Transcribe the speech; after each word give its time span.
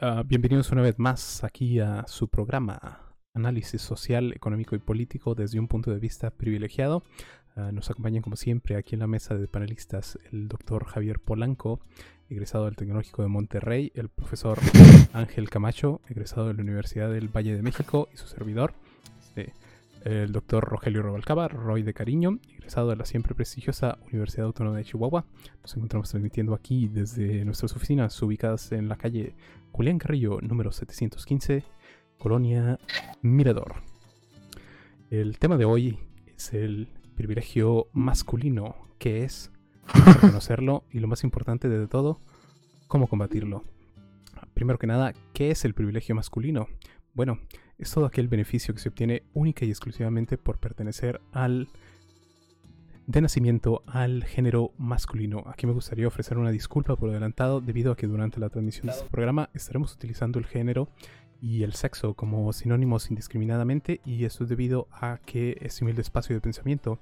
Ah, 0.00 0.22
bienvenidos 0.24 0.70
una 0.70 0.80
vez 0.80 0.98
más 0.98 1.44
aquí 1.44 1.78
a 1.78 2.06
su 2.06 2.28
programa 2.28 3.14
Análisis 3.34 3.82
Social, 3.82 4.32
Económico 4.32 4.74
y 4.74 4.78
Político 4.78 5.34
desde 5.34 5.60
un 5.60 5.68
punto 5.68 5.90
de 5.90 5.98
vista 5.98 6.30
privilegiado. 6.30 7.02
Ah, 7.54 7.70
nos 7.70 7.90
acompañan 7.90 8.22
como 8.22 8.36
siempre 8.36 8.76
aquí 8.76 8.94
en 8.94 9.00
la 9.00 9.06
mesa 9.06 9.34
de 9.34 9.46
panelistas 9.46 10.18
el 10.32 10.48
doctor 10.48 10.86
Javier 10.86 11.20
Polanco, 11.20 11.80
egresado 12.30 12.64
del 12.64 12.76
Tecnológico 12.76 13.20
de 13.20 13.28
Monterrey, 13.28 13.92
el 13.94 14.08
profesor 14.08 14.58
Ángel 15.12 15.50
Camacho, 15.50 16.00
egresado 16.08 16.48
de 16.48 16.54
la 16.54 16.62
Universidad 16.62 17.10
del 17.10 17.28
Valle 17.28 17.54
de 17.54 17.62
México 17.62 18.08
y 18.14 18.16
su 18.16 18.26
servidor, 18.26 18.72
este, 19.20 19.52
el 20.08 20.32
doctor 20.32 20.64
Rogelio 20.64 21.02
Robalcaba, 21.02 21.48
Roy 21.48 21.82
de 21.82 21.92
Cariño, 21.92 22.38
egresado 22.56 22.88
de 22.88 22.96
la 22.96 23.04
siempre 23.04 23.34
prestigiosa 23.34 23.98
Universidad 24.06 24.46
Autónoma 24.46 24.78
de 24.78 24.84
Chihuahua. 24.84 25.26
Nos 25.60 25.76
encontramos 25.76 26.08
transmitiendo 26.08 26.54
aquí 26.54 26.88
desde 26.88 27.44
nuestras 27.44 27.76
oficinas 27.76 28.20
ubicadas 28.22 28.72
en 28.72 28.88
la 28.88 28.96
calle 28.96 29.34
Julián 29.70 29.98
Carrillo, 29.98 30.40
número 30.40 30.72
715, 30.72 31.62
Colonia 32.16 32.78
Mirador. 33.20 33.82
El 35.10 35.38
tema 35.38 35.58
de 35.58 35.66
hoy 35.66 35.98
es 36.34 36.54
el 36.54 36.88
privilegio 37.14 37.88
masculino, 37.92 38.76
que 38.98 39.24
es 39.24 39.52
reconocerlo 39.92 40.84
y 40.90 41.00
lo 41.00 41.08
más 41.08 41.22
importante 41.22 41.68
de 41.68 41.86
todo, 41.86 42.18
cómo 42.86 43.08
combatirlo. 43.08 43.62
Primero 44.54 44.78
que 44.78 44.86
nada, 44.86 45.12
¿qué 45.34 45.50
es 45.50 45.66
el 45.66 45.74
privilegio 45.74 46.14
masculino? 46.14 46.66
Bueno, 47.12 47.40
es 47.78 47.90
todo 47.90 48.06
aquel 48.06 48.28
beneficio 48.28 48.74
que 48.74 48.80
se 48.80 48.88
obtiene 48.88 49.22
única 49.34 49.64
y 49.64 49.70
exclusivamente 49.70 50.36
por 50.36 50.58
pertenecer 50.58 51.20
al 51.32 51.68
de 53.06 53.22
nacimiento 53.22 53.82
al 53.86 54.24
género 54.24 54.72
masculino. 54.76 55.42
Aquí 55.46 55.66
me 55.66 55.72
gustaría 55.72 56.06
ofrecer 56.06 56.36
una 56.36 56.50
disculpa 56.50 56.94
por 56.96 57.08
adelantado 57.08 57.62
debido 57.62 57.90
a 57.90 57.96
que 57.96 58.06
durante 58.06 58.38
la 58.38 58.50
transmisión 58.50 58.88
de 58.88 58.92
este 58.92 59.08
programa 59.08 59.48
estaremos 59.54 59.94
utilizando 59.94 60.38
el 60.38 60.44
género 60.44 60.90
y 61.40 61.62
el 61.62 61.72
sexo 61.72 62.12
como 62.12 62.52
sinónimos 62.52 63.10
indiscriminadamente 63.10 64.02
y 64.04 64.24
esto 64.24 64.44
es 64.44 64.50
debido 64.50 64.88
a 64.92 65.20
que 65.24 65.56
este 65.62 65.84
humilde 65.84 66.02
espacio 66.02 66.36
de 66.36 66.42
pensamiento 66.42 66.98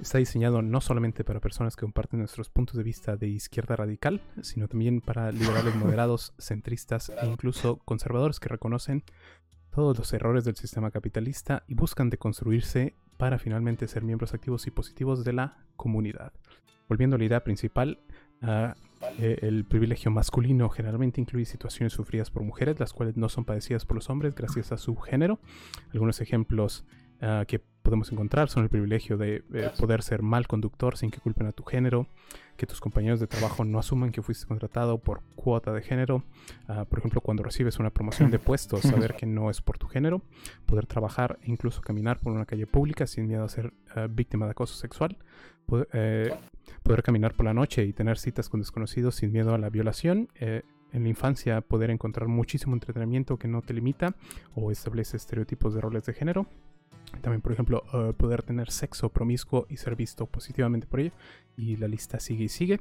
está 0.00 0.18
diseñado 0.18 0.62
no 0.62 0.80
solamente 0.80 1.24
para 1.24 1.40
personas 1.40 1.76
que 1.76 1.82
comparten 1.82 2.20
nuestros 2.20 2.48
puntos 2.48 2.76
de 2.76 2.82
vista 2.82 3.16
de 3.16 3.28
izquierda 3.28 3.76
radical, 3.76 4.20
sino 4.42 4.68
también 4.68 5.00
para 5.00 5.32
liberales 5.32 5.74
moderados, 5.76 6.32
centristas 6.38 7.10
e 7.10 7.26
incluso 7.26 7.78
conservadores 7.78 8.40
que 8.40 8.48
reconocen 8.48 9.04
todos 9.76 9.98
los 9.98 10.10
errores 10.14 10.46
del 10.46 10.56
sistema 10.56 10.90
capitalista 10.90 11.62
y 11.68 11.74
buscan 11.74 12.08
deconstruirse 12.08 12.94
para 13.18 13.38
finalmente 13.38 13.86
ser 13.86 14.04
miembros 14.04 14.32
activos 14.32 14.66
y 14.66 14.70
positivos 14.70 15.22
de 15.22 15.34
la 15.34 15.58
comunidad. 15.76 16.32
Volviendo 16.88 17.16
a 17.16 17.18
la 17.18 17.26
idea 17.26 17.44
principal, 17.44 18.00
uh, 18.40 18.72
eh, 19.18 19.38
el 19.42 19.66
privilegio 19.66 20.10
masculino 20.10 20.70
generalmente 20.70 21.20
incluye 21.20 21.44
situaciones 21.44 21.92
sufridas 21.92 22.30
por 22.30 22.42
mujeres, 22.42 22.80
las 22.80 22.94
cuales 22.94 23.18
no 23.18 23.28
son 23.28 23.44
padecidas 23.44 23.84
por 23.84 23.96
los 23.96 24.08
hombres 24.08 24.34
gracias 24.34 24.72
a 24.72 24.78
su 24.78 24.96
género. 24.96 25.40
Algunos 25.92 26.22
ejemplos 26.22 26.86
uh, 27.20 27.44
que 27.44 27.62
podemos 27.86 28.10
encontrar 28.10 28.48
son 28.48 28.64
el 28.64 28.68
privilegio 28.68 29.16
de 29.16 29.44
eh, 29.54 29.70
poder 29.78 30.02
ser 30.02 30.20
mal 30.20 30.48
conductor 30.48 30.96
sin 30.96 31.12
que 31.12 31.20
culpen 31.20 31.46
a 31.46 31.52
tu 31.52 31.62
género, 31.62 32.08
que 32.56 32.66
tus 32.66 32.80
compañeros 32.80 33.20
de 33.20 33.28
trabajo 33.28 33.64
no 33.64 33.78
asuman 33.78 34.10
que 34.10 34.22
fuiste 34.22 34.44
contratado 34.44 34.98
por 34.98 35.22
cuota 35.36 35.72
de 35.72 35.82
género, 35.82 36.24
uh, 36.68 36.84
por 36.86 36.98
ejemplo 36.98 37.20
cuando 37.20 37.44
recibes 37.44 37.78
una 37.78 37.90
promoción 37.90 38.32
de 38.32 38.40
puesto, 38.40 38.76
saber 38.82 39.14
que 39.14 39.24
no 39.24 39.50
es 39.50 39.60
por 39.60 39.78
tu 39.78 39.86
género, 39.86 40.22
poder 40.66 40.86
trabajar 40.86 41.38
e 41.42 41.50
incluso 41.52 41.80
caminar 41.80 42.18
por 42.18 42.32
una 42.32 42.44
calle 42.44 42.66
pública 42.66 43.06
sin 43.06 43.28
miedo 43.28 43.44
a 43.44 43.48
ser 43.48 43.66
uh, 43.94 44.08
víctima 44.10 44.46
de 44.46 44.50
acoso 44.50 44.74
sexual, 44.74 45.16
poder, 45.64 45.88
eh, 45.92 46.34
poder, 46.82 47.04
caminar 47.04 47.34
por 47.34 47.46
la 47.46 47.54
noche 47.54 47.84
y 47.84 47.92
tener 47.92 48.18
citas 48.18 48.48
con 48.48 48.58
desconocidos 48.58 49.14
sin 49.14 49.30
miedo 49.30 49.54
a 49.54 49.58
la 49.58 49.70
violación. 49.70 50.28
Eh, 50.34 50.62
en 50.92 51.02
la 51.02 51.08
infancia 51.08 51.60
poder 51.60 51.90
encontrar 51.90 52.28
muchísimo 52.28 52.74
entretenimiento 52.74 53.36
que 53.38 53.48
no 53.48 53.60
te 53.60 53.74
limita 53.74 54.14
o 54.54 54.70
establece 54.70 55.16
estereotipos 55.16 55.74
de 55.74 55.80
roles 55.80 56.04
de 56.06 56.14
género. 56.14 56.46
También, 57.20 57.40
por 57.40 57.52
ejemplo, 57.52 57.84
uh, 57.92 58.12
poder 58.12 58.42
tener 58.42 58.70
sexo 58.70 59.08
promiscuo 59.08 59.66
y 59.68 59.76
ser 59.76 59.96
visto 59.96 60.26
positivamente 60.26 60.86
por 60.86 61.00
ello. 61.00 61.12
Y 61.56 61.76
la 61.76 61.88
lista 61.88 62.20
sigue 62.20 62.44
y 62.44 62.48
sigue. 62.48 62.80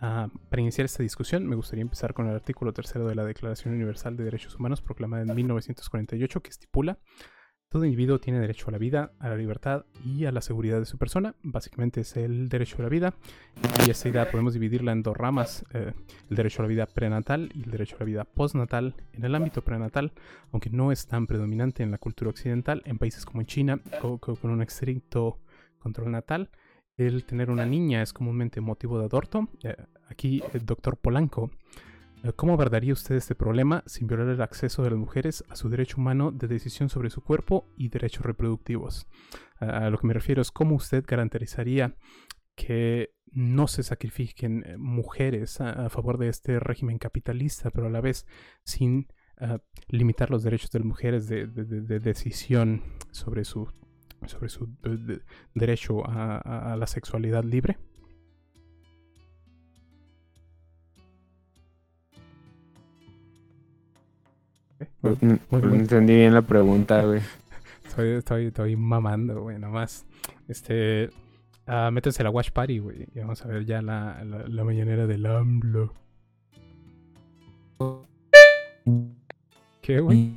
Uh, 0.00 0.28
para 0.48 0.62
iniciar 0.62 0.84
esta 0.84 1.02
discusión, 1.02 1.46
me 1.46 1.56
gustaría 1.56 1.82
empezar 1.82 2.14
con 2.14 2.28
el 2.28 2.34
artículo 2.34 2.72
tercero 2.72 3.06
de 3.06 3.14
la 3.14 3.24
Declaración 3.24 3.74
Universal 3.74 4.16
de 4.16 4.24
Derechos 4.24 4.56
Humanos 4.56 4.80
proclamada 4.80 5.22
en 5.22 5.34
1948 5.34 6.40
que 6.40 6.50
estipula 6.50 6.98
todo 7.70 7.84
individuo 7.84 8.18
tiene 8.18 8.40
derecho 8.40 8.68
a 8.68 8.72
la 8.72 8.78
vida, 8.78 9.12
a 9.18 9.28
la 9.28 9.36
libertad 9.36 9.84
y 10.04 10.24
a 10.24 10.32
la 10.32 10.40
seguridad 10.40 10.78
de 10.78 10.86
su 10.86 10.96
persona. 10.96 11.34
Básicamente 11.42 12.00
es 12.00 12.16
el 12.16 12.48
derecho 12.48 12.76
a 12.78 12.82
la 12.82 12.88
vida. 12.88 13.14
Y 13.86 13.90
esta 13.90 14.08
idea 14.08 14.30
podemos 14.30 14.54
dividirla 14.54 14.92
en 14.92 15.02
dos 15.02 15.16
ramas. 15.16 15.66
Eh, 15.74 15.92
el 16.30 16.36
derecho 16.36 16.62
a 16.62 16.64
la 16.64 16.68
vida 16.68 16.86
prenatal 16.86 17.50
y 17.54 17.64
el 17.64 17.70
derecho 17.70 17.96
a 17.96 18.00
la 18.00 18.06
vida 18.06 18.24
postnatal. 18.24 18.94
En 19.12 19.24
el 19.24 19.34
ámbito 19.34 19.62
prenatal, 19.62 20.12
aunque 20.50 20.70
no 20.70 20.92
es 20.92 21.06
tan 21.06 21.26
predominante 21.26 21.82
en 21.82 21.90
la 21.90 21.98
cultura 21.98 22.30
occidental, 22.30 22.82
en 22.86 22.98
países 22.98 23.26
como 23.26 23.42
China, 23.42 23.80
con, 24.00 24.36
un 24.50 24.62
estricto 24.62 25.38
control 25.78 26.10
natal, 26.10 26.50
el 26.96 27.24
tener 27.24 27.50
una 27.50 27.66
niña 27.66 28.02
es 28.02 28.14
comúnmente 28.14 28.62
motivo 28.62 28.98
de 28.98 29.04
adorto. 29.04 29.48
Eh, 29.62 29.76
aquí 30.08 30.42
el 30.54 30.64
doctor 30.64 30.96
Polanco 30.96 31.50
¿Cómo 32.36 32.54
abordaría 32.54 32.92
usted 32.92 33.14
este 33.14 33.34
problema 33.34 33.82
sin 33.86 34.06
violar 34.06 34.28
el 34.28 34.42
acceso 34.42 34.82
de 34.82 34.90
las 34.90 34.98
mujeres 34.98 35.44
a 35.48 35.56
su 35.56 35.68
derecho 35.68 35.98
humano 35.98 36.32
de 36.32 36.48
decisión 36.48 36.88
sobre 36.88 37.10
su 37.10 37.22
cuerpo 37.22 37.68
y 37.76 37.88
derechos 37.88 38.24
reproductivos? 38.24 39.06
A 39.60 39.88
lo 39.90 39.98
que 39.98 40.06
me 40.06 40.14
refiero 40.14 40.42
es 40.42 40.50
cómo 40.50 40.76
usted 40.76 41.04
garantizaría 41.06 41.96
que 42.54 43.14
no 43.30 43.68
se 43.68 43.82
sacrifiquen 43.82 44.64
eh, 44.66 44.76
mujeres 44.78 45.60
a, 45.60 45.88
favor 45.90 46.18
de 46.18 46.28
este 46.28 46.58
régimen 46.58 46.98
capitalista, 46.98 47.70
pero 47.70 47.86
a 47.86 47.90
la 47.90 48.00
vez 48.00 48.26
sin 48.64 49.08
uh, 49.40 49.58
limitar 49.88 50.30
los 50.30 50.42
derechos 50.42 50.70
de 50.70 50.78
las 50.80 50.86
mujeres 50.86 51.28
de, 51.28 51.46
de, 51.46 51.64
de, 51.64 51.82
de 51.82 51.98
decisión 52.00 52.82
sobre 53.10 53.44
su, 53.44 53.70
sobre 54.26 54.48
su 54.48 54.76
derecho 55.54 56.02
a 56.06 56.74
la 56.76 56.86
sexualidad 56.86 57.44
libre? 57.44 57.78
Muy, 65.02 65.16
muy, 65.20 65.40
muy, 65.50 65.62
no 65.62 65.74
entendí 65.74 66.14
bien 66.14 66.34
la 66.34 66.42
pregunta, 66.42 67.02
güey. 67.06 67.20
Estoy, 67.84 68.10
estoy, 68.10 68.46
estoy 68.46 68.76
mamando, 68.76 69.42
güey, 69.42 69.58
nomás. 69.58 70.06
Este. 70.48 71.10
Uh, 71.66 71.90
métanse 71.92 72.22
a 72.22 72.24
la 72.24 72.30
Watch 72.30 72.50
Party, 72.50 72.78
güey. 72.78 73.06
Y 73.14 73.18
vamos 73.18 73.44
a 73.44 73.48
ver 73.48 73.66
ya 73.66 73.82
la, 73.82 74.24
la, 74.24 74.48
la 74.48 74.64
mañanera 74.64 75.06
del 75.06 75.26
AMLO. 75.26 75.92
¿Qué, 79.82 80.00
güey? 80.00 80.32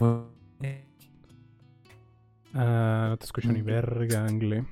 Uh, 0.00 0.24
no 2.54 3.16
te 3.18 3.24
escucho 3.24 3.52
ni 3.52 3.62
verga, 3.62 4.26
Angle. 4.26 4.64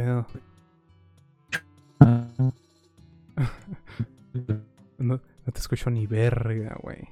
Pedo? 0.00 0.26
no, 4.98 5.20
no 5.46 5.52
te 5.52 5.58
escucho 5.58 5.90
ni 5.90 6.06
verga, 6.06 6.78
güey. 6.82 7.08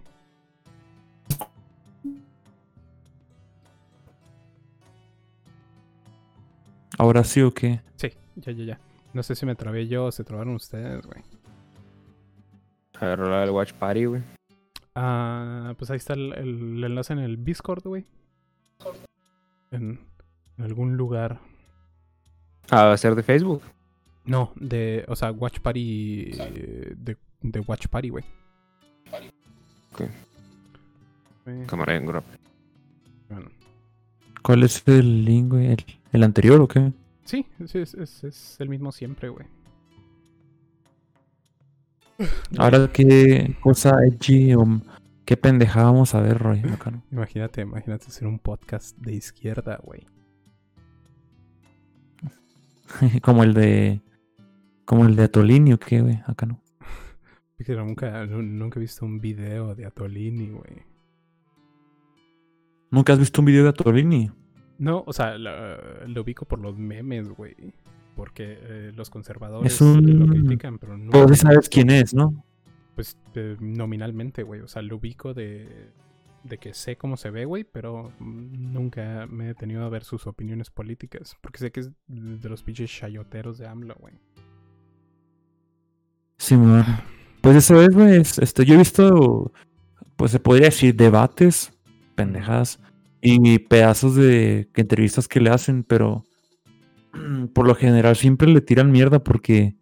¿Ahora 6.96 7.22
sí 7.24 7.42
o 7.42 7.52
qué? 7.52 7.80
Sí, 7.96 8.12
ya, 8.36 8.52
ya, 8.52 8.64
ya. 8.64 8.80
No 9.12 9.22
sé 9.22 9.34
si 9.34 9.46
me 9.46 9.54
trabé 9.54 9.86
yo 9.86 10.06
o 10.06 10.12
se 10.12 10.24
trabaron 10.24 10.54
ustedes, 10.54 11.06
güey. 11.06 11.22
A 13.00 13.06
ver, 13.06 13.18
rola 13.18 13.44
el 13.44 13.50
Watch 13.50 13.72
Party, 13.74 14.06
güey. 14.06 14.22
Ah, 14.94 15.74
pues 15.78 15.90
ahí 15.90 15.98
está 15.98 16.14
el, 16.14 16.32
el, 16.32 16.82
enlace 16.82 17.12
en 17.12 17.20
el 17.20 17.44
Discord, 17.44 17.84
güey. 17.84 18.04
En, 19.70 20.00
en 20.56 20.64
algún 20.64 20.96
lugar. 20.96 21.40
Ah, 22.70 22.84
¿va 22.84 22.92
a 22.92 22.98
ser 22.98 23.14
de 23.14 23.22
Facebook? 23.22 23.62
No, 24.24 24.52
de, 24.56 25.04
o 25.08 25.16
sea, 25.16 25.32
Watch 25.32 25.60
Party, 25.60 26.30
eh, 26.38 26.94
de, 26.96 27.16
de 27.40 27.60
Watch 27.60 27.86
Party, 27.88 28.10
güey. 28.10 28.24
Ok. 29.92 30.02
Cámara 31.66 31.96
en 31.96 32.06
grab. 32.06 32.24
Bueno. 33.30 33.48
¿Cuál 34.42 34.64
es 34.64 34.82
el 34.86 35.24
link, 35.24 35.52
güey? 35.52 35.72
¿El, 35.72 35.84
¿El, 36.12 36.22
anterior 36.24 36.60
o 36.60 36.68
qué? 36.68 36.92
Sí, 37.24 37.46
sí 37.66 37.78
es, 37.78 37.94
es, 37.94 38.24
es 38.24 38.56
el 38.60 38.68
mismo 38.68 38.92
siempre, 38.92 39.30
güey. 39.30 39.46
Ahora, 42.58 42.90
¿qué 42.92 43.56
cosa 43.60 44.04
edgy 44.04 44.54
o 44.54 44.66
qué 45.24 45.36
pendejada 45.36 45.86
vamos 45.86 46.14
a 46.14 46.20
ver, 46.20 46.38
Roy? 46.38 46.62
Imagínate, 47.12 47.62
imagínate 47.62 48.06
hacer 48.08 48.26
un 48.26 48.38
podcast 48.38 48.96
de 48.98 49.14
izquierda, 49.14 49.78
güey. 49.82 50.06
como 53.22 53.42
el 53.44 53.54
de. 53.54 54.00
Como 54.84 55.04
el 55.06 55.16
de 55.16 55.24
Atolini 55.24 55.72
o 55.74 55.78
qué, 55.78 56.00
güey. 56.00 56.20
Acá 56.26 56.46
no. 56.46 56.60
Pero 57.58 57.84
nunca, 57.84 58.24
nunca 58.26 58.78
he 58.78 58.80
visto 58.80 59.04
un 59.04 59.20
video 59.20 59.74
de 59.74 59.84
Atolini, 59.84 60.48
güey. 60.50 60.82
¿Nunca 62.90 63.12
has 63.12 63.18
visto 63.18 63.42
un 63.42 63.46
video 63.46 63.64
de 63.64 63.70
Atolini? 63.70 64.30
No, 64.78 65.02
o 65.06 65.12
sea, 65.12 65.36
lo, 65.36 66.06
lo 66.06 66.22
ubico 66.22 66.46
por 66.46 66.60
los 66.60 66.78
memes, 66.78 67.28
güey. 67.28 67.54
Porque 68.16 68.58
eh, 68.60 68.92
los 68.96 69.10
conservadores 69.10 69.72
Es 69.72 69.80
un- 69.80 70.18
lo 70.20 70.26
critican, 70.26 70.78
pero 70.78 70.96
no. 70.96 71.28
Sí 71.28 71.34
sabes 71.36 71.68
quién 71.68 71.90
es, 71.90 72.14
¿no? 72.14 72.44
Pues 72.94 73.16
eh, 73.34 73.56
nominalmente, 73.60 74.42
güey. 74.42 74.60
O 74.60 74.68
sea, 74.68 74.82
lo 74.82 74.96
ubico 74.96 75.34
de, 75.34 75.90
de 76.44 76.58
que 76.58 76.72
sé 76.74 76.96
cómo 76.96 77.16
se 77.16 77.30
ve, 77.30 77.44
güey, 77.44 77.64
pero 77.64 78.12
nunca 78.20 79.26
me 79.28 79.44
he 79.44 79.48
detenido 79.48 79.84
a 79.84 79.88
ver 79.88 80.04
sus 80.04 80.26
opiniones 80.26 80.70
políticas. 80.70 81.36
Porque 81.40 81.58
sé 81.58 81.70
que 81.70 81.80
es 81.80 81.90
de 82.06 82.48
los 82.48 82.62
pinches 82.62 82.90
chayoteros 82.90 83.58
de 83.58 83.66
AMLO, 83.68 83.94
güey. 84.00 84.14
Sí. 86.38 86.56
Pues 87.40 87.56
eso 87.56 87.80
es, 87.82 87.94
güey. 87.94 88.16
es- 88.20 88.38
Este, 88.38 88.64
yo 88.64 88.74
he 88.74 88.78
visto, 88.78 89.52
pues 90.16 90.30
se 90.30 90.40
podría 90.40 90.66
decir, 90.66 90.94
debates, 90.94 91.72
pendejadas, 92.14 92.80
y 93.20 93.58
pedazos 93.58 94.14
de 94.14 94.68
entrevistas 94.74 95.26
que 95.26 95.40
le 95.40 95.50
hacen, 95.50 95.82
pero 95.82 96.24
por 97.54 97.66
lo 97.66 97.74
general 97.74 98.16
siempre 98.16 98.48
le 98.48 98.60
tiran 98.60 98.92
mierda 98.92 99.18
porque 99.24 99.74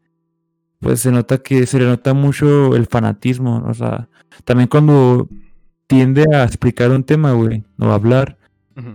pues 0.81 1.01
se 1.01 1.11
nota 1.11 1.39
que 1.39 1.67
se 1.67 1.79
le 1.79 1.87
nota 1.87 2.15
mucho 2.15 2.75
el 2.77 2.87
fanatismo. 2.87 3.63
O 3.67 3.75
sea, 3.75 4.09
también 4.45 4.69
cuando 4.69 5.29
tiende 5.87 6.25
a 6.35 6.45
explicar 6.45 6.91
un 6.91 7.05
tema, 7.05 7.33
güey, 7.33 7.63
o 7.79 7.87
a 7.87 7.95
hablar, 7.95 8.37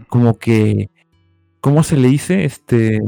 como 0.10 0.38
que, 0.38 0.90
¿cómo 1.60 1.84
se 1.84 1.98
le 1.98 2.08
dice? 2.10 2.44
Este, 2.46 3.00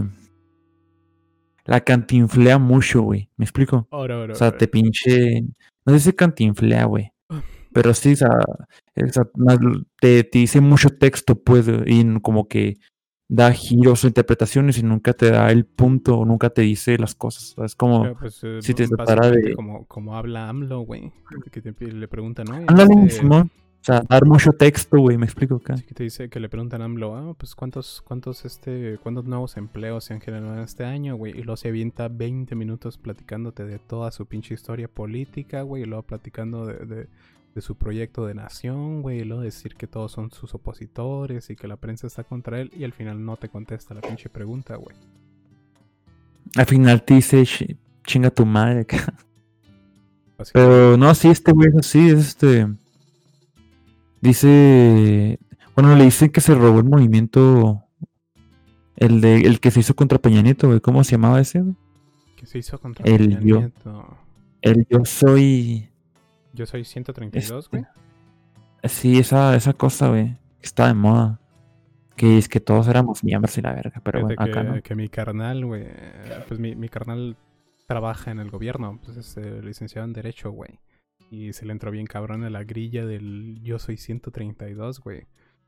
la 1.66 1.82
cantinflea 1.82 2.58
mucho, 2.58 3.02
güey. 3.02 3.30
¿Me 3.38 3.46
explico? 3.46 3.88
O 4.34 4.36
sea, 4.36 4.58
te 4.58 4.68
pinche. 4.68 5.44
No 5.86 5.98
si 6.00 6.14
cantinflea, 6.14 6.86
güey. 6.86 7.12
Pero 7.74 7.94
sí, 7.94 8.14
o 8.14 8.16
sea, 8.16 8.30
te, 10.00 10.24
te 10.24 10.40
dice 10.40 10.62
mucho 10.62 10.90
texto, 10.90 11.36
pues, 11.36 11.68
y 11.88 12.20
como 12.22 12.48
que 12.48 12.76
da 13.28 13.52
giros 13.52 14.04
o 14.04 14.08
interpretaciones 14.08 14.78
y 14.78 14.84
nunca 14.84 15.14
te 15.14 15.32
da 15.32 15.50
el 15.52 15.66
punto, 15.66 16.20
o 16.20 16.26
nunca 16.26 16.52
te 16.52 16.62
dice 16.62 16.98
las 17.00 17.16
cosas. 17.16 17.56
Es 17.64 17.76
como. 17.76 18.14
Pues, 18.20 18.40
eh, 18.44 18.60
si 18.62 18.74
te 18.76 18.88
tratara 18.88 19.32
de- 19.32 19.56
como, 19.56 19.86
como 19.88 20.16
habla 20.16 20.50
AMLO, 20.50 20.82
güey. 20.82 21.12
Que 21.52 21.62
te, 21.62 21.74
pi- 21.74 21.90
le 21.92 22.08
preguntan, 22.08 22.46
¿no? 22.46 22.56
Ándale, 22.68 22.94
Este, 23.08 23.22
Simón. 23.22 23.50
O 23.84 23.86
sea, 23.86 24.02
dar 24.08 24.26
mucho 24.26 24.52
texto, 24.54 24.98
güey, 24.98 25.18
me 25.18 25.26
explico 25.26 25.56
acá. 25.56 25.76
Sí, 25.76 25.84
que 25.84 25.94
te 25.94 26.04
dice 26.06 26.30
que 26.30 26.40
le 26.40 26.48
preguntan 26.48 26.82
a 26.82 26.86
AMLO, 26.86 27.18
ah, 27.18 27.34
pues 27.38 27.54
cuántos, 27.54 28.02
cuántos, 28.02 28.46
este, 28.46 28.98
cuántos 29.04 29.26
nuevos 29.26 29.58
empleos 29.58 30.06
se 30.06 30.14
han 30.14 30.22
generado 30.22 30.64
este 30.64 30.86
año, 30.86 31.18
güey. 31.18 31.34
Y 31.34 31.44
luego 31.44 31.58
se 31.58 31.68
avienta 31.68 32.08
20 32.08 32.56
minutos 32.56 32.98
platicándote 32.98 33.66
de 33.66 33.80
toda 33.80 34.10
su 34.12 34.26
pinche 34.26 34.54
historia 34.54 34.88
política, 34.88 35.64
güey. 35.64 35.84
Y 35.84 35.86
luego 35.86 36.04
platicando 36.04 36.66
de, 36.66 36.76
de, 36.86 37.08
de 37.56 37.62
su 37.62 37.76
proyecto 37.76 38.26
de 38.26 38.36
nación, 38.36 39.02
güey. 39.02 39.20
Y 39.20 39.24
luego 39.26 39.42
decir 39.44 39.76
que 39.76 39.86
todos 39.86 40.14
son 40.14 40.32
sus 40.32 40.54
opositores 40.54 41.50
y 41.50 41.58
que 41.58 41.68
la 41.68 41.76
prensa 41.76 42.08
está 42.08 42.24
contra 42.24 42.62
él. 42.62 42.72
Y 42.78 42.86
al 42.86 42.94
final 42.94 43.26
no 43.26 43.36
te 43.36 43.50
contesta 43.50 43.94
la 43.94 44.00
pinche 44.00 44.30
pregunta, 44.30 44.78
güey. 44.78 44.96
Al 46.56 46.66
final 46.68 47.04
te 47.04 47.16
dice, 47.16 47.44
"Chi- 47.46 47.78
chinga 48.06 48.30
tu 48.30 48.46
madre 48.46 48.80
acá. 48.82 49.14
Pero 50.54 50.96
no, 50.98 51.14
sí, 51.16 51.28
este 51.30 51.52
güey 51.52 51.68
es 51.70 51.76
así, 51.76 52.10
es 52.10 52.20
este. 52.30 52.68
Dice. 54.24 55.38
Bueno, 55.76 55.98
le 55.98 56.06
dicen 56.06 56.30
que 56.30 56.40
se 56.40 56.56
robó 56.56 56.80
el 56.80 56.86
movimiento. 56.86 57.84
El 58.96 59.20
de 59.20 59.42
el 59.42 59.60
que 59.60 59.70
se 59.70 59.82
hizo 59.82 59.96
contra 59.96 60.18
Peña 60.18 60.42
Nieto, 60.42 60.68
güey. 60.68 60.80
¿Cómo 60.80 61.04
se 61.04 61.12
llamaba 61.12 61.42
ese, 61.42 61.60
güey? 61.60 61.76
Que 62.38 62.46
se 62.46 62.60
hizo 62.60 62.80
contra 62.80 63.06
el 63.06 63.18
Peña 63.18 63.40
yo. 63.42 63.60
Nieto. 63.60 64.18
El 64.62 64.88
yo 64.90 65.04
soy. 65.04 65.90
Yo 66.54 66.66
soy 66.66 66.86
132, 66.86 67.66
Este, 67.66 67.78
güey. 67.78 67.86
Sí, 68.86 69.20
esa, 69.20 69.58
esa 69.58 69.74
cosa, 69.74 70.08
güey. 70.08 70.38
Está 70.62 70.88
de 70.88 70.94
moda. 70.94 71.42
Que 72.16 72.38
es 72.38 72.48
que 72.48 72.62
todos 72.62 72.88
éramos 72.88 73.26
miembros 73.26 73.58
y 73.58 73.62
la 73.62 73.74
verga, 73.74 74.00
pero 74.06 74.22
bueno, 74.22 74.42
acá 74.42 74.62
que, 74.62 74.70
no. 74.70 74.82
que 74.84 74.96
mi 74.96 75.10
carnal, 75.10 75.66
güey, 75.66 75.88
pues 76.48 76.60
mi, 76.60 76.76
mi 76.76 76.88
carnal 76.88 77.36
trabaja 77.88 78.30
en 78.30 78.40
el 78.40 78.52
gobierno, 78.52 79.00
pues 79.04 79.18
es 79.18 79.36
eh, 79.36 79.62
licenciado 79.64 80.06
en 80.08 80.14
Derecho, 80.14 80.52
güey. 80.52 80.80
Y 81.32 81.54
se 81.54 81.66
le 81.66 81.72
entró 81.72 81.90
bien 81.92 82.06
cabrón 82.06 82.44
a 82.44 82.50
la 82.50 82.64
grilla 82.64 83.06
del 83.06 83.60
yo 83.64 83.80
soy 83.80 83.98
132, 83.98 85.00
güey. 85.00 85.26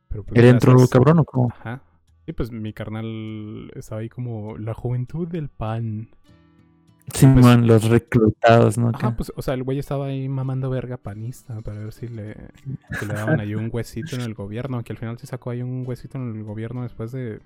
Pero 0.10 0.24
pues 0.24 0.40
¿Él 0.42 0.50
entró 0.50 0.72
gracias- 0.74 0.92
cabrón 0.92 1.20
o 1.20 1.26
cómo? 1.26 1.50
Ajá. 1.52 1.82
Sí, 2.26 2.34
pues 2.34 2.52
mi 2.52 2.74
carnal 2.74 3.72
estaba 3.76 4.02
ahí 4.02 4.10
como 4.10 4.58
la 4.58 4.74
juventud 4.74 5.28
del 5.28 5.50
pan. 5.50 6.10
Sí, 7.14 7.28
man, 7.28 7.68
los 7.68 7.88
reclutados, 7.88 8.80
¿no? 8.80 8.90
Ajá, 8.92 9.16
pues, 9.16 9.32
o 9.36 9.42
sea, 9.44 9.54
el 9.54 9.62
güey 9.62 9.78
estaba 9.78 10.08
ahí 10.08 10.28
mamando 10.28 10.72
verga 10.72 10.98
panista 10.98 11.62
para 11.62 11.78
ver 11.80 11.94
si 11.94 12.08
le, 12.08 12.36
si 13.00 13.06
le 13.06 13.14
daban 13.14 13.40
ahí 13.40 13.54
un 13.54 13.70
huesito 13.72 14.16
en 14.16 14.22
el 14.24 14.34
gobierno. 14.34 14.84
Que 14.84 14.94
al 14.94 14.98
final 14.98 15.20
sí 15.20 15.28
sacó 15.28 15.52
ahí 15.52 15.62
un 15.62 15.84
huesito 15.86 16.18
en 16.18 16.36
el 16.36 16.44
gobierno 16.44 16.82
después 16.82 17.12
de, 17.12 17.42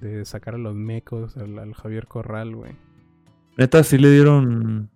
de 0.00 0.24
sacar 0.24 0.54
a 0.54 0.58
los 0.58 0.74
mecos, 0.74 1.36
al, 1.36 1.58
al 1.58 1.74
Javier 1.74 2.06
Corral, 2.06 2.56
güey. 2.56 2.72
Neta, 3.58 3.82
sí 3.84 3.98
le 3.98 4.10
dieron. 4.10 4.88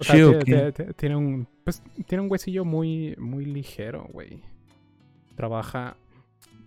O 0.00 0.04
sea, 0.04 0.14
tiene, 0.14 0.38
¿qué? 0.38 0.44
tiene- 0.44 0.72
tiene- 0.72 0.92
tiene 0.94 1.16
un, 1.16 1.48
pues, 1.64 1.82
tiene 2.06 2.22
un 2.24 2.30
huesillo 2.30 2.64
muy, 2.64 3.14
muy 3.18 3.44
ligero, 3.44 4.06
güey. 4.12 4.42
Trabaja, 5.36 5.96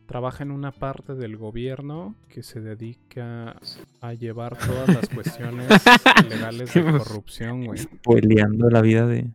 trabaja 0.06 0.44
en 0.44 0.52
una 0.52 0.72
parte 0.72 1.14
del 1.16 1.38
gobierno 1.38 2.16
que 2.30 2.44
se 2.44 2.62
dedica 2.62 3.56
a 4.02 4.14
llevar 4.14 4.58
todas 4.58 4.88
las 4.90 5.10
cuestiones 5.10 5.68
legales 6.30 6.74
de 6.74 6.84
corrupción, 6.84 7.66
güey. 7.66 7.80
Spoileando 7.80 8.70
la 8.70 8.82
vida 8.82 9.06
de. 9.08 9.30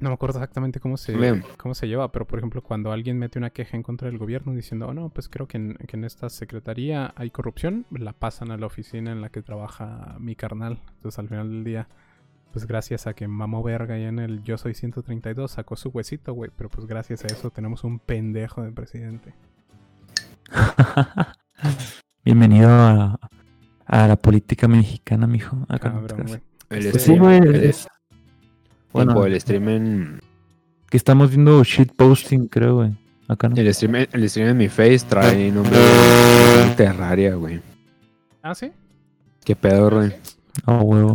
No 0.00 0.10
me 0.10 0.14
acuerdo 0.14 0.38
exactamente 0.38 0.78
cómo 0.80 0.96
se, 0.96 1.16
Bien. 1.16 1.42
cómo 1.56 1.74
se 1.74 1.88
lleva, 1.88 2.12
pero 2.12 2.24
por 2.26 2.38
ejemplo, 2.38 2.62
cuando 2.62 2.92
alguien 2.92 3.18
mete 3.18 3.38
una 3.38 3.50
queja 3.50 3.76
en 3.76 3.82
contra 3.82 4.08
del 4.08 4.18
gobierno 4.18 4.52
diciendo, 4.54 4.86
oh 4.86 4.94
no, 4.94 5.08
pues 5.08 5.28
creo 5.28 5.48
que 5.48 5.56
en, 5.56 5.74
que 5.74 5.96
en 5.96 6.04
esta 6.04 6.28
secretaría 6.28 7.12
hay 7.16 7.30
corrupción, 7.30 7.84
la 7.90 8.12
pasan 8.12 8.50
a 8.52 8.56
la 8.58 8.66
oficina 8.66 9.10
en 9.10 9.20
la 9.20 9.30
que 9.30 9.42
trabaja 9.42 10.16
mi 10.20 10.36
carnal. 10.36 10.80
Entonces 10.96 11.18
al 11.18 11.28
final 11.28 11.48
del 11.50 11.64
día, 11.64 11.88
pues 12.52 12.66
gracias 12.66 13.06
a 13.06 13.14
que 13.14 13.28
mamó 13.28 13.62
verga 13.62 13.94
ahí 13.94 14.04
en 14.04 14.18
el 14.18 14.42
Yo 14.42 14.58
Soy 14.58 14.74
132 14.74 15.50
sacó 15.50 15.76
su 15.76 15.90
huesito, 15.90 16.32
güey, 16.32 16.50
pero 16.56 16.68
pues 16.68 16.86
gracias 16.86 17.24
a 17.24 17.28
eso 17.28 17.50
tenemos 17.50 17.84
un 17.84 17.98
pendejo 17.98 18.62
de 18.62 18.72
presidente. 18.72 19.34
Bienvenido 22.24 22.68
a, 22.70 23.18
a 23.86 24.08
la 24.08 24.16
política 24.16 24.66
mexicana, 24.68 25.26
mijo. 25.26 25.56
Acá 25.68 25.90
no 25.90 26.00
te 26.02 26.08
Cabrón, 26.08 26.26
güey. 26.28 26.40
El 26.70 26.90
Pues 26.90 26.92
sí, 26.94 27.00
stream, 27.00 27.18
güey. 27.22 27.38
el, 27.38 27.54
es- 27.64 27.88
bueno, 28.92 29.24
el 29.24 29.40
stream 29.40 29.68
en, 29.68 30.20
Que 30.90 30.96
estamos 30.96 31.30
viendo 31.30 31.62
shitposting, 31.62 32.48
creo, 32.48 32.76
güey. 32.76 32.96
Acá 33.28 33.48
no. 33.48 33.56
el 33.56 33.74
stream, 33.74 33.96
en- 33.96 34.08
el 34.12 34.28
stream 34.30 34.48
en 34.48 34.56
mi 34.56 34.68
face 34.68 35.00
trae 35.08 35.50
nombre 35.52 35.76
de 35.78 36.74
Terraria, 36.76 37.34
güey. 37.34 37.60
Ah, 38.42 38.54
sí. 38.54 38.72
¿Qué 39.44 39.54
pedo, 39.54 39.90
güey? 39.90 40.12
Oh, 40.66 40.80
huevo. 40.80 41.14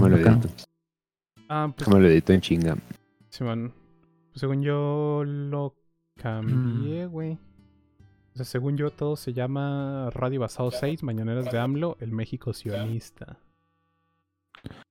Ah, 1.56 1.72
pues 1.76 1.86
¿Cómo 1.88 2.00
lo 2.00 2.08
edito 2.08 2.34
en 2.34 2.42
chinga? 2.42 2.76
Simón, 3.30 3.72
pues 4.32 4.40
según 4.42 4.64
yo 4.64 5.24
lo 5.24 5.76
Mm. 6.18 6.22
cambié, 6.22 7.06
güey. 7.06 7.34
O 7.34 8.36
sea, 8.38 8.46
según 8.46 8.76
yo 8.78 8.90
todo 8.90 9.16
se 9.16 9.34
llama 9.34 10.10
Radio 10.12 10.40
Basado 10.40 10.72
6, 10.72 11.04
Mañaneras 11.04 11.52
de 11.52 11.60
AMLO, 11.60 11.98
el 12.00 12.12
México 12.12 12.54
sionista. 12.54 13.38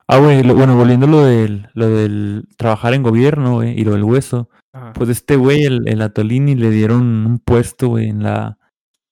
Ah, 0.06 0.18
güey, 0.18 0.42
bueno, 0.42 0.76
volviendo 0.76 1.06
a 1.06 1.10
lo 1.10 1.24
del, 1.24 1.68
lo 1.74 1.88
del 1.88 2.44
trabajar 2.56 2.94
en 2.94 3.02
gobierno, 3.02 3.54
güey, 3.54 3.78
y 3.80 3.84
lo 3.84 3.92
del 3.92 4.04
hueso. 4.04 4.48
Ajá. 4.72 4.92
Pues 4.92 5.08
este 5.10 5.34
güey, 5.36 5.64
el, 5.64 5.88
el 5.88 6.02
Atolini, 6.02 6.54
le 6.54 6.70
dieron 6.70 7.02
un 7.26 7.38
puesto, 7.40 7.88
güey, 7.88 8.08
en 8.10 8.22
la. 8.22 8.58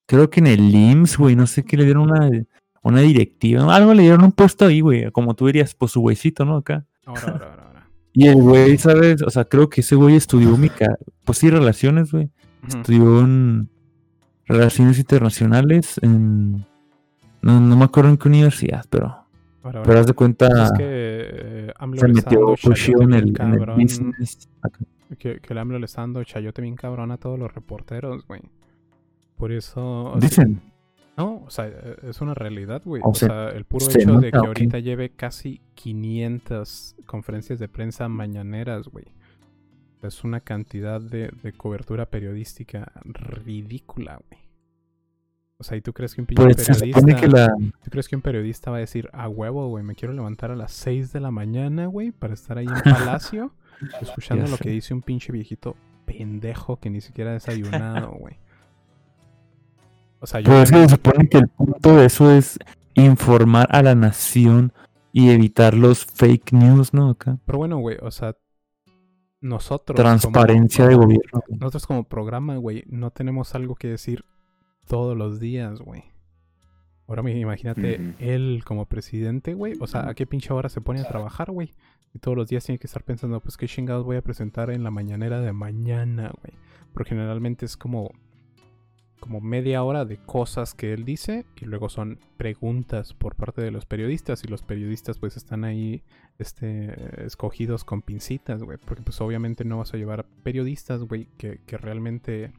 Creo 0.07 0.31
que 0.31 0.39
en 0.41 0.47
el 0.49 0.73
IMSS, 0.75 1.17
güey, 1.19 1.35
no 1.37 1.47
sé 1.47 1.65
qué, 1.65 1.77
le 1.77 1.85
dieron 1.85 2.11
una, 2.11 2.29
una 2.83 3.01
directiva. 3.01 3.75
Algo 3.75 3.95
le 3.95 4.03
dieron 4.03 4.23
un 4.25 4.33
puesto 4.33 4.67
ahí, 4.67 4.81
güey, 4.81 5.11
como 5.13 5.35
tú 5.35 5.47
dirías, 5.47 5.75
pues 5.75 5.93
su 5.93 6.01
güeycito, 6.01 6.45
¿no? 6.45 6.57
Acá. 6.57 6.87
Ahora, 7.11 7.33
ahora, 7.33 7.47
ahora, 7.47 7.67
ahora. 7.67 7.91
Y 8.13 8.27
el 8.27 8.43
güey, 8.43 8.77
¿sabes? 8.79 9.23
O 9.23 9.31
sea, 9.31 9.45
creo 9.45 9.69
que 9.69 9.83
ese 9.83 9.95
güey 9.95 10.17
estudió 10.17 10.57
mica. 10.57 10.97
Pues 11.25 11.39
sí, 11.39 11.51
relaciones, 11.51 12.11
güey. 12.13 12.31
Estudió 12.67 13.21
en 13.21 13.69
Relaciones 14.47 14.99
Internacionales 14.99 15.99
en. 16.03 16.67
No, 17.41 17.61
no 17.61 17.77
me 17.77 17.85
acuerdo 17.85 18.11
en 18.11 18.17
qué 18.17 18.29
universidad, 18.29 18.85
pero. 18.91 19.25
Ahora, 19.63 19.83
Pero 19.83 20.01
haz 20.01 20.07
de 20.07 20.13
cuenta. 20.15 20.65
Es 20.65 20.73
que 20.73 20.85
eh, 20.87 21.73
se 21.95 22.09
metió 22.09 22.55
en 22.63 22.99
bien 22.99 23.13
el, 23.13 23.23
en 23.23 23.29
el 23.29 23.33
cabrón. 23.33 23.79
business. 23.79 24.49
Acá. 24.63 24.81
Que, 25.19 25.41
que 25.41 25.53
el 25.53 25.59
AMLO 25.59 25.79
le 25.79 25.87
está 25.87 26.01
dando 26.03 26.23
chayote 26.25 26.63
bien 26.63 26.77
cabrón 26.77 27.11
a 27.11 27.17
todos 27.19 27.39
los 27.39 27.53
reporteros, 27.53 28.27
güey. 28.27 28.43
Por 29.37 29.53
eso... 29.53 30.15
Dicen. 30.21 30.61
No, 31.21 31.43
o 31.45 31.51
sea, 31.51 31.69
eh, 31.69 31.97
es 32.05 32.21
una 32.23 32.33
realidad, 32.33 32.81
güey. 32.85 33.03
O 33.05 33.11
O 33.11 33.15
sea, 33.15 33.29
sea, 33.29 33.49
el 33.51 33.67
puro 33.67 33.85
se 33.85 34.01
hecho 34.01 34.19
de 34.19 34.31
que 34.31 34.39
ahorita 34.39 34.79
lleve 34.79 35.11
casi 35.11 35.61
500 35.75 36.97
conferencias 37.05 37.59
de 37.59 37.69
prensa 37.69 38.09
mañaneras, 38.09 38.89
güey. 38.89 39.05
Es 40.03 40.25
una 40.25 40.41
cantidad 40.41 40.99
de, 40.99 41.31
de 41.43 41.53
cobertura 41.53 42.07
periodística 42.07 42.91
ridícula, 43.05 44.19
güey. 44.31 44.41
O 45.59 45.63
sea, 45.63 45.77
¿y 45.77 45.83
tú 45.83 45.93
crees 45.93 46.15
que 46.15 46.23
un 46.23 46.27
pinche 46.27 46.43
Pues 46.43 46.67
periodista... 46.67 47.21
que 47.21 47.29
la. 47.29 47.55
¿Tú 47.85 47.91
crees 47.91 48.09
que 48.09 48.17
un 48.17 48.23
periodista 48.23 48.71
va 48.71 48.79
a 48.79 48.81
decir, 48.81 49.11
a 49.13 49.29
huevo, 49.29 49.69
güey, 49.69 49.85
me 49.85 49.95
quiero 49.95 50.15
levantar 50.15 50.51
a 50.51 50.57
las 50.57 50.73
6 50.73 51.13
de 51.13 51.21
la 51.21 51.31
mañana, 51.31 51.85
güey, 51.85 52.13
para 52.13 52.33
estar 52.33 52.57
ahí 52.57 52.67
en 52.67 52.81
Palacio, 52.83 53.53
escuchando 54.01 54.49
lo 54.49 54.57
que 54.57 54.71
dice 54.71 54.95
un 54.95 55.03
pinche 55.03 55.33
viejito 55.33 55.77
pendejo 56.07 56.81
que 56.81 56.89
ni 56.89 57.03
siquiera 57.03 57.33
ha 57.33 57.35
desayunado, 57.35 58.13
güey? 58.13 58.39
O 60.21 60.27
sea, 60.27 60.41
yo 60.41 60.51
Pero 60.51 60.63
es 60.63 60.71
que 60.71 60.83
se 60.83 60.89
supone 60.91 61.29
que 61.29 61.39
el 61.39 61.49
punto 61.49 61.97
de 61.97 62.07
eso 62.07 62.31
es 62.31 62.59
informar 62.95 63.69
a 63.71 63.83
la 63.83 63.95
nación 63.95 64.73
y 65.13 65.31
evitar 65.31 65.75
los 65.75 66.05
fake 66.05 66.53
news, 66.53 66.93
¿no? 66.95 67.11
Acá. 67.11 67.39
Pero 67.47 67.59
bueno, 67.59 67.79
güey, 67.79 67.97
o 68.03 68.11
sea, 68.11 68.37
nosotros. 69.41 69.97
Transparencia 69.97 70.87
de 70.87 70.95
gobierno. 70.95 71.43
Nosotros 71.49 71.87
como 71.87 72.05
programa, 72.05 72.57
güey, 72.57 72.85
no 72.87 73.11
tenemos 73.11 73.55
algo 73.55 73.75
que 73.75 73.89
decir 73.89 74.25
todos 74.87 75.17
los 75.17 75.41
días, 75.41 75.81
güey. 75.81 76.05
Ahora 77.07 77.29
imagínate 77.29 78.15
él 78.21 78.63
como 78.65 78.87
presidente, 78.87 79.55
güey. 79.55 79.75
O 79.81 79.89
sea, 79.89 80.09
¿a 80.09 80.15
qué 80.15 80.27
pinche 80.27 80.53
hora 80.53 80.69
se 80.69 80.81
pone 80.81 81.01
a 81.01 81.09
trabajar, 81.09 81.51
güey? 81.51 81.73
Y 82.15 82.21
todos 82.21 82.37
los 82.37 82.49
días 82.49 82.65
tiene 82.65 82.79
que 82.79 82.87
estar 82.87 83.03
pensando, 83.03 83.41
pues 83.41 83.57
qué 83.57 83.67
chingados 83.67 84.05
voy 84.05 84.17
a 84.17 84.23
presentar 84.23 84.71
en 84.71 84.85
la 84.85 84.93
mañanera 84.93 85.41
de 85.41 85.53
mañana, 85.53 86.33
güey. 86.41 86.57
Porque 86.93 87.11
generalmente 87.11 87.67
es 87.67 87.77
como 87.77 88.13
como 89.21 89.41
media 89.41 89.83
hora 89.85 90.05
de 90.05 90.17
cosas 90.17 90.75
que 90.75 90.93
él 90.93 91.05
dice 91.05 91.45
y 91.61 91.67
luego 91.67 91.89
son 91.89 92.19
preguntas 92.37 93.15
por 93.15 93.37
parte 93.37 93.63
de 93.63 93.71
los 93.71 93.85
periodistas 93.85 94.43
y 94.45 94.49
los 94.49 94.63
periodistas 94.63 95.19
pues 95.19 95.37
están 95.37 95.65
ahí 95.65 96.03
este 96.39 97.25
escogidos 97.25 97.85
con 97.85 98.03
pincitas, 98.03 98.63
güey, 98.63 98.79
porque 98.85 99.03
pues 99.03 99.21
obviamente 99.21 99.65
no 99.65 99.79
vas 99.79 99.95
a 99.95 99.99
llevar 99.99 100.27
periodistas, 100.43 101.03
güey, 101.03 101.29
que, 101.37 101.61
que 101.67 101.77
realmente 101.77 102.53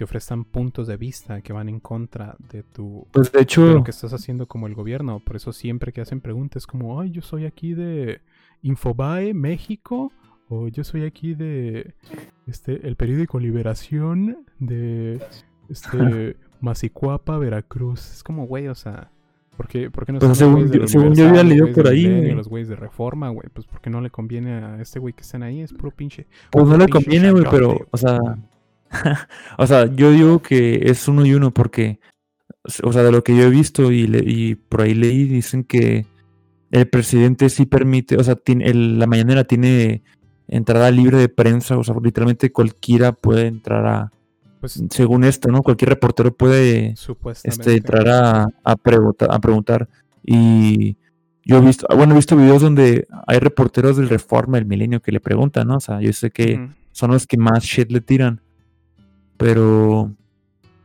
te 0.00 0.04
ofrezcan 0.04 0.44
puntos 0.44 0.86
de 0.86 0.96
vista 0.96 1.42
que 1.42 1.52
van 1.52 1.68
en 1.68 1.78
contra 1.78 2.34
de 2.50 2.62
tu 2.62 3.06
Pues 3.12 3.30
de 3.32 3.38
de 3.38 3.42
hecho, 3.42 3.66
lo 3.66 3.84
que 3.84 3.90
estás 3.90 4.14
haciendo 4.14 4.46
como 4.46 4.66
el 4.66 4.74
gobierno. 4.74 5.20
Por 5.20 5.36
eso 5.36 5.52
siempre 5.52 5.92
que 5.92 6.00
hacen 6.00 6.22
preguntas 6.22 6.66
como, 6.66 6.98
ay, 6.98 7.10
yo 7.10 7.20
soy 7.20 7.44
aquí 7.44 7.74
de 7.74 8.22
Infobae, 8.62 9.34
México, 9.34 10.10
o 10.48 10.68
yo 10.68 10.84
soy 10.84 11.04
aquí 11.04 11.34
de 11.34 11.94
este 12.46 12.88
el 12.88 12.96
periódico 12.96 13.38
Liberación 13.38 14.46
de 14.58 15.20
este 15.70 16.36
Macicuapa, 16.60 17.38
Veracruz. 17.38 18.12
Es 18.12 18.22
como, 18.22 18.46
güey, 18.46 18.68
o 18.68 18.74
sea, 18.74 19.10
¿por 19.56 19.66
qué, 19.68 19.90
por 19.90 20.04
qué 20.04 20.12
no 20.12 20.18
Pues 20.18 20.36
según 20.38 20.70
yo- 20.70 20.86
según 20.86 21.14
yo 21.14 21.28
había 21.28 21.42
leído 21.42 21.72
por 21.72 21.88
ahí, 21.88 22.30
los 22.32 22.48
güeyes 22.48 22.68
de 22.68 22.76
Reforma, 22.76 23.28
güey? 23.30 23.48
Pues 23.52 23.66
porque 23.66 23.88
no 23.90 24.00
le 24.00 24.10
conviene 24.10 24.52
a 24.52 24.80
este 24.82 24.98
güey 24.98 25.14
que 25.14 25.22
estén 25.22 25.42
ahí, 25.42 25.60
es 25.60 25.72
puro 25.72 25.90
pinche. 25.90 26.26
pues 26.50 26.66
no 26.66 26.76
le 26.76 26.88
conviene, 26.88 27.30
güey, 27.30 27.44
pero, 27.50 27.86
o 27.90 27.96
sea, 27.96 28.18
o 29.58 29.66
sea, 29.66 29.86
yo 29.86 30.10
digo 30.10 30.42
que 30.42 30.80
es 30.90 31.06
uno 31.08 31.24
y 31.24 31.34
uno 31.34 31.52
porque, 31.52 32.00
o 32.82 32.92
sea, 32.92 33.02
de 33.02 33.12
lo 33.12 33.22
que 33.22 33.36
yo 33.36 33.44
he 33.44 33.50
visto 33.50 33.90
y, 33.92 34.06
le- 34.06 34.24
y 34.24 34.54
por 34.56 34.82
ahí 34.82 34.94
leí, 34.94 35.24
dicen 35.24 35.64
que 35.64 36.06
el 36.70 36.88
presidente 36.88 37.48
sí 37.48 37.66
permite, 37.66 38.16
o 38.16 38.22
sea, 38.24 38.36
tiene, 38.36 38.66
el- 38.66 38.98
la 38.98 39.06
mañanera 39.06 39.44
tiene 39.44 40.02
entrada 40.48 40.90
libre 40.90 41.18
de 41.18 41.28
prensa, 41.28 41.78
o 41.78 41.84
sea, 41.84 41.94
literalmente 42.02 42.50
cualquiera 42.52 43.12
puede 43.12 43.46
entrar 43.46 43.86
a, 43.86 44.12
Pues 44.60 44.82
según 44.90 45.24
esto, 45.24 45.48
¿no? 45.50 45.62
Cualquier 45.62 45.88
reportero 45.90 46.32
puede 46.34 46.94
este, 47.48 47.76
entrar 47.76 48.08
a, 48.08 48.48
a, 48.64 48.76
pregunta- 48.76 49.26
a 49.30 49.38
preguntar. 49.38 49.88
Y 50.24 50.96
yo 51.44 51.58
he 51.58 51.60
visto, 51.62 51.86
bueno, 51.96 52.12
he 52.12 52.16
visto 52.16 52.36
videos 52.36 52.60
donde 52.62 53.06
hay 53.26 53.38
reporteros 53.38 53.96
del 53.96 54.08
Reforma, 54.10 54.58
el 54.58 54.66
Milenio, 54.66 55.00
que 55.00 55.12
le 55.12 55.20
preguntan, 55.20 55.68
¿no? 55.68 55.76
O 55.76 55.80
sea, 55.80 56.00
yo 56.00 56.12
sé 56.12 56.30
que 56.30 56.54
son 56.92 57.10
los 57.12 57.26
que 57.26 57.36
más 57.38 57.62
shit 57.64 57.90
le 57.90 58.00
tiran. 58.02 58.40
Pero, 59.36 60.12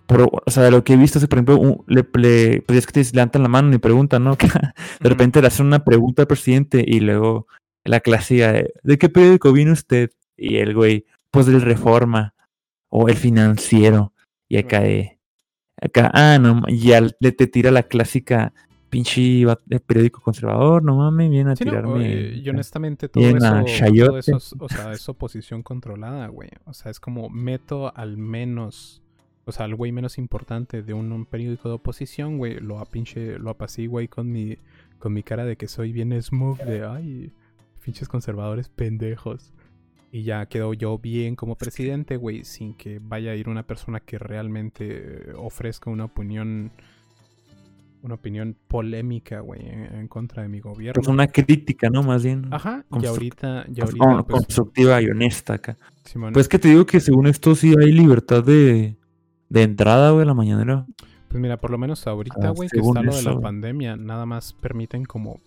pero, 0.08 0.29
o 0.32 0.50
sea, 0.51 0.63
de 0.63 0.72
lo 0.72 0.84
que 0.84 0.94
he 0.94 0.98
visto 0.98 1.17
es 1.20 1.24
que, 1.25 1.27
por 1.27 1.38
ejemplo, 1.39 1.58
un- 1.58 1.84
le, 1.88 2.05
le- 2.13 2.62
pues 2.65 2.79
es 2.79 2.88
que 2.88 2.94
te 3.03 3.10
levantan 3.13 3.44
la 3.44 3.50
mano 3.50 3.74
y 3.75 3.79
preguntan, 3.79 4.24
¿no? 4.24 4.38
Que 4.38 4.48
de 4.48 5.10
repente 5.10 5.41
le 5.41 5.48
hacen 5.48 5.65
una 5.65 5.84
pregunta 5.84 6.22
al 6.24 6.27
presidente 6.27 6.84
y 6.88 7.00
luego 7.01 7.48
la 7.84 8.00
clásica 8.00 8.53
de, 8.53 8.74
¿de 8.84 8.98
qué 8.98 9.10
periódico 9.10 9.51
viene 9.51 9.72
usted? 9.72 10.12
Y 10.38 10.58
el 10.58 10.74
güey, 10.74 11.05
pues 11.32 11.46
del 11.48 11.62
Reforma 11.62 12.34
o 12.98 13.10
el 13.10 13.16
financiero. 13.18 14.14
Y 14.48 14.58
acá 14.58 14.80
de, 14.82 15.20
acá, 15.82 16.10
ah, 16.14 16.38
no, 16.40 16.64
ya 16.70 17.02
le 17.20 17.32
te 17.34 17.48
tira 17.48 17.70
la 17.72 17.84
clásica 17.84 18.54
pinche 18.90 19.46
de 19.66 19.80
periódico 19.82 20.22
conservador, 20.22 20.82
no 20.82 20.96
mames, 20.98 21.30
viene 21.30 21.52
a 21.52 21.56
Sí, 21.58 21.66
no, 21.66 21.72
tirarme. 21.72 22.06
eh, 22.06 22.42
y 22.42 22.50
honestamente 22.50 23.10
todo 23.10 23.22
eso, 23.28 23.38
todo 24.06 24.18
eso 24.18 24.38
es, 24.38 24.56
o 24.58 24.70
sea, 24.70 24.94
es 24.94 25.10
oposición 25.10 25.64
controlada, 25.64 26.28
güey. 26.28 26.50
O 26.64 26.74
sea, 26.74 26.90
es 26.92 27.02
como 27.02 27.30
meto 27.30 27.92
al 27.98 28.16
menos, 28.18 29.02
o 29.44 29.52
sea, 29.52 29.66
al 29.66 29.75
güey 29.75 29.92
menos 29.92 30.18
importante 30.18 30.82
de 30.82 30.94
un, 30.94 31.12
un 31.12 31.25
periódico 31.25 31.68
de 31.68 31.75
oposición, 31.75 32.38
güey, 32.38 32.60
lo 32.62 32.80
a 32.80 32.86
pinche, 32.86 33.38
lo 33.38 33.50
apaciguo 33.50 33.96
güey, 33.96 34.08
con 34.08 34.32
mi, 34.32 34.58
con 35.00 35.12
mi 35.12 35.24
cara 35.24 35.44
de 35.44 35.58
que 35.58 35.68
soy 35.68 35.92
bien 35.92 36.14
smooth, 36.22 36.60
de 36.60 36.86
ay, 36.86 37.34
pinches 37.84 38.08
conservadores 38.08 38.70
pendejos. 38.70 39.52
Y 40.12 40.24
ya 40.24 40.46
quedo 40.46 40.74
yo 40.74 40.98
bien 40.98 41.36
como 41.36 41.56
presidente, 41.56 42.16
güey, 42.16 42.46
sin 42.46 42.74
que 42.76 43.00
vaya 43.02 43.32
a 43.32 43.36
ir 43.36 43.50
una 43.50 43.64
persona 43.64 44.00
que 44.00 44.18
realmente 44.18 45.34
ofrezca 45.36 45.90
una 45.90 46.06
opinión, 46.06 46.72
una 48.02 48.16
opinión 48.16 48.56
polémica, 48.70 49.42
güey, 49.42 49.62
en, 49.68 49.94
en 49.94 50.08
contra 50.08 50.44
de 50.44 50.50
mi 50.50 50.62
gobierno. 50.62 50.94
Pues 50.94 51.08
una 51.08 51.28
crítica, 51.28 51.90
¿no? 51.90 52.02
Más 52.02 52.24
bien. 52.24 52.46
Ajá, 52.52 52.86
y 53.02 53.06
ahorita, 53.06 53.66
y 53.76 53.82
ahorita, 53.82 54.24
pues, 54.24 54.46
constructiva 54.46 55.02
y 55.02 55.08
honesta 55.08 55.56
acá. 55.56 55.78
Simón, 56.06 56.32
Pues 56.32 56.48
que 56.48 56.60
te 56.60 56.70
digo 56.70 56.86
que 56.86 57.00
según 57.02 57.28
esto 57.28 57.54
sí 57.56 57.74
hay 57.78 57.92
libertad 57.92 58.42
de, 58.44 58.96
de 59.50 59.64
entrada, 59.64 60.12
güey, 60.12 60.22
a 60.24 60.28
la 60.28 60.34
mañanera. 60.34 60.86
pues 61.28 61.42
mira, 61.42 61.58
por 61.58 61.72
lo 61.72 61.78
menos 61.78 62.08
ahorita, 62.08 62.50
Ah, 62.50 62.52
güey, 62.52 62.70
que 62.70 62.78
según 62.78 62.98
está 63.00 63.10
lo 63.10 63.16
de 63.18 63.24
la 63.24 63.42
pandemia, 63.42 63.98
nada 63.98 64.26
más 64.26 64.54
permiten 64.54 65.04
como 65.04 65.42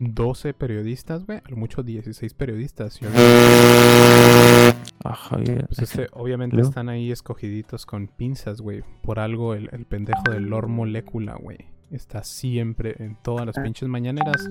12 0.00 0.54
periodistas, 0.54 1.26
güey, 1.26 1.40
al 1.44 1.56
mucho 1.56 1.82
16 1.82 2.32
periodistas. 2.34 3.00
Y 3.00 3.04
obviamente, 3.06 4.78
Ajá, 5.04 5.38
ya. 5.44 5.66
pues 5.66 5.78
este, 5.78 6.08
obviamente 6.12 6.60
están 6.60 6.88
ahí 6.88 7.12
escogiditos 7.12 7.84
con 7.84 8.08
pinzas, 8.08 8.62
güey. 8.62 8.82
Por 9.02 9.20
algo 9.20 9.54
el, 9.54 9.68
el 9.72 9.84
pendejo 9.84 10.22
del 10.30 10.44
Lord 10.44 10.68
Molécula, 10.68 11.36
güey, 11.36 11.58
está 11.90 12.24
siempre 12.24 12.96
en 12.98 13.16
todas 13.22 13.46
las 13.46 13.56
pinches 13.58 13.88
mañaneras 13.88 14.48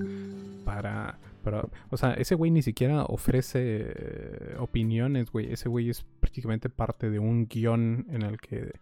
para... 0.64 1.20
Pero, 1.44 1.70
o 1.90 1.98
sea, 1.98 2.14
ese 2.14 2.36
güey 2.36 2.52
ni 2.52 2.62
siquiera 2.62 3.06
ofrece 3.06 3.60
eh, 3.64 4.56
opiniones, 4.60 5.32
güey. 5.32 5.52
Ese 5.52 5.70
güey 5.70 5.90
es 5.90 6.04
prácticamente 6.20 6.70
parte 6.70 7.10
de 7.10 7.18
un 7.18 7.48
guion 7.48 8.06
en 8.12 8.24
el 8.24 8.40
que, 8.40 8.74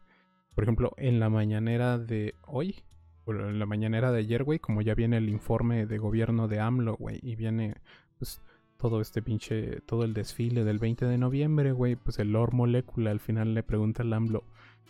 por 0.56 0.64
ejemplo, 0.64 0.92
en 0.98 1.20
la 1.20 1.30
mañanera 1.30 2.00
de 2.00 2.34
hoy, 2.48 2.84
en 3.32 3.60
la 3.60 3.66
mañanera 3.66 4.12
de 4.12 4.20
ayer, 4.20 4.44
güey, 4.44 4.60
como 4.60 4.82
ya 4.82 4.96
viene 4.96 5.18
el 5.18 5.30
informe 5.30 5.86
de 5.86 5.98
gobierno 5.98 6.48
de 6.48 6.60
AMLO, 6.60 6.96
güey, 6.96 7.20
y 7.22 7.36
viene, 7.36 7.76
pues, 8.20 8.42
todo 8.78 9.02
este 9.02 9.22
pinche, 9.22 9.82
todo 9.82 10.04
el 10.04 10.14
desfile 10.14 10.64
del 10.64 10.80
20 10.80 11.06
de 11.06 11.18
noviembre, 11.18 11.72
güey, 11.72 11.96
pues 11.96 12.20
el 12.20 12.32
Lord 12.32 12.54
Molécula 12.54 13.12
al 13.12 13.20
final 13.20 13.54
le 13.54 13.64
pregunta 13.64 14.04
al 14.04 14.14
AMLO, 14.14 14.44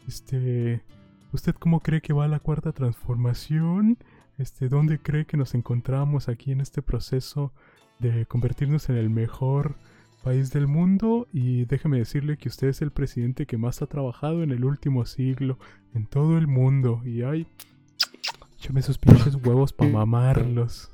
este, 0.08 0.84
¿usted 1.34 1.56
cómo 1.56 1.80
cree 1.80 2.02
que 2.02 2.14
va 2.14 2.28
la 2.28 2.40
cuarta 2.40 2.74
transformación? 2.74 3.98
Este, 4.38 4.70
¿dónde 4.70 5.00
cree 5.00 5.26
que 5.26 5.38
nos 5.38 5.56
encontramos 5.56 6.30
aquí 6.30 6.52
en 6.52 6.62
este 6.62 6.82
proceso 6.82 7.54
de 8.00 8.26
convertirnos 8.26 8.90
en 8.90 8.98
el 8.98 9.10
mejor 9.10 9.76
país 10.24 10.52
del 10.52 10.68
mundo? 10.68 11.28
Y 11.34 11.66
déjeme 11.66 11.98
decirle 11.98 12.38
que 12.38 12.50
usted 12.50 12.68
es 12.68 12.82
el 12.82 12.92
presidente 12.92 13.46
que 13.46 13.58
más 13.58 13.82
ha 13.82 13.88
trabajado 13.88 14.44
en 14.44 14.52
el 14.52 14.64
último 14.64 15.06
siglo 15.06 15.58
en 15.94 16.06
todo 16.06 16.38
el 16.38 16.48
mundo. 16.48 17.02
Y 17.04 17.24
ay, 17.24 17.48
échame 18.58 18.80
esos 18.80 18.98
pinches 18.98 19.36
huevos 19.44 19.72
para 19.72 19.92
mamarlos. 19.92 20.92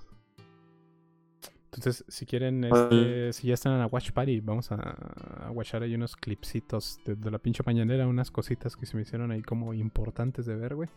Entonces, 1.65 2.05
si 2.07 2.27
quieren, 2.27 2.63
este, 2.65 3.33
si 3.33 3.47
ya 3.47 3.55
están 3.55 3.73
en 3.73 3.79
la 3.79 3.87
Watch 3.87 4.11
Party, 4.11 4.41
vamos 4.41 4.71
a, 4.71 4.75
a 4.75 5.49
watchar 5.51 5.81
ahí 5.81 5.95
unos 5.95 6.15
clipsitos 6.15 6.99
de, 7.03 7.15
de 7.15 7.31
la 7.31 7.39
pinche 7.39 7.63
mañanera, 7.65 8.05
unas 8.07 8.29
cositas 8.29 8.75
que 8.75 8.85
se 8.85 8.95
me 8.95 9.01
hicieron 9.01 9.31
ahí 9.31 9.41
como 9.41 9.73
importantes 9.73 10.45
de 10.45 10.55
ver, 10.55 10.75
güey. 10.75 10.89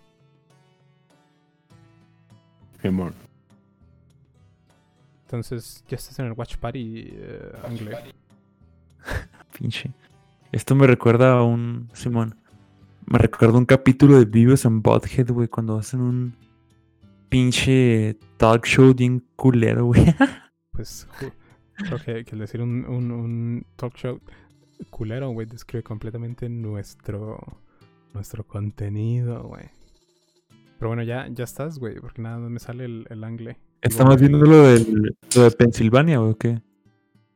Simón. 2.82 3.14
Entonces, 5.22 5.82
ya 5.88 5.96
estás 5.96 6.18
en 6.18 6.26
el 6.26 6.32
Watch 6.32 6.56
Party, 6.58 7.08
eh, 7.10 7.52
Angle. 7.64 7.96
Pinche. 9.58 9.92
Esto 10.52 10.74
me 10.74 10.86
recuerda 10.86 11.38
a 11.38 11.42
un. 11.42 11.88
Simón. 11.94 12.36
Me 13.06 13.18
recuerda 13.18 13.54
a 13.54 13.58
un 13.58 13.64
capítulo 13.64 14.18
de 14.18 14.26
Beavis 14.26 14.66
and 14.66 14.82
Butthead, 14.82 15.30
güey, 15.30 15.48
cuando 15.48 15.78
hacen 15.78 16.00
un 16.00 16.45
pinche 17.28 18.16
talk 18.36 18.66
show 18.66 18.94
bien 18.94 19.24
culero, 19.36 19.86
güey. 19.86 20.04
Pues, 20.72 21.08
creo 21.74 21.98
que, 22.04 22.24
que 22.26 22.32
al 22.32 22.40
decir 22.40 22.60
un, 22.60 22.84
un, 22.84 23.10
un 23.10 23.66
talk 23.76 23.94
show 23.96 24.20
culero, 24.90 25.30
güey, 25.30 25.46
describe 25.46 25.82
completamente 25.82 26.50
nuestro, 26.50 27.38
nuestro 28.12 28.46
contenido, 28.46 29.44
güey. 29.44 29.70
Pero 30.78 30.90
bueno, 30.90 31.02
ya, 31.02 31.28
ya 31.28 31.44
estás, 31.44 31.78
güey, 31.78 31.98
porque 31.98 32.20
nada 32.20 32.38
más 32.38 32.50
me 32.50 32.58
sale 32.58 32.84
el, 32.84 33.06
el 33.08 33.24
angle. 33.24 33.58
Estamos 33.80 34.20
viendo 34.20 34.38
lo, 34.38 34.64
del, 34.64 35.16
lo 35.34 35.42
de 35.42 35.50
Pensilvania, 35.52 36.20
¿o 36.20 36.36
qué? 36.36 36.60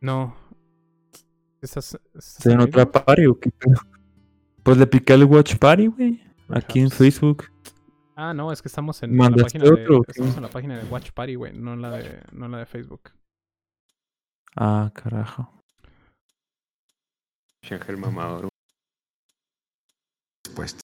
No. 0.01 0.37
¿Estás, 1.63 1.99
estás 2.15 2.39
¿Está 2.39 2.53
en 2.53 2.61
otra 2.61 2.91
party 2.91 3.27
o 3.27 3.39
qué? 3.39 3.51
Pues 4.63 4.77
le 4.77 4.87
piqué 4.87 5.15
el 5.15 5.25
Watch 5.25 5.57
Party, 5.57 5.87
güey. 5.87 6.21
Aquí 6.49 6.81
en 6.81 6.89
Perhaps. 6.89 6.99
Facebook. 6.99 7.45
Ah, 8.23 8.35
no, 8.35 8.53
es 8.53 8.61
que 8.61 8.69
estamos 8.69 9.03
en, 9.03 9.13
en 9.13 9.17
la 9.17 9.23
¿Mandaste 9.25 9.59
página 9.59 9.65
de, 9.65 9.83
otro 9.83 10.05
estamos 10.07 10.37
en 10.37 10.43
la 10.43 10.51
página 10.51 10.79
de 10.79 10.85
Watch 10.91 11.11
Party, 11.13 11.37
güey, 11.37 11.55
no 11.55 11.73
en 11.73 11.81
la 11.81 11.91
de, 11.93 12.23
no 12.33 12.45
en 12.45 12.53
la 12.53 12.59
de 12.59 12.67
Facebook. 12.67 13.13
Ah, 14.55 14.91
carajo. 14.95 15.51
Ángel 17.71 17.97
mamador. 17.97 18.51
Respuesta. 20.45 20.81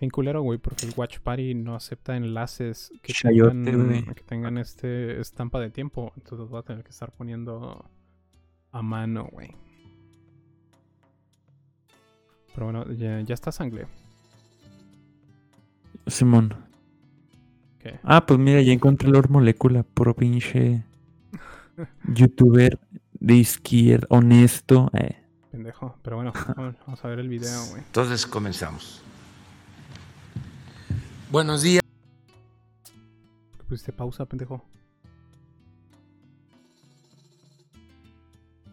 bien 0.00 0.10
culero, 0.10 0.42
güey, 0.42 0.58
porque 0.58 0.84
el 0.84 0.92
Watch 0.94 1.20
Party 1.20 1.54
no 1.54 1.74
acepta 1.74 2.14
enlaces 2.14 2.92
que 3.00 3.14
Chayote, 3.14 3.54
tengan, 3.54 4.14
que 4.14 4.22
tengan 4.22 4.58
este 4.58 5.18
estampa 5.18 5.60
de 5.60 5.70
tiempo. 5.70 6.12
Entonces 6.16 6.46
voy 6.46 6.60
a 6.60 6.62
tener 6.62 6.84
que 6.84 6.90
estar 6.90 7.10
poniendo 7.10 7.88
a 8.70 8.82
mano, 8.82 9.30
güey. 9.32 9.63
Pero 12.54 12.66
bueno, 12.66 12.90
ya, 12.92 13.20
ya 13.20 13.34
está 13.34 13.50
sangre. 13.52 13.86
Simón. 16.06 16.54
¿Qué? 17.80 17.98
Ah, 18.02 18.24
pues 18.26 18.38
mira, 18.38 18.62
ya 18.62 18.72
encontré 18.72 19.08
Lord 19.08 19.30
Molecula, 19.30 19.82
puro 19.82 20.14
pinche 20.14 20.84
youtuber 22.14 22.78
de 23.20 23.34
izquierda, 23.34 24.06
honesto. 24.10 24.90
Eh. 24.94 25.16
Pendejo. 25.50 25.96
Pero 26.02 26.16
bueno, 26.16 26.32
vamos 26.86 27.04
a 27.04 27.08
ver 27.08 27.18
el 27.18 27.28
video, 27.28 27.64
güey. 27.70 27.82
Entonces 27.82 28.26
comenzamos. 28.26 29.02
Buenos 31.30 31.62
días. 31.62 31.82
¿Qué 33.56 33.64
pusiste 33.64 33.92
pausa, 33.92 34.24
pendejo? 34.26 34.62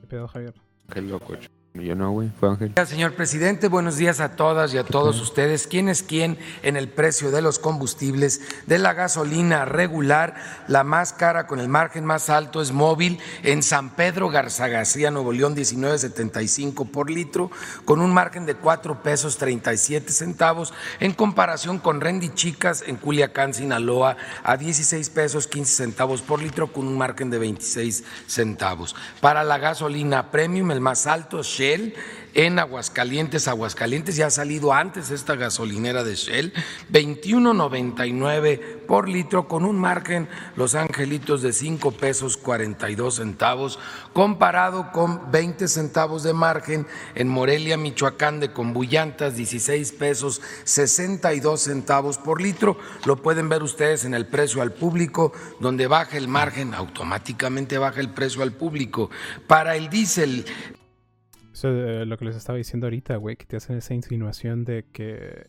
¿Qué 0.01 0.07
pedo, 0.07 0.27
Javier? 0.27 0.53
Qué 0.93 1.01
loco. 1.01 1.33
ch- 1.33 1.49
Yo 1.73 1.95
no, 1.95 2.11
güey. 2.11 2.29
Fue 2.37 2.49
Ángel. 2.49 2.73
Señor 2.85 3.13
presidente, 3.13 3.69
buenos 3.69 3.95
días 3.95 4.19
a 4.19 4.35
todas 4.35 4.73
y 4.73 4.77
a 4.77 4.83
todos 4.83 5.21
ustedes. 5.21 5.67
¿Quién 5.67 5.87
es 5.87 6.03
quién 6.03 6.37
en 6.63 6.75
el 6.75 6.89
precio 6.89 7.31
de 7.31 7.41
los 7.41 7.59
combustibles? 7.59 8.41
De 8.67 8.77
la 8.77 8.93
gasolina 8.93 9.63
regular, 9.63 10.35
la 10.67 10.83
más 10.83 11.13
cara 11.13 11.47
con 11.47 11.61
el 11.61 11.69
margen 11.69 12.03
más 12.03 12.29
alto 12.29 12.61
es 12.61 12.73
móvil 12.73 13.19
en 13.43 13.63
San 13.63 13.91
Pedro 13.91 14.29
Garza 14.29 14.67
García, 14.67 15.11
Nuevo 15.11 15.31
León, 15.31 15.55
19.75 15.55 16.91
por 16.91 17.09
litro, 17.09 17.49
con 17.85 18.01
un 18.01 18.13
margen 18.13 18.45
de 18.45 18.55
4 18.55 19.01
pesos 19.01 19.37
37 19.37 20.11
centavos, 20.11 20.73
en 20.99 21.13
comparación 21.13 21.79
con 21.79 22.01
Rendi 22.01 22.33
Chicas 22.33 22.83
en 22.85 22.97
Culiacán, 22.97 23.53
Sinaloa, 23.53 24.17
a 24.43 24.57
16 24.57 25.09
pesos 25.09 25.47
15 25.47 25.73
centavos 25.73 26.21
por 26.21 26.41
litro, 26.41 26.73
con 26.73 26.85
un 26.85 26.97
margen 26.97 27.29
de 27.29 27.39
26 27.39 28.03
centavos. 28.27 28.93
Para 29.21 29.45
la 29.45 29.57
gasolina 29.57 30.31
premium, 30.31 30.71
el 30.71 30.81
más 30.81 31.07
alto, 31.07 31.45
Shell, 31.61 31.93
en 32.33 32.57
Aguascalientes. 32.57 33.47
Aguascalientes 33.47 34.15
ya 34.15 34.27
ha 34.27 34.31
salido 34.31 34.73
antes 34.73 35.11
esta 35.11 35.35
gasolinera 35.35 36.03
de 36.03 36.15
Shell, 36.15 36.53
21.99 36.91 38.79
por 38.87 39.07
litro 39.07 39.47
con 39.47 39.63
un 39.63 39.77
margen 39.77 40.27
Los 40.55 40.73
Angelitos 40.73 41.43
de 41.43 41.53
5 41.53 41.91
pesos 41.91 42.37
42 42.37 43.15
centavos, 43.15 43.77
comparado 44.11 44.91
con 44.91 45.31
20 45.31 45.67
centavos 45.67 46.23
de 46.23 46.33
margen 46.33 46.87
en 47.13 47.27
Morelia, 47.27 47.77
Michoacán 47.77 48.39
de 48.39 48.51
Combullantas, 48.51 49.35
16 49.35 49.91
pesos 49.91 50.41
62 50.63 51.61
centavos 51.61 52.17
por 52.17 52.41
litro. 52.41 52.75
Lo 53.05 53.17
pueden 53.17 53.49
ver 53.49 53.61
ustedes 53.61 54.03
en 54.03 54.15
el 54.15 54.25
precio 54.25 54.63
al 54.63 54.73
público, 54.73 55.31
donde 55.59 55.85
baja 55.85 56.17
el 56.17 56.27
margen, 56.27 56.73
automáticamente 56.73 57.77
baja 57.77 57.99
el 57.99 58.09
precio 58.09 58.41
al 58.41 58.53
público. 58.53 59.11
Para 59.47 59.75
el 59.75 59.89
diésel, 59.89 60.45
Eso 61.61 62.01
es 62.01 62.07
lo 62.07 62.17
que 62.17 62.25
les 62.25 62.35
estaba 62.35 62.57
diciendo 62.57 62.87
ahorita, 62.87 63.17
güey, 63.17 63.35
que 63.35 63.45
te 63.45 63.55
hacen 63.55 63.77
esa 63.77 63.93
insinuación 63.93 64.65
de 64.65 64.83
que, 64.91 65.45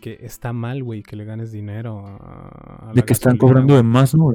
que 0.00 0.16
está 0.22 0.54
mal, 0.54 0.82
güey, 0.82 1.02
que 1.02 1.14
le 1.14 1.26
ganes 1.26 1.52
dinero 1.52 2.06
a, 2.06 2.88
a 2.88 2.92
De 2.94 3.02
que 3.02 3.12
están 3.12 3.36
cobrando 3.36 3.76
de 3.76 3.82
más, 3.82 4.14
¿no? 4.14 4.32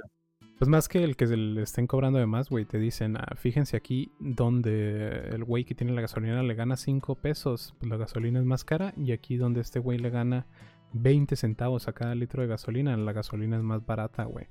Pues 0.59 0.69
más 0.69 0.87
que 0.87 1.03
el 1.03 1.15
que 1.15 1.25
se 1.25 1.37
le 1.37 1.63
estén 1.63 1.87
cobrando 1.87 2.19
de 2.19 2.27
más, 2.27 2.51
güey, 2.51 2.65
te 2.65 2.77
dicen, 2.77 3.17
ah, 3.17 3.33
fíjense 3.35 3.75
aquí 3.77 4.11
donde 4.19 5.29
el 5.31 5.43
güey 5.43 5.65
que 5.65 5.73
tiene 5.73 5.91
la 5.93 6.01
gasolina 6.01 6.43
le 6.43 6.53
gana 6.53 6.77
5 6.77 7.15
pesos, 7.15 7.73
pues 7.79 7.89
la 7.89 7.97
gasolina 7.97 8.37
es 8.37 8.45
más 8.45 8.63
cara, 8.63 8.93
y 8.95 9.11
aquí 9.11 9.37
donde 9.37 9.61
este 9.61 9.79
güey 9.79 9.97
le 9.97 10.11
gana 10.11 10.45
20 10.93 11.35
centavos 11.35 11.87
a 11.87 11.93
cada 11.93 12.13
litro 12.13 12.43
de 12.43 12.47
gasolina, 12.47 12.95
la 12.95 13.11
gasolina 13.11 13.57
es 13.57 13.63
más 13.63 13.83
barata, 13.83 14.25
güey. 14.25 14.45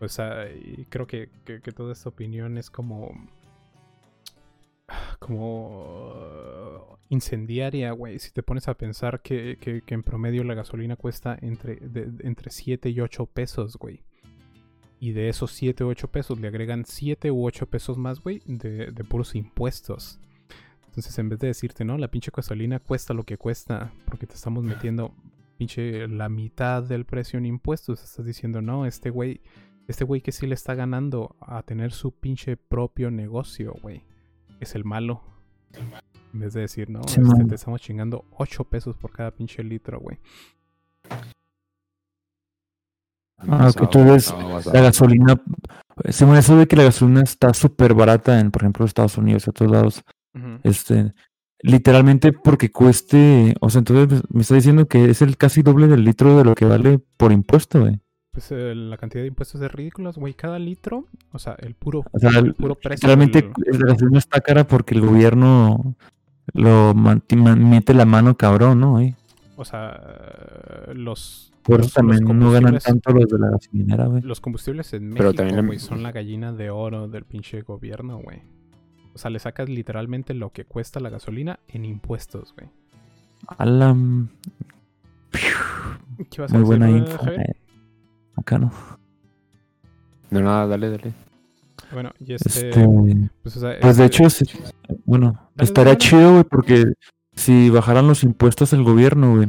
O 0.00 0.08
sea, 0.08 0.52
y 0.52 0.84
creo 0.90 1.06
que, 1.06 1.30
que, 1.46 1.62
que 1.62 1.72
toda 1.72 1.94
esta 1.94 2.10
opinión 2.10 2.58
es 2.58 2.70
como... 2.70 3.10
como 5.18 6.98
incendiaria, 7.08 7.92
güey. 7.92 8.18
Si 8.18 8.30
te 8.32 8.42
pones 8.42 8.68
a 8.68 8.74
pensar 8.74 9.20
que, 9.22 9.58
que- 9.60 9.82
que 9.82 9.94
en 9.94 10.02
promedio 10.02 10.44
la 10.44 10.54
gasolina 10.54 10.96
cuesta 10.96 11.36
entre, 11.40 11.76
de- 11.76 12.26
entre 12.26 12.50
7 12.50 12.88
y 12.90 13.00
8 13.00 13.26
pesos, 13.26 13.76
güey. 13.76 14.02
Y 15.00 15.12
de 15.12 15.28
esos 15.28 15.50
7 15.52 15.84
u 15.84 15.88
8 15.88 16.08
pesos 16.08 16.40
le 16.40 16.48
agregan 16.48 16.84
7 16.86 17.30
u 17.30 17.44
8 17.46 17.66
pesos 17.66 17.98
más, 17.98 18.20
güey, 18.20 18.40
de, 18.46 18.90
de 18.90 19.04
puros 19.04 19.34
impuestos. 19.34 20.18
Entonces, 20.86 21.18
en 21.18 21.28
vez 21.28 21.40
de 21.40 21.48
decirte, 21.48 21.84
no, 21.84 21.98
la 21.98 22.08
pinche 22.08 22.30
gasolina 22.34 22.78
cuesta 22.80 23.12
lo 23.14 23.24
que 23.24 23.36
cuesta, 23.36 23.92
porque 24.06 24.26
te 24.26 24.34
estamos 24.34 24.64
metiendo 24.64 25.14
pinche 25.58 26.08
la 26.08 26.28
mitad 26.28 26.82
del 26.82 27.04
precio 27.04 27.38
en 27.38 27.46
impuestos, 27.46 28.02
estás 28.02 28.24
diciendo, 28.24 28.62
no, 28.62 28.86
este 28.86 29.10
güey, 29.10 29.40
este 29.88 30.04
güey 30.04 30.20
que 30.20 30.32
sí 30.32 30.46
le 30.46 30.54
está 30.54 30.74
ganando 30.74 31.36
a 31.40 31.62
tener 31.62 31.92
su 31.92 32.12
pinche 32.12 32.56
propio 32.56 33.10
negocio, 33.10 33.74
güey, 33.82 34.02
es 34.60 34.74
el 34.74 34.84
malo. 34.84 35.22
En 36.32 36.40
vez 36.40 36.52
de 36.52 36.62
decir, 36.62 36.90
no, 36.90 37.02
Sí, 37.06 37.20
este, 37.20 37.44
te 37.44 37.54
estamos 37.54 37.80
chingando 37.80 38.24
8 38.38 38.64
pesos 38.64 38.96
por 38.96 39.12
cada 39.12 39.30
pinche 39.30 39.62
litro, 39.62 40.00
güey. 40.00 40.18
Ah, 43.38 43.68
ok, 43.68 43.90
tú 43.90 44.04
ves 44.04 44.32
La 44.72 44.80
gasolina, 44.80 45.40
según 46.08 46.36
eso 46.36 46.56
de 46.56 46.66
que 46.66 46.76
la 46.76 46.84
gasolina 46.84 47.22
está 47.22 47.52
súper 47.52 47.94
barata 47.94 48.40
en, 48.40 48.50
por 48.50 48.62
ejemplo, 48.62 48.84
Estados 48.84 49.18
Unidos 49.18 49.46
y 49.46 49.50
otros 49.50 49.70
lados, 49.70 50.02
este, 50.62 51.12
literalmente 51.60 52.32
porque 52.32 52.70
cueste, 52.70 53.54
o 53.60 53.70
sea, 53.70 53.80
entonces 53.80 54.06
pues, 54.08 54.22
me 54.30 54.42
está 54.42 54.54
diciendo 54.54 54.86
que 54.86 55.10
es 55.10 55.22
el 55.22 55.36
casi 55.36 55.62
doble 55.62 55.88
del 55.88 56.04
litro 56.04 56.36
de 56.36 56.44
lo 56.44 56.54
que 56.54 56.64
vale 56.64 56.98
por 57.16 57.32
impuesto, 57.32 57.80
güey. 57.80 58.00
Pues 58.34 58.50
eh, 58.50 58.74
la 58.74 58.96
cantidad 58.98 59.22
de 59.22 59.28
impuestos 59.28 59.60
es 59.62 59.70
ridícula, 59.72 60.10
güey. 60.16 60.34
Cada 60.34 60.58
litro, 60.58 61.06
o 61.32 61.38
sea, 61.38 61.54
el 61.60 61.74
puro, 61.74 62.04
O 62.10 62.18
sea, 62.18 62.30
el 62.40 62.52
puro 62.52 62.74
precio. 62.74 63.06
Realmente 63.06 63.48
la 63.56 63.92
gasolina 63.92 64.18
está 64.18 64.40
cara 64.40 64.66
porque 64.66 64.96
el 64.96 65.02
gobierno 65.02 65.94
lo 66.52 66.92
mete 66.94 67.94
la 67.94 68.04
mano 68.04 68.36
cabrón, 68.36 68.80
¿no? 68.80 68.90
güey? 68.92 69.14
o 69.56 69.64
sea, 69.64 70.00
eh, 70.88 70.94
los. 70.94 71.52
Por 71.62 71.78
los- 71.78 71.86
eso 71.86 71.94
también 72.00 72.24
los 72.24 72.34
no 72.34 72.50
ganan 72.50 72.78
tanto 72.80 73.12
los 73.12 73.26
de 73.28 73.38
la 73.38 73.50
gasolinera, 73.50 74.06
güey. 74.06 74.20
Los 74.22 74.40
combustibles 74.40 74.92
en 74.94 75.10
Pero 75.14 75.26
México, 75.30 75.44
también 75.44 75.66
güey, 75.66 75.78
son 75.78 76.02
la 76.02 76.10
gallina 76.10 76.52
de 76.52 76.70
oro 76.70 77.06
del 77.06 77.24
pinche 77.24 77.62
gobierno, 77.62 78.18
güey. 78.18 78.42
O 79.14 79.18
sea, 79.18 79.30
le 79.30 79.38
sacas 79.38 79.68
literalmente 79.68 80.34
lo 80.34 80.50
que 80.50 80.64
cuesta 80.64 80.98
la 80.98 81.08
gasolina 81.08 81.60
en 81.68 81.84
impuestos, 81.84 82.52
güey. 82.58 82.68
A 83.46 83.64
la... 83.64 83.96
¿Qué 86.30 86.40
vas 86.42 86.52
a 86.52 86.56
Muy 86.56 86.64
buena 86.64 86.88
eh, 86.90 86.96
info. 86.98 87.18
Javier? 87.24 87.56
Eh. 88.36 88.40
Acá 88.40 88.58
no. 88.58 88.72
No, 90.30 90.40
nada, 90.40 90.66
dale, 90.66 90.90
dale. 90.90 91.12
Bueno, 91.92 92.10
y 92.20 92.34
este. 92.34 92.48
Este, 92.48 92.86
Pues, 93.42 93.56
o 93.56 93.60
sea, 93.60 93.78
Pues 93.80 93.96
de 93.96 94.06
este- 94.06 94.24
hecho, 94.24 94.46
bueno, 95.04 95.32
Dale, 95.54 95.66
estaría 95.68 95.92
dale, 95.92 95.98
chido, 95.98 96.32
güey, 96.32 96.44
porque 96.44 96.84
si 97.34 97.70
bajaran 97.70 98.06
los 98.08 98.24
impuestos 98.24 98.72
el 98.72 98.82
gobierno, 98.82 99.36
güey, 99.36 99.48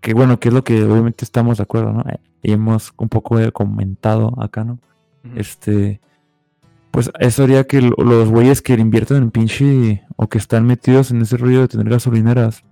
que 0.00 0.14
bueno, 0.14 0.38
que 0.40 0.48
es 0.48 0.54
lo 0.54 0.64
que 0.64 0.82
obviamente 0.84 1.24
estamos 1.24 1.56
de 1.58 1.62
acuerdo, 1.62 1.92
¿no? 1.92 2.00
Eh, 2.10 2.18
Y 2.46 2.52
hemos 2.52 2.92
un 2.98 3.08
poco 3.08 3.38
eh, 3.40 3.50
comentado 3.52 4.34
acá, 4.38 4.64
¿no? 4.64 4.78
Este, 5.34 5.98
pues 6.90 7.10
eso 7.18 7.44
haría 7.44 7.64
que 7.66 7.80
lo- 7.80 7.96
los 7.96 8.28
güeyes 8.28 8.60
que 8.60 8.74
invierten 8.74 9.16
en 9.16 9.30
pinche 9.30 10.02
o 10.16 10.28
que 10.28 10.36
están 10.36 10.66
metidos 10.66 11.10
en 11.10 11.22
ese 11.22 11.38
rollo 11.38 11.62
de 11.62 11.68
tener 11.68 11.88
gasolineras, 11.88 12.62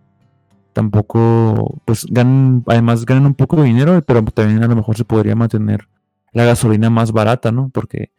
tampoco, 0.73 1.81
pues 1.85 2.07
ganan, 2.11 2.63
además 2.67 3.05
ganan 3.05 3.27
un 3.27 3.35
poco 3.35 3.57
de 3.57 3.65
dinero, 3.65 4.01
pero 4.07 4.23
también 4.25 4.63
a 4.63 4.69
lo 4.69 4.77
mejor 4.77 4.97
se 4.97 5.05
podría 5.05 5.35
mantener 5.37 5.89
la 6.33 6.45
gasolina 6.45 6.91
más 6.91 7.13
barata, 7.13 7.53
¿no? 7.53 7.69
Porque, 7.69 8.11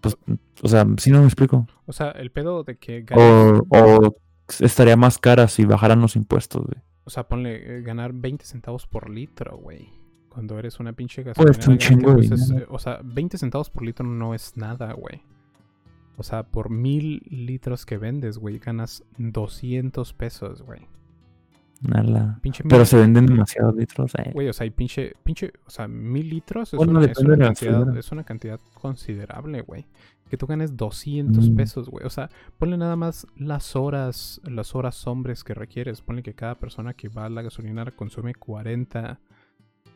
pues, 0.00 0.16
o 0.62 0.68
sea, 0.68 0.86
si 0.98 1.10
no 1.10 1.20
me 1.20 1.26
explico. 1.26 1.66
O 1.86 1.92
sea, 1.92 2.10
el 2.12 2.30
pedo 2.30 2.64
de 2.64 2.76
que 2.76 3.04
ganes- 3.04 3.62
O, 3.70 3.76
o 3.76 4.16
estaría 4.60 4.96
más 4.96 5.18
cara 5.18 5.48
si 5.48 5.64
bajaran 5.64 6.00
los 6.00 6.16
impuestos, 6.16 6.64
güey. 6.66 6.82
O 7.04 7.10
sea, 7.10 7.28
ponle 7.28 7.78
eh, 7.78 7.82
ganar 7.82 8.12
20 8.12 8.44
centavos 8.44 8.86
por 8.86 9.10
litro, 9.10 9.58
güey. 9.58 9.90
Cuando 10.28 10.58
eres 10.58 10.80
una 10.80 10.92
pinche 10.92 11.22
Pues, 11.22 11.36
gasolinera. 11.36 11.70
un 11.72 11.78
chingo 11.78 12.14
pues, 12.14 12.30
es, 12.30 12.50
eh, 12.50 12.66
o 12.68 12.78
sea, 12.78 13.00
20 13.04 13.38
centavos 13.38 13.70
por 13.70 13.84
litro 13.84 14.04
no 14.06 14.34
es 14.34 14.56
nada, 14.56 14.92
güey. 14.92 15.22
O 16.18 16.22
sea, 16.22 16.42
por 16.44 16.70
mil 16.70 17.22
litros 17.28 17.84
que 17.86 17.98
vendes, 17.98 18.38
güey, 18.38 18.58
ganas 18.58 19.04
200 19.18 20.12
pesos, 20.14 20.62
güey. 20.62 20.80
Nada. 21.82 22.38
Pinche 22.42 22.62
Pero 22.64 22.78
mil- 22.78 22.86
se 22.86 22.96
venden 22.96 23.26
demasiados 23.26 23.74
litros, 23.76 24.14
eh. 24.16 24.30
Güey, 24.32 24.48
o 24.48 24.52
sea, 24.52 24.64
hay 24.64 24.70
pinche, 24.70 25.12
pinche, 25.22 25.52
o 25.66 25.70
sea, 25.70 25.86
mil 25.86 26.28
litros 26.28 26.72
es, 26.72 26.76
Bueno, 26.78 26.92
una, 26.92 27.00
es, 27.02 27.08
depende 27.08 27.26
una 27.26 27.34
de 27.36 27.38
la 27.40 27.46
cantidad, 27.48 27.72
gasolinera. 27.72 28.00
es 28.00 28.12
una 28.12 28.24
cantidad 28.24 28.60
considerable, 28.74 29.60
güey. 29.62 29.86
Que 30.30 30.36
tú 30.36 30.46
ganes 30.46 30.76
200 30.76 31.50
Mm. 31.50 31.56
pesos, 31.56 31.88
güey. 31.88 32.04
O 32.04 32.10
sea, 32.10 32.30
ponle 32.58 32.76
nada 32.76 32.96
más 32.96 33.26
las 33.36 33.76
horas, 33.76 34.40
las 34.44 34.74
horas 34.74 35.06
hombres 35.06 35.44
que 35.44 35.54
requieres. 35.54 36.00
Ponle 36.00 36.22
que 36.22 36.34
cada 36.34 36.56
persona 36.56 36.94
que 36.94 37.08
va 37.08 37.26
a 37.26 37.28
la 37.30 37.42
gasolinera 37.42 37.92
consume 37.92 38.34
40, 38.34 39.20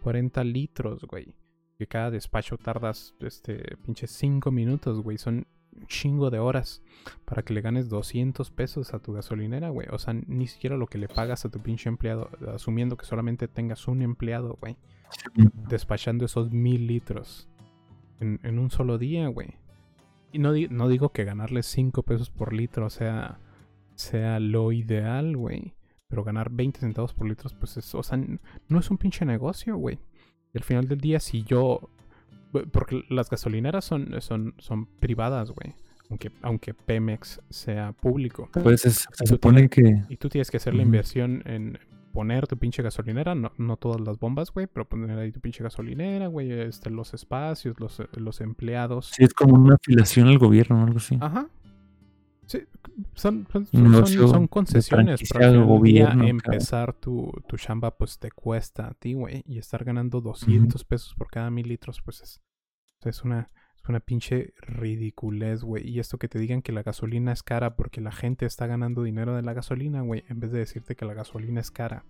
40 0.03 0.45
litros, 0.45 1.05
güey. 1.05 1.35
Que 1.79 1.87
cada 1.87 2.11
despacho 2.11 2.59
tardas, 2.59 3.15
este, 3.21 3.77
pinche 3.85 4.07
5 4.07 4.51
minutos, 4.53 5.01
güey. 5.03 5.19
Son 5.19 5.47
chingo 5.87 6.31
de 6.31 6.39
horas 6.39 6.83
para 7.25 7.43
que 7.43 7.53
le 7.55 7.61
ganes 7.61 7.89
200 7.89 8.51
pesos 8.51 8.93
a 8.95 8.99
tu 8.99 9.13
gasolinera, 9.13 9.71
güey. 9.71 9.89
O 9.91 9.99
sea, 9.99 10.15
ni 10.15 10.47
siquiera 10.47 10.77
lo 10.77 10.87
que 10.87 10.99
le 10.99 11.09
pagas 11.09 11.45
a 11.45 11.49
tu 11.51 11.61
pinche 11.61 11.89
empleado, 11.89 12.31
asumiendo 12.55 12.97
que 12.97 13.07
solamente 13.07 13.49
tengas 13.49 13.89
un 13.89 14.03
empleado, 14.03 14.57
güey. 14.61 14.77
Despachando 15.69 16.25
esos 16.25 16.51
mil 16.53 16.87
litros 16.87 17.49
en, 18.21 18.59
un 18.59 18.71
solo 18.71 18.99
día, 18.99 19.29
güey. 19.29 19.55
Y 20.33 20.39
no, 20.39 20.53
di- 20.53 20.69
no 20.69 20.89
digo 20.89 21.11
que 21.11 21.25
ganarle 21.25 21.63
5 21.63 22.03
pesos 22.03 22.31
por 22.31 22.53
litro 22.53 22.91
sea, 22.91 23.39
sea 23.95 24.39
lo 24.41 24.73
ideal, 24.73 25.37
güey. 25.37 25.75
Pero 26.09 26.25
ganar 26.25 26.51
20 26.51 26.81
centavos 26.81 27.15
por 27.15 27.29
litro, 27.29 27.51
pues 27.59 27.77
es, 27.77 27.95
o 27.95 28.03
sea, 28.03 28.19
no 28.69 28.79
es 28.79 28.91
un 28.91 28.99
pinche 28.99 29.25
negocio, 29.25 29.77
güey. 29.77 29.99
Y 30.53 30.59
al 30.59 30.65
final 30.65 30.89
del 30.89 31.01
día, 31.01 31.21
si 31.21 31.43
yo. 31.45 31.89
Porque 32.73 33.05
las 33.09 33.31
gasolineras 33.31 33.85
son, 33.85 34.21
son, 34.21 34.55
son 34.59 34.87
privadas, 34.87 35.51
güey. 35.53 35.75
Aunque, 36.09 36.33
aunque 36.43 36.75
Pemex 36.75 37.41
sea 37.51 37.93
público. 37.93 38.49
Pues 38.53 38.85
es- 38.85 39.07
se 39.13 39.27
supone 39.27 39.69
que. 39.69 40.03
Y 40.09 40.17
tú 40.17 40.29
tienes 40.29 40.51
que 40.51 40.57
hacer 40.57 40.75
la 40.75 40.83
inversión 40.83 41.43
en 41.47 41.79
poner 42.13 42.49
tu 42.49 42.57
pinche 42.57 42.83
gasolinera, 42.83 43.37
no, 43.37 43.53
no 43.57 43.77
todas 43.77 44.01
las 44.01 44.19
bombas, 44.19 44.51
güey, 44.51 44.67
pero 44.67 44.85
poner 44.85 45.17
ahí 45.17 45.31
tu 45.31 45.39
pinche 45.39 45.63
gasolinera, 45.63 46.27
güey, 46.27 46.51
este, 46.51 46.91
los 46.91 47.15
espacios, 47.15 47.79
los, 47.79 48.03
los 48.17 48.41
empleados. 48.41 49.13
Sí, 49.15 49.23
es 49.23 49.33
como 49.33 49.55
una 49.55 49.77
afiliación 49.77 50.27
al 50.27 50.39
gobierno 50.39 50.81
o 50.81 50.85
algo 50.85 50.97
así. 50.97 51.17
Ajá. 51.21 51.47
Son, 53.15 53.47
son, 53.53 53.67
Un 53.73 53.93
son- 53.93 54.29
son 54.29 54.47
concesiones, 54.49 55.21
pero 55.33 55.45
al 55.47 55.65
gobierno, 55.65 56.25
empezar 56.31 56.93
tu, 56.95 57.31
tu 57.49 57.57
chamba 57.57 57.97
pues 57.97 58.19
te 58.19 58.31
cuesta 58.31 58.89
a 58.89 58.95
ti, 58.95 59.15
güey, 59.15 59.43
y 59.47 59.59
estar 59.59 59.85
ganando 59.85 60.21
200 60.21 60.85
pesos 60.85 61.15
por 61.15 61.29
cada 61.31 61.51
mil 61.51 61.69
litros, 61.69 62.01
pues 62.03 62.21
es, 62.23 62.41
es 63.05 63.23
una, 63.25 63.49
es 63.83 63.89
una 63.89 64.01
pinche 64.01 64.53
ridiculez, 64.61 65.63
güey. 65.63 65.89
Y 65.89 66.01
esto 66.01 66.19
que 66.19 66.29
te 66.29 66.39
digan 66.39 66.63
que 66.63 66.73
la 66.73 66.83
gasolina 66.83 67.33
es 67.33 67.43
cara 67.43 67.77
porque 67.77 68.01
la 68.01 68.13
gente 68.13 68.47
está 68.47 68.67
ganando 68.67 69.03
dinero 69.03 69.35
de 69.35 69.43
la 69.43 69.53
gasolina, 69.55 70.03
güey, 70.03 70.25
en 70.29 70.41
vez 70.41 70.53
de 70.53 70.59
decirte 70.61 70.97
que 70.97 71.05
la 71.05 71.15
gasolina 71.15 71.61
es 71.61 71.71
cara 71.71 72.05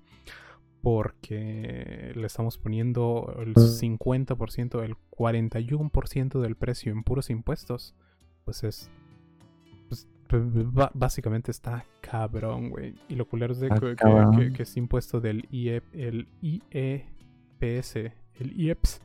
porque 0.95 2.13
le 2.15 2.27
estamos 2.27 2.57
poniendo 2.59 3.35
el 3.39 3.55
50%, 3.55 4.83
el 4.83 4.97
41% 5.11 6.41
del 6.41 6.57
precio 6.57 6.93
en 6.93 7.03
puros 7.05 7.29
impuestos, 7.31 7.95
pues 8.45 8.65
es 8.65 8.91
básicamente 10.95 11.51
está 11.51 11.85
cabrón, 12.01 12.71
güey. 12.71 12.95
Y 13.09 13.15
lo 13.15 13.27
culero 13.27 13.53
es 13.53 13.61
de 13.61 13.69
Está 13.69 13.81
que, 13.81 14.63
este 14.63 14.79
impuesto 14.79 15.21
del 15.21 15.47
IE, 15.51 15.83
el 15.93 16.29
IEPS, 16.41 17.97
el 17.97 18.53
IEPS, 18.57 19.01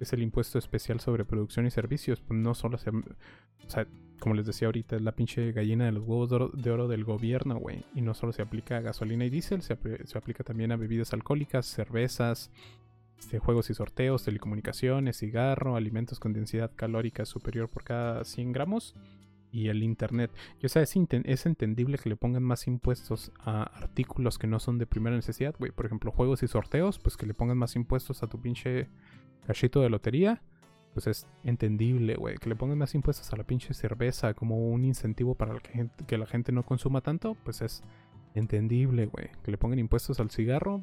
es 0.00 0.12
el 0.12 0.22
impuesto 0.22 0.58
especial 0.58 1.00
sobre 1.00 1.24
producción 1.24 1.66
y 1.66 1.70
servicios. 1.70 2.20
Pues 2.20 2.38
no 2.38 2.54
solo 2.54 2.78
se. 2.78 2.90
O 2.90 3.02
sea, 3.68 3.86
como 4.18 4.34
les 4.34 4.46
decía 4.46 4.68
ahorita, 4.68 4.96
es 4.96 5.02
la 5.02 5.12
pinche 5.12 5.52
gallina 5.52 5.84
de 5.84 5.92
los 5.92 6.04
huevos 6.04 6.30
de 6.30 6.36
oro, 6.36 6.50
de 6.52 6.70
oro 6.70 6.88
del 6.88 7.04
gobierno, 7.04 7.56
güey. 7.56 7.84
Y 7.94 8.02
no 8.02 8.14
solo 8.14 8.32
se 8.32 8.42
aplica 8.42 8.76
a 8.76 8.80
gasolina 8.80 9.24
y 9.24 9.30
diésel, 9.30 9.62
se, 9.62 9.76
se 10.04 10.18
aplica 10.18 10.44
también 10.44 10.72
a 10.72 10.76
bebidas 10.76 11.12
alcohólicas, 11.12 11.66
cervezas, 11.66 12.50
este, 13.18 13.38
juegos 13.38 13.70
y 13.70 13.74
sorteos, 13.74 14.24
telecomunicaciones, 14.24 15.18
cigarro, 15.18 15.76
alimentos 15.76 16.18
con 16.18 16.32
densidad 16.32 16.72
calórica 16.74 17.24
superior 17.24 17.68
por 17.68 17.84
cada 17.84 18.24
100 18.24 18.52
gramos 18.52 18.94
y 19.52 19.68
el 19.68 19.82
internet. 19.82 20.32
Y 20.60 20.66
o 20.66 20.68
sea, 20.68 20.82
es, 20.82 20.96
entendible 20.96 21.98
que 21.98 22.08
le 22.08 22.16
pongan 22.16 22.42
más 22.42 22.66
impuestos 22.66 23.30
a 23.38 23.64
artículos 23.64 24.38
que 24.38 24.46
no 24.46 24.58
son 24.58 24.78
de 24.78 24.86
primera 24.86 25.14
necesidad, 25.14 25.54
güey. 25.58 25.70
Por 25.70 25.86
ejemplo, 25.86 26.10
juegos 26.10 26.42
y 26.42 26.48
sorteos, 26.48 26.98
pues 26.98 27.16
que 27.16 27.26
le 27.26 27.34
pongan 27.34 27.58
más 27.58 27.76
impuestos 27.76 28.22
a 28.22 28.26
tu 28.26 28.40
pinche 28.40 28.88
cachito 29.46 29.82
de 29.82 29.90
lotería. 29.90 30.42
Pues 30.94 31.06
es 31.06 31.26
entendible, 31.44 32.16
güey. 32.16 32.36
Que 32.38 32.48
le 32.48 32.56
pongan 32.56 32.78
más 32.78 32.94
impuestos 32.94 33.32
a 33.32 33.36
la 33.36 33.44
pinche 33.44 33.74
cerveza 33.74 34.34
como 34.34 34.56
un 34.56 34.84
incentivo 34.84 35.34
para 35.34 35.58
que, 35.58 35.88
que 36.06 36.18
la 36.18 36.26
gente 36.26 36.50
no 36.50 36.64
consuma 36.64 37.02
tanto, 37.02 37.36
pues 37.44 37.60
es 37.60 37.82
entendible, 38.34 39.06
güey. 39.06 39.28
Que 39.42 39.50
le 39.50 39.58
pongan 39.58 39.78
impuestos 39.78 40.18
al 40.18 40.30
cigarro, 40.30 40.82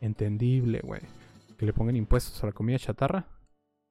entendible, 0.00 0.80
güey. 0.80 1.02
Que 1.58 1.66
le 1.66 1.72
pongan 1.74 1.96
impuestos 1.96 2.42
a 2.42 2.46
la 2.46 2.52
comida 2.52 2.78
chatarra, 2.78 3.26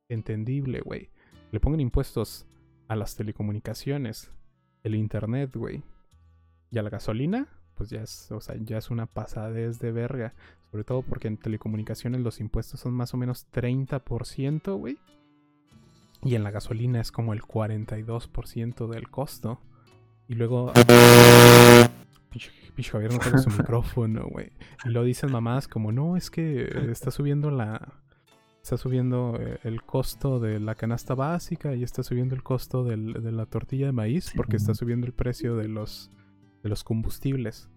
entendible, 0.09 0.81
güey. 0.81 1.09
Le 1.51 1.59
pongan 1.59 1.79
impuestos 1.79 2.45
a 2.91 2.95
las 2.97 3.15
telecomunicaciones, 3.15 4.31
el 4.83 4.95
internet, 4.95 5.55
güey. 5.55 5.81
Y 6.71 6.77
a 6.77 6.83
la 6.83 6.89
gasolina, 6.89 7.47
pues 7.75 7.89
ya 7.89 8.01
es, 8.01 8.29
o 8.33 8.41
sea, 8.41 8.57
ya 8.59 8.77
es 8.79 8.89
una 8.89 9.05
pasadez 9.05 9.79
de 9.79 9.93
verga. 9.93 10.33
Sobre 10.69 10.83
todo 10.83 11.01
porque 11.01 11.29
en 11.29 11.37
telecomunicaciones 11.37 12.19
los 12.19 12.41
impuestos 12.41 12.81
son 12.81 12.91
más 12.91 13.13
o 13.13 13.17
menos 13.17 13.47
30%, 13.53 14.77
güey. 14.77 14.97
Y 16.21 16.35
en 16.35 16.43
la 16.43 16.51
gasolina 16.51 16.99
es 16.99 17.13
como 17.13 17.31
el 17.31 17.41
42% 17.43 18.89
del 18.89 19.09
costo. 19.09 19.61
Y 20.27 20.35
luego... 20.35 20.73
Pinche 22.29 22.91
Javier 22.91 23.13
no 23.13 23.19
tiene 23.19 23.37
su 23.37 23.49
micrófono, 23.57 24.27
güey. 24.27 24.51
Y 24.83 24.89
lo 24.89 25.05
dicen 25.05 25.31
mamás 25.31 25.69
como, 25.69 25.93
no, 25.93 26.17
es 26.17 26.29
que 26.29 26.63
está 26.91 27.09
subiendo 27.09 27.51
la... 27.51 28.00
Está 28.61 28.77
subiendo 28.77 29.37
eh, 29.39 29.57
el 29.63 29.81
costo 29.83 30.39
de 30.39 30.59
la 30.59 30.75
canasta 30.75 31.15
básica 31.15 31.73
y 31.75 31.83
está 31.83 32.03
subiendo 32.03 32.35
el 32.35 32.43
costo 32.43 32.83
del- 32.83 33.13
de 33.13 33.31
la 33.31 33.45
tortilla 33.47 33.87
de 33.87 33.91
maíz 33.91 34.31
porque 34.35 34.57
está 34.57 34.73
subiendo 34.75 35.07
el 35.07 35.13
precio 35.13 35.55
de 35.55 35.67
los, 35.67 36.11
de 36.61 36.69
los 36.69 36.83
combustibles. 36.83 37.69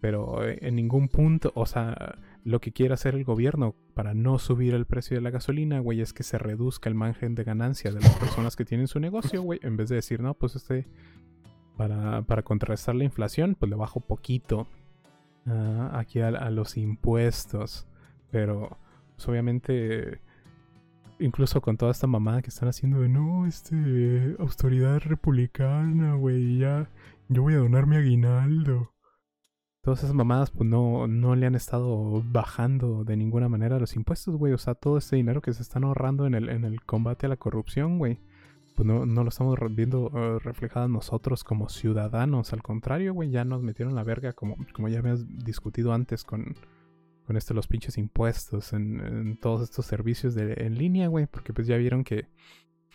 Pero 0.00 0.44
eh, 0.46 0.58
en 0.62 0.76
ningún 0.76 1.08
punto, 1.08 1.50
o 1.56 1.66
sea, 1.66 2.18
lo 2.44 2.60
que 2.60 2.72
quiere 2.72 2.94
hacer 2.94 3.14
el 3.14 3.24
gobierno 3.24 3.74
para 3.94 4.14
no 4.14 4.38
subir 4.38 4.74
el 4.74 4.84
precio 4.86 5.16
de 5.16 5.22
la 5.22 5.30
gasolina, 5.30 5.80
güey, 5.80 6.00
es 6.00 6.12
que 6.12 6.22
se 6.22 6.38
reduzca 6.38 6.88
el 6.88 6.94
margen 6.94 7.34
de 7.34 7.42
ganancia 7.42 7.90
de 7.90 8.00
las 8.00 8.14
personas 8.16 8.54
que 8.54 8.64
tienen 8.64 8.86
su 8.86 9.00
negocio, 9.00 9.42
güey, 9.42 9.58
en 9.62 9.76
vez 9.76 9.88
de 9.88 9.96
decir, 9.96 10.20
no, 10.20 10.34
pues 10.34 10.54
este, 10.56 10.86
para, 11.76 12.22
para 12.22 12.42
contrarrestar 12.42 12.94
la 12.94 13.04
inflación, 13.04 13.56
pues 13.58 13.68
le 13.70 13.76
bajo 13.76 13.98
poquito 14.00 14.68
ah, 15.46 15.90
aquí 15.94 16.20
a, 16.20 16.28
a 16.28 16.50
los 16.50 16.76
impuestos. 16.76 17.86
Pero, 18.30 18.76
pues 19.14 19.28
obviamente, 19.28 20.20
incluso 21.18 21.60
con 21.60 21.76
toda 21.76 21.92
esta 21.92 22.06
mamada 22.06 22.42
que 22.42 22.50
están 22.50 22.68
haciendo 22.68 23.00
de, 23.00 23.08
no, 23.08 23.46
este, 23.46 24.36
autoridad 24.38 25.00
republicana, 25.00 26.14
güey, 26.14 26.58
ya, 26.58 26.88
yo 27.28 27.42
voy 27.42 27.54
a 27.54 27.58
donar 27.58 27.86
mi 27.86 27.96
aguinaldo. 27.96 28.90
Todas 29.82 30.02
esas 30.02 30.14
mamadas, 30.14 30.50
pues 30.50 30.68
no, 30.68 31.06
no 31.06 31.36
le 31.36 31.46
han 31.46 31.54
estado 31.54 32.22
bajando 32.24 33.04
de 33.04 33.18
ninguna 33.18 33.50
manera 33.50 33.78
los 33.78 33.96
impuestos, 33.96 34.36
güey. 34.36 34.54
O 34.54 34.58
sea, 34.58 34.74
todo 34.74 34.96
este 34.96 35.16
dinero 35.16 35.42
que 35.42 35.52
se 35.52 35.62
están 35.62 35.84
ahorrando 35.84 36.26
en 36.26 36.34
el, 36.34 36.48
en 36.48 36.64
el 36.64 36.82
combate 36.82 37.26
a 37.26 37.28
la 37.28 37.36
corrupción, 37.36 37.98
güey. 37.98 38.18
Pues 38.76 38.86
no, 38.86 39.04
no 39.04 39.22
lo 39.22 39.28
estamos 39.28 39.58
viendo 39.72 40.10
eh, 40.14 40.38
reflejado 40.42 40.88
nosotros 40.88 41.44
como 41.44 41.68
ciudadanos. 41.68 42.54
Al 42.54 42.62
contrario, 42.62 43.12
güey, 43.12 43.30
ya 43.30 43.44
nos 43.44 43.62
metieron 43.62 43.94
la 43.94 44.04
verga, 44.04 44.32
como, 44.32 44.56
como 44.72 44.88
ya 44.88 45.00
habías 45.00 45.26
discutido 45.44 45.92
antes 45.92 46.24
con, 46.24 46.56
con 47.26 47.36
este, 47.36 47.54
los 47.54 47.66
pinches 47.68 47.98
impuestos 47.98 48.72
en, 48.72 49.00
en 49.00 49.36
todos 49.38 49.62
estos 49.62 49.86
servicios 49.86 50.34
de, 50.34 50.54
en 50.58 50.76
línea, 50.76 51.08
güey. 51.08 51.26
Porque 51.26 51.52
pues 51.52 51.66
ya 51.66 51.76
vieron 51.76 52.04
que, 52.04 52.26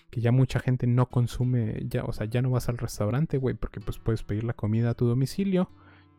que 0.10 0.22
ya 0.22 0.32
mucha 0.32 0.60
gente 0.60 0.88
no 0.88 1.08
consume, 1.08 1.86
ya, 1.88 2.04
o 2.06 2.14
sea, 2.14 2.26
ya 2.28 2.42
no 2.42 2.52
vas 2.52 2.70
al 2.70 2.78
restaurante, 2.78 3.38
güey, 3.38 3.56
porque 3.56 3.80
pues 3.82 3.98
puedes 4.00 4.24
pedir 4.24 4.44
la 4.44 4.54
comida 4.54 4.92
a 4.92 4.94
tu 4.96 5.06
domicilio. 5.08 5.72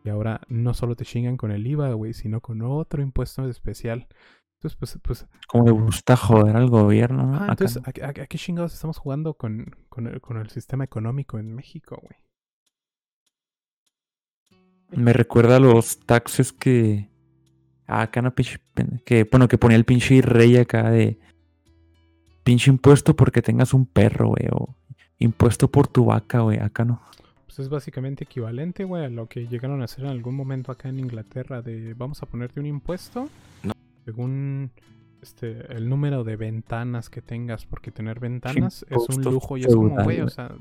Y 0.03 0.09
ahora 0.09 0.41
no 0.49 0.73
solo 0.73 0.95
te 0.95 1.05
chingan 1.05 1.37
con 1.37 1.51
el 1.51 1.65
IVA, 1.67 1.93
güey, 1.93 2.13
sino 2.13 2.41
con 2.41 2.61
otro 2.63 3.01
impuesto 3.03 3.47
especial. 3.47 4.07
Entonces, 4.55 4.77
pues, 4.77 4.99
pues 5.03 5.27
Como 5.47 5.65
le 5.65 5.71
gusta 5.71 6.15
joder 6.17 6.55
al 6.55 6.69
gobierno. 6.69 7.23
¿no? 7.27 7.35
ah, 7.37 7.49
Acá 7.51 7.51
entonces, 7.51 7.77
no. 7.77 7.83
¿a, 7.85 8.07
a- 8.07 8.09
a 8.09 8.27
qué 8.27 8.37
chingados 8.37 8.73
estamos 8.73 8.97
jugando 8.97 9.35
con, 9.35 9.75
con, 9.89 10.07
el, 10.07 10.21
con 10.21 10.37
el 10.37 10.49
sistema 10.49 10.83
económico 10.83 11.39
en 11.39 11.53
México, 11.53 11.99
güey? 12.01 12.15
Me 14.91 15.13
recuerda 15.13 15.55
a 15.57 15.59
los 15.59 15.99
taxes 15.99 16.51
que. 16.51 17.10
Ah, 17.91 18.03
acá 18.03 18.21
no 18.21 18.33
pinche. 18.33 18.59
Que, 19.05 19.25
bueno, 19.29 19.47
que 19.47 19.57
ponía 19.57 19.77
el 19.77 19.85
pinche 19.85 20.21
rey 20.21 20.57
acá 20.57 20.89
de. 20.89 21.19
Pinche 22.43 22.71
impuesto 22.71 23.15
porque 23.15 23.41
tengas 23.41 23.73
un 23.73 23.85
perro, 23.85 24.29
güey. 24.29 24.47
O 24.51 24.75
impuesto 25.19 25.69
por 25.69 25.87
tu 25.87 26.05
vaca, 26.05 26.39
güey. 26.39 26.59
Acá 26.59 26.85
no. 26.85 27.01
Pues 27.45 27.59
es 27.59 27.69
básicamente 27.69 28.23
equivalente, 28.23 28.85
güey, 28.85 29.03
a 29.05 29.09
lo 29.09 29.27
que 29.27 29.45
llegaron 29.47 29.81
a 29.81 29.85
hacer 29.85 30.05
en 30.05 30.11
algún 30.11 30.35
momento 30.35 30.71
acá 30.71 30.87
en 30.87 30.99
Inglaterra 30.99 31.61
de 31.61 31.93
vamos 31.95 32.23
a 32.23 32.25
ponerte 32.25 32.61
un 32.61 32.65
impuesto 32.65 33.27
No. 33.63 33.73
según 34.05 34.71
este 35.21 35.75
el 35.75 35.89
número 35.89 36.23
de 36.23 36.37
ventanas 36.37 37.09
que 37.09 37.21
tengas, 37.21 37.65
porque 37.65 37.91
tener 37.91 38.21
ventanas 38.21 38.85
es 38.89 39.09
un 39.09 39.21
lujo 39.21 39.57
y 39.57 39.61
es 39.65 39.75
como, 39.75 40.01
güey, 40.01 40.21
o 40.21 40.29
sea, 40.29 40.55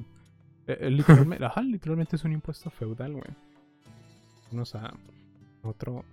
eh, 0.66 0.78
eh, 0.80 0.90
literalmente, 0.90 1.44
ajá, 1.46 1.62
literalmente 1.62 2.16
es 2.16 2.24
un 2.24 2.32
impuesto 2.32 2.70
feudal, 2.70 3.12
güey. 3.12 3.30
Vamos 4.50 4.74
a 4.74 4.92
otro 5.62 6.04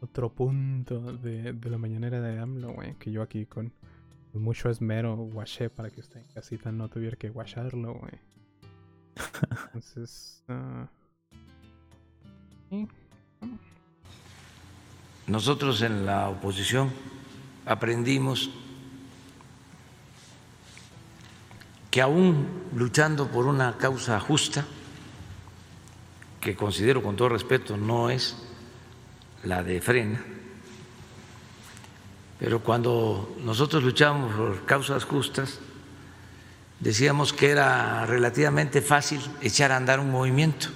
otro 0.00 0.30
punto 0.30 1.00
de, 1.12 1.52
la 1.52 1.78
mañanera 1.78 2.20
de 2.20 2.38
AMLO, 2.38 2.72
güey, 2.72 2.94
que 2.94 3.10
yo 3.10 3.22
aquí 3.22 3.46
con, 3.46 3.72
mucho 4.32 4.68
esmero 4.68 5.16
guaché 5.16 5.70
para 5.70 5.88
que 5.90 6.00
usted 6.00 6.20
en 6.20 6.26
casita 6.26 6.70
no 6.70 6.88
tuviera 6.88 7.16
que 7.16 7.30
guacharlo, 7.30 7.94
güey. 7.94 8.12
Entonces, 9.66 10.44
ah. 10.48 10.88
Nosotros 15.26 15.80
en 15.82 16.04
la 16.04 16.28
oposición 16.28 16.90
aprendimos 17.64 18.50
que 21.90 22.02
aún 22.02 22.46
luchando 22.74 23.28
por 23.28 23.46
una 23.46 23.78
causa 23.78 24.20
justa, 24.20 24.66
que 26.40 26.54
considero 26.54 27.02
con 27.02 27.16
todo 27.16 27.30
respeto 27.30 27.76
no 27.76 28.10
es 28.10 28.45
la 29.46 29.62
de 29.62 29.80
frena, 29.80 30.20
pero 32.38 32.62
cuando 32.62 33.36
nosotros 33.42 33.82
luchamos 33.82 34.34
por 34.34 34.66
causas 34.66 35.04
justas, 35.04 35.58
decíamos 36.80 37.32
que 37.32 37.50
era 37.50 38.04
relativamente 38.06 38.82
fácil 38.82 39.20
echar 39.40 39.72
a 39.72 39.76
andar 39.76 40.00
un 40.00 40.10
movimiento, 40.10 40.68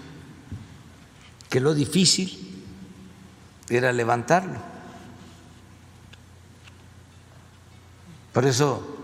que 1.51 1.61
lo 1.61 1.75
difícil 1.75 2.63
era 3.69 3.93
levantarlo. 3.93 4.59
Por 8.33 8.47
eso 8.47 8.97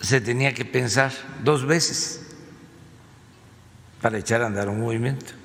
se 0.00 0.20
tenía 0.20 0.52
que 0.52 0.64
pensar 0.64 1.12
dos 1.42 1.64
veces 1.64 2.20
para 4.00 4.18
echar 4.18 4.42
a 4.42 4.46
andar 4.46 4.68
un 4.68 4.80
movimiento. 4.80 5.41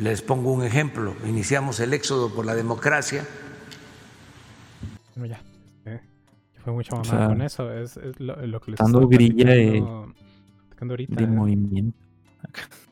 Les 0.00 0.22
pongo 0.22 0.52
un 0.52 0.64
ejemplo. 0.64 1.14
Iniciamos 1.26 1.78
el 1.80 1.92
éxodo 1.92 2.34
por 2.34 2.46
la 2.46 2.54
democracia. 2.54 3.24
Bueno, 5.16 5.34
ya. 5.34 5.42
este, 5.84 6.00
fue 6.64 6.72
mucha 6.72 6.96
mamada 6.96 7.14
O 7.14 7.18
sea, 7.18 7.28
con 7.28 7.42
eso. 7.42 7.72
Es, 7.72 7.96
es 7.98 8.18
lo, 8.20 8.36
lo 8.46 8.60
que 8.60 8.72
les 8.72 8.78
dando 8.80 9.06
grilla 9.06 9.50
de- 9.50 9.82
platicando- 9.82 10.92
ahorita. 10.92 11.14
De 11.20 11.26
movimiento. 11.26 11.96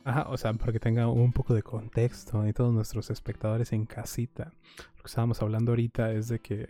Ajá, 0.05 0.29
o 0.29 0.37
sea, 0.39 0.53
para 0.55 0.73
que 0.73 0.79
tenga 0.81 1.09
un 1.09 1.33
poco 1.33 1.55
de 1.55 1.63
contexto 1.63 2.47
y 2.47 2.53
todos 2.53 2.73
nuestros 2.73 3.11
espectadores 3.11 3.73
en 3.73 3.85
casita. 3.87 4.53
Lo 4.97 5.03
que 5.03 5.07
estábamos 5.09 5.43
hablando 5.43 5.73
ahorita 5.73 6.13
es 6.13 6.29
de 6.29 6.39
que 6.39 6.55
eh, 6.63 6.69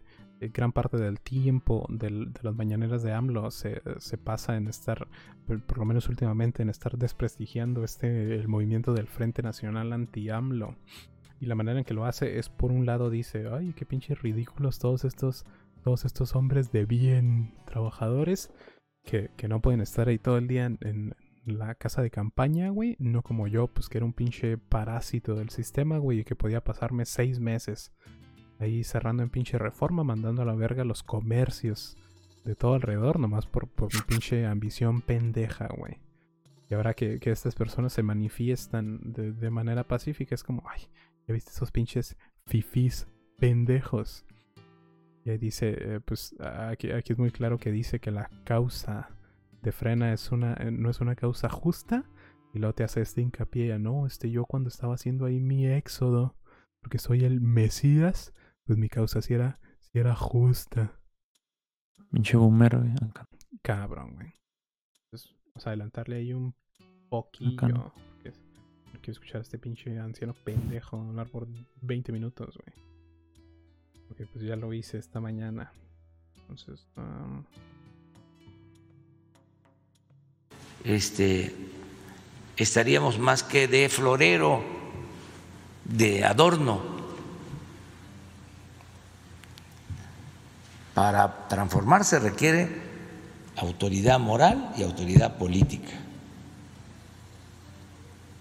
gran 0.49 0.73
parte 0.73 0.97
del 0.97 1.21
tiempo 1.21 1.87
de 1.91 2.11
las 2.43 2.55
mañaneras 2.55 3.03
de 3.03 3.13
AMLO 3.13 3.51
se, 3.51 3.83
se 3.99 4.17
pasa 4.17 4.57
en 4.57 4.69
estar, 4.69 5.07
por 5.47 5.79
lo 5.79 5.85
menos 5.85 6.09
últimamente, 6.09 6.63
en 6.63 6.71
estar 6.71 6.97
desprestigiando 6.97 7.85
este 7.85 8.35
el 8.35 8.49
movimiento 8.49 8.95
del 8.95 9.07
Frente 9.07 9.43
Nacional 9.43 9.93
Anti-AMLO. 9.93 10.77
Y 11.41 11.47
la 11.47 11.55
manera 11.55 11.79
en 11.79 11.85
que 11.85 11.95
lo 11.95 12.05
hace 12.05 12.39
es, 12.39 12.49
por 12.49 12.71
un 12.71 12.87
lado, 12.87 13.09
dice, 13.11 13.49
ay, 13.51 13.73
qué 13.75 13.87
pinches 13.87 14.21
ridículos 14.21 14.79
todos 14.79 15.05
estos, 15.05 15.47
todos 15.83 16.05
estos 16.05 16.35
hombres 16.37 16.71
de 16.71 16.85
bien 16.85 17.55
trabajadores 17.65 18.51
que, 19.05 19.31
que 19.37 19.49
no 19.49 19.61
pueden 19.61 19.81
estar 19.81 20.09
ahí 20.09 20.19
todo 20.19 20.37
el 20.37 20.49
día 20.49 20.67
en, 20.67 20.79
en 20.83 21.15
la 21.47 21.75
casa 21.75 22.03
de 22.03 22.11
campaña, 22.11 22.69
güey. 22.69 22.97
No 22.99 23.23
como 23.23 23.47
yo, 23.47 23.69
pues 23.69 23.89
que 23.89 23.99
era 23.99 24.05
un 24.05 24.13
pinche 24.13 24.59
parásito 24.59 25.35
del 25.35 25.49
sistema, 25.49 25.99
güey, 25.99 26.21
y 26.21 26.25
que 26.25 26.37
podía 26.37 26.63
pasarme 26.63 27.07
seis 27.07 27.41
meses 27.41 27.93
ahí 28.61 28.85
cerrando 28.85 29.23
en 29.23 29.31
pinche 29.31 29.59
reforma, 29.59 30.05
mandando 30.05 30.43
a 30.43 30.45
la 30.45 30.55
verga 30.55 30.85
los 30.85 31.03
comercios 31.03 31.97
de 32.45 32.55
todo 32.55 32.75
alrededor, 32.75 33.19
nomás 33.19 33.47
por, 33.47 33.69
por 33.69 33.93
mi 33.95 34.01
pinche 34.03 34.47
ambición 34.47 35.01
pendeja, 35.01 35.69
güey. 35.77 35.99
Y 36.69 36.75
ahora 36.75 36.95
que, 36.95 37.19
que 37.19 37.31
estas 37.33 37.55
personas 37.55 37.93
se 37.93 38.03
manifiestan 38.03 39.13
de, 39.13 39.33
de 39.33 39.51
manera 39.51 39.85
pacífica, 39.85 40.35
es 40.35 40.45
como, 40.45 40.63
ay, 40.69 40.83
ya 41.27 41.35
viste 41.35 41.51
esos 41.51 41.73
pinches 41.73 42.17
fifís 42.47 43.09
pendejos. 43.39 44.25
Y 45.25 45.31
ahí 45.31 45.39
dice, 45.39 45.77
eh, 45.79 46.01
pues 46.05 46.37
aquí, 46.41 46.93
aquí 46.93 47.13
es 47.13 47.19
muy 47.19 47.31
claro 47.31 47.59
que 47.59 47.73
dice 47.73 47.99
que 47.99 48.11
la 48.11 48.31
causa 48.45 49.11
de 49.63 49.73
frena 49.73 50.13
es 50.13 50.31
una, 50.33 50.55
eh, 50.55 50.71
no 50.71 50.91
es 50.91 51.01
una 51.01 51.17
causa 51.17 51.49
justa. 51.49 52.05
Y 52.55 52.59
luego 52.59 52.75
te 52.75 52.85
hace 52.85 53.01
este 53.01 53.21
hincapié, 53.21 53.79
no, 53.79 54.07
este 54.07 54.31
yo 54.31 54.45
cuando 54.45 54.69
estaba 54.69 54.95
haciendo 54.95 55.25
ahí 55.25 55.39
mi 55.39 55.67
éxodo, 55.67 56.37
porque 56.81 56.99
soy 56.99 57.25
el 57.25 57.41
Mesías, 57.41 58.35
pues 58.71 58.79
mi 58.79 58.89
causa 58.89 59.21
sí 59.21 59.35
era, 59.35 59.59
sí 59.81 59.99
era 59.99 60.15
justa. 60.15 60.97
Pinche 62.13 62.37
boomer, 62.37 62.79
güey. 62.79 62.93
acá. 63.05 63.27
Cabrón, 63.63 64.15
güey. 64.15 64.33
Entonces, 65.07 65.35
vamos 65.47 65.67
a 65.67 65.71
adelantarle 65.71 66.15
ahí 66.19 66.33
un 66.33 66.55
poquillo. 67.09 67.51
Bacano. 67.57 67.93
Porque 68.13 68.29
es- 68.29 68.39
no 68.95 69.01
quiero 69.01 69.11
escuchar 69.11 69.39
a 69.39 69.41
este 69.43 69.59
pinche 69.59 69.99
anciano 69.99 70.35
pendejo 70.45 71.01
hablar 71.01 71.29
por 71.31 71.49
20 71.81 72.13
minutos, 72.13 72.57
güey. 72.65 72.73
Porque 74.07 74.27
pues 74.27 74.45
ya 74.45 74.55
lo 74.55 74.73
hice 74.73 74.99
esta 74.99 75.21
mañana. 75.21 75.73
Entonces, 76.43 76.87
um, 76.97 77.43
este, 80.85 81.53
estaríamos 82.57 83.19
más 83.19 83.43
que 83.43 83.67
de 83.67 83.89
florero, 83.89 84.63
de 85.87 86.23
adorno. 86.25 87.00
Para 90.95 91.49
transformarse 91.49 92.19
requiere 92.19 92.83
autoridad 93.57 94.19
moral 94.19 94.73
y 94.77 94.83
autoridad 94.83 95.37
política. 95.37 95.93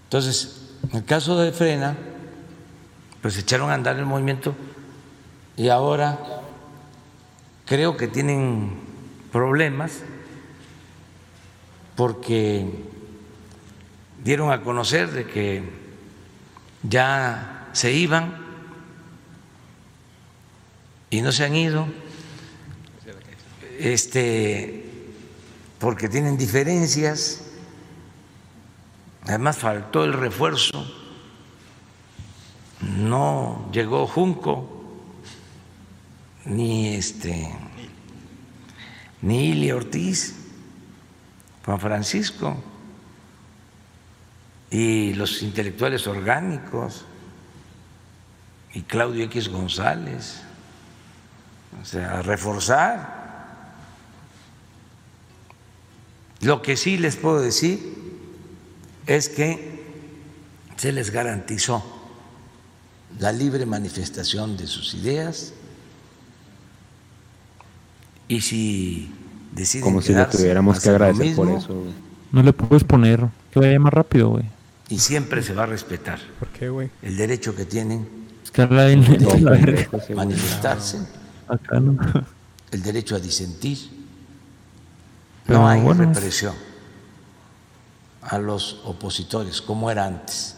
Entonces, 0.05 0.69
en 0.89 0.97
el 0.97 1.05
caso 1.05 1.37
de 1.37 1.51
Frena, 1.51 1.95
pues 3.21 3.37
echaron 3.37 3.69
a 3.69 3.73
andar 3.73 3.97
el 3.97 4.05
movimiento 4.05 4.55
y 5.57 5.69
ahora 5.69 6.17
creo 7.65 7.97
que 7.97 8.07
tienen 8.07 8.79
problemas 9.31 10.01
porque 11.95 12.65
dieron 14.23 14.51
a 14.51 14.61
conocer 14.61 15.11
de 15.11 15.27
que 15.27 15.63
ya 16.83 17.67
se 17.73 17.91
iban 17.91 18.37
y 21.09 21.21
no 21.21 21.31
se 21.31 21.45
han 21.45 21.55
ido, 21.55 21.87
este, 23.79 24.85
porque 25.79 26.09
tienen 26.09 26.37
diferencias. 26.37 27.41
Además 29.23 29.57
faltó 29.57 30.03
el 30.03 30.13
refuerzo, 30.13 30.85
no 32.81 33.69
llegó 33.71 34.07
Junco 34.07 34.75
ni 36.45 36.95
este 36.95 37.53
ni 39.21 39.49
Ilia 39.49 39.75
Ortiz. 39.75 40.35
Juan 41.65 41.79
Francisco 41.79 42.57
y 44.71 45.13
los 45.13 45.43
intelectuales 45.43 46.07
orgánicos 46.07 47.05
y 48.73 48.81
Claudio 48.81 49.25
X 49.25 49.49
González. 49.49 50.41
O 51.79 51.85
sea, 51.85 52.21
reforzar. 52.21 53.18
Lo 56.41 56.61
que 56.61 56.77
sí 56.77 56.97
les 56.97 57.15
puedo 57.17 57.41
decir 57.41 57.79
es 59.05 59.29
que 59.29 59.79
se 60.77 60.91
les 60.91 61.11
garantizó 61.11 61.83
la 63.19 63.31
libre 63.31 63.65
manifestación 63.65 64.55
de 64.55 64.67
sus 64.67 64.93
ideas 64.93 65.53
y 68.27 68.41
si 68.41 69.11
deciden 69.53 69.83
Como 69.83 70.01
si 70.01 70.13
le 70.13 70.25
tuviéramos 70.25 70.79
que 70.79 70.89
agradecer 70.89 71.35
por 71.35 71.49
eso. 71.49 71.83
No 72.31 72.43
le 72.43 72.53
puedes 72.53 72.83
poner 72.83 73.25
que 73.51 73.59
vaya 73.59 73.79
más 73.79 73.91
rápido, 73.93 74.29
güey. 74.29 74.45
y 74.89 74.99
siempre 74.99 75.41
se 75.41 75.53
va 75.53 75.63
a 75.63 75.65
respetar 75.65 76.19
¿por 76.37 76.47
qué, 76.49 76.69
güey? 76.69 76.89
el 77.01 77.17
derecho 77.17 77.55
que 77.55 77.65
tienen 77.65 78.07
Es 78.43 78.51
que 78.51 78.61
habla 78.61 78.85
güey. 78.93 80.15
manifestarse, 80.15 80.99
Acá, 81.47 81.79
¿no? 81.79 81.97
el 82.71 82.83
derecho 82.83 83.15
a 83.15 83.19
disentir. 83.19 83.98
No 85.49 85.67
hay 85.67 85.81
bueno, 85.81 86.05
represión 86.05 86.55
a 88.21 88.37
los 88.37 88.81
opositores 88.85 89.61
como 89.61 89.89
era 89.89 90.05
antes. 90.05 90.55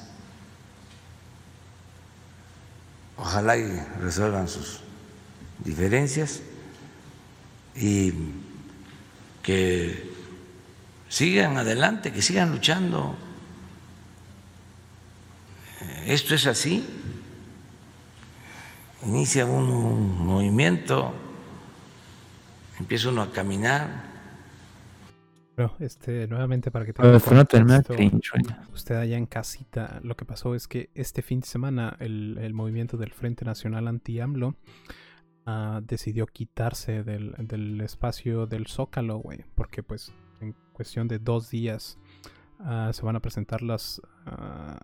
Ojalá 3.17 3.55
y 3.55 3.67
resuelvan 3.99 4.47
sus 4.49 4.81
diferencias 5.59 6.41
y 7.75 8.13
que 9.41 10.11
sigan 11.07 11.57
adelante, 11.57 12.11
que 12.11 12.21
sigan 12.21 12.51
luchando. 12.51 13.15
Eh, 15.81 16.05
Esto 16.07 16.35
es 16.35 16.47
así. 16.47 16.85
Inicia 19.03 19.45
uno 19.45 19.79
un 19.79 20.25
movimiento, 20.25 21.13
empieza 22.79 23.09
uno 23.09 23.21
a 23.23 23.31
caminar, 23.31 24.10
Bueno, 25.61 25.75
este, 25.79 26.27
nuevamente 26.27 26.71
para 26.71 26.85
que 26.85 26.93
tengan 26.93 27.19
contexto, 27.19 27.93
güey. 27.93 28.11
usted 28.73 28.95
allá 28.95 29.17
en 29.17 29.27
casita, 29.27 29.99
lo 30.03 30.15
que 30.15 30.25
pasó 30.25 30.55
es 30.55 30.67
que 30.67 30.89
este 30.95 31.21
fin 31.21 31.41
de 31.41 31.47
semana 31.47 31.97
el, 31.99 32.39
el 32.41 32.53
movimiento 32.53 32.97
del 32.97 33.11
Frente 33.11 33.45
Nacional 33.45 33.87
Anti-AMLO 33.87 34.55
ah, 35.45 35.81
decidió 35.83 36.25
quitarse 36.25 37.03
del, 37.03 37.35
del 37.37 37.79
espacio 37.81 38.47
del 38.47 38.65
Zócalo, 38.65 39.17
güey, 39.17 39.45
porque 39.53 39.83
pues 39.83 40.11
en 40.39 40.55
cuestión 40.73 41.07
de 41.07 41.19
dos 41.19 41.51
días 41.51 41.99
ah, 42.59 42.89
se 42.91 43.03
van 43.03 43.15
a 43.15 43.19
presentar 43.19 43.61
las, 43.61 44.01
ah, 44.25 44.79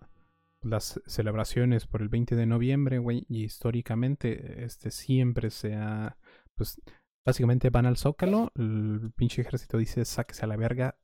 las 0.62 1.00
celebraciones 1.06 1.86
por 1.86 2.02
el 2.02 2.08
20 2.08 2.36
de 2.36 2.46
noviembre, 2.46 2.98
güey, 2.98 3.26
y 3.28 3.42
históricamente 3.42 4.62
este 4.64 4.92
siempre 4.92 5.50
se 5.50 5.74
ha, 5.74 6.16
pues 6.54 6.80
Básicamente 7.24 7.70
van 7.70 7.86
al 7.86 7.96
Zócalo, 7.96 8.52
el 8.56 9.12
pinche 9.14 9.42
ejército 9.42 9.78
dice 9.78 10.04
sáquese 10.04 10.44
a 10.44 10.48
la 10.48 10.56
verga, 10.56 10.96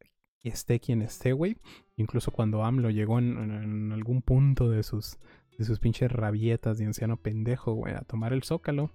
esté 0.42 0.81
quien 0.81 1.03
esté, 1.03 1.33
güey. 1.33 1.59
Incluso 1.96 2.31
cuando 2.31 2.64
AMLO 2.64 2.90
llegó 2.90 3.18
en, 3.18 3.37
en 3.38 3.92
algún 3.92 4.22
punto 4.22 4.70
de 4.70 4.83
sus, 4.83 5.18
de 5.59 5.64
sus 5.64 5.79
pinches 5.81 6.11
rabietas 6.11 6.79
de 6.79 6.87
anciano 6.87 7.16
pendejo, 7.16 7.74
güey, 7.74 7.94
a 7.94 8.00
tomar 8.00 8.33
el 8.33 8.42
Zócalo, 8.42 8.90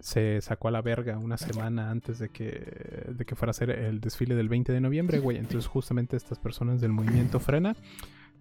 se 0.00 0.40
sacó 0.40 0.68
a 0.68 0.70
la 0.70 0.82
verga 0.82 1.18
una 1.18 1.36
semana 1.36 1.90
antes 1.90 2.18
de 2.18 2.28
que, 2.28 3.04
de 3.08 3.24
que 3.24 3.34
fuera 3.34 3.50
a 3.50 3.54
ser 3.54 3.70
el 3.70 4.00
desfile 4.00 4.34
del 4.34 4.48
20 4.48 4.72
de 4.72 4.80
noviembre, 4.80 5.18
güey. 5.18 5.38
Entonces 5.38 5.66
justamente 5.66 6.16
estas 6.16 6.38
personas 6.38 6.80
del 6.80 6.92
movimiento 6.92 7.40
Frena 7.40 7.76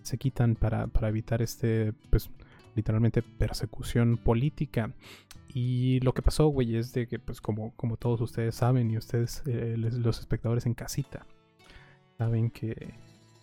se 0.03 0.17
quitan 0.17 0.55
para, 0.55 0.87
para 0.87 1.09
evitar 1.09 1.41
este, 1.41 1.93
pues, 2.09 2.29
literalmente 2.77 3.21
persecución 3.21 4.15
política. 4.17 4.93
Y 5.53 5.99
lo 6.01 6.13
que 6.13 6.21
pasó, 6.21 6.47
güey, 6.47 6.75
es 6.77 6.93
de 6.93 7.07
que, 7.07 7.19
pues, 7.19 7.41
como, 7.41 7.73
como 7.75 7.97
todos 7.97 8.21
ustedes 8.21 8.55
saben 8.55 8.89
y 8.91 8.97
ustedes, 8.97 9.41
eh, 9.47 9.75
los 9.77 10.19
espectadores 10.19 10.65
en 10.65 10.73
casita, 10.75 11.25
saben 12.17 12.51
que, 12.51 12.93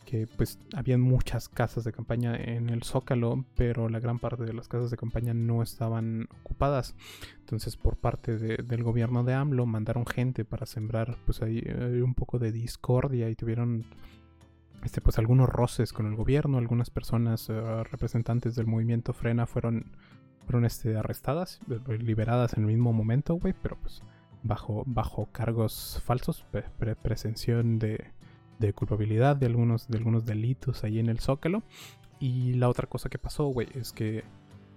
que, 0.04 0.26
pues, 0.26 0.58
habían 0.76 1.00
muchas 1.00 1.48
casas 1.48 1.82
de 1.82 1.92
campaña 1.92 2.36
en 2.36 2.68
el 2.68 2.82
Zócalo, 2.84 3.44
pero 3.56 3.88
la 3.88 3.98
gran 4.00 4.18
parte 4.18 4.44
de 4.44 4.52
las 4.52 4.68
casas 4.68 4.90
de 4.90 4.96
campaña 4.96 5.34
no 5.34 5.62
estaban 5.62 6.28
ocupadas. 6.42 6.94
Entonces, 7.40 7.76
por 7.76 7.96
parte 7.96 8.38
de- 8.38 8.58
del 8.62 8.82
gobierno 8.84 9.24
de 9.24 9.34
AMLO, 9.34 9.66
mandaron 9.66 10.06
gente 10.06 10.44
para 10.44 10.66
sembrar, 10.66 11.16
pues, 11.24 11.42
ahí 11.42 11.62
eh, 11.64 12.02
un 12.04 12.14
poco 12.14 12.38
de 12.38 12.52
discordia 12.52 13.28
y 13.28 13.34
tuvieron 13.34 13.86
este, 14.84 15.00
pues 15.00 15.18
algunos 15.18 15.48
roces 15.48 15.92
con 15.92 16.06
el 16.06 16.14
gobierno, 16.14 16.58
algunas 16.58 16.90
personas 16.90 17.48
eh, 17.48 17.84
representantes 17.90 18.54
del 18.54 18.66
movimiento 18.66 19.12
Frena 19.12 19.46
fueron, 19.46 19.92
fueron 20.44 20.64
este, 20.64 20.96
arrestadas, 20.96 21.60
eh, 21.70 21.98
liberadas 21.98 22.54
en 22.54 22.64
el 22.64 22.68
mismo 22.68 22.92
momento, 22.92 23.34
güey, 23.34 23.54
pero 23.62 23.76
pues 23.80 24.02
bajo, 24.42 24.84
bajo 24.86 25.26
cargos 25.32 26.00
falsos, 26.04 26.44
pre- 26.50 26.68
pre- 26.78 26.96
presención 26.96 27.78
de, 27.78 28.12
de 28.58 28.72
culpabilidad 28.74 29.36
de 29.36 29.46
algunos, 29.46 29.88
de 29.88 29.96
algunos 29.98 30.26
delitos 30.26 30.84
ahí 30.84 30.98
en 30.98 31.08
el 31.08 31.18
Zócalo. 31.18 31.62
Y 32.20 32.54
la 32.54 32.68
otra 32.68 32.86
cosa 32.86 33.08
que 33.08 33.18
pasó, 33.18 33.46
güey, 33.46 33.68
es 33.74 33.92
que, 33.92 34.22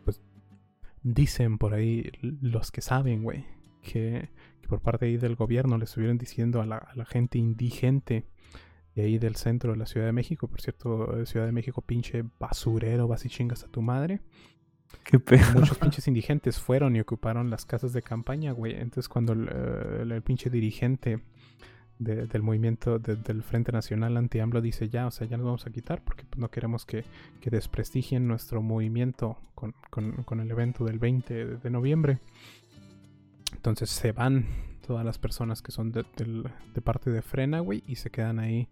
pues, 0.04 0.22
dicen 1.04 1.58
por 1.58 1.74
ahí 1.74 2.12
los 2.22 2.72
que 2.72 2.82
saben, 2.82 3.24
güey, 3.24 3.46
que, 3.82 4.30
que 4.62 4.68
por 4.68 4.82
parte 4.82 5.06
ahí 5.06 5.18
del 5.18 5.36
gobierno 5.36 5.78
le 5.78 5.86
estuvieron 5.86 6.18
diciendo 6.18 6.62
a 6.62 6.66
la, 6.66 6.78
a 6.78 6.96
la 6.96 7.06
gente 7.06 7.38
indigente 7.38 8.26
de 8.98 9.04
ahí 9.04 9.18
del 9.20 9.36
centro 9.36 9.72
de 9.74 9.78
la 9.78 9.86
Ciudad 9.86 10.08
de 10.08 10.12
México. 10.12 10.48
Por 10.48 10.60
cierto, 10.60 11.20
eh, 11.22 11.26
Ciudad 11.28 11.46
de 11.46 11.52
México, 11.52 11.82
pinche 11.82 12.24
basurero, 12.40 13.08
vas 13.08 13.24
y 13.26 13.30
chingas 13.30 13.64
a 13.64 13.68
tu 13.68 13.82
madre. 13.82 14.22
Qué 15.04 15.20
pedo. 15.20 15.46
Muchos 15.54 15.78
pinches 15.80 16.08
indigentes 16.08 16.60
fueron 16.60 16.96
y 16.96 17.00
ocuparon 17.00 17.50
las 17.52 17.66
casas 17.66 17.94
de 17.94 18.02
campaña, 18.02 18.52
güey. 18.54 18.74
Entonces, 18.74 19.08
cuando 19.08 19.34
el, 19.34 19.48
eh, 19.50 20.00
el- 20.02 20.12
el 20.14 20.22
pinche 20.24 20.50
dirigente 20.50 21.20
de- 22.00 22.26
del 22.28 22.42
movimiento 22.42 22.98
de- 23.00 23.16
del 23.18 23.44
Frente 23.44 23.72
Nacional 23.72 24.18
Anti-AMLO 24.18 24.62
dice 24.62 24.90
ya, 24.90 25.06
o 25.08 25.12
sea, 25.12 25.28
ya 25.28 25.38
nos 25.38 25.46
vamos 25.46 25.66
a 25.68 25.72
quitar 25.72 26.04
porque 26.04 26.24
pues, 26.30 26.40
no 26.40 26.50
queremos 26.50 26.86
que, 26.86 27.04
que 27.42 27.50
desprestigien 27.52 28.28
nuestro 28.28 28.62
movimiento 28.62 29.38
con, 29.56 29.74
con- 29.92 30.24
con 30.24 30.40
el 30.40 30.50
evento 30.50 30.86
del 30.86 30.98
20 31.00 31.34
de, 31.34 31.58
de 31.58 31.70
noviembre. 31.70 32.20
Entonces 33.54 33.90
se 33.90 34.12
van 34.12 34.46
todas 34.86 35.06
las 35.06 35.18
personas 35.18 35.62
que 35.62 35.72
son 35.72 35.92
de 35.92 36.82
parte 36.84 37.10
de 37.10 37.22
Frena, 37.22 37.60
güey, 37.60 37.84
y 37.88 37.96
se 37.96 38.10
quedan 38.10 38.40
ahí, 38.40 38.68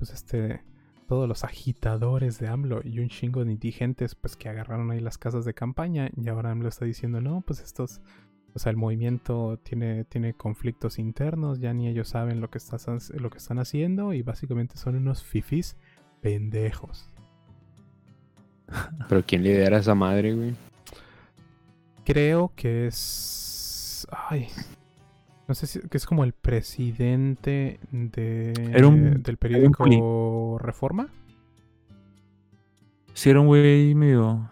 pues 0.00 0.12
este, 0.12 0.62
todos 1.06 1.28
los 1.28 1.44
agitadores 1.44 2.38
de 2.38 2.48
AMLO 2.48 2.80
y 2.82 3.00
un 3.00 3.10
chingo 3.10 3.44
de 3.44 3.52
indigentes, 3.52 4.14
pues 4.14 4.34
que 4.34 4.48
agarraron 4.48 4.90
ahí 4.90 5.00
las 5.00 5.18
casas 5.18 5.44
de 5.44 5.52
campaña 5.52 6.08
y 6.16 6.26
ahora 6.28 6.50
AMLO 6.52 6.70
está 6.70 6.86
diciendo, 6.86 7.20
no, 7.20 7.42
pues 7.42 7.60
estos, 7.60 8.00
o 8.54 8.58
sea, 8.58 8.70
el 8.70 8.78
movimiento 8.78 9.58
tiene, 9.62 10.04
tiene 10.04 10.32
conflictos 10.32 10.98
internos, 10.98 11.60
ya 11.60 11.74
ni 11.74 11.86
ellos 11.86 12.08
saben 12.08 12.40
lo 12.40 12.48
que, 12.50 12.60
lo 13.18 13.28
que 13.28 13.38
están 13.38 13.58
haciendo 13.58 14.14
y 14.14 14.22
básicamente 14.22 14.78
son 14.78 14.96
unos 14.96 15.22
fifis 15.22 15.76
pendejos. 16.22 17.10
Pero 19.10 19.22
¿quién 19.26 19.42
lidera 19.42 19.76
esa 19.76 19.94
madre, 19.94 20.32
güey? 20.34 20.54
Creo 22.06 22.52
que 22.56 22.86
es... 22.86 24.06
Ay. 24.10 24.48
No 25.50 25.54
sé 25.56 25.66
si 25.66 25.80
que 25.80 25.96
es 25.96 26.06
como 26.06 26.22
el 26.22 26.32
presidente 26.32 27.80
de, 27.90 28.52
Era 28.72 28.86
un- 28.86 29.20
del 29.20 29.36
era 29.42 29.58
un 29.66 29.72
periódico 29.72 30.58
Reforma. 30.62 31.08
Si 33.14 33.30
era 33.30 33.40
un 33.40 33.48
güey 33.48 33.96
medio 33.96 34.48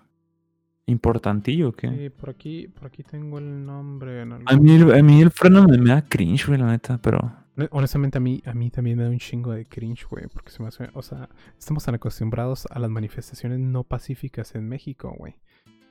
importantillo, 0.86 1.68
¿o 1.68 1.72
¿qué? 1.72 1.88
Sí, 1.88 2.10
por 2.10 2.30
aquí, 2.30 2.66
por 2.66 2.86
aquí 2.88 3.04
tengo 3.04 3.38
el 3.38 3.64
nombre. 3.64 4.22
en 4.22 4.32
algún- 4.32 4.48
A 4.48 4.56
mí, 4.56 4.72
el- 4.74 4.92
a 4.92 5.00
mí 5.04 5.22
el 5.22 5.30
freno 5.30 5.68
me, 5.68 5.78
me 5.78 5.90
da 5.90 6.02
cringe, 6.02 6.48
güey, 6.48 6.58
la 6.58 6.66
neta, 6.66 6.98
pero... 7.00 7.32
Honestamente 7.70 8.18
a 8.18 8.20
mí, 8.20 8.42
a 8.44 8.52
mí 8.52 8.68
también 8.70 8.96
me 8.98 9.04
da 9.04 9.10
un 9.10 9.20
chingo 9.20 9.52
de 9.52 9.66
cringe, 9.66 10.04
güey, 10.10 10.26
porque 10.26 10.50
se 10.50 10.60
me 10.62 10.66
hace, 10.68 10.88
o 10.94 11.02
sea, 11.02 11.28
estamos 11.56 11.84
tan 11.84 11.94
acostumbrados 11.94 12.66
a 12.72 12.80
las 12.80 12.90
manifestaciones 12.90 13.60
no 13.60 13.84
pacíficas 13.84 14.56
en 14.56 14.68
México, 14.68 15.14
güey. 15.16 15.36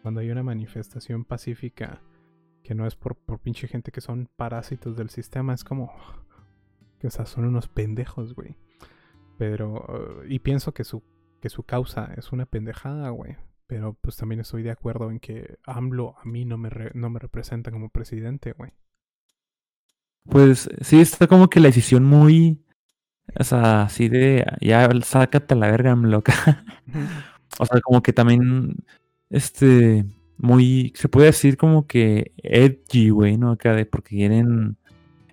Cuando 0.01 0.19
hay 0.19 0.31
una 0.31 0.43
manifestación 0.43 1.23
pacífica 1.23 2.01
que 2.67 2.75
no 2.75 2.85
es 2.85 2.97
por, 2.97 3.15
por 3.15 3.39
pinche 3.39 3.65
gente 3.69 3.93
que 3.93 4.01
son 4.01 4.27
parásitos 4.35 4.97
del 4.97 5.09
sistema, 5.09 5.53
es 5.53 5.63
como, 5.63 5.89
que, 6.99 7.07
o 7.07 7.09
sea, 7.11 7.25
son 7.25 7.45
unos 7.45 7.69
pendejos, 7.69 8.35
güey. 8.35 8.57
Pero, 9.37 9.85
uh, 9.87 10.25
y 10.27 10.39
pienso 10.39 10.73
que 10.73 10.83
su, 10.83 11.01
que 11.39 11.47
su 11.47 11.63
causa 11.63 12.13
es 12.17 12.33
una 12.33 12.45
pendejada, 12.45 13.09
güey. 13.11 13.37
Pero 13.67 13.93
pues 14.01 14.17
también 14.17 14.41
estoy 14.41 14.63
de 14.63 14.71
acuerdo 14.71 15.09
en 15.11 15.21
que 15.21 15.59
AMLO 15.65 16.15
a 16.21 16.25
mí 16.25 16.43
no 16.43 16.57
me, 16.57 16.69
re- 16.69 16.91
no 16.93 17.09
me 17.09 17.19
representa 17.19 17.71
como 17.71 17.87
presidente, 17.87 18.51
güey. 18.51 18.73
Pues 20.25 20.69
sí, 20.81 20.99
está 20.99 21.25
como 21.27 21.49
que 21.49 21.61
la 21.61 21.67
decisión 21.69 22.03
muy... 22.03 22.65
O 23.39 23.45
sea, 23.45 23.83
así 23.83 24.09
de... 24.09 24.45
Ya, 24.59 24.89
sácate 25.05 25.53
a 25.53 25.57
la 25.57 25.71
verga, 25.71 25.95
loca. 25.95 26.65
O 27.59 27.65
sea, 27.65 27.79
como 27.79 28.03
que 28.03 28.11
también... 28.11 28.75
Este... 29.29 30.05
Muy... 30.37 30.93
Se 30.95 31.09
puede 31.09 31.27
decir 31.27 31.57
como 31.57 31.87
que 31.87 32.31
edgy, 32.37 33.09
güey, 33.09 33.37
¿no? 33.37 33.51
Acá 33.51 33.73
de... 33.73 33.85
Porque 33.85 34.15
quieren 34.15 34.77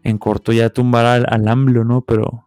en 0.03 0.19
corto 0.19 0.53
ya 0.53 0.71
tumbar 0.71 1.07
al, 1.07 1.27
al 1.29 1.49
AMLO, 1.49 1.85
¿no? 1.85 2.03
Pero... 2.03 2.47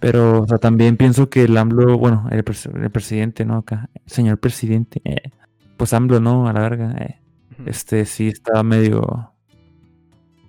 Pero, 0.00 0.42
o 0.42 0.46
sea, 0.46 0.56
también 0.56 0.96
pienso 0.96 1.28
que 1.28 1.42
el 1.42 1.56
AMLO, 1.56 1.98
bueno, 1.98 2.26
el, 2.30 2.42
pres- 2.42 2.74
el 2.74 2.90
presidente, 2.90 3.44
¿no? 3.44 3.58
Acá, 3.58 3.90
señor 4.06 4.38
presidente, 4.38 5.02
eh, 5.04 5.30
pues 5.76 5.92
AMLO, 5.92 6.20
¿no? 6.20 6.48
A 6.48 6.54
la 6.54 6.60
verga, 6.60 6.92
eh, 6.98 7.20
este 7.66 8.06
sí 8.06 8.28
está 8.28 8.62
medio, 8.62 9.34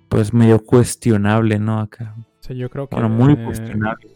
pues 0.08 0.32
medio 0.32 0.64
cuestionable, 0.64 1.58
¿no? 1.58 1.80
Acá. 1.80 2.14
O 2.42 2.44
sea, 2.44 2.56
yo 2.56 2.68
creo 2.70 2.88
que, 2.88 2.96
Bueno, 2.96 3.08
muy 3.08 3.34
eh, 3.34 3.36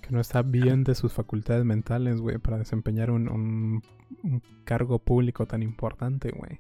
que 0.03 0.11
no 0.11 0.21
está 0.21 0.43
bien 0.43 0.83
de 0.83 0.97
sus 0.97 1.13
facultades 1.13 1.65
mentales, 1.65 2.21
güey, 2.21 2.39
para 2.39 2.59
desempeñar 2.59 3.13
un, 3.13 3.29
un- 3.29 3.83
un 4.25 4.43
cargo 4.65 4.99
público 4.99 5.47
tan 5.47 5.63
importante, 5.63 6.33
güey. 6.33 6.59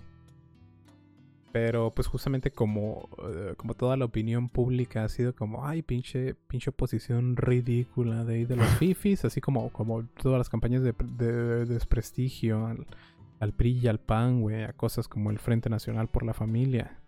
Pero 1.52 1.90
pues 1.94 2.06
justamente 2.06 2.50
como, 2.50 3.08
eh, 3.28 3.54
como 3.56 3.74
toda 3.74 3.96
la 3.96 4.04
opinión 4.04 4.48
pública 4.48 5.04
ha 5.04 5.08
sido 5.08 5.34
como, 5.34 5.66
ay, 5.66 5.82
pinche, 5.82 6.34
pinche 6.48 6.70
oposición 6.70 7.34
ridícula 7.36 8.24
de 8.24 8.34
ahí 8.34 8.44
de 8.44 8.56
los 8.56 8.66
fifis, 8.78 9.24
así 9.24 9.40
como, 9.40 9.70
como 9.70 10.04
todas 10.22 10.38
las 10.38 10.48
campañas 10.48 10.82
de, 10.82 10.94
de- 11.16 11.32
de 11.32 11.64
desprestigio 11.66 12.66
al, 12.66 12.86
al 13.40 13.52
PRI 13.54 13.70
y 13.78 13.88
al 13.88 13.98
PAN, 13.98 14.40
güey, 14.42 14.62
a 14.64 14.72
cosas 14.74 15.08
como 15.08 15.30
el 15.30 15.38
Frente 15.40 15.68
Nacional 15.70 16.08
por 16.08 16.24
la 16.24 16.34
Familia. 16.34 16.98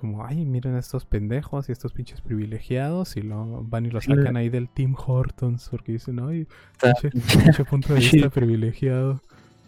Como, 0.00 0.24
ay, 0.24 0.46
miren 0.46 0.76
a 0.76 0.78
estos 0.78 1.04
pendejos 1.04 1.68
y 1.68 1.72
estos 1.72 1.92
pinches 1.92 2.22
privilegiados 2.22 3.18
y 3.18 3.22
lo 3.22 3.62
van 3.64 3.84
y 3.84 3.90
lo 3.90 4.00
sacan 4.00 4.34
ahí 4.36 4.48
del 4.48 4.70
Team 4.70 4.94
Hortons 4.96 5.68
porque 5.70 5.92
dicen, 5.92 6.20
ay, 6.20 6.46
pinche, 6.80 7.10
pinche 7.10 7.64
punto 7.66 7.92
de 7.92 8.00
vista 8.00 8.30
privilegiado. 8.30 9.20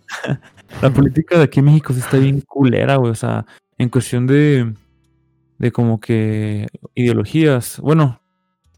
La 0.82 0.90
política 0.90 1.36
de 1.36 1.44
aquí 1.44 1.60
en 1.60 1.66
México 1.66 1.92
sí 1.92 2.00
está 2.00 2.16
bien 2.16 2.40
culera, 2.40 2.96
güey. 2.96 3.12
O 3.12 3.14
sea, 3.14 3.44
en 3.76 3.90
cuestión 3.90 4.26
de, 4.26 4.72
de 5.58 5.70
como 5.70 6.00
que 6.00 6.66
ideologías. 6.94 7.78
Bueno, 7.80 8.22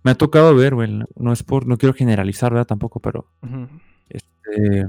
me 0.02 0.10
ha 0.10 0.14
tocado 0.16 0.54
ver, 0.56 0.74
güey. 0.74 0.90
No 1.16 1.32
es 1.32 1.44
por, 1.44 1.66
no 1.66 1.78
quiero 1.78 1.94
generalizar, 1.94 2.52
¿verdad? 2.52 2.66
Tampoco, 2.66 2.98
pero 2.98 3.28
este, 4.08 4.88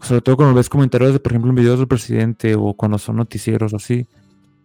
sobre 0.00 0.20
todo 0.20 0.36
cuando 0.36 0.54
ves 0.54 0.68
comentarios 0.68 1.14
de, 1.14 1.20
por 1.20 1.32
ejemplo, 1.32 1.50
en 1.50 1.56
videos 1.56 1.78
del 1.78 1.88
presidente 1.88 2.54
o 2.54 2.74
cuando 2.74 2.98
son 2.98 3.16
noticieros 3.16 3.72
así, 3.72 4.06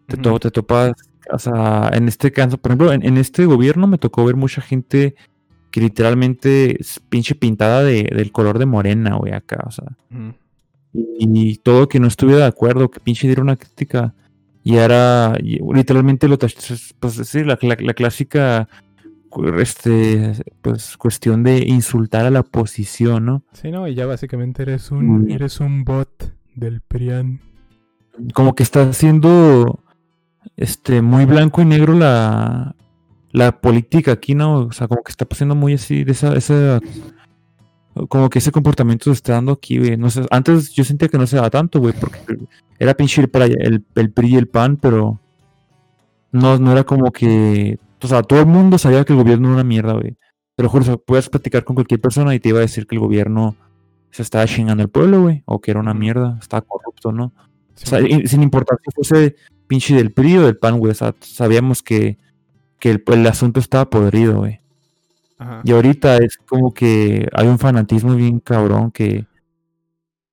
te, 0.07 0.17
to- 0.17 0.39
te 0.39 0.51
topas, 0.51 0.93
o 1.31 1.37
sea, 1.39 1.89
en 1.93 2.07
este 2.07 2.31
caso, 2.31 2.57
por 2.57 2.71
ejemplo, 2.71 2.91
en, 2.93 3.05
en 3.05 3.17
este 3.17 3.45
gobierno 3.45 3.87
me 3.87 3.97
tocó 3.97 4.25
ver 4.25 4.35
mucha 4.35 4.61
gente 4.61 5.15
que 5.71 5.81
literalmente 5.81 6.81
es 6.81 6.99
pinche 7.09 7.35
pintada 7.35 7.83
de, 7.83 8.03
del 8.03 8.31
color 8.31 8.57
de 8.57 8.65
morena, 8.65 9.15
güey, 9.15 9.33
acá, 9.33 9.63
o 9.67 9.71
sea, 9.71 9.85
y, 10.93 11.57
todo 11.57 11.87
que 11.89 11.99
no 11.99 12.07
estuviera 12.07 12.41
de 12.41 12.47
acuerdo, 12.47 12.89
que 12.89 12.99
pinche 12.99 13.27
diera 13.27 13.41
una 13.41 13.57
crítica, 13.57 14.13
y 14.63 14.77
era, 14.77 15.37
y 15.43 15.59
literalmente 15.73 16.27
lo, 16.27 16.37
pues 16.37 17.13
sí, 17.23 17.43
la, 17.43 17.59
la, 17.61 17.77
la 17.79 17.93
clásica, 17.93 18.67
este, 19.59 20.31
pues 20.61 20.97
cuestión 20.97 21.43
de 21.43 21.59
insultar 21.67 22.25
a 22.25 22.31
la 22.31 22.39
oposición, 22.39 23.25
¿no? 23.25 23.43
Sí, 23.53 23.69
no, 23.71 23.87
y 23.87 23.93
ya 23.95 24.05
básicamente 24.05 24.63
eres 24.63 24.89
un, 24.91 25.25
Mm. 25.25 25.31
eres 25.31 25.59
un 25.59 25.83
bot 25.83 26.33
del 26.55 26.81
PRIAN. 26.81 27.41
como 28.33 28.55
que 28.55 28.63
está 28.63 28.81
haciendo 28.81 29.79
este, 30.55 31.01
muy 31.01 31.25
blanco 31.25 31.61
y 31.61 31.65
negro 31.65 31.93
la, 31.93 32.75
la 33.31 33.59
política 33.59 34.13
aquí, 34.13 34.35
¿no? 34.35 34.59
O 34.61 34.71
sea, 34.71 34.87
como 34.87 35.03
que 35.03 35.11
está 35.11 35.25
pasando 35.25 35.55
muy 35.55 35.73
así, 35.73 36.03
de 36.03 36.11
esa, 36.11 36.35
esa 36.35 36.79
como 38.09 38.29
que 38.29 38.39
ese 38.39 38.51
comportamiento 38.51 39.05
se 39.05 39.13
está 39.13 39.33
dando 39.33 39.53
aquí, 39.53 39.79
güey. 39.79 39.97
No 39.97 40.09
sé, 40.09 40.25
antes 40.29 40.71
yo 40.73 40.83
sentía 40.83 41.07
que 41.07 41.17
no 41.17 41.27
se 41.27 41.37
daba 41.37 41.49
tanto, 41.49 41.79
güey, 41.79 41.93
porque 41.99 42.19
era 42.79 42.93
pinche 42.93 43.27
para 43.27 43.45
el, 43.45 43.83
el 43.95 44.11
PRI 44.11 44.33
y 44.33 44.35
el 44.35 44.47
PAN, 44.47 44.77
pero 44.77 45.19
no, 46.31 46.57
no 46.59 46.71
era 46.71 46.83
como 46.83 47.11
que, 47.11 47.79
o 48.01 48.07
sea, 48.07 48.21
todo 48.21 48.39
el 48.39 48.45
mundo 48.45 48.77
sabía 48.77 49.03
que 49.03 49.13
el 49.13 49.19
gobierno 49.19 49.47
era 49.47 49.55
una 49.55 49.63
mierda, 49.63 49.93
güey. 49.93 50.17
Pero 50.55 50.69
juro, 50.69 50.97
puedes 50.99 51.29
platicar 51.29 51.63
con 51.63 51.75
cualquier 51.75 52.01
persona 52.01 52.33
y 52.33 52.39
te 52.39 52.49
iba 52.49 52.59
a 52.59 52.61
decir 52.61 52.87
que 52.87 52.95
el 52.95 53.01
gobierno 53.01 53.55
se 54.11 54.23
estaba 54.23 54.45
chingando 54.45 54.83
el 54.83 54.89
pueblo, 54.89 55.21
güey, 55.21 55.43
o 55.45 55.59
que 55.59 55.71
era 55.71 55.79
una 55.79 55.93
mierda, 55.93 56.37
estaba 56.41 56.61
corrupto, 56.61 57.11
¿no? 57.11 57.33
Sí, 57.77 57.83
O 57.85 57.87
sea, 57.89 58.01
y- 58.01 58.27
sin 58.27 58.43
importar 58.43 58.77
si 58.83 58.91
fuese 58.91 59.35
pinche 59.67 59.95
del 59.95 60.11
PRI 60.11 60.37
o 60.37 60.41
del 60.43 60.57
PAN, 60.57 60.79
güey. 60.79 60.91
O 60.91 60.95
sea, 60.95 61.15
sabíamos 61.21 61.81
que, 61.83 62.17
que 62.79 62.91
el, 62.91 63.03
el 63.07 63.25
asunto 63.27 63.59
estaba 63.59 63.89
podrido, 63.89 64.37
güey. 64.39 64.59
ajá. 65.37 65.61
Y 65.63 65.71
ahorita 65.71 66.17
es 66.17 66.37
como 66.37 66.73
que 66.73 67.27
hay 67.33 67.47
un 67.47 67.59
fanatismo 67.59 68.15
bien 68.15 68.39
cabrón 68.39 68.91
que. 68.91 69.25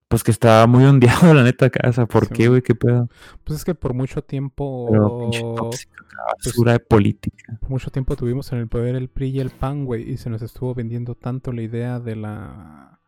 Pues 0.08 0.22
que 0.22 0.30
está 0.30 0.66
muy 0.68 0.84
ondeado, 0.84 1.32
la 1.34 1.42
neta, 1.42 1.70
sea, 1.92 2.06
¿por 2.06 2.26
Sí, 2.26 2.34
qué, 2.34 2.48
güey? 2.48 2.62
¿Qué 2.62 2.74
pedo? 2.74 3.08
Pues 3.42 3.58
es 3.58 3.64
que 3.64 3.74
por 3.74 3.94
mucho 3.94 4.22
tiempo. 4.22 4.86
Pero 4.90 5.18
pinche 5.20 5.40
tóxica, 5.56 6.02
pues 6.34 6.46
basura 6.46 6.72
de 6.72 6.80
política. 6.80 7.58
Por 7.60 7.70
mucho 7.70 7.90
tiempo 7.90 8.14
tuvimos 8.14 8.52
en 8.52 8.58
el 8.60 8.68
poder 8.68 8.94
el 8.96 9.08
PRI 9.08 9.30
y 9.30 9.40
el 9.40 9.50
PAN, 9.50 9.84
güey, 9.84 10.08
y 10.08 10.16
se 10.16 10.30
nos 10.30 10.40
estuvo 10.42 10.72
vendiendo 10.74 11.14
tanto 11.14 11.52
la 11.52 11.62
idea 11.62 11.98
de 12.00 12.16
la. 12.16 13.00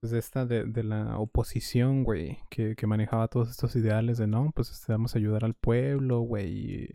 Pues 0.00 0.12
de 0.12 0.18
esta, 0.18 0.46
de, 0.46 0.64
de 0.64 0.82
la 0.82 1.18
oposición, 1.18 2.04
güey, 2.04 2.38
que, 2.48 2.74
que 2.74 2.86
manejaba 2.86 3.28
todos 3.28 3.50
estos 3.50 3.76
ideales 3.76 4.16
de 4.16 4.26
no, 4.26 4.50
pues 4.54 4.70
este, 4.70 4.92
vamos 4.92 5.14
a 5.14 5.18
ayudar 5.18 5.44
al 5.44 5.52
pueblo, 5.52 6.20
güey, 6.20 6.48
y, 6.48 6.88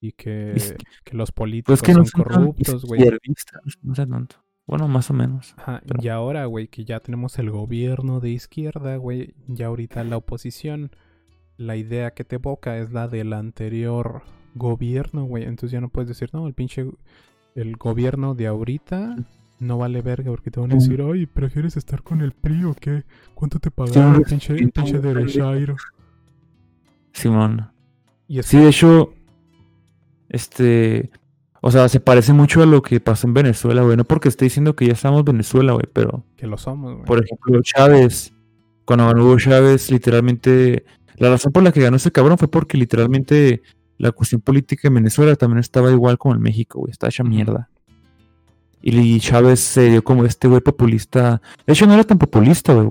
y 0.00 0.12
que, 0.12 0.52
Es- 0.52 0.74
que 1.04 1.16
los 1.16 1.32
políticos 1.32 1.80
Pues 1.80 1.82
que 1.82 1.92
no 1.98 2.04
son 2.06 2.22
corruptos, 2.24 2.84
güey. 2.86 3.02
no 3.82 3.94
sé 3.94 4.06
tanto. 4.06 4.36
Bueno, 4.66 4.88
más 4.88 5.10
o 5.10 5.14
menos. 5.14 5.54
Ajá, 5.58 5.82
pero- 5.86 6.02
Y 6.02 6.08
ahora, 6.08 6.46
güey, 6.46 6.68
que 6.68 6.86
ya 6.86 7.00
tenemos 7.00 7.38
el 7.38 7.50
gobierno 7.50 8.20
de 8.20 8.30
izquierda, 8.30 8.96
güey, 8.96 9.34
ya 9.48 9.66
ahorita 9.66 10.02
la 10.04 10.16
oposición, 10.16 10.90
la 11.58 11.76
idea 11.76 12.12
que 12.14 12.24
te 12.24 12.36
evoca 12.36 12.78
es 12.78 12.90
la 12.90 13.06
del 13.06 13.34
anterior 13.34 14.22
gobierno, 14.54 15.24
güey. 15.24 15.44
Entonces 15.44 15.72
ya 15.72 15.82
no 15.82 15.90
puedes 15.90 16.08
decir, 16.08 16.30
no, 16.32 16.46
el 16.46 16.54
pinche, 16.54 16.86
el 17.54 17.76
gobierno 17.76 18.34
de 18.34 18.46
ahorita 18.46 19.16
no 19.58 19.78
vale 19.78 20.02
verga 20.02 20.30
porque 20.30 20.50
te 20.50 20.60
van 20.60 20.72
a 20.72 20.74
decir, 20.74 21.02
ay, 21.02 21.26
¿prefieres 21.26 21.76
estar 21.76 22.02
con 22.02 22.20
el 22.20 22.32
PRI 22.32 22.64
o 22.64 22.74
qué? 22.74 23.04
¿Cuánto 23.34 23.58
te 23.58 23.70
pagaron, 23.70 24.16
un 24.16 24.22
pinche, 24.22 24.54
pinche 24.54 24.98
derechairo? 24.98 25.76
Simón. 27.12 27.70
Y 28.28 28.40
es 28.40 28.46
Sí, 28.46 28.58
de 28.58 28.68
hecho, 28.68 29.14
este, 30.28 31.10
o 31.60 31.70
sea, 31.70 31.88
se 31.88 32.00
parece 32.00 32.32
mucho 32.32 32.62
a 32.62 32.66
lo 32.66 32.82
que 32.82 33.00
pasó 33.00 33.26
en 33.26 33.34
Venezuela, 33.34 33.82
güey. 33.82 33.96
No 33.96 34.04
porque 34.04 34.28
esté 34.28 34.44
diciendo 34.44 34.76
que 34.76 34.86
ya 34.86 34.92
estamos 34.92 35.20
en 35.20 35.24
Venezuela, 35.24 35.72
güey, 35.72 35.86
pero, 35.92 36.24
que 36.36 36.46
lo 36.46 36.58
somos, 36.58 36.92
güey. 36.92 37.06
por 37.06 37.24
ejemplo, 37.24 37.60
Chávez, 37.62 38.34
cuando 38.84 39.06
ganó 39.06 39.24
Hugo 39.24 39.38
Chávez, 39.38 39.90
literalmente, 39.90 40.84
la 41.16 41.30
razón 41.30 41.52
por 41.52 41.62
la 41.62 41.72
que 41.72 41.80
ganó 41.80 41.96
ese 41.96 42.12
cabrón 42.12 42.36
fue 42.38 42.48
porque 42.48 42.76
literalmente 42.76 43.62
la 43.98 44.12
cuestión 44.12 44.42
política 44.42 44.88
en 44.88 44.94
Venezuela 44.94 45.34
también 45.36 45.60
estaba 45.60 45.90
igual 45.90 46.18
como 46.18 46.34
en 46.34 46.42
México, 46.42 46.80
güey, 46.80 46.90
está 46.90 47.08
hecha 47.08 47.24
mierda. 47.24 47.70
Y 48.82 49.18
Chávez 49.20 49.60
se 49.60 49.90
dio 49.90 50.04
como 50.04 50.24
este 50.24 50.46
güey 50.48 50.60
populista. 50.60 51.40
De 51.66 51.72
hecho, 51.72 51.86
no 51.86 51.94
era 51.94 52.04
tan 52.04 52.18
populista, 52.18 52.72
güey. 52.74 52.90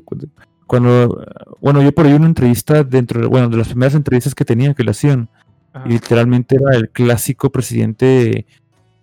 Cuando, 0.67 1.23
bueno, 1.61 1.81
yo 1.81 1.93
por 1.93 2.05
ahí 2.05 2.13
una 2.13 2.25
entrevista 2.25 2.83
dentro, 2.83 3.21
de- 3.21 3.27
bueno, 3.27 3.47
de 3.49 3.57
las 3.57 3.67
primeras 3.67 3.93
entrevistas 3.95 4.33
que 4.35 4.43
tenía 4.45 4.73
que 4.73 4.83
le 4.83 4.91
hacían, 4.91 5.29
Ajá. 5.73 5.85
y 5.87 5.91
literalmente 5.93 6.55
era 6.55 6.75
el 6.75 6.89
clásico 6.89 7.51
presidente 7.51 8.45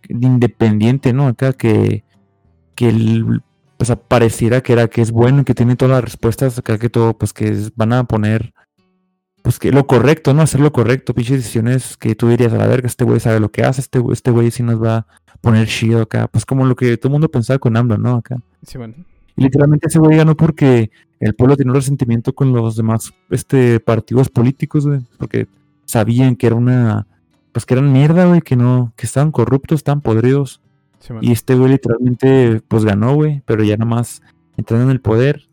independiente, 0.09 1.13
¿no? 1.13 1.27
Acá 1.29 1.53
que, 1.53 2.05
que 2.75 2.89
el- 2.89 3.43
pues 3.77 3.93
pareciera 4.09 4.61
que 4.61 4.73
era 4.73 4.89
que 4.89 5.01
es 5.03 5.11
bueno, 5.11 5.45
que 5.45 5.55
tiene 5.55 5.77
todas 5.77 5.93
las 5.97 6.05
respuestas, 6.05 6.59
acá 6.59 6.79
que 6.79 6.89
todo, 6.91 7.17
pues 7.17 7.33
que 7.33 7.49
es- 7.49 7.75
van 7.75 7.93
a 7.93 8.05
poner, 8.05 8.53
pues 9.43 9.59
que 9.59 9.73
lo 9.73 9.87
correcto, 9.87 10.35
¿no? 10.35 10.43
Hacer 10.43 10.61
lo 10.61 10.73
correcto, 10.73 11.15
pinches 11.15 11.39
decisiones 11.39 11.97
que 11.97 12.15
tú 12.15 12.29
dirías 12.29 12.53
a 12.53 12.59
la 12.59 12.67
verga, 12.67 12.87
este 12.87 13.05
güey 13.05 13.19
sabe 13.21 13.41
lo 13.41 13.51
que 13.51 13.63
hace, 13.65 13.81
este, 13.81 13.99
güey- 14.01 14.13
este 14.13 14.31
güey 14.31 14.51
sí 14.51 14.63
nos 14.63 14.81
va 14.83 14.99
a 14.99 15.07
poner 15.43 15.67
chido 15.69 16.01
acá, 16.03 16.29
pues 16.29 16.47
como 16.47 16.65
lo 16.65 16.75
que 16.75 16.97
todo 16.97 17.09
el 17.09 17.13
mundo 17.13 17.31
pensaba 17.31 17.59
con 17.59 17.77
AMLO, 17.77 17.99
¿no? 17.99 18.15
Acá. 18.15 18.37
Sí, 18.67 18.79
bueno. 18.79 18.95
Y 19.37 19.43
literalmente 19.45 19.89
ese 19.89 19.99
güey 19.99 20.17
ganó 20.17 20.35
porque 20.37 20.91
el 21.21 21.35
pueblo 21.35 21.57
tenía 21.57 21.73
un 21.73 21.77
resentimiento 21.77 22.33
con 22.35 22.53
los 22.53 22.77
demás 22.77 23.13
este, 23.31 23.79
partidos 23.81 24.29
políticos, 24.31 24.87
güey. 24.87 25.01
Porque 25.19 25.47
sabían 25.85 26.37
que 26.37 26.47
era 26.47 26.57
una. 26.57 27.07
Pues 27.53 27.67
que 27.67 27.75
eran 27.75 27.93
mierda, 27.93 28.25
güey, 28.27 28.41
que 28.41 28.57
no. 28.57 28.93
que 28.97 29.05
estaban 29.07 29.31
corruptos, 29.33 29.81
estaban 29.81 30.01
podridos. 30.01 30.61
Sí. 31.01 31.13
Y 31.21 31.33
este 31.33 31.55
güey 31.57 31.73
literalmente, 31.73 32.63
pues 32.69 32.85
ganó, 32.85 33.15
güey. 33.15 33.43
Pero 33.45 33.65
ya 33.65 33.77
nomás 33.77 34.23
entrando 34.57 34.85
en 34.87 34.91
el 34.93 35.01
poder, 35.01 35.49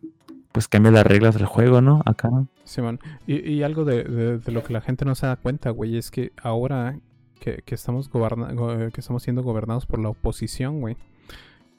pues 0.51 0.67
cambia 0.67 0.91
las 0.91 1.05
reglas 1.07 1.35
del 1.35 1.45
juego, 1.45 1.81
¿no? 1.81 2.01
Acá. 2.05 2.29
Simón. 2.65 2.99
Y, 3.25 3.37
y 3.49 3.63
algo 3.63 3.83
de, 3.85 4.03
de- 4.03 4.37
de 4.37 4.51
lo 4.51 4.63
que 4.63 4.73
la 4.73 4.81
gente 4.81 5.03
no 5.05 5.15
se 5.15 5.25
da 5.25 5.35
cuenta, 5.37 5.71
güey, 5.71 5.97
es 5.97 6.11
que 6.11 6.31
ahora 6.43 6.99
que, 7.39 7.63
estamos 7.73 8.09
eh, 8.13 8.89
que 8.93 9.01
estamos 9.01 9.23
siendo 9.23 9.43
gobernados 9.43 9.85
por 9.85 9.99
la 9.99 10.09
oposición, 10.09 10.81
güey. 10.81 10.97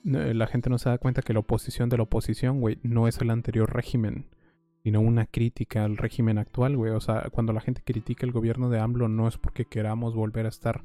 eh, 0.05 0.35
La 0.35 0.47
gente 0.47 0.71
no 0.71 0.79
se 0.79 0.89
da 0.89 0.99
cuenta 0.99 1.23
que 1.23 1.33
la 1.33 1.41
oposición 1.41 1.89
de 1.89 1.97
la 1.99 2.05
oposición, 2.05 2.61
güey, 2.61 2.79
no 2.83 3.07
es 3.09 3.21
el 3.21 3.31
anterior 3.31 3.73
régimen, 3.73 4.27
sino 4.83 5.01
una 5.01 5.27
crítica 5.27 5.85
al 5.85 5.97
régimen 5.97 6.39
actual, 6.39 6.77
güey. 6.77 6.93
O 6.93 7.01
sea, 7.01 7.29
cuando 7.31 7.53
la 7.53 7.61
gente 7.61 7.83
critica 7.85 8.27
el 8.27 8.33
gobierno 8.33 8.71
de 8.71 8.81
AMLO, 8.81 9.09
no 9.09 9.29
es 9.29 9.37
porque 9.39 9.65
queramos 9.67 10.15
volver 10.15 10.47
a 10.47 10.51
estar 10.51 10.83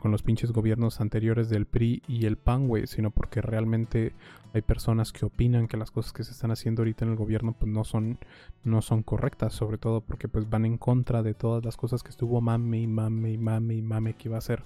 con, 0.00 0.10
los 0.10 0.22
pinches 0.22 0.52
gobiernos 0.52 1.00
anteriores 1.00 1.48
del 1.48 1.66
PRI 1.66 2.02
y 2.06 2.26
el 2.26 2.36
PAN, 2.36 2.68
güey, 2.68 2.86
sino 2.86 3.10
porque 3.10 3.40
realmente 3.40 4.12
hay 4.54 4.62
personas 4.62 5.12
que 5.12 5.24
opinan 5.24 5.68
que 5.68 5.76
las 5.76 5.90
cosas 5.90 6.12
que 6.12 6.24
se 6.24 6.32
están 6.32 6.50
haciendo 6.50 6.82
ahorita 6.82 7.04
en 7.04 7.12
el 7.12 7.16
gobierno, 7.16 7.54
pues 7.58 7.70
no 7.70 7.84
son 7.84 8.18
no 8.64 8.82
son 8.82 9.02
correctas, 9.02 9.54
sobre 9.54 9.78
todo 9.78 10.00
porque 10.00 10.28
pues 10.28 10.48
van 10.48 10.64
en 10.64 10.78
contra 10.78 11.22
de 11.22 11.34
todas 11.34 11.64
las 11.64 11.76
cosas 11.76 12.02
que 12.02 12.10
estuvo 12.10 12.40
mame 12.40 12.80
y 12.80 12.86
mame 12.86 13.32
y 13.32 13.38
mame 13.38 13.74
y 13.74 13.82
mame 13.82 14.14
que 14.14 14.28
iba 14.28 14.36
a 14.36 14.38
hacer 14.38 14.62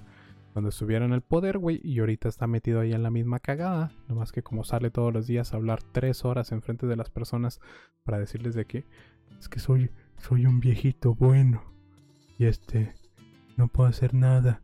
cuando 0.53 0.71
estuviera 0.71 1.05
en 1.05 1.13
el 1.13 1.21
poder, 1.21 1.59
güey, 1.59 1.83
y 1.85 2.01
ahorita 2.01 2.31
está 2.31 2.47
metido 2.47 2.81
ahí 2.81 2.95
en 2.95 3.03
la 3.03 3.11
misma 3.11 3.41
cagada, 3.41 3.93
nomás 4.09 4.33
que 4.33 4.43
como 4.43 4.65
sale 4.65 4.91
todos 4.91 5.13
los 5.13 5.27
días 5.27 5.53
a 5.53 5.57
hablar 5.57 5.83
tres 5.83 6.25
horas 6.25 6.51
enfrente 6.51 6.87
de 6.87 6.97
las 6.97 7.11
personas 7.11 7.61
para 8.05 8.19
decirles 8.19 8.55
de 8.55 8.65
que 8.65 8.87
es 9.39 9.51
que 9.51 9.61
soy, 9.61 9.91
soy 10.17 10.47
un 10.47 10.61
viejito 10.61 11.15
bueno 11.15 11.63
y 12.39 12.47
este 12.47 12.95
no 13.59 13.69
puedo 13.69 13.89
hacer 13.91 14.15
nada 14.15 14.63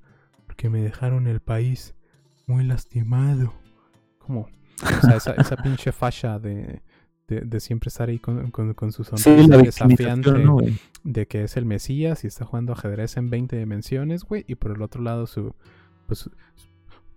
porque 0.62 0.70
me 0.70 0.82
dejaron 0.82 1.26
el 1.26 1.40
país 1.40 1.96
muy 2.46 2.62
lastimado. 2.62 3.52
Como, 4.18 4.42
o 4.42 5.00
sea, 5.00 5.16
esa, 5.16 5.32
esa 5.32 5.56
pinche 5.56 5.90
facha 5.90 6.38
de, 6.38 6.82
de, 7.26 7.40
de 7.40 7.58
siempre 7.58 7.88
estar 7.88 8.08
ahí 8.08 8.20
con, 8.20 8.52
con, 8.52 8.72
con 8.74 8.92
su 8.92 9.02
sonrisa 9.02 9.56
desafiante 9.56 10.30
de 11.02 11.26
que 11.26 11.42
es 11.42 11.56
el 11.56 11.66
Mesías 11.66 12.22
y 12.22 12.28
está 12.28 12.44
jugando 12.44 12.74
ajedrez 12.74 13.16
en 13.16 13.28
20 13.28 13.58
dimensiones, 13.58 14.22
güey, 14.22 14.44
y 14.46 14.54
por 14.54 14.70
el 14.70 14.82
otro 14.82 15.02
lado 15.02 15.26
su 15.26 15.52
pues 16.06 16.30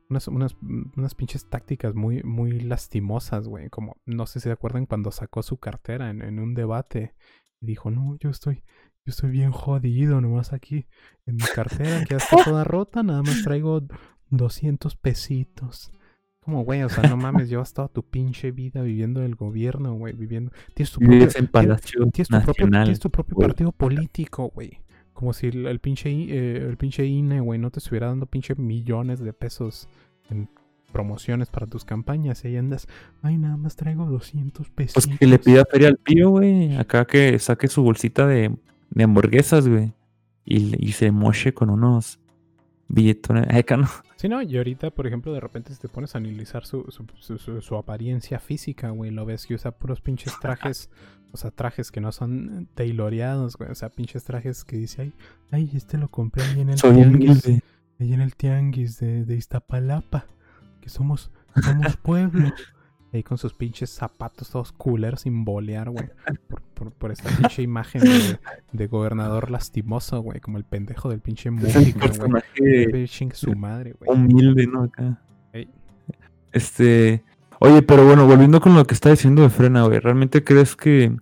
unas, 0.10 0.28
unas, 0.28 0.56
unas 0.98 1.14
pinches 1.14 1.48
tácticas 1.48 1.93
muy, 1.93 2.24
muy 2.24 2.62
lastimosas, 2.62 3.48
güey. 3.48 3.70
Como, 3.70 3.98
no 4.08 4.26
sé 4.26 4.39
si 4.39 4.46
se 4.46 4.54
acuerdan 4.54 4.88
cuando 4.88 5.12
sacó 5.12 5.43
su 5.43 5.58
cartera 5.58 6.10
en, 6.10 6.24
en 6.24 6.39
un 6.39 6.56
debate 6.56 7.14
y 7.62 7.68
dijo, 7.68 7.91
no, 7.91 8.18
yo 8.20 8.32
estoy, 8.32 8.64
yo 9.06 9.12
estoy 9.12 9.30
bien 9.30 9.51
jodido, 9.51 10.20
nomás 10.20 10.51
aquí 10.51 10.88
en 11.28 11.36
mi 11.36 11.43
cartera 11.53 11.99
que 12.06 12.12
ya 12.12 12.18
está 12.18 12.38
toda 12.43 12.64
rota, 12.64 13.03
nada 13.03 13.22
más 13.22 13.43
traigo 13.43 13.84
200 14.32 14.95
pesitos. 14.95 15.91
Como, 16.39 16.64
güey, 16.64 16.82
o 16.84 16.89
sea, 16.89 17.08
no 17.10 17.16
mames, 17.18 17.47
llevas 17.49 17.74
toda 17.74 17.88
tu 17.88 18.03
pinche 18.03 18.51
vida 18.51 18.82
viviendo 18.82 19.20
del 19.22 19.36
gobierno, 19.36 19.93
güey, 19.93 20.14
viviendo... 20.14 20.51
Tienes 20.74 20.91
tu 20.91 20.99
propio, 20.99 21.18
tienes- 21.20 21.34
Tienes 22.12 22.30
tu, 22.30 22.41
propio, 22.41 22.66
Nacional. 22.66 22.84
tienes 22.84 22.99
tu 22.99 23.10
propio 23.12 23.36
güey. 23.36 23.47
partido 23.47 23.72
político, 23.72 24.49
güey. 24.49 24.80
Como 25.14 25.34
si 25.34 25.47
el, 25.47 25.66
el 25.68 25.80
pinche, 25.80 26.10
eh, 26.12 26.58
el 26.68 26.78
pinche 26.78 27.06
INE, 27.06 27.39
güey, 27.41 27.60
no 27.60 27.70
te 27.72 27.80
estuviera 27.80 28.08
dando 28.08 28.26
pinche 28.26 28.53
millones 28.56 29.20
de 29.20 29.34
pesos 29.34 29.88
en 30.30 30.49
promociones 30.91 31.49
para 31.49 31.66
tus 31.68 31.84
campañas. 31.86 32.43
Y 32.43 32.49
ahí 32.49 32.58
andas, 32.58 32.88
ay, 33.22 33.38
nada 33.38 33.58
más 33.58 33.76
traigo 33.76 34.06
200 34.06 34.70
pesos. 34.72 35.06
Pues 35.08 35.18
que 35.18 35.26
le 35.28 35.39
pida 35.39 35.64
feria 35.66 35.88
al 35.88 35.97
pío, 35.97 36.30
güey. 36.32 36.76
Acá 36.76 37.06
que 37.06 37.39
saque 37.39 37.68
su 37.68 37.82
bolsita 37.82 38.28
de, 38.28 38.56
de 38.90 39.04
hamburguesas, 39.04 39.68
güey. 39.68 39.94
Y, 40.46 40.76
y 40.88 40.92
se 40.94 41.12
moche 41.12 41.54
con 41.54 41.70
unos 41.70 42.20
billetones. 42.88 43.46
Ay, 43.50 43.66
no. 43.78 43.88
Sí, 44.16 44.30
no, 44.30 44.42
y 44.42 44.58
ahorita, 44.58 44.92
por 44.92 45.08
ejemplo, 45.08 45.34
de 45.34 45.40
repente 45.40 45.74
si 45.74 45.80
te 45.80 45.90
pones 45.90 46.14
a 46.16 46.20
analizar 46.20 46.66
su, 46.66 46.86
su, 46.90 47.06
su- 47.20 47.38
su- 47.38 47.62
su 47.62 47.76
apariencia 47.76 48.40
física, 48.40 48.90
güey, 48.92 49.12
lo 49.12 49.26
ves 49.26 49.46
que 49.48 49.56
usa 49.56 49.72
puros 49.72 50.02
pinches 50.02 50.40
trajes, 50.40 50.90
o 51.32 51.38
sea, 51.38 51.52
trajes 51.52 51.92
que 51.92 52.00
no 52.00 52.12
son 52.12 52.70
tailoreados, 52.76 53.58
güey, 53.58 53.72
o 53.72 53.76
sea, 53.76 53.90
pinches 53.90 54.24
trajes 54.24 54.64
que 54.64 54.78
dice, 54.78 55.02
ay, 55.02 55.14
ay, 55.52 55.72
este 55.74 55.98
lo 55.98 56.10
compré 56.10 56.44
ahí 56.44 56.62
en 56.62 56.70
el 56.70 56.78
Soy 56.78 56.96
tianguis. 56.96 57.46
ahí 58.00 58.14
en 58.14 58.22
el 58.22 58.36
tianguis 58.36 59.00
de, 59.00 59.26
de 59.26 59.36
Iztapalapa, 59.36 60.28
que 60.80 60.90
somos, 60.90 61.32
somos 61.64 61.98
pueblo. 61.98 62.54
Ahí 63.16 63.24
con 63.24 63.38
sus 63.38 63.53
pinches 63.53 63.89
zapatos 63.89 64.49
todos 64.49 64.72
coolers 64.72 65.22
sin 65.22 65.43
bolear, 65.45 65.89
güey. 65.89 66.09
Por, 66.47 66.61
por, 66.61 66.91
por 66.91 67.11
esta 67.11 67.30
pinche 67.36 67.61
imagen 67.61 68.01
de, 68.01 68.39
de 68.72 68.88
gobernador 68.88 69.49
lastimoso, 69.51 70.22
güey. 70.22 70.39
Como 70.39 70.57
el 70.57 70.63
pendejo 70.63 71.09
del 71.09 71.20
pinche 71.22 71.49
músico, 71.51 71.99
güey. 71.99 73.07
su 73.34 73.55
madre, 73.55 73.93
güey. 73.99 74.11
humilde, 74.11 74.68
¿no? 74.68 74.84
Acá. 74.84 75.20
Ey. 75.53 75.70
Este. 76.51 77.24
Oye, 77.59 77.82
pero 77.82 78.05
bueno, 78.05 78.28
volviendo 78.28 78.59
con 78.59 78.76
lo 78.76 78.86
que 78.86 78.93
está 78.93 79.09
diciendo 79.09 79.41
de 79.41 79.49
Frena, 79.49 79.84
güey. 79.86 79.99
¿Realmente 79.99 80.43
crees 80.43 80.76
que. 80.76 81.16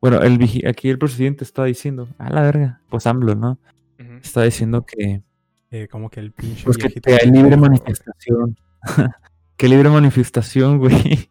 Bueno, 0.00 0.20
el 0.22 0.38
vigi- 0.38 0.66
aquí 0.68 0.88
el 0.88 0.98
presidente 0.98 1.44
está 1.44 1.64
diciendo. 1.64 2.08
A 2.18 2.30
la 2.30 2.42
verga. 2.42 2.80
Pues 2.90 3.06
AMLO, 3.06 3.34
¿no? 3.34 3.58
Ujú. 4.00 4.14
Está 4.22 4.42
diciendo 4.42 4.84
que. 4.84 5.22
Eh, 5.70 5.88
como 5.88 6.08
que 6.08 6.20
el 6.20 6.30
pinche 6.32 6.64
Pues 6.64 6.76
que, 6.78 6.86
hay 7.20 7.30
libre 7.30 7.56
manifestación. 7.56 8.56
que 9.56 9.68
libre 9.68 9.88
manifestación, 9.88 10.78
güey. 10.80 11.28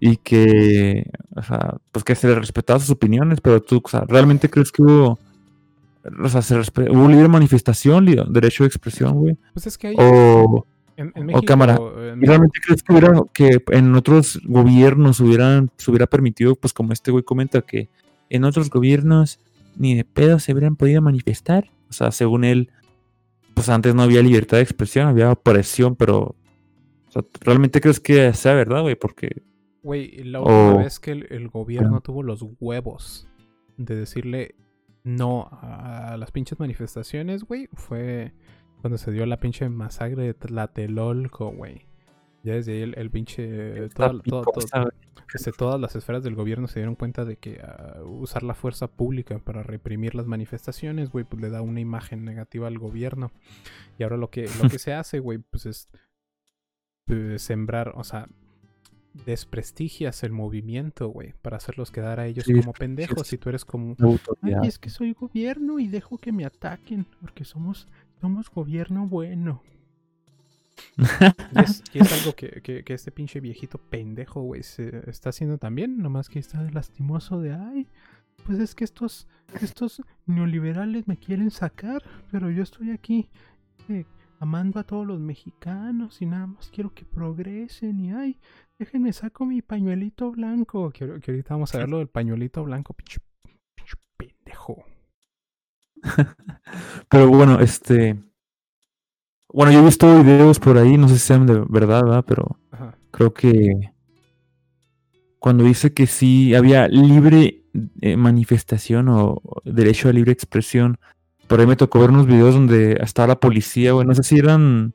Y 0.00 0.16
que, 0.18 1.10
o 1.36 1.42
sea, 1.42 1.76
pues 1.92 2.04
que 2.04 2.14
se 2.14 2.28
le 2.28 2.34
respetaba 2.36 2.78
sus 2.80 2.90
opiniones, 2.90 3.40
pero 3.40 3.60
tú, 3.62 3.80
o 3.84 3.88
sea, 3.88 4.04
¿realmente 4.08 4.48
crees 4.48 4.70
que 4.72 4.82
hubo, 4.82 5.18
o 6.22 6.28
sea, 6.28 6.42
se 6.42 6.54
hubo 6.58 7.08
libre 7.08 7.28
manifestación, 7.28 8.04
li- 8.04 8.16
derecho 8.28 8.64
de 8.64 8.68
expresión, 8.68 9.14
güey? 9.14 9.36
Pues 9.52 9.66
es 9.66 9.76
que 9.78 9.88
hay 9.88 9.94
O, 9.98 10.66
en, 10.96 11.12
en 11.16 11.34
o 11.34 11.42
cámara. 11.42 11.78
en 12.12 12.22
¿y 12.22 12.26
realmente 12.26 12.60
crees 12.64 12.82
que 12.82 12.92
hubiera, 12.92 13.12
que 13.32 13.62
en 13.72 13.94
otros 13.94 14.40
gobiernos 14.44 15.20
hubieran, 15.20 15.70
se 15.76 15.90
hubiera 15.90 16.06
permitido, 16.06 16.54
pues 16.54 16.72
como 16.72 16.92
este 16.92 17.10
güey 17.10 17.24
comenta, 17.24 17.60
que 17.62 17.88
en 18.30 18.44
otros 18.44 18.70
gobiernos 18.70 19.38
ni 19.76 19.94
de 19.94 20.04
pedo 20.04 20.38
se 20.38 20.52
hubieran 20.52 20.76
podido 20.76 21.02
manifestar? 21.02 21.68
O 21.90 21.92
sea, 21.92 22.10
según 22.12 22.44
él, 22.44 22.70
pues 23.54 23.68
antes 23.68 23.94
no 23.94 24.02
había 24.02 24.22
libertad 24.22 24.56
de 24.58 24.62
expresión, 24.62 25.08
había 25.08 25.30
opresión, 25.32 25.94
pero, 25.96 26.34
sea, 27.14 27.24
¿realmente 27.40 27.80
crees 27.80 28.00
que 28.00 28.32
sea 28.32 28.54
verdad, 28.54 28.82
güey? 28.82 28.94
Porque 28.94 29.42
Güey, 29.82 30.24
la 30.24 30.40
última 30.40 30.78
vez 30.78 30.98
que 30.98 31.12
el, 31.12 31.26
el 31.30 31.48
gobierno 31.48 32.00
tuvo 32.00 32.22
los 32.22 32.42
huevos 32.58 33.28
de 33.76 33.94
decirle 33.96 34.54
no 35.02 35.48
a, 35.52 36.16
las 36.18 36.30
pinches 36.30 36.58
manifestaciones, 36.58 37.44
güey, 37.44 37.68
fue 37.74 38.32
cuando 38.80 38.96
se 38.96 39.12
dio 39.12 39.26
la 39.26 39.38
pinche 39.38 39.68
masacre 39.68 40.22
de 40.22 40.32
Tlatelolco, 40.34 41.50
güey. 41.52 41.86
Ya 42.44 42.54
desde 42.54 42.72
ahí 42.72 42.82
el, 42.82 42.94
el 42.98 43.10
pinche... 43.10 43.88
Toda- 43.90 44.90
desde 45.32 45.52
todas 45.52 45.80
las 45.80 45.96
esferas 45.96 46.22
del 46.22 46.34
gobierno 46.34 46.68
se 46.68 46.78
dieron 46.80 46.94
cuenta 46.94 47.24
de 47.24 47.36
que 47.36 47.60
ah, 47.62 48.00
usar 48.04 48.42
la 48.42 48.54
fuerza 48.54 48.86
pública 48.88 49.38
para 49.38 49.62
reprimir 49.62 50.14
las 50.14 50.26
manifestaciones, 50.26 51.10
güey, 51.10 51.24
pues 51.24 51.42
le 51.42 51.50
da 51.50 51.60
una 51.60 51.80
imagen 51.80 52.24
negativa 52.24 52.68
al 52.68 52.78
gobierno. 52.78 53.32
Y 53.98 54.02
ahora 54.02 54.16
lo 54.16 54.30
que, 54.30 54.48
lo 54.62 54.68
que 54.68 54.78
se 54.78 54.92
hace, 54.94 55.18
güey, 55.18 55.38
pues 55.38 55.66
es 55.66 55.88
sembrar, 57.38 57.92
o 57.96 58.04
sea, 58.04 58.28
desprestigias 59.26 60.24
el 60.24 60.32
movimiento, 60.32 61.08
güey, 61.08 61.34
para 61.42 61.56
hacerlos 61.58 61.90
quedar 61.90 62.18
a 62.18 62.26
ellos 62.26 62.44
Sí, 62.46 62.54
como 62.54 62.72
pendejos. 62.72 63.32
Y 63.32 63.38
tú 63.38 63.48
eres 63.48 63.64
como, 63.64 63.94
ay, 64.42 64.54
es 64.68 64.78
que 64.78 64.90
soy 64.90 65.12
gobierno 65.12 65.78
y 65.78 65.86
dejo 65.88 66.18
que 66.18 66.32
me 66.32 66.44
ataquen, 66.44 67.06
porque 67.20 67.44
somos, 67.44 67.86
somos 68.20 68.50
gobierno 68.50 69.06
bueno. 69.06 69.62
Y 71.52 71.62
es, 71.62 71.82
y 71.92 71.98
es 72.00 72.12
algo 72.12 72.34
que, 72.34 72.60
que- 72.62 72.82
que 72.82 72.94
este 72.94 73.12
pinche 73.12 73.40
viejito 73.40 73.78
pendejo, 73.78 74.42
güey, 74.42 74.62
se 74.62 75.08
está 75.08 75.28
haciendo 75.30 75.58
también, 75.58 75.98
nomás 75.98 76.28
que 76.28 76.38
está 76.40 76.62
lastimoso 76.72 77.40
de, 77.40 77.52
ay, 77.52 77.86
pues 78.46 78.58
es 78.58 78.74
que 78.74 78.84
estos, 78.84 79.28
estos 79.60 80.02
neoliberales 80.26 81.06
me 81.06 81.16
quieren 81.16 81.50
sacar, 81.52 82.02
pero 82.32 82.50
yo 82.50 82.62
estoy 82.64 82.90
aquí 82.90 83.28
eh, 83.88 84.04
amando 84.40 84.80
a 84.80 84.84
todos 84.84 85.06
los 85.06 85.20
mexicanos 85.20 86.20
y 86.22 86.26
nada 86.26 86.46
más 86.46 86.70
quiero 86.70 86.92
que 86.94 87.04
progresen 87.04 88.00
y, 88.00 88.12
ay, 88.12 88.38
déjenme 88.78 89.12
saco 89.12 89.46
mi 89.46 89.62
pañuelito 89.62 90.30
blanco, 90.32 90.90
que, 90.90 91.04
ahor- 91.06 91.20
que 91.20 91.30
ahorita 91.32 91.54
vamos 91.54 91.74
a 91.74 91.78
ver 91.78 91.88
lo 91.88 91.98
del 91.98 92.08
pañuelito 92.08 92.64
blanco, 92.64 92.94
pinche, 92.94 93.18
pinche 93.74 93.94
pendejo. 94.16 94.84
Pero 97.08 97.28
bueno, 97.28 97.60
este. 97.60 98.16
Bueno, 99.52 99.72
yo 99.72 99.80
he 99.80 99.84
visto 99.84 100.22
videos 100.22 100.58
por 100.58 100.76
ahí, 100.78 100.98
no 100.98 101.08
sé 101.08 101.14
si 101.14 101.26
sean 101.26 101.46
de 101.46 101.54
verdad, 101.68 102.02
¿verdad? 102.02 102.24
Pero 102.26 102.58
Ajá. 102.72 102.96
creo 103.10 103.32
que 103.32 103.92
cuando 105.38 105.64
dice 105.64 105.92
que 105.92 106.06
sí 106.06 106.54
había 106.54 106.88
libre 106.88 107.64
eh, 108.00 108.16
manifestación 108.16 109.08
o 109.08 109.40
o 109.42 109.60
derecho 109.64 110.08
a 110.08 110.12
libre 110.12 110.32
expresión, 110.32 110.98
por 111.46 111.60
ahí 111.60 111.66
me 111.66 111.76
tocó 111.76 112.00
ver 112.00 112.10
unos 112.10 112.26
videos 112.26 112.54
donde 112.54 112.98
estaba 113.00 113.28
la 113.28 113.40
policía, 113.40 113.92
güey, 113.92 114.06
no 114.06 114.14
sé 114.14 114.22
si 114.22 114.38
eran, 114.38 114.94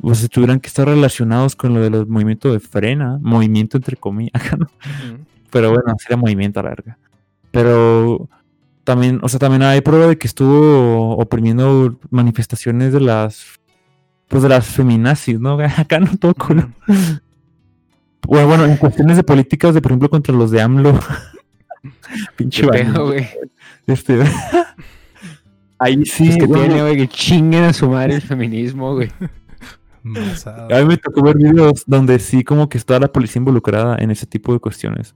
o 0.00 0.14
si 0.14 0.28
tuvieran 0.28 0.60
que 0.60 0.68
estar 0.68 0.86
relacionados 0.86 1.56
con 1.56 1.74
lo 1.74 1.80
de 1.80 1.90
los 1.90 2.08
movimientos 2.08 2.52
de 2.52 2.60
frena, 2.60 3.18
movimiento 3.20 3.76
entre 3.76 3.96
comillas, 3.96 4.32
¿no? 4.58 4.68
Pero 5.50 5.70
bueno, 5.70 5.94
sería 5.98 6.16
movimiento 6.16 6.60
a 6.60 6.64
la 6.64 6.70
verga. 6.70 6.98
Pero 7.50 8.28
también, 8.84 9.20
o 9.22 9.28
sea, 9.28 9.38
también 9.38 9.62
hay 9.62 9.80
prueba 9.80 10.06
de 10.06 10.18
que 10.18 10.26
estuvo 10.26 11.16
oprimiendo 11.16 11.98
manifestaciones 12.10 12.92
de 12.92 13.00
las, 13.00 13.60
pues 14.28 14.42
de 14.42 14.48
las 14.48 14.66
feminazis, 14.66 15.40
¿no? 15.40 15.58
Acá 15.76 16.00
no 16.00 16.16
todo 16.18 16.34
culo. 16.34 16.70
Bueno, 18.26 18.48
bueno, 18.48 18.64
en 18.64 18.76
cuestiones 18.76 19.16
de 19.16 19.22
políticas, 19.22 19.74
de 19.74 19.82
por 19.82 19.92
ejemplo, 19.92 20.08
contra 20.10 20.34
los 20.34 20.50
de 20.50 20.60
AMLO. 20.60 20.98
Pinche 22.36 22.62
¿Qué 22.62 22.68
vaina. 22.68 22.92
pedo, 22.92 23.06
güey? 23.06 23.28
Este, 23.86 24.22
ahí 25.84 26.04
sí, 26.04 26.28
Es 26.28 26.36
que 26.36 26.46
bueno, 26.46 26.64
tiene, 26.64 26.82
güey, 26.82 26.96
que 26.96 27.08
chinguen 27.08 27.64
a 27.64 27.72
su 27.72 27.88
madre 27.88 28.14
el 28.16 28.22
feminismo, 28.22 28.94
güey. 28.94 29.10
Masado. 30.02 30.74
a 30.74 30.80
mí 30.80 30.84
me 30.84 30.98
tocó 30.98 31.22
ver 31.22 31.36
videos 31.38 31.84
donde 31.86 32.18
sí 32.18 32.44
como 32.44 32.68
que 32.68 32.76
está 32.76 33.00
la 33.00 33.08
policía 33.08 33.40
involucrada 33.40 33.96
en 33.98 34.10
ese 34.10 34.26
tipo 34.26 34.52
de 34.52 34.58
cuestiones. 34.58 35.14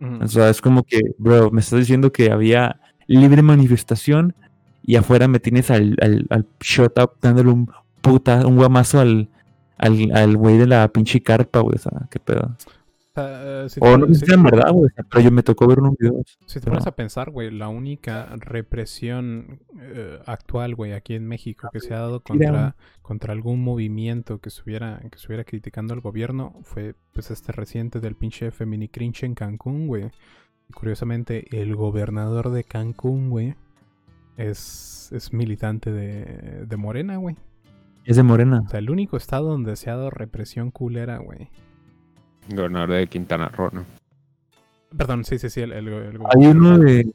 Ujú. 0.00 0.22
O 0.22 0.28
sea, 0.28 0.50
es 0.50 0.60
como 0.60 0.82
que, 0.82 1.00
bro, 1.16 1.50
me 1.50 1.60
estás 1.60 1.78
diciendo 1.78 2.12
que 2.12 2.30
había 2.30 2.80
libre 3.06 3.40
manifestación 3.40 4.34
y 4.82 4.96
afuera 4.96 5.28
me 5.28 5.40
tienes 5.40 5.70
al, 5.70 5.96
al, 6.02 6.26
al 6.28 6.46
shut 6.60 6.98
up 6.98 7.12
dándole 7.22 7.50
un 7.50 7.70
puta, 8.02 8.46
un 8.46 8.56
guamazo 8.56 9.00
al 9.00 9.28
al 9.78 10.10
al 10.12 10.36
güey 10.36 10.58
de 10.58 10.66
la 10.66 10.88
pinche 10.88 11.22
carpa, 11.22 11.60
güey. 11.60 11.76
O 11.76 11.78
sea, 11.78 12.06
qué 12.10 12.18
pedo. 12.18 12.54
Sea, 13.20 13.64
eh, 13.64 13.68
si 13.68 13.80
O 13.80 13.84
te- 13.84 13.98
no 13.98 14.14
sé 14.14 14.26
si- 14.26 14.32
en 14.32 14.42
verdad, 14.42 14.70
güey. 14.72 14.90
Pero 15.10 15.20
yo 15.24 15.30
me 15.30 15.42
tocó 15.42 15.66
ver 15.66 15.80
unos 15.80 15.94
videos. 15.98 16.38
Si 16.46 16.60
te 16.60 16.68
pones 16.70 16.86
a 16.86 16.92
pensar, 16.96 17.30
güey, 17.30 17.50
la 17.50 17.68
única 17.68 18.26
represión 18.36 19.60
eh, 19.80 20.18
actual, 20.26 20.74
güey, 20.74 20.92
aquí 20.92 21.14
en 21.14 21.26
México 21.26 21.68
que 21.72 21.80
se 21.80 21.94
ha 21.94 21.98
dado 22.00 22.20
contra, 22.22 22.76
contra 23.02 23.32
algún 23.32 23.62
movimiento 23.62 24.38
que 24.38 24.48
estuviera, 24.48 25.00
que 25.10 25.16
estuviera 25.16 25.44
criticando 25.44 25.94
al 25.94 26.00
gobierno 26.00 26.54
fue, 26.62 26.94
pues, 27.12 27.30
este 27.30 27.52
reciente 27.52 28.00
del 28.00 28.14
pinche 28.14 28.50
Feminicrinche 28.50 29.26
en 29.26 29.34
Cancún, 29.34 29.86
güey. 29.86 30.10
Y 30.68 30.72
curiosamente, 30.72 31.46
el 31.60 31.74
gobernador 31.76 32.50
de 32.50 32.62
Cancún, 32.64 33.30
güey, 33.30 33.54
es, 34.36 35.10
es 35.12 35.32
militante 35.32 35.90
de, 35.90 36.64
de 36.66 36.76
Morena, 36.76 37.16
güey. 37.16 37.36
Es 38.04 38.16
de 38.16 38.22
Morena. 38.22 38.62
O 38.66 38.68
sea, 38.68 38.78
el 38.78 38.90
único 38.90 39.16
estado 39.16 39.48
donde 39.48 39.76
se 39.76 39.90
ha 39.90 39.96
dado 39.96 40.10
represión 40.10 40.70
culera, 40.70 41.18
güey. 41.18 41.50
Gobernador 42.48 42.90
de 42.90 43.06
Quintana 43.06 43.48
Roo, 43.48 43.70
¿no? 43.72 43.84
Perdón, 44.96 45.24
sí, 45.24 45.38
sí, 45.38 45.50
sí, 45.50 45.60
el, 45.60 45.72
el, 45.72 45.88
el 45.88 46.18
Hay 46.34 46.46
uno 46.46 46.78
de. 46.78 47.12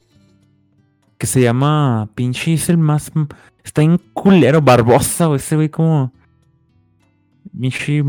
que 1.18 1.26
se 1.26 1.40
llama. 1.40 2.08
Pinche, 2.14 2.54
es 2.54 2.68
el 2.68 2.78
más. 2.78 3.10
Está 3.64 3.82
en 3.82 3.98
culero, 4.12 4.62
Barbosa, 4.62 5.26
güey. 5.26 5.38
Ese 5.38 5.56
güey 5.56 5.68
como. 5.68 6.12
Pinche 7.58 8.02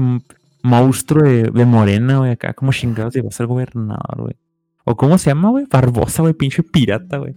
monstruo 0.61 1.23
de, 1.23 1.43
de 1.43 1.65
Morena, 1.65 2.19
güey. 2.19 2.31
Acá 2.31 2.53
como 2.53 2.71
chingados 2.71 3.15
llegó 3.15 3.29
a 3.29 3.31
ser 3.31 3.47
gobernador, 3.47 4.21
güey. 4.21 4.35
¿O 4.83 4.95
cómo 4.95 5.17
se 5.17 5.31
llama, 5.31 5.49
güey? 5.49 5.65
Barbosa, 5.65 6.21
güey. 6.21 6.33
Pinche 6.33 6.61
pirata, 6.61 7.17
güey. 7.17 7.35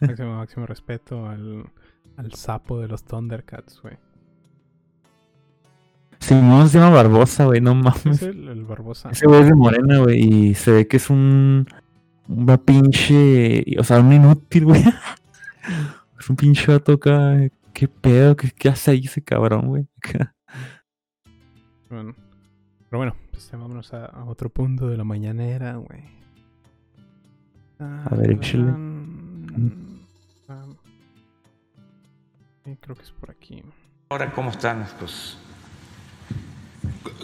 Máximo, 0.00 0.38
máximo 0.38 0.66
respeto 0.66 1.28
al, 1.28 1.66
al 2.16 2.32
sapo 2.32 2.80
de 2.80 2.88
los 2.88 3.04
Thundercats, 3.04 3.80
güey. 3.82 3.96
Simón 6.20 6.68
se 6.68 6.78
llama 6.78 6.96
Barbosa, 6.96 7.44
güey. 7.46 7.60
No 7.60 7.74
mames. 7.74 8.06
Es 8.06 8.22
el, 8.22 8.48
el 8.48 8.64
Barbosa. 8.64 9.10
Ese 9.10 9.26
güey 9.26 9.40
es 9.40 9.46
de 9.46 9.54
Morena, 9.54 9.98
güey. 9.98 10.18
Y 10.18 10.54
se 10.54 10.72
ve 10.72 10.86
que 10.88 10.96
es 10.96 11.10
un. 11.10 11.66
Una 12.28 12.56
pinche. 12.56 13.64
O 13.78 13.84
sea, 13.84 14.00
un 14.00 14.12
inútil, 14.12 14.64
güey. 14.66 14.82
Es 16.18 16.30
un 16.30 16.36
pinche 16.36 16.72
vato 16.72 16.92
acá. 16.94 17.36
¿Qué 17.72 17.88
pedo? 17.88 18.36
¿Qué, 18.36 18.50
qué 18.50 18.68
hace 18.68 18.92
ahí 18.92 19.02
ese 19.04 19.22
cabrón, 19.22 19.66
güey? 19.66 19.86
Bueno, 21.88 22.16
pero 22.90 22.98
bueno, 22.98 23.14
pues 23.30 23.48
vámonos 23.52 23.94
a, 23.94 24.06
a 24.06 24.24
otro 24.24 24.48
punto 24.48 24.88
de 24.88 24.96
la 24.96 25.04
mañanera, 25.04 25.76
güey. 25.76 26.02
A 27.78 28.14
ver, 28.16 28.32
échale. 28.32 28.72
Ah, 30.48 30.64
sí, 32.64 32.76
creo 32.80 32.96
que 32.96 33.02
es 33.02 33.12
por 33.12 33.30
aquí. 33.30 33.62
Ahora, 34.08 34.32
¿cómo 34.32 34.50
están? 34.50 34.84
Pues 34.98 35.38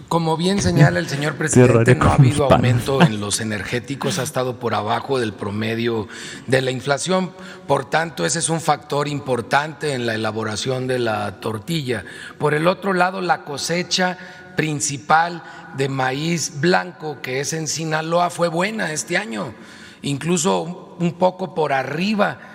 Como 0.09 0.37
bien 0.37 0.61
señala 0.61 0.99
el 0.99 1.09
señor 1.09 1.37
presidente, 1.37 1.95
no 1.95 2.11
ha 2.11 2.15
habido 2.15 2.53
aumento 2.53 3.01
en 3.01 3.19
los 3.19 3.41
energéticos, 3.41 4.19
ha 4.19 4.23
estado 4.23 4.59
por 4.59 4.75
abajo 4.75 5.19
del 5.19 5.33
promedio 5.33 6.07
de 6.47 6.61
la 6.61 6.71
inflación. 6.71 7.33
Por 7.67 7.89
tanto, 7.89 8.27
ese 8.27 8.41
es 8.41 8.51
un 8.51 8.61
factor 8.61 9.09
importante 9.09 9.95
en 9.95 10.05
la 10.05 10.15
elaboración 10.15 10.87
de 10.87 10.99
la 10.99 11.41
tortilla. 11.41 12.05
Por 12.39 12.53
el 12.53 12.69
otro 12.69 12.93
lado, 12.93 13.23
la 13.23 13.45
cosecha 13.45 14.19
principal 14.55 15.43
de 15.79 15.89
maíz 15.89 16.61
blanco, 16.61 17.23
que 17.23 17.41
es 17.41 17.55
en 17.55 17.67
Sinaloa, 17.67 18.29
fue 18.29 18.49
buena 18.49 18.93
este 18.93 19.17
año, 19.17 19.55
incluso 20.03 20.95
un 20.99 21.15
poco 21.15 21.55
por 21.55 21.73
arriba 21.73 22.52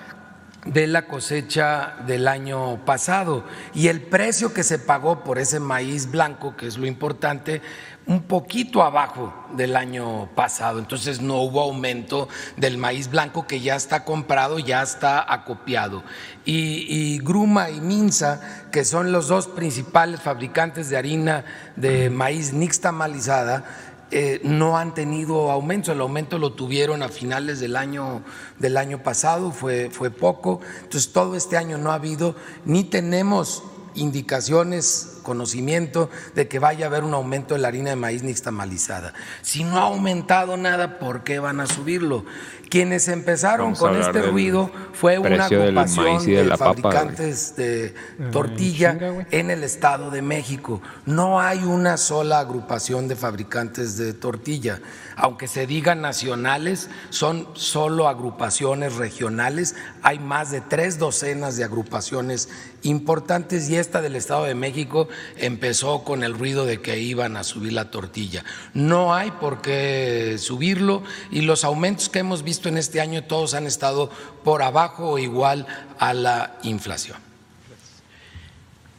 de 0.66 0.88
la 0.88 1.08
cosecha 1.08 1.96
del 2.06 2.28
año 2.28 2.84
pasado. 2.86 3.44
Y 3.74 3.88
el 3.88 4.02
precio 4.02 4.54
que 4.54 4.64
se 4.64 4.80
pagó 4.80 5.24
por 5.24 5.40
ese 5.40 5.60
maíz 5.60 6.12
blanco, 6.12 6.56
que 6.56 6.68
es 6.68 6.78
lo 6.78 6.88
importante, 6.88 7.62
un 8.08 8.24
poquito 8.24 8.84
abajo 8.84 9.34
del 9.54 9.76
año 9.76 10.30
pasado. 10.34 10.80
Entonces 10.80 11.22
no 11.22 11.42
hubo 11.42 11.62
aumento 11.62 12.30
del 12.56 12.78
maíz 12.78 13.10
blanco 13.10 13.46
que 13.46 13.60
ya 13.60 13.76
está 13.76 14.06
comprado, 14.06 14.60
ya 14.60 14.82
está 14.82 15.32
acopiado. 15.32 16.04
Y, 16.46 17.20
Gruma 17.20 17.70
y 17.70 17.82
Minza, 17.82 18.40
que 18.72 18.86
son 18.86 19.12
los 19.12 19.28
dos 19.28 19.48
principales 19.48 20.22
fabricantes 20.22 20.90
de 20.90 20.98
harina 20.98 21.44
de 21.76 22.10
maíz 22.10 22.54
nixtamalizada, 22.54 23.66
eh, 24.12 24.40
no 24.44 24.78
han 24.78 24.94
tenido 24.94 25.52
aumento. 25.52 25.92
El 25.92 26.02
aumento 26.02 26.40
lo 26.40 26.54
tuvieron 26.54 27.04
a 27.04 27.10
finales 27.10 27.60
del 27.60 27.76
año, 27.76 28.24
del 28.60 28.78
año 28.78 29.04
pasado, 29.04 29.52
fue, 29.52 29.90
fue 29.92 30.12
poco. 30.12 30.62
Entonces 30.84 31.12
todo 31.12 31.36
este 31.36 31.58
año 31.58 31.78
no 31.78 31.92
ha 31.92 31.96
habido, 31.96 32.36
ni 32.66 32.84
tenemos 32.84 33.64
indicaciones 33.96 35.18
conocimiento 35.24 36.10
de 36.36 36.48
que 36.48 36.60
vaya 36.60 36.86
a 36.86 36.88
haber 36.88 37.04
un 37.04 37.14
aumento 37.14 37.54
de 37.54 37.60
la 37.60 37.68
harina 37.68 37.90
de 37.90 37.96
maíz 37.98 38.24
nixtamalizada. 38.24 39.14
Si 39.42 39.64
no 39.64 39.78
ha 39.78 39.82
aumentado 39.82 40.56
nada, 40.56 41.00
¿por 41.00 41.24
qué 41.24 41.40
van 41.40 41.60
a 41.60 41.68
subirlo? 41.68 42.24
Quienes 42.70 43.08
empezaron 43.08 43.76
con 43.76 43.96
este 43.96 44.22
ruido 44.22 44.70
fue 44.94 45.18
una 45.20 45.46
agrupación 45.46 46.26
de, 46.26 46.58
fabricantes 46.58 47.56
de 47.56 47.94
tortilla 48.32 48.98
en 49.32 49.52
el 49.52 49.64
Estado 49.64 50.12
de 50.12 50.22
México. 50.22 50.82
No 51.06 51.40
hay 51.40 51.60
una 51.60 51.98
sola 51.98 52.40
agrupación 52.40 53.08
de 53.08 53.16
fabricantes 53.16 53.98
de 53.98 54.14
tortilla. 54.14 54.82
Aunque 55.16 55.48
se 55.48 55.66
digan 55.66 56.02
nacionales, 56.02 56.90
son 57.10 57.48
solo 57.54 58.08
agrupaciones 58.08 58.96
regionales. 58.96 59.76
Hay 60.02 60.20
más 60.20 60.52
de 60.52 60.62
tres 60.62 61.00
docenas 61.00 61.58
de 61.58 61.64
agrupaciones 61.64 62.50
importantes 62.84 63.70
y 63.70 63.78
esta 63.78 64.02
del 64.02 64.16
Estado 64.16 64.46
de 64.46 64.56
México 64.56 65.08
empezó 65.38 66.04
con 66.04 66.24
el 66.24 66.34
ruido 66.34 66.66
de 66.66 66.82
que 66.82 67.00
iban 67.00 67.38
a 67.38 67.44
subir 67.44 67.74
la 67.74 67.92
tortilla. 67.92 68.44
No 68.74 69.14
hay 69.14 69.32
por 69.32 69.62
qué 69.62 70.36
subirlo 70.38 71.04
y 71.32 71.42
los 71.42 71.64
aumentos 71.64 72.10
que 72.10 72.20
hemos 72.20 72.44
visto 72.44 72.57
en 72.66 72.78
este 72.78 73.02
año 73.02 73.24
todos 73.24 73.54
han 73.54 73.66
estado 73.66 74.10
por 74.44 74.62
abajo 74.62 75.12
o 75.12 75.20
igual 75.20 75.66
a 76.00 76.14
la 76.14 76.58
inflación. 76.64 77.18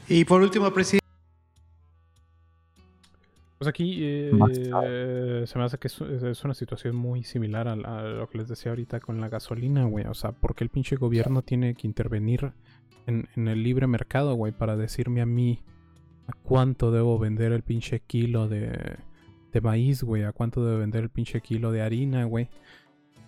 Y 0.09 0.25
por 0.25 0.41
último, 0.41 0.73
presidente. 0.73 1.07
Pues 3.59 3.69
aquí 3.69 3.99
eh, 4.01 5.45
se 5.47 5.59
me 5.59 5.65
hace 5.65 5.79
que 5.79 5.89
es, 5.89 6.45
una 6.45 6.55
situación 6.55 6.95
muy 6.95 7.25
similar 7.25 7.67
a, 7.67 7.75
lo 7.75 8.29
que 8.29 8.39
les 8.39 8.49
decía 8.49 8.71
ahorita 8.71 9.01
con 9.01 9.21
la 9.21 9.29
gasolina, 9.29 9.85
güey. 9.85 10.07
O 10.07 10.15
sea, 10.15 10.31
¿por 10.31 10.55
qué 10.55 10.63
el 10.63 10.71
pinche 10.71 10.95
gobierno 10.95 11.43
tiene 11.43 11.75
que 11.75 11.89
intervenir 11.89 12.53
en, 13.07 13.29
en 13.35 13.49
el 13.49 13.65
libre 13.65 13.89
mercado, 13.89 14.35
güey? 14.35 14.53
Para 14.53 14.77
decirme 14.77 15.23
a 15.23 15.27
mí 15.27 15.61
a 16.29 16.33
cuánto 16.45 16.93
debo 16.93 17.19
vender 17.19 17.51
el 17.51 17.63
pinche 17.63 18.01
kilo 18.01 18.49
de, 18.49 18.97
de 19.53 19.61
maíz, 19.61 20.05
güey. 20.05 20.23
A 20.23 20.33
cuánto 20.33 20.65
debo 20.65 20.79
vender 20.79 21.03
el 21.03 21.11
pinche 21.11 21.41
kilo 21.41 21.73
de 21.73 21.83
harina, 21.83 22.25
güey. 22.25 22.49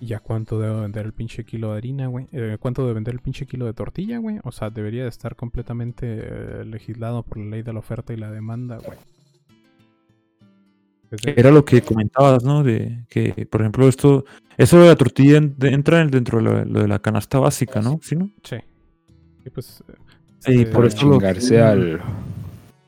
¿Y 0.01 0.15
a 0.15 0.21
cuánto 0.21 0.59
debo 0.59 0.81
vender 0.81 1.05
el 1.05 1.13
pinche 1.13 1.45
kilo 1.45 1.73
de 1.73 1.79
harina, 1.79 2.07
güey? 2.07 2.27
Eh, 2.33 2.57
¿Cuánto 2.59 2.83
debo 2.83 2.95
vender 2.95 3.13
el 3.13 3.21
pinche 3.21 3.47
kilo 3.47 3.67
de 3.67 3.75
tortilla, 3.75 4.19
güey? 4.19 4.39
O 4.45 4.51
sea, 4.51 4.71
debería 4.71 5.03
de 5.03 5.11
estar 5.11 5.37
completamente 5.37 6.07
eh, 6.09 6.65
legislado 6.65 7.23
por 7.23 7.37
la 7.37 7.45
ley 7.45 7.63
de 7.63 7.73
la 7.75 7.81
oferta 7.81 8.15
y 8.15 8.17
la 8.17 8.31
demanda, 8.31 8.79
güey. 8.79 8.97
Era 11.27 11.51
lo 11.51 11.65
que 11.65 11.83
comentabas, 11.83 12.45
¿no? 12.45 12.63
De 12.63 13.05
que, 13.09 13.47
por 13.51 13.61
ejemplo, 13.61 13.89
esto, 13.89 14.25
eso 14.57 14.81
de 14.81 14.89
la 14.89 14.97
tortilla 14.97 15.39
entra 15.39 16.05
dentro 16.07 16.39
de 16.39 16.45
lo, 16.45 16.65
de 16.65 16.89
la 16.89 17.01
canasta 17.01 17.39
básica, 17.41 17.81
¿no? 17.81 17.99
¿Sí, 18.03 18.15
no? 18.15 18.31
Sí. 18.45 18.57
Y 19.45 19.51
pues. 19.51 19.83
Sí, 20.39 20.65
por 20.67 20.87
eso 20.87 20.97
chingarse 20.97 21.61
al. 21.61 22.01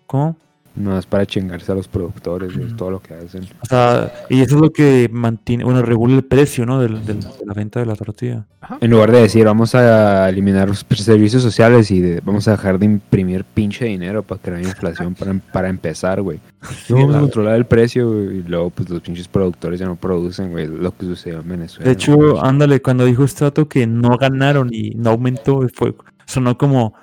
¿Cómo? 0.07 0.37
No, 0.75 0.99
es 0.99 1.05
para 1.05 1.27
chingarse 1.27 1.71
a 1.71 1.75
los 1.75 1.87
productores, 1.87 2.57
de 2.57 2.75
todo 2.75 2.93
lo 2.93 3.01
que 3.01 3.15
hacen. 3.15 3.45
O 3.61 3.67
sea, 3.67 4.13
y 4.31 4.41
eso 4.41 4.57
es 4.57 4.61
lo 4.61 4.73
que 4.73 5.09
mantiene, 5.13 5.65
bueno, 5.65 5.83
regula 5.83 6.15
el 6.15 6.25
precio, 6.25 6.65
¿no? 6.65 6.81
de 6.81 6.89
la 6.89 7.55
venta 7.55 7.81
de 7.81 7.87
la 7.87 7.95
tortilla. 7.95 8.47
En 8.81 8.91
lugar 8.91 9.11
de 9.11 9.23
decir, 9.23 9.45
vamos 9.45 9.75
a 9.75 10.29
eliminar 10.29 10.69
los 10.69 10.87
servicios 10.97 11.43
sociales 11.43 11.91
y 11.91 12.21
vamos 12.21 12.47
a 12.49 12.53
dejar 12.53 12.79
de 12.79 12.87
imprimir 12.87 13.45
pinche 13.45 13.87
dinero 13.87 14.23
para 14.23 14.41
crear 14.41 14.63
inflación 14.63 15.15
para, 15.15 15.35
para 15.53 15.69
empezar, 15.69 16.23
güey. 16.23 16.41
vamos 16.89 17.17
a 17.17 17.21
controlar 17.21 17.57
el 17.57 17.67
precio 17.67 18.31
y 18.33 18.43
luego, 18.43 18.71
pues, 18.71 18.89
los 18.89 19.01
pinches 19.03 19.29
productores 19.29 19.81
ya 19.81 19.87
no 19.87 19.97
producen, 19.97 20.53
güey, 20.53 20.69
lo 20.69 20.97
que 20.97 21.07
sucedió 21.07 21.41
en 21.41 21.49
Venezuela. 21.49 21.85
De 21.85 21.93
hecho, 21.93 22.43
ándale, 22.43 22.81
cuando 22.81 23.05
dijo 23.05 23.25
este 23.25 23.45
dato 23.45 23.69
que 23.69 23.87
no 23.87 24.17
ganaron 24.17 24.73
y 24.73 24.91
no 24.91 25.11
aumentó, 25.11 25.69
fue, 25.75 25.95
sonó 26.25 26.57
como, 26.57 26.95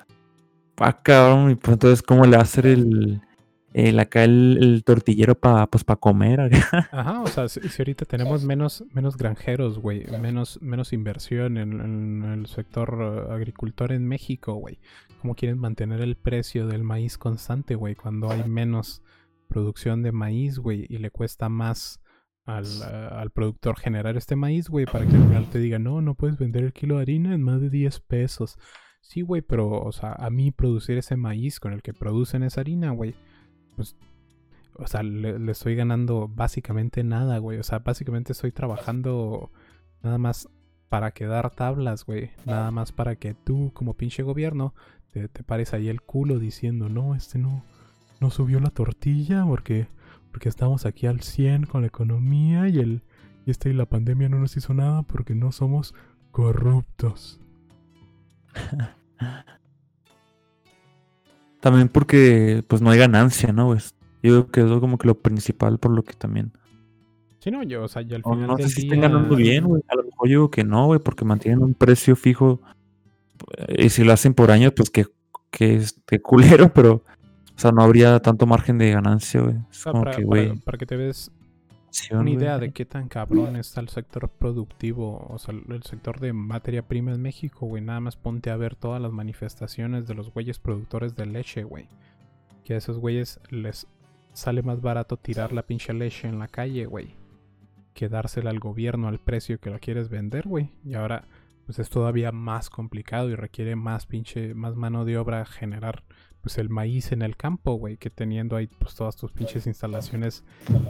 ah, 0.78 0.98
cabrón, 1.02 1.52
y 1.52 1.54
pues 1.56 1.74
entonces, 1.74 2.02
¿cómo 2.02 2.24
le 2.24 2.32
va 2.32 2.38
a 2.38 2.44
hacer 2.44 2.66
el 2.66 3.20
el, 3.72 3.98
acá 4.00 4.24
el, 4.24 4.82
tortillero 4.84 5.34
para 5.34 5.66
pues, 5.66 5.84
pa 5.84 5.96
comer. 5.96 6.50
Ajá, 6.92 7.22
o 7.22 7.26
sea, 7.26 7.48
si, 7.48 7.60
ahorita 7.78 8.04
tenemos 8.04 8.44
menos, 8.44 8.84
menos 8.92 9.16
granjeros, 9.16 9.78
güey, 9.78 10.04
menos, 10.20 10.60
menos 10.60 10.92
inversión 10.92 11.56
en, 11.56 12.22
el 12.24 12.46
sector 12.46 13.26
eh, 13.28 13.32
agricultor 13.32 13.92
en 13.92 14.06
México, 14.06 14.54
güey. 14.54 14.78
¿Cómo 15.20 15.34
quieren 15.34 15.58
mantener 15.58 16.00
el 16.00 16.16
precio 16.16 16.66
del 16.66 16.82
maíz 16.82 17.18
constante, 17.18 17.74
güey? 17.74 17.94
Cuando 17.94 18.30
hay 18.30 18.44
menos 18.44 19.02
producción 19.48 20.02
de 20.02 20.12
maíz, 20.12 20.58
güey, 20.58 20.86
y 20.88 20.98
le 20.98 21.10
cuesta 21.10 21.48
más 21.48 22.00
al, 22.46 22.64
eh, 22.66 23.08
al 23.12 23.30
productor 23.30 23.78
generar 23.78 24.16
este 24.16 24.34
maíz, 24.34 24.68
güey, 24.68 24.86
para 24.86 25.06
que 25.06 25.14
al 25.14 25.26
final 25.28 25.50
te 25.50 25.58
diga, 25.58 25.78
no, 25.78 26.00
no 26.00 26.14
puedes 26.14 26.38
vender 26.38 26.64
el 26.64 26.72
kilo 26.72 26.96
de 26.96 27.02
harina 27.02 27.34
en 27.34 27.42
más 27.42 27.60
de 27.60 27.70
10 27.70 28.00
pesos. 28.00 28.58
Sí, 29.00 29.22
güey, 29.22 29.42
pero, 29.42 29.70
o 29.70 29.92
sea, 29.92 30.12
a 30.12 30.30
mí 30.30 30.50
producir 30.50 30.98
ese 30.98 31.16
maíz 31.16 31.60
con 31.60 31.72
el 31.72 31.82
que 31.82 31.94
producen 31.94 32.42
esa 32.42 32.60
harina, 32.60 32.90
güey, 32.90 33.14
pues, 33.80 33.96
o 34.74 34.86
sea, 34.86 35.02
le, 35.02 35.50
estoy 35.50 35.74
ganando 35.74 36.28
básicamente 36.28 37.02
nada, 37.02 37.38
güey. 37.38 37.58
O 37.58 37.62
sea, 37.62 37.78
básicamente 37.78 38.32
estoy 38.32 38.52
trabajando 38.52 39.50
nada 40.02 40.18
más 40.18 40.50
para 40.90 41.12
quedar 41.12 41.50
tablas, 41.50 42.04
güey. 42.04 42.30
Nada 42.44 42.70
más 42.70 42.92
para 42.92 43.16
que 43.16 43.32
tú, 43.32 43.70
como 43.72 43.94
pinche 43.94 44.22
gobierno, 44.22 44.74
te, 45.12 45.28
pares 45.28 45.72
ahí 45.72 45.88
el 45.88 46.02
culo 46.02 46.38
diciendo, 46.38 46.90
no, 46.90 47.14
este 47.14 47.38
no, 47.38 47.64
no 48.20 48.30
subió 48.30 48.60
la 48.60 48.68
tortilla 48.68 49.46
porque, 49.46 49.86
porque 50.30 50.50
estamos 50.50 50.84
aquí 50.84 51.06
al 51.06 51.22
100 51.22 51.64
con 51.64 51.80
la 51.80 51.86
economía 51.86 52.68
y 52.68 52.80
el, 52.80 53.02
y 53.46 53.52
este 53.52 53.70
y 53.70 53.72
la 53.72 53.86
pandemia 53.86 54.28
no 54.28 54.38
nos 54.38 54.58
hizo 54.58 54.74
nada 54.74 55.04
porque 55.04 55.34
no 55.34 55.52
somos 55.52 55.94
corruptos. 56.32 57.40
También 61.60 61.88
porque 61.88 62.64
pues 62.66 62.80
no 62.82 62.90
hay 62.90 62.98
ganancia, 62.98 63.52
¿no? 63.52 63.68
Pues, 63.68 63.94
yo 64.22 64.46
creo 64.46 64.68
que 64.68 64.74
es 64.74 64.80
como 64.80 64.98
que 64.98 65.06
lo 65.06 65.14
principal 65.14 65.78
por 65.78 65.92
lo 65.92 66.02
que 66.02 66.14
también. 66.14 66.52
Sí, 67.40 67.50
no, 67.50 67.62
yo, 67.62 67.84
o 67.84 67.88
sea, 67.88 68.02
ya 68.02 68.16
al 68.16 68.22
final. 68.22 68.46
No, 68.46 68.56
sé 68.58 68.68
si 68.68 68.82
estén 68.82 69.00
ganando 69.00 69.34
bien, 69.34 69.64
güey. 69.64 69.82
A 69.88 69.94
lo 69.94 70.04
mejor 70.04 70.28
yo 70.28 70.32
digo 70.32 70.50
que 70.50 70.64
no, 70.64 70.86
güey, 70.86 71.00
porque 71.00 71.24
mantienen 71.24 71.62
un 71.62 71.74
precio 71.74 72.16
fijo. 72.16 72.60
Y 73.68 73.88
si 73.88 74.04
lo 74.04 74.12
hacen 74.12 74.34
por 74.34 74.50
año, 74.50 74.72
pues 74.72 74.90
que, 74.90 75.06
que, 75.50 75.76
es, 75.76 76.00
que 76.06 76.20
culero, 76.20 76.70
pero. 76.74 77.02
O 77.56 77.60
sea, 77.60 77.72
no 77.72 77.82
habría 77.82 78.20
tanto 78.20 78.46
margen 78.46 78.78
de 78.78 78.90
ganancia, 78.90 79.40
güey. 79.42 79.56
para, 79.84 80.10
que, 80.12 80.24
güey. 80.24 80.56
Para, 80.60 80.78
que 80.78 80.86
te 80.86 80.96
ves 80.96 81.30
una 82.10 82.30
idea 82.30 82.58
de 82.58 82.72
qué 82.72 82.84
tan 82.84 83.08
cabrón 83.08 83.56
está 83.56 83.80
el 83.80 83.88
sector 83.88 84.28
productivo, 84.28 85.26
o 85.28 85.38
sea, 85.38 85.54
el 85.54 85.82
sector 85.82 86.20
de 86.20 86.32
materia 86.32 86.86
prima 86.86 87.12
en 87.12 87.20
México, 87.20 87.66
güey. 87.66 87.82
Nada 87.82 88.00
más 88.00 88.16
ponte 88.16 88.50
a 88.50 88.56
ver 88.56 88.76
todas 88.76 89.02
las 89.02 89.12
manifestaciones 89.12 90.06
de 90.06 90.14
los 90.14 90.32
güeyes 90.32 90.58
productores 90.58 91.16
de 91.16 91.26
leche, 91.26 91.64
güey. 91.64 91.88
Que 92.64 92.74
a 92.74 92.76
esos 92.76 92.98
güeyes 92.98 93.40
les 93.50 93.86
sale 94.32 94.62
más 94.62 94.80
barato 94.80 95.16
tirar 95.16 95.52
la 95.52 95.62
pinche 95.62 95.92
leche 95.92 96.28
en 96.28 96.38
la 96.38 96.48
calle, 96.48 96.86
güey. 96.86 97.14
Que 97.94 98.08
dársela 98.08 98.50
al 98.50 98.60
gobierno 98.60 99.08
al 99.08 99.18
precio 99.18 99.58
que 99.58 99.70
la 99.70 99.80
quieres 99.80 100.08
vender, 100.08 100.46
güey. 100.46 100.70
Y 100.84 100.94
ahora, 100.94 101.24
pues 101.66 101.78
es 101.80 101.90
todavía 101.90 102.30
más 102.30 102.70
complicado 102.70 103.30
y 103.30 103.34
requiere 103.34 103.74
más 103.74 104.06
pinche, 104.06 104.54
más 104.54 104.76
mano 104.76 105.04
de 105.04 105.18
obra 105.18 105.44
generar 105.44 106.04
pues 106.40 106.56
el 106.56 106.70
maíz 106.70 107.12
en 107.12 107.22
el 107.22 107.36
campo, 107.36 107.74
güey, 107.74 107.98
que 107.98 108.08
teniendo 108.08 108.56
ahí 108.56 108.66
pues 108.66 108.94
todas 108.94 109.16
tus 109.16 109.30
pinches 109.30 109.66
instalaciones 109.66 110.42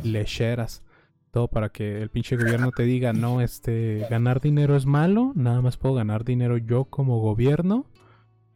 lecheras 0.05 0.85
todo 1.31 1.49
para 1.49 1.69
que 1.69 2.03
el 2.03 2.11
pinche 2.11 2.37
gobierno 2.37 2.73
te 2.73 2.83
diga, 2.83 3.13
no, 3.13 3.41
este, 3.41 4.07
ganar 4.11 4.41
dinero 4.41 4.77
es 4.77 4.87
malo, 4.87 5.33
nada 5.35 5.61
más 5.61 5.77
puedo 5.77 5.95
ganar 5.95 6.25
dinero 6.25 6.57
yo 6.59 6.85
como 6.85 7.21
gobierno, 7.21 7.87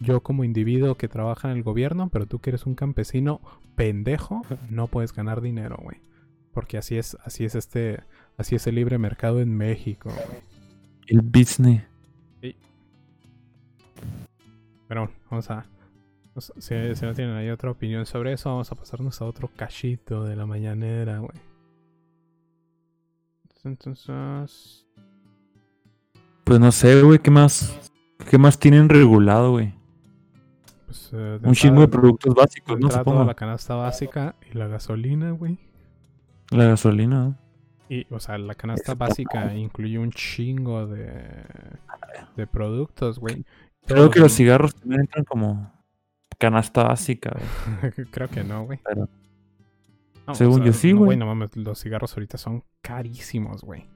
yo 0.00 0.22
como 0.22 0.44
individuo 0.44 0.96
que 0.96 1.08
trabaja 1.08 1.50
en 1.50 1.56
el 1.56 1.62
gobierno, 1.62 2.08
pero 2.08 2.26
tú 2.26 2.40
que 2.40 2.50
eres 2.50 2.66
un 2.66 2.74
campesino 2.74 3.40
pendejo, 3.76 4.42
no 4.70 4.88
puedes 4.88 5.12
ganar 5.12 5.40
dinero, 5.40 5.78
güey. 5.82 5.98
Porque 6.52 6.78
así 6.78 6.96
es, 6.96 7.16
así 7.24 7.44
es 7.44 7.54
este, 7.54 8.00
así 8.36 8.56
es 8.56 8.66
el 8.66 8.74
libre 8.76 8.98
mercado 8.98 9.40
en 9.40 9.56
México, 9.56 10.10
güey. 10.10 10.40
El 11.06 11.20
business. 11.20 11.82
Sí. 12.40 12.56
Pero 14.88 15.10
vamos 15.30 15.50
a 15.50 15.64
Si, 16.58 16.94
si 16.94 17.04
no 17.04 17.14
tienen 17.14 17.36
ahí 17.36 17.50
otra 17.50 17.70
opinión 17.70 18.06
sobre 18.06 18.32
eso, 18.32 18.50
vamos 18.50 18.70
a 18.72 18.74
pasarnos 18.74 19.20
a 19.20 19.26
otro 19.26 19.48
cachito 19.54 20.24
de 20.24 20.36
la 20.36 20.46
mañanera, 20.46 21.18
güey. 21.18 21.53
Entonces, 23.64 24.86
Pues 26.44 26.60
no 26.60 26.70
sé, 26.72 27.00
güey, 27.02 27.18
¿qué 27.18 27.30
más? 27.30 27.90
¿Qué 28.30 28.38
más 28.38 28.58
tienen 28.58 28.88
regulado, 28.88 29.52
güey? 29.52 29.74
pues, 30.86 31.10
eh, 31.12 31.38
Un 31.42 31.54
chingo 31.54 31.80
de 31.80 31.88
productos 31.88 32.34
básicos, 32.34 32.78
¿no? 32.78 32.90
Supongo. 32.90 33.24
la 33.24 33.34
canasta 33.34 33.74
básica 33.74 34.34
y 34.52 34.56
la 34.56 34.66
gasolina, 34.68 35.30
güey. 35.32 35.58
La 36.50 36.64
gasolina. 36.66 37.24
¿no? 37.28 37.38
Y, 37.88 38.06
o 38.10 38.20
sea, 38.20 38.38
la 38.38 38.54
canasta 38.54 38.94
básica 38.94 39.54
incluye 39.54 39.98
un 39.98 40.10
chingo 40.10 40.86
de, 40.86 41.22
de 42.36 42.46
productos, 42.46 43.18
güey. 43.18 43.44
Creo 43.86 44.02
Todos 44.04 44.10
que 44.14 44.20
los 44.20 44.32
cigarros 44.32 44.74
también 44.74 45.02
entran 45.02 45.24
como 45.24 45.70
canasta 46.38 46.84
básica, 46.84 47.34
güey. 47.82 47.92
Creo 48.10 48.28
que 48.28 48.44
no, 48.44 48.64
güey. 48.64 48.78
Pero- 48.84 49.08
No, 50.26 50.34
Según 50.34 50.64
yo 50.64 50.72
sí, 50.72 50.92
güey. 50.92 51.16
No 51.16 51.26
mames, 51.26 51.56
los 51.56 51.80
cigarros 51.80 52.14
ahorita 52.14 52.38
son 52.38 52.64
carísimos, 52.80 53.62
güey. 53.62 53.86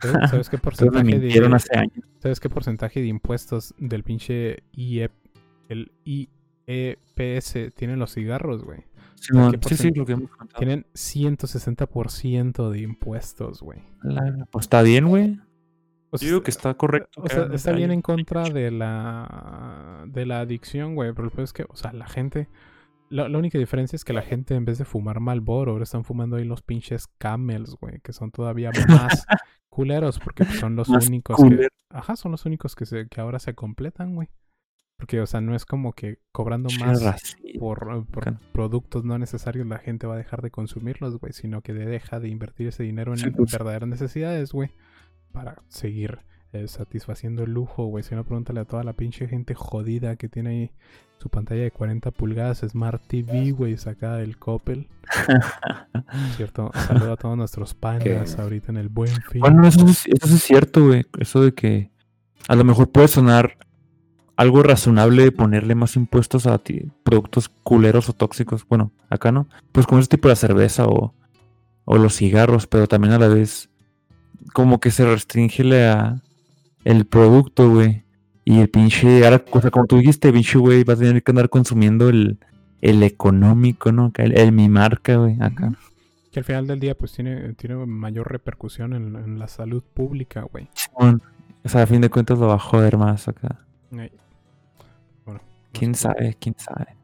¿Sabes, 0.00 0.30
sabes 0.30 0.48
qué 0.48 0.58
porcentaje 0.58 1.18
de, 1.18 1.46
hace 1.54 1.78
años. 1.78 2.04
¿Sabes 2.18 2.40
qué 2.40 2.48
porcentaje 2.48 3.00
de 3.00 3.06
impuestos 3.06 3.74
del 3.78 4.02
pinche 4.02 4.62
IE, 4.72 5.10
el 5.68 5.92
IEPS 6.04 7.74
tienen 7.74 7.98
los 7.98 8.14
cigarros, 8.14 8.64
güey? 8.64 8.84
Simón, 9.16 9.52
¿qué 9.52 9.68
sí, 9.70 9.76
sí, 9.76 9.90
lo 9.92 10.04
que 10.04 10.12
hemos 10.12 10.30
contado. 10.30 10.58
Tienen 10.58 10.86
160% 10.94 12.70
de 12.70 12.80
impuestos, 12.80 13.62
güey. 13.62 13.80
Pues 14.50 14.64
está 14.64 14.82
bien, 14.82 15.08
güey. 15.08 15.40
O 16.10 16.16
Yo 16.16 16.18
sea, 16.18 16.28
digo 16.28 16.42
que 16.42 16.50
está 16.50 16.74
correcto. 16.74 17.22
O 17.22 17.28
sea, 17.28 17.48
está 17.52 17.72
bien 17.72 17.90
en 17.90 18.02
contra 18.02 18.44
de 18.44 18.70
la 18.70 20.04
de 20.06 20.26
la 20.26 20.40
adicción, 20.40 20.94
güey. 20.94 21.12
Pero 21.12 21.24
el 21.24 21.30
peor 21.30 21.44
es 21.44 21.52
que, 21.52 21.64
o 21.68 21.76
sea, 21.76 21.92
la 21.92 22.06
gente. 22.06 22.48
La, 23.14 23.28
la 23.28 23.38
única 23.38 23.58
diferencia 23.58 23.96
es 23.96 24.04
que 24.04 24.12
la 24.12 24.22
gente, 24.22 24.54
en 24.54 24.64
vez 24.64 24.78
de 24.78 24.84
fumar 24.84 25.20
Malboro, 25.20 25.72
ahora 25.72 25.84
están 25.84 26.04
fumando 26.04 26.36
ahí 26.36 26.44
los 26.44 26.62
pinches 26.62 27.06
camels, 27.18 27.76
güey. 27.80 28.00
Que 28.00 28.12
son 28.12 28.30
todavía 28.30 28.70
más 28.88 29.26
culeros, 29.68 30.18
porque 30.18 30.44
pues, 30.44 30.58
son 30.58 30.74
los 30.76 30.88
Más 30.88 31.06
únicos 31.08 31.36
que. 31.36 31.68
Ajá, 31.90 32.16
son 32.16 32.32
los 32.32 32.44
únicos 32.44 32.74
que, 32.74 32.86
se, 32.86 33.06
que 33.08 33.20
ahora 33.20 33.38
se 33.38 33.54
completan, 33.54 34.14
güey. 34.14 34.28
Porque, 34.96 35.20
o 35.20 35.26
sea, 35.26 35.40
no 35.40 35.54
es 35.56 35.64
como 35.64 35.92
que 35.92 36.18
cobrando 36.32 36.68
más 36.80 37.36
por, 37.58 38.06
por 38.06 38.24
Can- 38.24 38.40
productos 38.52 39.04
no 39.04 39.18
necesarios 39.18 39.66
la 39.66 39.78
gente 39.78 40.06
va 40.06 40.14
a 40.14 40.18
dejar 40.18 40.40
de 40.40 40.50
consumirlos, 40.52 41.18
güey, 41.18 41.32
sino 41.32 41.62
que 41.62 41.72
deja 41.74 42.20
de 42.20 42.28
invertir 42.28 42.68
ese 42.68 42.84
dinero 42.84 43.12
en 43.12 43.18
Sí, 43.18 43.30
pues. 43.30 43.50
verdaderas 43.52 43.88
necesidades, 43.88 44.52
güey, 44.52 44.70
para 45.32 45.62
seguir 45.68 46.20
eh, 46.52 46.68
satisfaciendo 46.68 47.42
el 47.42 47.52
lujo, 47.52 47.86
güey. 47.86 48.04
Si 48.04 48.14
no, 48.14 48.22
pregúntale 48.24 48.60
a 48.60 48.64
toda 48.64 48.84
la 48.84 48.92
pinche 48.92 49.26
gente 49.26 49.54
jodida 49.54 50.14
que 50.16 50.28
tiene 50.28 50.50
ahí 50.50 50.70
su 51.24 51.30
pantalla 51.30 51.62
de 51.62 51.70
40 51.70 52.10
pulgadas, 52.10 52.58
Smart 52.68 53.00
TV, 53.06 53.52
güey, 53.52 53.78
sacada 53.78 54.18
del 54.18 54.36
Coppel. 54.36 54.88
¿Cierto? 56.36 56.70
Saludo 56.86 57.14
a 57.14 57.16
todos 57.16 57.34
nuestros 57.34 57.72
panas 57.72 58.38
ahorita 58.38 58.70
en 58.72 58.76
el 58.76 58.90
buen 58.90 59.10
fin. 59.30 59.40
Bueno, 59.40 59.66
eso 59.66 59.86
es, 59.86 60.04
eso 60.04 60.26
sí 60.26 60.34
es 60.34 60.42
cierto, 60.42 60.84
güey. 60.84 61.06
Eso 61.18 61.40
de 61.40 61.54
que 61.54 61.90
a 62.46 62.54
lo 62.56 62.64
mejor 62.64 62.90
puede 62.90 63.08
sonar 63.08 63.56
algo 64.36 64.62
razonable 64.62 65.22
de 65.22 65.32
ponerle 65.32 65.74
más 65.74 65.96
impuestos 65.96 66.46
a 66.46 66.58
ti, 66.58 66.92
productos 67.04 67.48
culeros 67.48 68.10
o 68.10 68.12
tóxicos. 68.12 68.68
Bueno, 68.68 68.92
acá 69.08 69.32
no. 69.32 69.48
Pues 69.72 69.86
como 69.86 70.00
ese 70.00 70.10
tipo 70.10 70.28
de 70.28 70.36
cerveza 70.36 70.84
o, 70.84 71.14
o 71.86 71.96
los 71.96 72.16
cigarros, 72.16 72.66
pero 72.66 72.86
también 72.86 73.14
a 73.14 73.18
la 73.18 73.28
vez 73.28 73.70
como 74.52 74.78
que 74.78 74.90
se 74.90 75.06
restringe 75.06 75.64
la, 75.64 76.20
el 76.84 77.06
producto, 77.06 77.70
güey. 77.70 78.03
Y 78.44 78.60
el 78.60 78.68
pinche, 78.68 79.24
ahora, 79.24 79.42
o 79.50 79.60
sea, 79.60 79.70
como 79.70 79.86
tú 79.86 79.96
dijiste, 79.96 80.32
pinche, 80.32 80.58
güey, 80.58 80.84
va 80.84 80.94
a 80.94 80.96
tener 80.96 81.22
que 81.22 81.30
andar 81.30 81.48
consumiendo 81.48 82.08
el, 82.08 82.38
el 82.82 83.02
económico, 83.02 83.90
¿no? 83.90 84.12
El, 84.16 84.38
el 84.38 84.52
mi 84.52 84.68
marca, 84.68 85.16
güey, 85.16 85.36
acá. 85.40 85.72
Que 86.30 86.40
al 86.40 86.44
final 86.44 86.66
del 86.66 86.80
día, 86.80 86.94
pues 86.96 87.12
tiene, 87.12 87.54
tiene 87.54 87.76
mayor 87.86 88.30
repercusión 88.30 88.92
en, 88.92 89.16
en 89.16 89.38
la 89.38 89.48
salud 89.48 89.82
pública, 89.82 90.42
güey. 90.42 90.68
O 91.64 91.68
sea, 91.68 91.82
a 91.82 91.86
fin 91.86 92.00
de 92.02 92.10
cuentas 92.10 92.38
lo 92.38 92.48
va 92.48 92.54
a 92.54 92.58
joder 92.58 92.98
más 92.98 93.26
acá. 93.28 93.60
Bueno. 93.90 95.40
¿Quién 95.72 95.94
sabe? 95.94 96.36
¿Quién 96.38 96.54
sabe? 96.58 96.96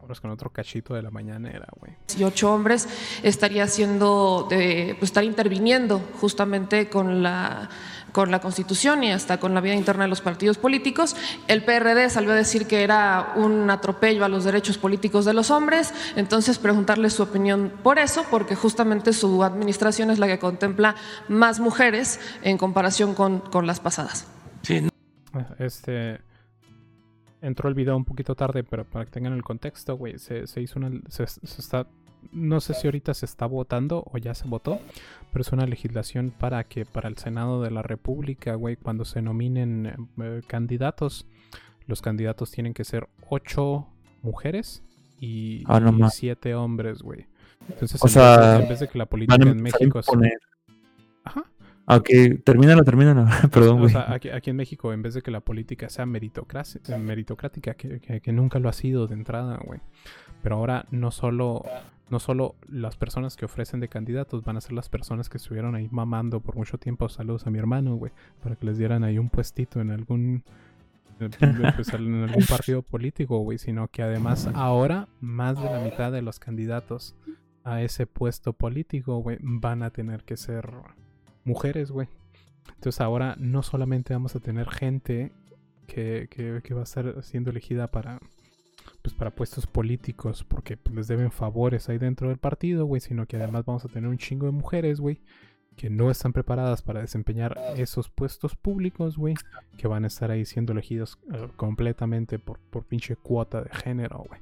Ahora 0.00 0.14
es 0.14 0.20
con 0.20 0.30
otro 0.30 0.50
cachito 0.50 0.94
de 0.94 1.02
la 1.02 1.10
mañanera, 1.10 1.68
güey. 1.78 1.92
18 2.08 2.52
hombres 2.52 2.88
estaría 3.22 3.64
haciendo, 3.64 4.46
de, 4.48 4.96
pues 4.98 5.10
estar 5.10 5.22
interviniendo 5.22 6.00
justamente 6.20 6.88
con 6.88 7.22
la, 7.22 7.68
con 8.12 8.30
la 8.30 8.40
Constitución 8.40 9.02
y 9.04 9.10
hasta 9.10 9.40
con 9.40 9.54
la 9.54 9.60
vida 9.60 9.74
interna 9.74 10.04
de 10.04 10.10
los 10.10 10.20
partidos 10.20 10.58
políticos. 10.58 11.16
El 11.48 11.64
PRD 11.64 12.10
salió 12.10 12.32
a 12.32 12.34
decir 12.34 12.66
que 12.66 12.82
era 12.82 13.32
un 13.36 13.68
atropello 13.70 14.24
a 14.24 14.28
los 14.28 14.44
derechos 14.44 14.78
políticos 14.78 15.24
de 15.24 15.34
los 15.34 15.50
hombres, 15.50 15.92
entonces 16.16 16.58
preguntarle 16.58 17.10
su 17.10 17.22
opinión 17.22 17.72
por 17.82 17.98
eso, 17.98 18.24
porque 18.30 18.54
justamente 18.54 19.12
su 19.12 19.42
administración 19.42 20.10
es 20.10 20.18
la 20.18 20.26
que 20.26 20.38
contempla 20.38 20.94
más 21.28 21.60
mujeres 21.60 22.20
en 22.42 22.58
comparación 22.58 23.14
con, 23.14 23.40
con 23.40 23.66
las 23.66 23.80
pasadas. 23.80 24.26
Sí, 24.62 24.86
Este. 25.58 26.20
Entró 27.40 27.68
el 27.68 27.74
video 27.74 27.96
un 27.96 28.04
poquito 28.04 28.36
tarde, 28.36 28.62
pero 28.62 28.84
para 28.84 29.04
que 29.04 29.10
tengan 29.10 29.32
el 29.32 29.42
contexto, 29.42 29.96
güey, 29.96 30.16
se, 30.18 30.46
se 30.46 30.60
hizo 30.60 30.78
una. 30.78 30.92
Se, 31.08 31.26
se 31.26 31.60
está. 31.60 31.88
No 32.30 32.60
sé 32.60 32.74
si 32.74 32.86
ahorita 32.86 33.14
se 33.14 33.26
está 33.26 33.46
votando 33.46 34.04
o 34.12 34.18
ya 34.18 34.34
se 34.34 34.46
votó, 34.48 34.78
pero 35.32 35.42
es 35.42 35.52
una 35.52 35.66
legislación 35.66 36.30
para 36.36 36.64
que 36.64 36.84
para 36.86 37.08
el 37.08 37.18
Senado 37.18 37.62
de 37.62 37.70
la 37.70 37.82
República, 37.82 38.54
güey, 38.54 38.76
cuando 38.76 39.04
se 39.04 39.20
nominen 39.22 40.08
eh, 40.20 40.40
candidatos, 40.46 41.26
los 41.86 42.00
candidatos 42.00 42.50
tienen 42.50 42.74
que 42.74 42.84
ser 42.84 43.08
ocho 43.28 43.88
mujeres 44.22 44.82
y, 45.20 45.64
Ah, 45.66 45.80
no 45.80 45.90
y 45.90 45.92
más. 46.00 46.14
siete 46.14 46.54
hombres, 46.54 47.02
güey. 47.02 47.26
Entonces, 47.68 48.00
O 48.02 48.06
en, 48.08 48.14
vez 48.14 48.40
de, 48.56 48.62
en 48.62 48.68
vez 48.68 48.80
de 48.80 48.88
que 48.88 48.98
la 48.98 49.06
política 49.06 49.48
en 49.48 49.62
México 49.62 49.98
es. 49.98 50.06
imponer. 50.08 50.38
Ajá. 51.24 51.44
Ah, 51.86 51.96
Ok, 51.96 52.08
termínalo, 52.44 52.84
termínalo. 52.84 53.26
Perdón, 53.52 53.76
O 53.76 53.80
güey. 53.80 53.90
sea, 53.92 54.12
aquí, 54.12 54.30
aquí 54.30 54.50
en 54.50 54.56
México, 54.56 54.92
en 54.92 55.02
vez 55.02 55.14
de 55.14 55.22
que 55.22 55.30
la 55.32 55.40
política 55.40 55.88
sea 55.88 56.04
eh, 56.04 56.06
meritocrática, 56.06 57.74
que, 57.74 58.00
que- 58.00 58.20
que 58.20 58.32
nunca 58.32 58.58
lo 58.58 58.68
ha 58.68 58.72
sido 58.72 59.06
de 59.06 59.14
entrada, 59.14 59.58
güey. 59.64 59.80
Pero 60.42 60.56
ahora 60.56 60.86
no 60.90 61.10
solo, 61.10 61.62
no 62.10 62.18
solo 62.18 62.56
las 62.68 62.96
personas 62.96 63.36
que 63.36 63.44
ofrecen 63.46 63.80
de 63.80 63.88
candidatos 63.88 64.44
van 64.44 64.56
a 64.56 64.60
ser 64.60 64.72
las 64.72 64.88
personas 64.88 65.28
que 65.30 65.38
estuvieron 65.38 65.74
ahí 65.74 65.88
mamando 65.90 66.40
por 66.40 66.56
mucho 66.56 66.76
tiempo. 66.78 67.08
Saludos 67.08 67.46
a 67.46 67.50
mi 67.50 67.58
hermano, 67.58 67.96
güey. 67.96 68.12
Para 68.42 68.56
que 68.56 68.66
les 68.66 68.76
dieran 68.78 69.02
ahí 69.04 69.18
un 69.18 69.30
puestito 69.30 69.80
en 69.80 69.90
algún, 69.90 70.44
eh, 71.20 71.30
pues, 71.76 71.88
en 71.94 72.24
algún 72.24 72.44
partido 72.46 72.82
político, 72.82 73.38
güey. 73.38 73.56
Sino 73.58 73.88
que 73.88 74.02
además 74.02 74.46
ahora 74.54 75.08
más 75.20 75.56
de 75.62 75.64
la 75.70 75.80
mitad 75.80 76.12
de 76.12 76.20
los 76.22 76.38
candidatos 76.38 77.14
a 77.64 77.80
ese 77.80 78.06
puesto 78.06 78.52
político, 78.52 79.18
güey, 79.18 79.38
van 79.40 79.82
a 79.82 79.90
tener 79.90 80.24
que 80.24 80.36
ser 80.36 80.68
mujeres, 81.44 81.90
güey. 81.90 82.08
Entonces 82.74 83.00
ahora 83.00 83.36
no 83.38 83.62
solamente 83.62 84.12
vamos 84.12 84.36
a 84.36 84.40
tener 84.40 84.68
gente 84.68 85.32
que, 85.86 86.28
que- 86.30 86.60
que 86.62 86.74
va 86.74 86.80
a 86.80 86.84
estar 86.84 87.22
siendo 87.22 87.50
elegida 87.50 87.86
para, 87.90 88.20
pues, 89.02 89.14
para 89.14 89.30
puestos 89.30 89.66
políticos 89.66 90.44
porque 90.44 90.76
pues, 90.76 90.94
les 90.94 91.08
deben 91.08 91.30
favores 91.30 91.88
ahí 91.88 91.98
dentro 91.98 92.28
del 92.28 92.38
partido, 92.38 92.86
güey, 92.86 93.00
sino 93.00 93.26
que 93.26 93.36
además 93.36 93.64
vamos 93.64 93.84
a 93.84 93.88
tener 93.88 94.08
un 94.08 94.18
chingo 94.18 94.46
de 94.46 94.52
mujeres, 94.52 95.00
güey, 95.00 95.20
que 95.76 95.90
no 95.90 96.10
están 96.10 96.32
preparadas 96.32 96.82
para 96.82 97.00
desempeñar 97.00 97.58
esos 97.76 98.08
puestos 98.08 98.56
públicos, 98.56 99.16
güey, 99.16 99.34
que 99.76 99.88
van 99.88 100.04
a 100.04 100.08
estar 100.08 100.30
ahí 100.30 100.44
siendo 100.44 100.72
elegidos 100.72 101.18
eh, 101.32 101.48
completamente 101.56 102.38
por, 102.38 102.58
por 102.58 102.84
pinche 102.84 103.16
cuota 103.16 103.62
de 103.62 103.70
género, 103.70 104.24
güey. 104.28 104.40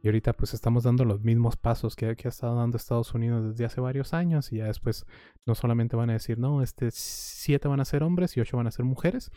Y 0.00 0.06
ahorita 0.06 0.32
pues 0.32 0.54
estamos 0.54 0.84
dando 0.84 1.04
los 1.04 1.22
mismos 1.22 1.56
pasos 1.56 1.96
que, 1.96 2.14
que 2.14 2.28
ha 2.28 2.30
estado 2.30 2.56
dando 2.56 2.76
Estados 2.76 3.12
Unidos 3.14 3.50
desde 3.50 3.64
hace 3.64 3.80
varios 3.80 4.14
años 4.14 4.52
y 4.52 4.58
ya 4.58 4.66
después 4.66 5.06
no 5.44 5.56
solamente 5.56 5.96
van 5.96 6.10
a 6.10 6.12
decir, 6.12 6.38
no, 6.38 6.62
este, 6.62 6.90
siete 6.92 7.66
van 7.66 7.80
a 7.80 7.84
ser 7.84 8.04
hombres 8.04 8.36
y 8.36 8.40
ocho 8.40 8.56
van 8.56 8.68
a 8.68 8.70
ser 8.70 8.84
mujeres, 8.84 9.32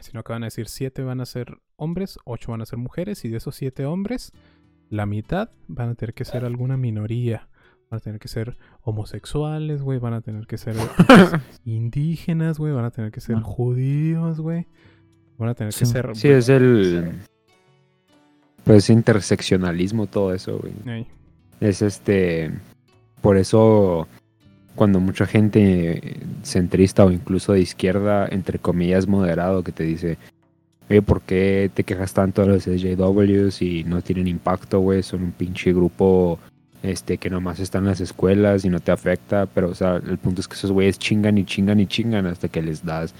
sino 0.00 0.22
que 0.22 0.32
van 0.32 0.42
a 0.42 0.46
decir, 0.46 0.68
siete 0.68 1.02
van 1.02 1.20
a 1.20 1.26
ser 1.26 1.58
hombres, 1.76 2.18
ocho 2.24 2.52
van 2.52 2.62
a 2.62 2.66
ser 2.66 2.78
mujeres, 2.78 3.24
y 3.24 3.28
de 3.28 3.38
esos 3.38 3.56
siete 3.56 3.86
hombres, 3.86 4.32
la 4.90 5.06
mitad 5.06 5.50
van 5.66 5.90
a 5.90 5.94
tener 5.94 6.14
que 6.14 6.24
ser 6.24 6.44
alguna 6.44 6.76
minoría. 6.76 7.48
Van 7.90 7.98
a 7.98 8.00
tener 8.00 8.20
que 8.20 8.28
ser 8.28 8.58
homosexuales, 8.82 9.80
güey, 9.82 9.98
van 9.98 10.12
a 10.12 10.20
tener 10.20 10.46
que 10.46 10.58
ser 10.58 10.76
indígenas, 11.64 12.58
güey, 12.58 12.72
van 12.72 12.84
a 12.84 12.90
tener 12.90 13.10
que 13.10 13.20
ser 13.20 13.40
judíos, 13.40 14.40
güey. 14.40 14.66
Van 15.38 15.48
a 15.48 15.54
tener 15.54 15.72
que 15.72 15.86
ser... 15.86 16.14
Sí, 16.14 16.28
es 16.28 16.48
el. 16.48 17.12
Pues 18.64 18.90
interseccionalismo, 18.90 20.06
todo 20.06 20.34
eso, 20.34 20.58
güey. 20.58 20.72
Ey, 20.86 21.06
Es 21.60 21.80
este. 21.80 22.52
Por 23.22 23.36
eso, 23.36 24.06
cuando 24.78 25.00
mucha 25.00 25.26
gente 25.26 26.14
centrista 26.44 27.04
o 27.04 27.10
incluso 27.10 27.52
de 27.52 27.60
izquierda, 27.60 28.26
entre 28.30 28.58
comillas, 28.58 29.06
moderado, 29.08 29.62
que 29.64 29.72
te 29.72 29.82
dice, 29.82 30.16
oye, 30.88 31.02
¿por 31.02 31.20
qué 31.22 31.70
te 31.74 31.82
quejas 31.84 32.14
tanto 32.14 32.42
de 32.42 32.48
los 32.48 32.62
SJWs 32.62 33.60
y 33.60 33.84
no 33.84 34.00
tienen 34.00 34.28
impacto, 34.28 34.78
güey? 34.80 35.02
Son 35.02 35.22
un 35.22 35.32
pinche 35.32 35.72
grupo 35.72 36.38
este 36.82 37.18
que 37.18 37.28
nomás 37.28 37.58
está 37.58 37.78
en 37.78 37.86
las 37.86 38.00
escuelas 38.00 38.64
y 38.64 38.68
no 38.70 38.78
te 38.78 38.92
afecta, 38.92 39.46
pero, 39.46 39.68
o 39.70 39.74
sea, 39.74 39.96
el 39.96 40.16
punto 40.16 40.40
es 40.40 40.46
que 40.48 40.54
esos 40.54 40.70
güeyes 40.70 40.98
chingan 40.98 41.36
y 41.36 41.44
chingan 41.44 41.80
y 41.80 41.86
chingan 41.86 42.26
hasta 42.26 42.48
que 42.48 42.62
les 42.62 42.84
das. 42.84 43.14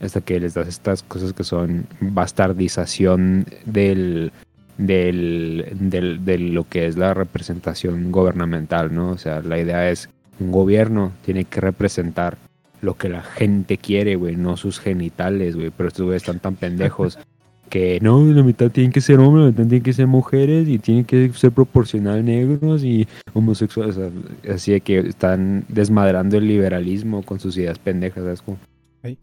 Hasta 0.00 0.20
que 0.22 0.40
les 0.40 0.54
das 0.54 0.66
estas 0.66 1.02
cosas 1.04 1.32
que 1.32 1.44
son 1.44 1.86
bastardización 2.00 3.46
del 3.64 4.32
del, 4.78 5.66
del- 5.78 6.24
de 6.24 6.38
lo 6.38 6.66
que 6.66 6.86
es 6.86 6.96
la 6.96 7.12
representación 7.12 8.10
gubernamental, 8.10 8.94
¿no? 8.94 9.10
O 9.10 9.18
sea, 9.18 9.40
la 9.42 9.58
idea 9.58 9.90
es 9.90 10.08
un 10.40 10.52
gobierno 10.52 11.12
tiene 11.24 11.44
que 11.44 11.60
representar 11.60 12.38
lo 12.80 12.96
que 12.96 13.08
la 13.08 13.22
gente 13.22 13.78
quiere, 13.78 14.16
güey, 14.16 14.36
no 14.36 14.56
sus 14.56 14.80
genitales, 14.80 15.54
güey. 15.54 15.70
Pero 15.76 15.88
estos 15.88 16.04
güeyes 16.04 16.22
están 16.22 16.40
tan 16.40 16.56
pendejos 16.56 17.18
que 17.70 17.98
no, 18.00 18.24
la 18.24 18.42
mitad 18.42 18.70
tienen 18.70 18.92
que 18.92 19.00
ser 19.00 19.20
hombres, 19.20 19.44
la 19.44 19.50
mitad 19.50 19.64
tienen 19.64 19.82
que 19.82 19.92
ser 19.92 20.06
mujeres 20.06 20.68
y 20.68 20.78
tienen 20.78 21.04
que 21.04 21.30
ser 21.34 21.52
proporcional 21.52 22.24
negros 22.24 22.82
y 22.82 23.06
homosexuales. 23.32 23.96
o 23.96 24.10
sea, 24.10 24.54
así 24.54 24.72
de 24.72 24.80
que 24.80 24.98
están 24.98 25.64
desmadrando 25.68 26.36
el 26.36 26.48
liberalismo 26.48 27.22
con 27.22 27.38
sus 27.38 27.56
ideas 27.56 27.78
pendejas, 27.78 28.24
¿sabes? 28.24 28.42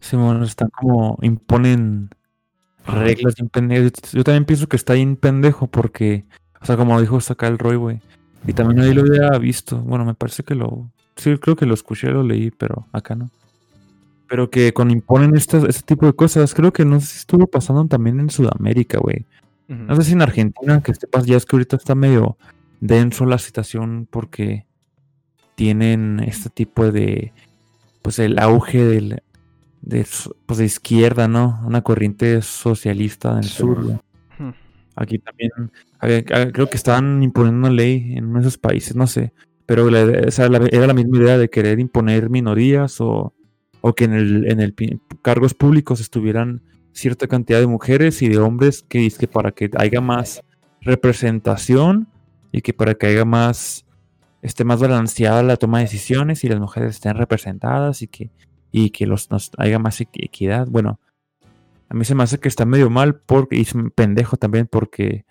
Simón, 0.00 0.42
están 0.42 0.70
como 0.70 1.18
imponen 1.22 2.10
reglas 2.86 3.34
bien 3.36 3.48
pendejas. 3.48 3.92
Yo 4.12 4.24
también 4.24 4.44
pienso 4.44 4.66
que 4.66 4.76
está 4.76 4.94
bien 4.94 5.16
pendejo 5.16 5.66
porque, 5.66 6.24
o 6.60 6.66
sea, 6.66 6.76
como 6.76 7.00
dijo 7.00 7.18
acá 7.28 7.46
el 7.48 7.58
Roy, 7.58 7.76
güey. 7.76 8.00
Y 8.46 8.52
también 8.52 8.80
ahí 8.80 8.94
lo 8.94 9.02
había 9.02 9.36
visto. 9.38 9.78
Bueno, 9.78 10.04
me 10.04 10.14
parece 10.14 10.42
que 10.42 10.54
lo. 10.54 10.90
Sí, 11.16 11.36
creo 11.38 11.56
que 11.56 11.66
lo 11.66 11.74
escuché, 11.74 12.08
lo 12.10 12.22
leí, 12.22 12.50
pero 12.50 12.86
acá 12.92 13.14
no. 13.14 13.30
Pero 14.28 14.50
que 14.50 14.72
cuando 14.72 14.94
imponen 14.94 15.34
estas, 15.36 15.64
este 15.64 15.82
tipo 15.94 16.06
de 16.06 16.12
cosas, 16.12 16.54
creo 16.54 16.72
que 16.72 16.84
no 16.84 17.00
sé 17.00 17.06
si 17.06 17.18
estuvo 17.18 17.46
pasando 17.46 17.86
también 17.86 18.20
en 18.20 18.30
Sudamérica, 18.30 18.98
güey. 18.98 19.26
No 19.68 19.96
sé 19.96 20.04
si 20.04 20.12
en 20.12 20.22
Argentina, 20.22 20.82
que 20.82 20.92
este 20.92 21.06
ya 21.26 21.36
es 21.36 21.44
que 21.44 21.56
ahorita 21.56 21.76
está 21.76 21.94
medio 21.94 22.38
denso 22.80 23.26
la 23.26 23.36
situación 23.38 24.06
porque 24.10 24.64
tienen 25.56 26.20
este 26.20 26.48
tipo 26.48 26.90
de, 26.90 27.32
pues 28.00 28.18
el 28.18 28.38
auge 28.38 28.82
del, 28.82 29.22
de, 29.82 30.06
pues 30.46 30.58
de 30.58 30.64
izquierda, 30.64 31.28
¿no? 31.28 31.60
Una 31.66 31.82
corriente 31.82 32.40
socialista 32.42 33.32
en 33.32 33.38
el 33.38 33.44
Sí, 33.44 33.56
sur. 33.58 33.84
güey. 33.84 33.98
Aquí 35.00 35.18
también, 35.20 35.50
ah, 36.00 36.46
creo 36.52 36.68
que 36.68 36.76
estaban 36.76 37.22
imponiendo 37.22 37.68
una 37.68 37.70
ley 37.70 38.14
en 38.16 38.36
esos 38.36 38.58
países, 38.58 38.96
no 38.96 39.06
sé. 39.06 39.32
Pero 39.64 39.90
la 39.90 40.00
era 40.00 40.86
la 40.86 40.94
misma 40.94 41.18
idea 41.18 41.38
de 41.38 41.48
querer 41.50 41.78
imponer 41.78 42.30
minorías 42.30 43.00
o, 43.00 43.32
o 43.80 43.94
que 43.94 44.04
en 44.04 44.14
el, 44.14 44.50
en 44.50 44.60
el 44.60 44.74
cargos 45.22 45.54
públicos 45.54 46.00
estuvieran 46.00 46.62
cierta 46.92 47.28
cantidad 47.28 47.60
de 47.60 47.66
mujeres 47.68 48.22
y 48.22 48.28
de 48.28 48.38
hombres 48.38 48.82
que, 48.88 49.06
es 49.06 49.18
que 49.18 49.28
para 49.28 49.52
que 49.52 49.70
haya 49.76 50.00
más 50.00 50.42
representación 50.80 52.08
y 52.50 52.62
que 52.62 52.72
para 52.72 52.94
que 52.94 53.06
haya 53.06 53.24
más 53.24 53.84
esté 54.42 54.64
más 54.64 54.80
balanceada 54.80 55.42
la 55.42 55.56
toma 55.56 55.78
de 55.78 55.84
decisiones 55.84 56.44
y 56.44 56.48
las 56.48 56.60
mujeres 56.60 56.90
estén 56.96 57.16
representadas 57.16 58.02
y 58.02 58.08
que 58.08 58.30
y 58.70 58.90
que 58.90 59.06
los 59.06 59.30
nos 59.30 59.50
haya 59.58 59.78
más 59.78 60.00
equi- 60.00 60.24
equidad. 60.24 60.66
Bueno, 60.68 61.00
a 61.88 61.94
mí 61.94 62.04
se 62.04 62.14
me 62.14 62.22
hace 62.22 62.38
que 62.38 62.48
está 62.48 62.64
medio 62.66 62.90
mal 62.90 63.16
porque 63.16 63.56
y 63.56 63.62
es 63.62 63.74
un 63.74 63.90
pendejo 63.90 64.36
también 64.36 64.66
porque 64.70 65.24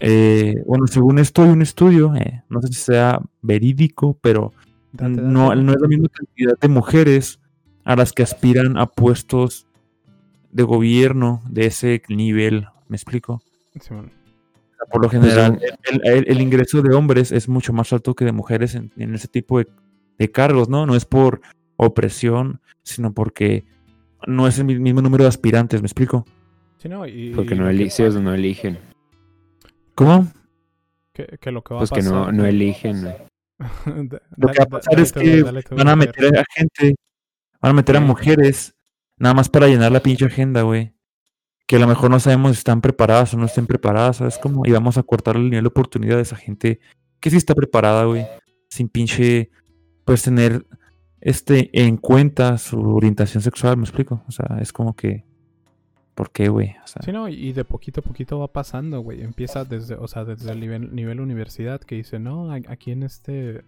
eh, 0.00 0.62
bueno, 0.66 0.86
según 0.86 1.18
esto 1.18 1.42
hay 1.42 1.50
un 1.50 1.62
estudio, 1.62 2.14
eh, 2.16 2.42
no 2.48 2.60
sé 2.62 2.68
si 2.68 2.74
sea 2.80 3.20
verídico, 3.42 4.16
pero 4.20 4.52
Date, 4.92 5.10
date. 5.12 5.22
no, 5.22 5.54
no 5.54 5.72
es 5.72 5.80
la 5.80 5.88
misma 5.88 6.08
cantidad 6.08 6.58
de 6.58 6.68
mujeres 6.68 7.38
a 7.84 7.96
las 7.96 8.12
que 8.12 8.22
aspiran 8.22 8.78
a 8.78 8.86
puestos 8.86 9.66
de 10.52 10.62
gobierno 10.62 11.42
de 11.48 11.66
ese 11.66 12.02
nivel. 12.08 12.66
¿Me 12.88 12.96
explico? 12.96 13.42
Sea, 13.80 14.02
Por 14.90 15.02
lo 15.02 15.08
general, 15.10 15.60
el, 15.84 16.00
el- 16.04 16.24
el 16.28 16.40
ingreso 16.40 16.80
de 16.82 16.94
hombres 16.94 17.30
es 17.30 17.48
mucho 17.48 17.72
más 17.72 17.92
alto 17.92 18.14
que 18.14 18.24
de 18.24 18.32
mujeres 18.32 18.74
en, 18.74 18.90
en 18.96 19.14
ese 19.14 19.28
tipo 19.28 19.58
de, 19.58 19.68
de 20.18 20.30
cargos, 20.30 20.68
¿no? 20.68 20.86
No 20.86 20.96
es 20.96 21.04
por 21.04 21.40
opresión, 21.76 22.60
sino 22.82 23.12
porque 23.12 23.64
no 24.26 24.46
es 24.46 24.58
el 24.58 24.64
mi- 24.64 24.78
mismo 24.78 25.02
número 25.02 25.24
de 25.24 25.28
aspirantes, 25.28 25.80
¿me 25.82 25.86
explico? 25.86 26.24
Sí, 26.78 26.88
no, 26.88 27.06
y, 27.06 27.32
porque 27.34 27.54
no, 27.54 27.68
que 27.68 28.20
no 28.20 28.32
eligen. 28.34 28.78
¿Cómo? 29.94 30.28
que, 31.12 31.38
que 31.40 31.50
lo 31.50 31.62
que 31.62 31.74
va 31.74 31.80
Pues 31.80 31.92
a 31.92 31.94
que 31.96 32.00
pasar. 32.02 32.14
no, 32.14 32.32
no 32.32 32.46
eligen. 32.46 33.02
güey. 33.02 34.08
Da- 34.08 34.22
Lo 34.36 34.48
que 34.48 34.58
va 34.58 34.64
a 34.64 34.68
pasar 34.68 34.92
dale 34.94 35.02
es 35.02 35.12
que 35.12 35.74
van 35.74 35.88
a 35.88 35.96
meter 35.96 36.38
a 36.38 36.44
gente, 36.54 36.94
van 37.60 37.70
a 37.70 37.74
meter 37.74 37.96
a 37.96 38.00
mujeres, 38.00 38.74
nada 39.18 39.34
más 39.34 39.48
para 39.50 39.66
llenar 39.66 39.92
la 39.92 40.00
pinche 40.00 40.24
agenda, 40.24 40.62
güey. 40.62 40.94
Que 41.66 41.76
a 41.76 41.78
lo 41.78 41.86
mejor 41.86 42.10
no 42.10 42.18
sabemos 42.18 42.52
si 42.52 42.58
están 42.58 42.80
preparadas 42.80 43.34
o 43.34 43.36
no 43.36 43.46
estén 43.46 43.66
preparadas, 43.66 44.16
¿sabes 44.16 44.38
cómo? 44.38 44.62
Y 44.64 44.72
vamos 44.72 44.96
a 44.98 45.02
cortar 45.02 45.36
el 45.36 45.44
nivel 45.50 45.64
de 45.64 45.68
oportunidad 45.68 46.16
de 46.16 46.22
esa 46.22 46.36
gente 46.36 46.80
que 47.20 47.30
sí 47.30 47.36
está 47.36 47.54
preparada, 47.54 48.04
güey. 48.06 48.26
Sin 48.70 48.88
pinche, 48.88 49.50
pues 50.04 50.22
tener 50.22 50.64
este 51.20 51.70
en 51.72 51.96
cuenta 51.96 52.56
su 52.58 52.80
orientación 52.80 53.42
sexual, 53.42 53.76
¿me 53.76 53.84
explico? 53.84 54.22
O 54.28 54.32
sea, 54.32 54.58
es 54.60 54.72
como 54.72 54.94
que, 54.94 55.24
¿por 56.14 56.30
qué, 56.30 56.48
güey? 56.48 56.74
O 56.84 56.86
sea, 56.86 57.02
Sí, 57.02 57.12
no, 57.12 57.28
y 57.28 57.52
de 57.52 57.64
poquito 57.64 58.00
a 58.00 58.04
poquito 58.04 58.38
va 58.38 58.48
pasando, 58.52 59.00
güey. 59.00 59.22
Empieza 59.22 59.64
desde, 59.64 59.94
o 59.94 60.08
sea, 60.08 60.24
desde 60.24 60.50
el 60.52 60.60
nivel, 60.60 60.94
nivel 60.94 61.20
universidad 61.20 61.80
que 61.80 61.94
dice, 61.96 62.18
no, 62.18 62.52
aquí 62.52 62.92
en 62.92 63.02
este, 63.02 63.62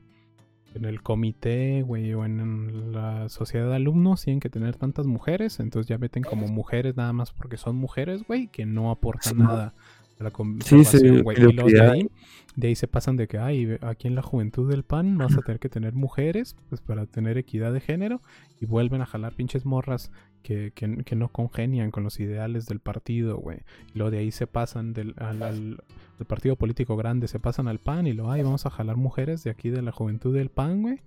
en 0.74 0.84
el 0.86 1.02
comité, 1.02 1.82
güey, 1.82 2.14
o 2.14 2.24
en 2.24 2.92
la 2.92 3.28
sociedad 3.28 3.68
de 3.68 3.76
alumnos 3.76 4.22
tienen 4.24 4.40
que 4.40 4.48
tener 4.48 4.76
tantas 4.76 5.06
mujeres, 5.06 5.60
entonces 5.60 5.88
ya 5.88 5.98
meten 5.98 6.22
como 6.22 6.46
mujeres 6.48 6.96
nada 6.96 7.12
más 7.12 7.32
porque 7.32 7.56
son 7.58 7.76
mujeres, 7.76 8.22
güey, 8.26 8.46
que 8.48 8.64
no 8.66 8.90
aportan 8.90 9.34
Sí. 9.34 9.38
nada 9.38 9.74
a 10.18 10.22
la 10.24 10.30
Sí, 10.30 10.34
conversación, 10.34 10.84
sí, 11.16 11.22
güey. 11.22 11.36
Y 11.36 11.40
luego 11.52 11.68
de 11.68 11.74
que 11.74 11.80
ahí, 11.82 12.10
de 12.56 12.68
ahí 12.68 12.74
se 12.74 12.86
pasan 12.88 13.16
de 13.16 13.28
que, 13.28 13.38
ay, 13.38 13.78
aquí 13.80 14.08
en 14.08 14.14
la 14.14 14.22
juventud 14.22 14.70
del 14.70 14.82
PAN 14.82 15.16
vas 15.18 15.36
a 15.36 15.42
tener 15.42 15.58
que 15.58 15.68
tener 15.68 15.94
mujeres, 15.94 16.56
pues 16.68 16.80
para 16.80 17.06
tener 17.06 17.38
equidad 17.38 17.72
de 17.72 17.80
género, 17.80 18.20
y 18.60 18.66
vuelven 18.66 19.00
a 19.00 19.06
jalar 19.06 19.32
pinches 19.34 19.64
morras 19.64 20.10
que, 20.42 20.72
que, 20.74 20.98
que 21.04 21.16
no 21.16 21.28
congenian 21.28 21.90
con 21.90 22.02
los 22.02 22.20
ideales 22.20 22.66
del 22.66 22.80
partido, 22.80 23.38
güey. 23.38 23.58
Y 23.94 23.98
luego 23.98 24.10
de 24.10 24.18
ahí 24.18 24.30
se 24.32 24.46
pasan 24.46 24.92
del, 24.92 25.14
al, 25.18 25.42
al- 25.42 25.78
al 26.18 26.26
partido 26.26 26.56
político 26.56 26.96
grande, 26.96 27.26
se 27.26 27.40
pasan 27.40 27.68
al 27.68 27.78
PAN 27.78 28.06
y 28.06 28.12
lo, 28.12 28.30
ay, 28.30 28.42
vamos 28.42 28.66
a 28.66 28.70
jalar 28.70 28.96
mujeres 28.96 29.42
de 29.44 29.50
aquí 29.50 29.70
de 29.70 29.82
la 29.82 29.92
juventud 29.92 30.34
del 30.34 30.50
PAN, 30.50 30.82
güey. 30.82 31.00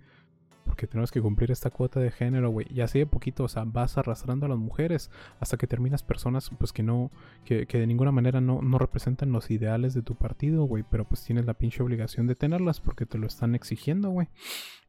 Porque 0.66 0.88
tenemos 0.88 1.12
que 1.12 1.22
cumplir 1.22 1.52
esta 1.52 1.70
cuota 1.70 2.00
de 2.00 2.12
género, 2.12 2.50
güey. 2.50 2.68
Y 2.70 2.82
así 2.82 3.00
de 3.00 3.06
poquito, 3.06 3.44
o 3.44 3.48
sea, 3.48 3.64
vas 3.66 3.98
arrastrando 3.98 4.48
a 4.48 4.50
las 4.50 4.58
mujeres 4.58 5.12
hasta 5.40 5.58
que 5.58 5.68
terminas 5.68 6.04
personas, 6.04 6.50
pues 6.58 6.74
que 6.74 6.84
no, 6.84 7.12
que, 7.46 7.68
que 7.68 7.78
de 7.80 7.88
ninguna 7.88 8.12
manera 8.12 8.42
no, 8.42 8.62
no 8.62 8.78
representan 8.78 9.32
los 9.32 9.52
ideales 9.52 9.94
de 9.94 10.02
tu 10.02 10.16
partido, 10.16 10.64
güey. 10.66 10.84
Pero 10.90 11.06
pues 11.06 11.24
tienes 11.24 11.46
la 11.46 11.54
pinche 11.54 11.82
obligación 11.84 12.28
de 12.28 12.36
tenerlas 12.36 12.82
porque 12.82 13.06
te 13.06 13.18
lo 13.18 13.28
están 13.28 13.56
exigiendo, 13.56 14.10
güey. 14.10 14.28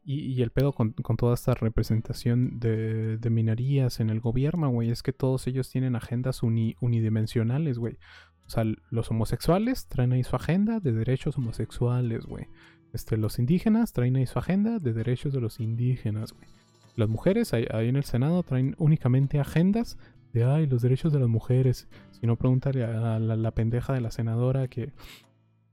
Y, 0.03 0.21
y 0.33 0.41
el 0.41 0.51
pedo 0.51 0.73
con, 0.73 0.93
con 0.93 1.15
toda 1.17 1.33
esta 1.33 1.53
representación 1.53 2.59
de, 2.59 3.17
de 3.17 3.29
minorías 3.29 3.99
en 3.99 4.09
el 4.09 4.19
gobierno, 4.19 4.69
güey, 4.69 4.89
es 4.89 5.03
que 5.03 5.13
todos 5.13 5.47
ellos 5.47 5.69
tienen 5.69 5.95
agendas 5.95 6.43
uni- 6.43 6.75
unidimensionales, 6.81 7.77
güey. 7.77 7.97
O 8.45 8.49
sea, 8.49 8.63
los 8.89 9.11
homosexuales 9.11 9.87
traen 9.87 10.13
ahí 10.13 10.23
su 10.23 10.35
agenda 10.37 10.79
de 10.79 10.93
derechos 10.93 11.37
homosexuales, 11.37 12.25
güey. 12.25 12.47
Este, 12.93 13.17
los 13.17 13.39
indígenas 13.39 13.93
traen 13.93 14.15
ahí 14.15 14.25
su 14.25 14.39
agenda 14.39 14.79
de 14.79 14.93
derechos 14.93 15.33
de 15.33 15.41
los 15.41 15.59
indígenas, 15.59 16.33
güey. 16.33 16.47
Las 16.95 17.09
mujeres 17.09 17.53
ahí, 17.53 17.67
en 17.69 17.95
el 17.95 18.03
Senado 18.03 18.41
traen 18.41 18.75
únicamente 18.79 19.39
agendas 19.39 19.99
de, 20.33 20.43
ay, 20.43 20.65
los 20.65 20.81
derechos 20.81 21.13
de 21.13 21.19
las 21.19 21.29
mujeres. 21.29 21.87
Si 22.11 22.25
no, 22.25 22.37
pregúntale 22.37 22.83
a 22.83 23.19
la, 23.19 23.51
pendeja 23.51 23.93
de 23.93 24.01
la 24.01 24.09
senadora 24.09 24.67
que, 24.67 24.93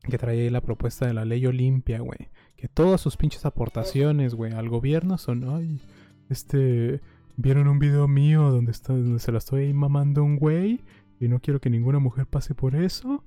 que 0.02 0.18
trae 0.18 0.50
la 0.50 0.60
propuesta 0.60 1.06
de 1.06 1.14
la 1.14 1.24
ley 1.24 1.46
Olimpia, 1.46 2.00
güey. 2.00 2.28
Que 2.56 2.68
todas 2.68 3.00
sus 3.00 3.16
pinches 3.16 3.46
aportaciones, 3.46 4.34
güey, 4.34 4.52
al 4.52 4.68
gobierno 4.68 5.16
son, 5.16 5.48
ay, 5.48 5.80
este, 6.28 7.00
vieron 7.36 7.68
un 7.68 7.78
video 7.78 8.06
mío 8.06 8.50
donde, 8.50 8.72
está, 8.72 8.92
donde 8.92 9.18
se 9.18 9.32
la 9.32 9.38
estoy 9.38 9.72
mamando 9.72 10.22
un 10.22 10.36
güey 10.36 10.84
y 11.20 11.28
no 11.28 11.40
quiero 11.40 11.60
que 11.60 11.70
ninguna 11.70 12.00
mujer 12.00 12.26
pase 12.26 12.54
por 12.54 12.76
eso. 12.76 13.24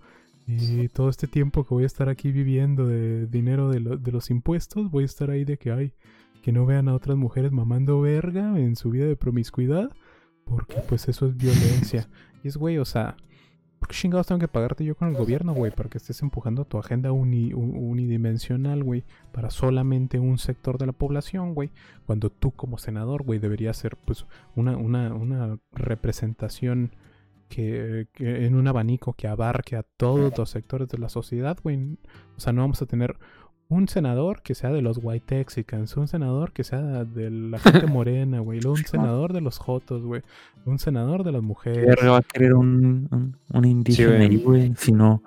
Y 0.47 0.87
todo 0.87 1.09
este 1.09 1.27
tiempo 1.27 1.65
que 1.65 1.73
voy 1.73 1.83
a 1.83 1.87
estar 1.87 2.07
aquí 2.07 2.31
viviendo 2.31 2.87
de 2.87 3.27
dinero 3.27 3.69
de, 3.69 3.81
lo- 3.81 3.97
de 3.97 4.11
los 4.13 4.29
impuestos, 4.31 4.89
voy 4.89 5.03
a 5.03 5.05
estar 5.05 5.29
ahí 5.29 5.43
de 5.43 5.57
que 5.57 5.71
hay 5.73 5.93
que 6.41 6.53
no 6.53 6.65
vean 6.65 6.87
a 6.87 6.93
otras 6.93 7.17
mujeres 7.17 7.51
mamando 7.51 7.99
verga 7.99 8.57
en 8.57 8.77
su 8.77 8.89
vida 8.89 9.05
de 9.05 9.17
promiscuidad, 9.17 9.91
porque 10.45 10.77
pues 10.87 11.09
eso 11.09 11.27
es 11.27 11.35
violencia. 11.35 12.07
Y 12.41 12.47
es, 12.47 12.55
güey, 12.55 12.77
o 12.77 12.85
sea, 12.85 13.17
¿por 13.79 13.89
qué 13.89 13.95
chingados 13.95 14.27
tengo 14.27 14.39
que 14.39 14.47
pagarte 14.47 14.85
yo 14.85 14.95
con 14.95 15.09
el 15.09 15.15
gobierno, 15.15 15.53
güey? 15.53 15.73
Para 15.73 15.89
que 15.89 15.97
estés 15.97 16.21
empujando 16.21 16.63
tu 16.63 16.77
agenda 16.77 17.11
unidimensional, 17.11 18.83
güey, 18.83 19.03
para 19.33 19.49
solamente 19.49 20.19
un 20.19 20.37
sector 20.37 20.77
de 20.77 20.85
la 20.85 20.93
población, 20.93 21.53
güey. 21.53 21.71
Cuando 22.05 22.29
tú 22.29 22.51
como 22.51 22.77
senador, 22.77 23.23
güey, 23.23 23.39
deberías 23.39 23.75
ser 23.75 23.97
pues 23.97 24.25
una, 24.55 24.77
una, 24.77 25.13
una 25.13 25.59
representación 25.73 26.91
que, 27.49 28.07
que 28.13 28.45
en 28.45 28.55
un 28.55 28.67
abanico 28.67 29.13
que 29.13 29.27
abarque 29.27 29.75
a 29.75 29.83
todos 29.83 30.37
los 30.37 30.49
sectores 30.49 30.87
de 30.89 30.97
la 30.97 31.09
sociedad, 31.09 31.57
güey. 31.63 31.97
O 32.35 32.39
sea, 32.39 32.53
no 32.53 32.61
vamos 32.61 32.81
a 32.81 32.85
tener 32.85 33.17
un 33.69 33.87
senador 33.89 34.41
que 34.43 34.55
sea 34.55 34.71
de 34.71 34.81
los 34.81 34.99
white 35.01 35.25
Texicans, 35.27 35.97
un 35.97 36.07
senador 36.07 36.53
que 36.53 36.63
sea 36.63 37.03
de 37.03 37.29
la 37.29 37.59
gente 37.59 37.85
morena, 37.87 38.39
güey, 38.39 38.59
un 38.65 38.77
senador 38.77 39.33
de 39.33 39.41
los 39.41 39.57
jotos, 39.57 40.03
güey, 40.03 40.21
un 40.65 40.79
senador 40.79 41.23
de 41.25 41.31
las 41.33 41.41
¿qué 41.41 41.47
mujeres. 41.47 41.95
va 42.05 42.17
a 42.17 42.21
querer 42.21 42.53
un, 42.53 43.07
un, 43.11 43.35
un 43.51 43.65
indígena 43.65 44.15
güey. 44.15 44.27
ahí, 44.29 44.37
güey? 44.37 44.73
Si 44.77 44.91
no, 44.93 45.21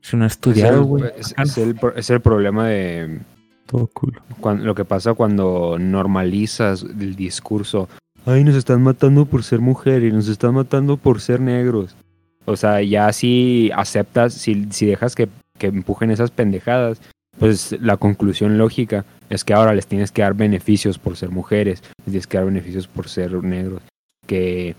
si 0.00 0.16
no 0.16 0.24
ha 0.24 0.26
Es 0.26 0.32
estudiado, 0.32 0.80
el, 0.80 0.84
güey. 0.86 1.04
es- 1.18 1.34
el 1.56 1.76
es 1.96 2.10
el 2.10 2.20
problema 2.20 2.66
de 2.66 3.20
Todo 3.66 3.86
culo. 3.86 4.22
cuan- 4.40 4.64
lo 4.64 4.74
que 4.74 4.84
pasa 4.84 5.14
cuando 5.14 5.76
normalizas 5.78 6.82
el 6.82 7.14
discurso. 7.14 7.88
Ay, 8.28 8.44
nos 8.44 8.56
están 8.56 8.82
matando 8.82 9.24
por 9.24 9.42
ser 9.42 9.58
mujer 9.58 10.04
y 10.04 10.12
nos 10.12 10.28
están 10.28 10.52
matando 10.52 10.98
por 10.98 11.22
ser 11.22 11.40
negros. 11.40 11.96
O 12.44 12.56
sea, 12.56 12.82
ya 12.82 13.10
si 13.14 13.70
aceptas, 13.74 14.34
si, 14.34 14.66
si 14.70 14.84
dejas 14.84 15.14
que, 15.14 15.30
que 15.56 15.68
empujen 15.68 16.10
esas 16.10 16.30
pendejadas, 16.30 17.00
pues 17.38 17.74
la 17.80 17.96
conclusión 17.96 18.58
lógica 18.58 19.06
es 19.30 19.44
que 19.44 19.54
ahora 19.54 19.72
les 19.72 19.86
tienes 19.86 20.12
que 20.12 20.20
dar 20.20 20.34
beneficios 20.34 20.98
por 20.98 21.16
ser 21.16 21.30
mujeres, 21.30 21.82
les 22.00 22.04
tienes 22.04 22.26
que 22.26 22.36
dar 22.36 22.44
beneficios 22.44 22.86
por 22.86 23.08
ser 23.08 23.32
negros, 23.42 23.80
que, 24.26 24.76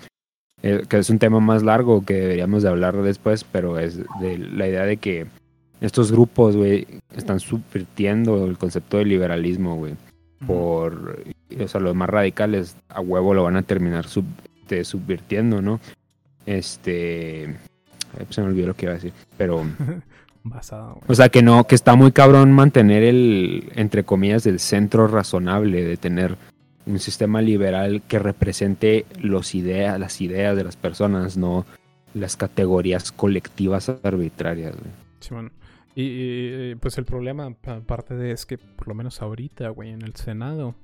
eh, 0.62 0.84
que 0.88 0.98
es 1.00 1.10
un 1.10 1.18
tema 1.18 1.40
más 1.40 1.64
largo 1.64 2.06
que 2.06 2.14
deberíamos 2.14 2.62
de 2.62 2.70
hablar 2.70 3.02
después, 3.02 3.46
pero 3.46 3.80
es 3.80 3.98
de 4.22 4.38
la 4.38 4.68
idea 4.68 4.84
de 4.84 4.98
que 4.98 5.26
estos 5.82 6.12
grupos, 6.12 6.56
güey, 6.56 6.86
están 7.16 7.40
subvirtiendo 7.40 8.46
el 8.46 8.60
concepto 8.60 8.98
de 8.98 9.06
liberalismo, 9.06 9.76
güey. 9.76 9.96
Por, 10.46 11.20
o 11.60 11.68
sea, 11.68 11.82
los 11.82 11.96
más 11.96 12.10
radicales 12.10 12.78
a 12.88 13.02
huevo 13.02 13.34
lo 13.34 13.44
van 13.44 13.58
a 13.58 13.64
terminar 13.64 14.08
sub, 14.08 14.26
este, 14.70 14.86
subvirtiendo, 14.86 15.62
¿no? 15.62 15.80
Este, 16.46 17.44
eh, 17.44 17.56
se 18.30 18.42
me 18.42 18.48
olvidó 18.48 18.68
lo 18.68 18.76
que 18.76 18.86
iba 18.86 18.92
a 18.92 18.96
decir, 18.96 19.14
pero 19.36 19.64
Basado, 20.44 21.02
o 21.06 21.16
sea, 21.16 21.30
que 21.30 21.42
no, 21.42 21.66
que 21.66 21.76
está 21.76 21.96
muy 21.96 22.12
cabrón 22.12 22.52
mantener 22.52 23.04
el, 23.04 23.72
entre 23.76 24.04
comillas, 24.04 24.46
el 24.46 24.60
centro 24.60 25.08
razonable 25.08 25.84
de 25.84 25.98
tener 25.98 26.38
un 26.86 27.00
sistema 27.00 27.42
liberal 27.42 28.02
que 28.08 28.20
represente 28.20 29.06
los 29.20 29.54
ideas, 29.54 30.00
las 30.00 30.22
ideas 30.22 30.56
de 30.56 30.64
las 30.64 30.76
personas, 30.76 31.36
no 31.36 31.66
las 32.14 32.38
categorías 32.38 33.12
colectivas 33.12 33.92
arbitrarias. 34.04 34.76
güey. 34.76 35.50
Y, 35.96 36.76
pues 36.76 36.98
el 36.98 37.06
problema, 37.06 37.54
pa- 37.54 37.78
aparte 37.78 38.16
de 38.16 38.32
es 38.32 38.46
que 38.46 38.58
por 38.58 38.88
lo 38.88 38.94
menos 38.96 39.22
ahorita, 39.22 39.70
güey, 39.70 39.90
en 39.92 40.02
el 40.02 40.16
Senado, 40.16 40.76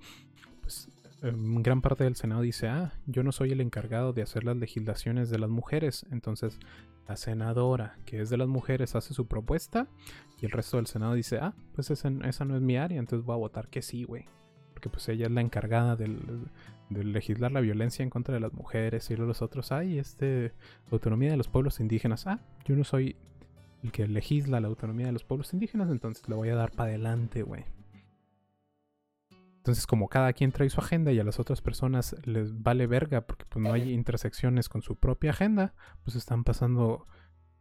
pues 0.62 0.89
em, 1.22 1.62
gran 1.62 1.82
parte 1.82 2.03
del 2.03 2.16
Senado 2.16 2.41
dice, 2.41 2.68
ah, 2.68 2.93
yo 3.06 3.24
no 3.24 3.32
soy 3.32 3.51
el 3.51 3.62
encargado 3.62 4.14
de 4.14 4.22
hacer 4.24 4.43
las 4.43 4.58
legislaciones 4.58 5.30
de 5.30 5.39
las 5.39 5.49
mujeres. 5.49 6.06
Entonces, 6.12 6.60
la 7.08 7.16
senadora, 7.18 7.97
que 8.06 8.20
es 8.22 8.30
de 8.30 8.38
las 8.38 8.47
mujeres, 8.47 8.95
hace 8.95 9.14
su 9.14 9.28
propuesta 9.28 9.88
y 10.41 10.45
el 10.45 10.51
resto 10.51 10.78
del 10.78 10.88
Senado 10.88 11.14
dice, 11.14 11.38
ah, 11.39 11.53
pues 11.74 11.91
esa, 11.91 12.12
esa 12.24 12.45
no 12.45 12.56
es 12.56 12.62
mi 12.62 12.78
área, 12.78 12.99
entonces 12.99 13.26
voy 13.26 13.36
a 13.36 13.38
votar 13.38 13.68
que 13.70 13.82
sí, 13.82 14.03
güey. 14.03 14.26
Porque 14.74 14.89
pues 14.89 15.08
ella 15.08 15.28
es 15.28 15.32
la 15.32 15.41
encargada 15.41 15.95
del, 15.95 16.20
de 16.89 17.03
legislar 17.03 17.51
la 17.51 17.62
violencia 17.62 18.03
en 18.03 18.10
contra 18.10 18.34
de 18.34 18.39
las 18.41 18.53
mujeres 18.53 19.10
y 19.10 19.16
los 19.16 19.41
otros, 19.41 19.72
ay, 19.72 19.97
este, 19.99 20.51
autonomía 20.91 21.32
de 21.32 21.38
los 21.38 21.47
pueblos 21.47 21.80
indígenas. 21.80 22.28
Ah, 22.28 22.39
yo 22.66 22.76
no 22.76 22.84
soy 22.84 23.16
el 23.86 23.92
que 23.92 24.08
legisla 24.08 24.60
la 24.60 24.68
autonomía 24.68 25.06
de 25.06 25.12
los 25.12 25.24
pueblos 25.24 25.54
indígenas, 25.54 25.90
entonces 25.90 26.28
le 26.28 26.36
voy 26.36 26.50
a 26.50 26.56
dar 26.56 26.72
para 26.72 26.90
adelante, 26.90 27.44
güey. 27.44 27.64
Entonces, 29.58 29.88
como 29.88 30.10
cada 30.10 30.32
quien 30.34 30.52
trae 30.52 30.70
su 30.70 30.80
agenda 30.80 31.12
y 31.12 31.20
a 31.20 31.24
las 31.24 31.40
otras 31.40 31.62
personas 31.62 32.16
les 32.24 32.62
vale 32.62 32.86
verga 32.86 33.22
porque 33.22 33.46
pues 33.50 33.64
no 33.64 33.74
hay 33.74 33.94
intersecciones 33.94 34.70
con 34.70 34.84
su 34.84 34.96
propia 34.96 35.32
agenda, 35.32 35.74
pues 36.04 36.16
están 36.16 36.44
pasando 36.44 37.08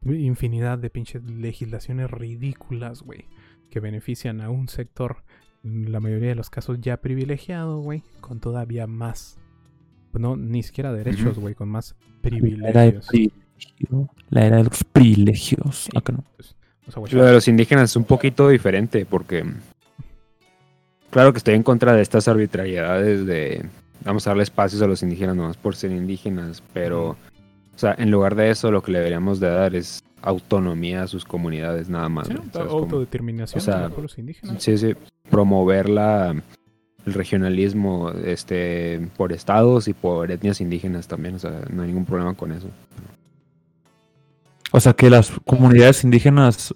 infinidad 0.05 0.79
de 0.79 0.91
pinches 0.91 1.25
legislaciones 1.25 2.11
ridículas, 2.11 3.01
güey, 3.01 3.27
que 3.71 3.81
benefician 3.81 4.43
a 4.43 4.51
un 4.51 4.69
sector, 4.69 5.25
en 5.63 5.93
la 5.93 6.01
mayoría 6.01 6.29
de 6.29 6.35
los 6.35 6.51
casos 6.51 6.79
ya 6.81 6.99
privilegiado, 6.99 7.79
güey, 7.79 8.03
con 8.21 8.39
todavía 8.39 8.87
más, 8.87 9.39
pues 10.13 10.21
no, 10.21 10.37
ni 10.37 10.63
siquiera 10.63 10.93
derechos, 10.93 11.39
güey, 11.39 11.55
con 11.55 11.71
más 11.71 11.97
privilegios. 12.21 13.09
La 14.31 14.47
era 14.47 14.57
de 14.59 14.65
los 14.65 14.85
privilegios. 14.85 15.89
Acá 15.95 16.13
no. 16.13 16.25
Pues, 16.37 17.13
Lo 17.13 17.25
de 17.25 17.33
los 17.33 17.49
indígenas 17.49 17.91
es 17.91 17.97
un 17.97 18.05
poquito 18.05 18.49
diferente 18.49 19.07
porque 19.07 19.45
claro 21.11 21.33
que 21.33 21.39
estoy 21.39 21.55
en 21.55 21.63
contra 21.63 21.93
de 21.93 22.03
estas 22.03 22.29
arbitrariedades 22.29 23.27
de 23.27 23.65
vamos 24.05 24.27
a 24.27 24.31
darle 24.31 24.43
espacios 24.43 24.83
a 24.83 24.87
los 24.87 25.03
indígenas 25.03 25.37
nomás 25.37 25.57
por 25.57 25.77
ser 25.77 25.91
indígenas, 25.93 26.63
pero 26.73 27.11
o 27.11 27.79
sea, 27.79 27.95
en 27.99 28.11
lugar 28.11 28.35
de 28.35 28.51
eso 28.51 28.71
lo 28.71 28.83
que 28.83 28.93
le 28.93 28.99
deberíamos 28.99 29.41
de 29.41 29.49
dar 29.49 29.75
es 29.75 30.03
autonomía 30.23 31.03
a 31.03 31.07
sus 31.07 31.25
comunidades 31.25 31.89
nada 31.89 32.09
más. 32.09 32.29
sí, 32.29 32.35
autodeterminación 32.55 33.59
O 33.59 33.65
sea, 33.65 33.77
de 33.77 33.83
los 33.83 33.93
pueblos 33.93 34.19
indígenas. 34.19 34.63
Sí, 34.63 34.79
sí, 34.79 34.95
promover 35.29 35.89
la 35.89 36.35
el 37.07 37.13
regionalismo 37.13 38.11
este 38.25 39.09
por 39.17 39.33
estados 39.33 39.89
y 39.89 39.93
por 39.93 40.31
etnias 40.31 40.61
indígenas 40.61 41.07
también, 41.07 41.35
o 41.35 41.39
sea, 41.39 41.61
no 41.71 41.83
hay 41.83 41.89
ningún 41.89 42.07
problema 42.07 42.35
con 42.35 42.53
eso. 42.53 42.69
O 44.77 44.81
sea, 44.81 44.93
que 44.93 45.09
las 45.09 45.31
comunidades 45.45 46.03
indígenas 46.03 46.75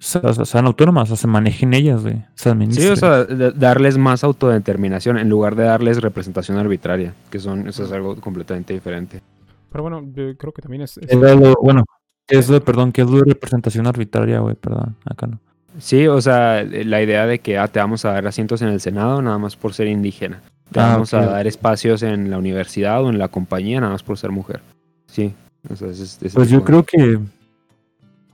sean 0.00 0.66
autónomas, 0.66 1.08
o 1.12 1.14
se 1.16 1.28
manejen 1.28 1.72
ellas, 1.72 2.02
güey. 2.02 2.24
Se 2.34 2.52
Sí, 2.72 2.88
o 2.88 2.96
sea, 2.96 3.24
darles 3.24 3.96
más 3.96 4.24
autodeterminación 4.24 5.18
en 5.18 5.28
lugar 5.28 5.54
de 5.54 5.62
darles 5.62 6.00
representación 6.02 6.58
arbitraria, 6.58 7.14
que 7.30 7.38
son, 7.38 7.68
eso 7.68 7.84
es 7.84 7.92
algo 7.92 8.16
completamente 8.16 8.72
diferente. 8.74 9.22
Pero 9.70 9.82
bueno, 9.82 10.02
yo 10.12 10.36
creo 10.36 10.52
que 10.52 10.62
también 10.62 10.82
es... 10.82 10.98
es- 10.98 11.08
Es 11.10 11.16
lo- 11.16 11.54
bueno, 11.62 11.84
¿qué 12.26 12.38
es 12.38 12.48
lo, 12.48 12.60
perdón, 12.60 12.90
qué 12.90 13.02
es 13.02 13.08
lo 13.10 13.18
de 13.18 13.24
representación 13.26 13.86
arbitraria, 13.86 14.40
güey? 14.40 14.56
Perdón, 14.56 14.96
acá 15.04 15.28
no. 15.28 15.38
Sí, 15.78 16.08
o 16.08 16.20
sea, 16.20 16.64
la 16.64 17.00
idea 17.02 17.24
de 17.26 17.38
que 17.38 17.56
ah, 17.56 17.68
te 17.68 17.78
vamos 17.78 18.04
a 18.04 18.12
dar 18.14 18.26
asientos 18.26 18.62
en 18.62 18.68
el 18.68 18.80
Senado 18.80 19.22
nada 19.22 19.38
más 19.38 19.54
por 19.54 19.74
ser 19.74 19.86
indígena. 19.86 20.40
Te 20.72 20.80
Ah, 20.80 20.94
vamos 20.94 21.14
a 21.14 21.24
dar 21.24 21.46
espacios 21.46 22.02
en 22.02 22.30
la 22.30 22.38
universidad 22.38 23.04
o 23.04 23.10
en 23.10 23.18
la 23.18 23.28
compañía 23.28 23.78
nada 23.80 23.92
más 23.92 24.02
por 24.02 24.18
ser 24.18 24.32
mujer. 24.32 24.60
Sí, 25.06 25.34
o 25.70 25.76
sea, 25.76 25.88
ese- 25.88 26.26
ese 26.26 26.30
Pues 26.34 26.48
yo 26.50 26.64
creo 26.64 26.82
que. 26.84 27.18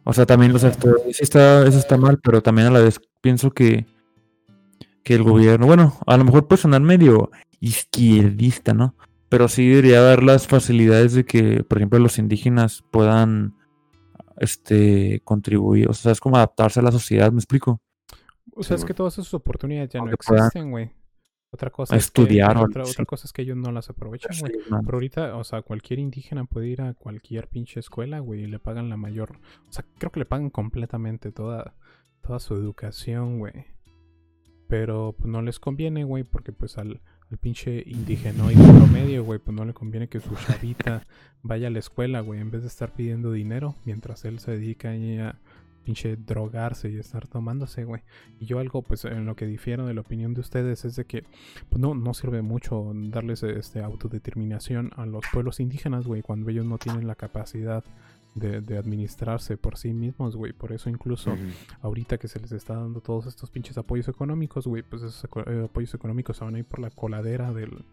O 0.05 0.13
sea, 0.13 0.27
también, 0.27 0.55
o 0.55 0.59
sea, 0.59 0.71
esto- 0.71 0.97
sí 1.13 1.23
está, 1.23 1.67
eso 1.67 1.79
está 1.79 1.97
mal, 1.97 2.19
pero 2.23 2.43
también 2.43 2.69
a 2.69 2.71
la 2.71 2.81
vez 2.81 3.01
pienso 3.21 3.51
que. 3.51 3.87
Que 5.03 5.15
el 5.15 5.23
gobierno, 5.23 5.67
bueno, 5.67 5.99
a 6.07 6.17
lo 6.17 6.25
mejor 6.25 6.47
puede 6.49 6.63
sonar 6.63 6.81
medio 6.81 7.31
izquierdista, 7.61 8.73
¿no? 8.73 8.95
Pero 9.29 9.49
sí 9.49 9.69
debería 9.69 10.01
dar 10.01 10.23
las 10.23 10.47
facilidades 10.47 11.13
de 11.13 11.25
que, 11.27 11.63
por 11.65 11.77
ejemplo, 11.79 11.99
los 11.99 12.19
indígenas 12.19 12.83
puedan 12.91 13.55
este 14.39 15.21
contribuir, 15.25 15.89
o 15.91 15.93
sea, 15.95 16.13
es 16.13 16.21
como 16.21 16.37
adaptarse 16.37 16.81
a 16.81 16.83
la 16.83 16.91
sociedad, 16.93 17.31
¿me 17.33 17.39
explico? 17.39 17.81
o 18.57 18.63
sea, 18.63 18.77
es 18.77 18.85
que 18.85 18.95
todas 18.95 19.15
esas 19.19 19.35
oportunidades 19.35 19.91
ya 19.91 20.01
no 20.01 20.11
existen, 20.13 20.71
güey. 20.71 20.91
Otra 21.55 21.71
cosa 21.71 21.95
a 21.95 21.99
es 21.99 22.11
que- 22.11 22.23
estudiar 22.23 22.51
algo 22.51 22.65
otra, 22.65 22.83
otra 22.83 23.05
cosa 23.05 23.29
es 23.29 23.33
que 23.33 23.43
ellos 23.43 23.57
no 23.57 23.71
las 23.71 23.89
aprovechan, 23.89 24.37
güey. 24.41 24.53
Sí. 24.55 24.61
Pero 24.69 24.97
ahorita, 24.97 25.37
o 25.37 25.45
sea, 25.45 25.63
cualquier 25.63 26.01
indígena 26.01 26.45
puede 26.47 26.67
ir 26.67 26.83
a 26.83 26.95
cualquier 26.95 27.47
pinche 27.47 27.79
escuela, 27.79 28.19
güey, 28.19 28.43
y 28.43 28.47
le 28.49 28.59
pagan 28.59 28.89
la 28.89 28.97
mayor... 28.97 29.39
O 29.69 29.73
sea, 29.73 29.85
creo 29.99 30.11
que 30.11 30.19
le 30.19 30.27
pagan 30.27 30.51
completamente 30.51 31.31
toda, 31.31 31.75
toda 32.23 32.41
su 32.41 32.55
educación, 32.55 33.39
güey. 33.39 33.53
Pero 34.67 35.15
pues 35.17 35.29
no 35.31 35.43
les 35.43 35.61
conviene, 35.61 36.03
güey, 36.03 36.25
porque 36.25 36.51
pues 36.53 36.77
al, 36.77 37.01
al 37.31 37.39
pinche 37.39 37.85
indigenoide 37.87 38.57
promedio, 38.57 39.23
güey, 39.23 39.39
pues 39.39 39.57
no 39.57 39.65
le 39.65 39.75
conviene 39.75 40.09
que 40.09 40.19
su 40.19 40.35
chavita 40.35 41.07
vaya 41.43 41.69
a 41.69 41.71
la 41.71 41.79
escuela, 41.79 42.21
güey, 42.21 42.41
en 42.41 42.51
vez 42.51 42.63
de 42.63 42.69
estar 42.69 42.93
pidiendo 42.93 43.31
dinero, 43.31 43.77
mientras 43.85 44.25
él 44.25 44.41
se 44.41 44.51
dedica 44.53 44.89
a 44.91 45.39
pinche 45.85 46.17
drogarse 46.17 46.91
y 46.91 46.97
estar 46.97 47.29
tomándose, 47.29 47.85
güey. 47.85 48.03
Y 48.41 48.47
yo 48.47 48.59
algo, 48.59 48.83
pues, 48.83 49.05
en 49.05 49.27
lo 49.27 49.37
que 49.37 49.47
difiero 49.47 49.87
de 49.87 49.95
la 49.95 50.01
opinión 50.01 50.35
de 50.35 50.41
ustedes 50.41 50.85
es 50.85 50.97
de 50.97 51.05
que 51.05 51.25
pues 51.69 51.81
no, 51.81 51.95
no 51.95 52.15
sirve 52.15 52.43
mucho 52.43 52.93
darles 52.95 53.43
este 53.43 53.83
autodeterminación 53.83 54.91
a 54.97 55.07
los 55.07 55.25
pueblos 55.33 55.61
indígenas, 55.61 56.07
güey, 56.07 56.23
cuando 56.23 56.51
ellos 56.51 56.65
no 56.67 56.79
tienen 56.79 57.07
la 57.07 57.15
capacidad 57.15 57.85
de, 58.35 58.61
de 58.61 58.79
administrarse 58.79 59.57
por 59.57 59.79
sí 59.79 59.93
mismos, 59.93 60.37
güey. 60.37 60.53
Por 60.53 60.73
eso 60.73 60.91
incluso 60.91 61.37
ahorita 61.83 62.19
que 62.19 62.29
se 62.29 62.41
les 62.41 62.53
está 62.53 62.75
dando 62.75 63.01
todos 63.01 63.27
estos 63.27 63.51
pinches 63.51 63.79
apoyos 63.79 64.09
económicos, 64.09 64.67
güey, 64.67 64.83
pues 64.83 65.03
esos 65.03 65.25
eh, 65.47 65.63
apoyos 65.65 65.95
económicos 65.95 66.37
se 66.39 66.45
van 66.45 66.57
a 66.57 66.59
ir 66.59 66.65
por 66.65 66.81
la 66.81 66.91
coladera 66.91 67.53
del, 67.53 67.85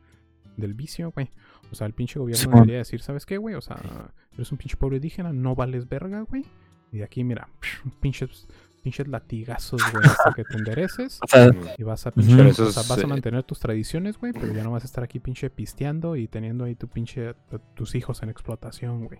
del 0.57 0.73
vicio, 0.73 1.11
güey. 1.11 1.29
O 1.71 1.75
sea, 1.75 1.87
el 1.87 1.93
pinche 1.93 2.19
gobierno 2.19 2.55
debería 2.55 2.77
decir, 2.77 3.01
¿sabes 3.01 3.25
qué, 3.25 3.37
güey? 3.37 3.55
O 3.55 3.61
sea, 3.61 4.11
eres 4.33 4.51
un 4.51 4.57
pinche 4.57 4.77
pueblo 4.77 4.97
indígena, 4.97 5.31
no 5.31 5.55
vales 5.55 5.87
verga, 5.87 6.21
güey. 6.21 6.45
Y 6.91 6.97
de 6.97 7.03
aquí, 7.03 7.23
mira, 7.23 7.47
pinches, 8.01 8.47
pinches 8.83 9.07
latigazos, 9.07 9.81
güey, 9.91 10.05
hasta 10.05 10.33
que 10.33 10.43
te 10.43 10.57
endereces. 10.57 11.19
O 11.23 11.27
sea, 11.27 11.49
Y 11.77 11.83
vas 11.83 12.05
a 12.07 12.11
pinche, 12.11 12.41
o 12.41 12.53
sea, 12.71 12.83
vas 12.87 12.97
a 12.97 13.01
eh, 13.01 13.07
mantener 13.07 13.43
tus 13.43 13.59
tradiciones, 13.59 14.17
güey, 14.17 14.33
pero 14.33 14.53
ya 14.53 14.63
no 14.63 14.71
vas 14.71 14.83
a 14.83 14.87
estar 14.87 15.03
aquí 15.03 15.19
pinche 15.19 15.49
pisteando 15.49 16.15
y 16.15 16.27
teniendo 16.27 16.65
ahí 16.65 16.75
tu 16.75 16.87
pinche 16.87 17.33
tu- 17.49 17.59
tus 17.75 17.95
hijos 17.95 18.21
en 18.23 18.29
explotación, 18.29 19.05
güey. 19.05 19.19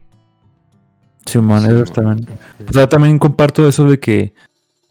Sí, 1.26 1.38
eso 1.38 1.42
man. 1.42 2.18
bien. 2.18 2.40
O 2.68 2.74
sea, 2.74 2.90
también 2.90 3.20
comparto 3.20 3.68
eso 3.68 3.86
de 3.86 4.00
que 4.00 4.34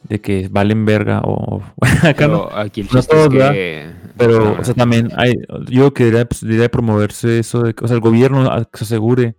de 0.04 0.20
que 0.20 0.48
valen 0.48 0.86
verga 0.86 1.20
o 1.24 1.62
acá 2.02 2.26
no. 2.26 2.48
Pero 2.48 2.56
aquí 2.56 2.80
el 2.80 2.86
no 2.86 2.92
chiste 2.92 2.98
es 3.00 3.08
todos, 3.08 3.28
¿verdad? 3.28 3.52
que... 3.52 3.90
Pero, 4.16 4.58
o 4.58 4.64
sea, 4.64 4.74
también 4.74 5.10
hay, 5.16 5.34
yo 5.68 5.92
que 5.94 6.04
debería, 6.04 6.26
pues, 6.26 6.40
debería 6.42 6.70
promoverse 6.70 7.38
eso 7.38 7.62
de 7.62 7.74
que, 7.74 7.84
o 7.84 7.88
sea, 7.88 7.94
el 7.96 8.00
gobierno 8.02 8.48
se 8.74 8.84
asegure 8.84 9.36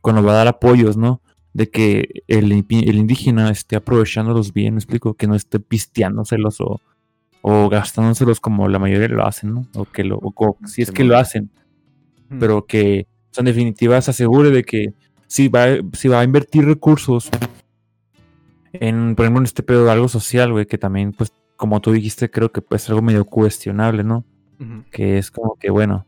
cuando 0.00 0.22
va 0.22 0.32
a 0.32 0.36
dar 0.36 0.48
apoyos, 0.48 0.96
¿no? 0.96 1.20
De 1.56 1.70
que 1.70 2.22
el, 2.28 2.52
indígena 2.52 3.48
esté 3.50 3.76
aprovechándolos 3.76 4.52
bien, 4.52 4.74
me 4.74 4.78
explico, 4.78 5.14
que 5.14 5.26
no 5.26 5.34
esté 5.34 5.58
pisteándoselos 5.58 6.60
o, 6.60 6.80
o 7.40 7.68
gastándoselos 7.70 8.40
como 8.40 8.68
la 8.68 8.78
mayoría 8.78 9.08
lo 9.08 9.24
hacen, 9.26 9.54
¿no? 9.54 9.66
O 9.74 9.86
que 9.86 10.04
lo, 10.04 10.16
o 10.18 10.32
co- 10.32 10.58
si 10.66 10.82
es 10.82 10.90
que 10.90 11.04
lo 11.04 11.16
hacen, 11.16 11.48
Mm. 12.28 12.38
pero 12.40 12.66
que, 12.66 13.06
o 13.30 13.34
sea, 13.34 13.42
en 13.42 13.46
definitiva 13.46 14.00
se 14.00 14.10
asegure 14.10 14.50
de 14.50 14.64
que 14.64 14.92
si 15.28 15.46
va, 15.48 15.66
si 15.92 16.08
va 16.08 16.20
a 16.20 16.24
invertir 16.24 16.64
recursos 16.64 17.30
en, 18.72 19.14
por 19.14 19.24
ejemplo, 19.24 19.40
en 19.40 19.44
este 19.46 19.62
pedo 19.62 19.84
de 19.84 19.92
algo 19.92 20.08
social, 20.08 20.52
güey, 20.52 20.66
que 20.66 20.76
también, 20.78 21.12
pues, 21.12 21.32
como 21.56 21.80
tú 21.80 21.92
dijiste, 21.92 22.30
creo 22.30 22.52
que 22.52 22.62
es 22.70 22.88
algo 22.90 23.00
medio 23.00 23.24
cuestionable, 23.24 24.04
¿no? 24.04 24.24
Que 24.90 25.18
es 25.18 25.30
como 25.30 25.54
que 25.54 25.70
bueno. 25.70 26.04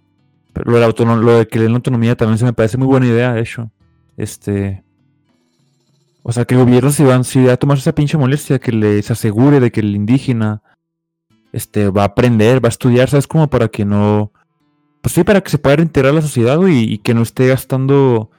Pero 0.52 0.70
lo 0.72 0.78
de, 0.78 1.04
la 1.04 1.16
lo 1.16 1.38
de 1.38 1.46
que 1.46 1.58
le 1.58 1.64
den 1.66 1.74
autonomía 1.74 2.16
también 2.16 2.38
se 2.38 2.44
me 2.44 2.52
parece 2.52 2.76
muy 2.76 2.86
buena 2.86 3.06
idea, 3.06 3.32
de 3.32 3.40
hecho. 3.40 3.70
Este. 4.16 4.82
O 6.22 6.32
sea, 6.32 6.44
que 6.44 6.54
el 6.54 6.60
gobierno 6.60 6.90
si 6.90 7.04
va, 7.04 7.22
si 7.24 7.44
va 7.44 7.54
a 7.54 7.56
tomar 7.56 7.78
esa 7.78 7.94
pinche 7.94 8.18
molestia, 8.18 8.58
que 8.58 8.72
les 8.72 9.10
asegure 9.10 9.60
de 9.60 9.70
que 9.70 9.80
el 9.80 9.94
indígena 9.94 10.62
este, 11.52 11.88
va 11.90 12.02
a 12.02 12.06
aprender, 12.06 12.62
va 12.62 12.68
a 12.68 12.70
estudiar, 12.70 13.08
¿sabes? 13.08 13.26
Como 13.26 13.48
para 13.48 13.68
que 13.68 13.84
no... 13.84 14.32
Pues 15.00 15.14
sí, 15.14 15.24
para 15.24 15.40
que 15.40 15.50
se 15.50 15.58
pueda 15.58 15.76
reintegrar 15.76 16.12
a 16.12 16.16
la 16.16 16.22
sociedad, 16.22 16.56
güey, 16.56 16.92
y 16.92 16.98
que 16.98 17.14
no 17.14 17.22
esté 17.22 17.46
gastando 17.46 18.30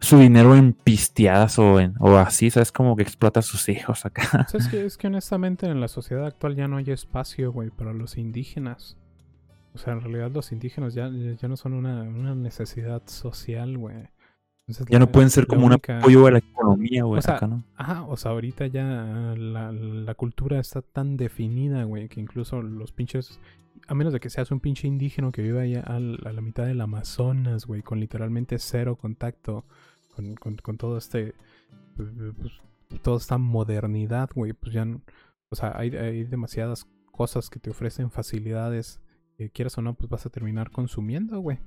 su 0.00 0.18
dinero 0.18 0.54
en 0.54 0.72
pisteadas 0.72 1.58
o 1.58 1.80
en 1.80 1.94
o 1.98 2.16
así, 2.16 2.50
¿sabes? 2.50 2.72
Como 2.72 2.96
que 2.96 3.02
explota 3.02 3.40
a 3.40 3.42
sus 3.42 3.68
hijos 3.68 4.06
acá. 4.06 4.46
O 4.46 4.50
sea, 4.50 4.60
es, 4.60 4.68
que, 4.68 4.84
es 4.84 4.96
que 4.96 5.06
honestamente 5.08 5.66
en 5.66 5.80
la 5.80 5.88
sociedad 5.88 6.24
actual 6.26 6.56
ya 6.56 6.68
no 6.68 6.76
hay 6.76 6.90
espacio, 6.90 7.52
güey, 7.52 7.70
para 7.70 7.92
los 7.92 8.16
indígenas. 8.16 8.96
O 9.74 9.78
sea, 9.78 9.92
en 9.92 10.00
realidad 10.00 10.30
los 10.32 10.50
indígenas 10.52 10.94
ya, 10.94 11.10
ya 11.10 11.48
no 11.48 11.56
son 11.56 11.74
una, 11.74 12.02
una 12.02 12.34
necesidad 12.34 13.02
social, 13.06 13.76
güey. 13.76 14.08
Entonces, 14.68 14.86
Ya 14.88 14.98
la- 14.98 15.06
no 15.06 15.12
pueden 15.12 15.30
ser 15.30 15.46
como 15.46 15.64
un 15.66 15.72
única- 15.72 15.98
apoyo 15.98 16.26
a 16.26 16.30
la 16.30 16.38
economía, 16.38 17.04
güey, 17.04 17.18
O 17.18 17.22
sea, 17.22 17.36
acá, 17.36 17.46
¿no? 17.46 17.64
Ajá, 17.74 18.02
o 18.04 18.16
sea, 18.18 18.32
ahorita 18.32 18.66
ya 18.66 19.34
la, 19.36 19.72
la 19.72 20.14
cultura 20.14 20.60
está 20.60 20.82
tan 20.82 21.16
definida, 21.16 21.84
güey, 21.84 22.08
que 22.08 22.20
incluso 22.20 22.60
los 22.62 22.92
pinches, 22.92 23.40
a 23.86 23.94
menos 23.94 24.12
de 24.12 24.20
que 24.20 24.28
seas 24.28 24.50
un 24.50 24.60
pinche 24.60 24.86
indígena 24.86 25.30
que 25.32 25.40
vive 25.42 25.60
allá 25.62 25.80
al- 25.80 26.18
a, 26.26 26.32
la 26.32 26.40
mitad 26.42 26.66
del 26.66 26.80
Amazonas, 26.82 27.64
güey, 27.66 27.80
con 27.82 27.98
literalmente 27.98 28.58
cero 28.58 28.96
contacto 28.96 29.64
con, 30.14 30.34
con- 30.34 30.56
con 30.56 30.76
todo 30.76 30.98
este, 30.98 31.34
pues, 31.96 32.10
toda 33.02 33.16
esta 33.18 33.38
modernidad, 33.38 34.28
güey, 34.34 34.52
pues 34.52 34.72
ya, 34.74 34.84
no- 34.84 35.00
o 35.50 35.56
sea, 35.56 35.72
hay, 35.78 35.96
hay 35.96 36.24
demasiadas 36.24 36.86
cosas 37.10 37.48
que 37.50 37.58
te 37.58 37.70
ofrecen 37.70 38.10
facilidades, 38.10 39.00
que 39.36 39.50
quieras 39.50 39.78
o 39.78 39.82
no, 39.82 39.94
pues 39.94 40.10
vas 40.10 40.26
a 40.26 40.30
terminar 40.30 40.70
consumiendo, 40.70 41.38
güey. 41.40 41.58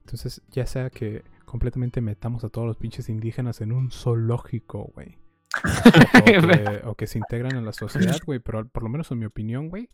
Entonces, 0.00 0.42
ya 0.50 0.66
sea 0.66 0.90
que 0.90 1.22
completamente 1.50 2.00
metamos 2.00 2.44
a 2.44 2.48
todos 2.48 2.66
los 2.66 2.76
pinches 2.76 3.08
indígenas 3.08 3.60
en 3.60 3.72
un 3.72 3.90
zoológico, 3.90 4.90
güey. 4.94 5.18
o, 5.64 6.24
que, 6.24 6.80
o 6.84 6.94
que 6.94 7.06
se 7.08 7.18
integran 7.18 7.56
en 7.56 7.64
la 7.64 7.72
sociedad, 7.72 8.16
güey. 8.24 8.38
Pero 8.38 8.68
por 8.68 8.84
lo 8.84 8.88
menos 8.88 9.10
en 9.10 9.18
mi 9.18 9.26
opinión, 9.26 9.68
güey, 9.68 9.90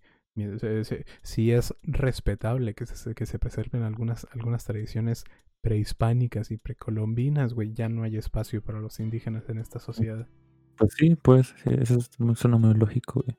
sí 1.22 1.50
es 1.50 1.74
respetable 1.82 2.74
que 2.74 2.84
se, 2.86 3.14
que 3.14 3.26
se 3.26 3.38
preserven 3.38 3.82
algunas, 3.82 4.26
algunas 4.32 4.64
tradiciones 4.64 5.24
prehispánicas 5.62 6.50
y 6.50 6.58
precolombinas, 6.58 7.54
güey. 7.54 7.72
Ya 7.72 7.88
no 7.88 8.02
hay 8.02 8.16
espacio 8.16 8.62
para 8.62 8.80
los 8.80 9.00
indígenas 9.00 9.48
en 9.48 9.58
esta 9.58 9.78
sociedad. 9.78 10.28
Pues 10.76 10.92
sí, 10.92 11.16
pues, 11.16 11.54
sí, 11.64 11.70
eso 11.80 11.98
es- 11.98 12.10
suena 12.38 12.58
muy 12.58 12.74
lógico, 12.74 13.22
güey. 13.24 13.36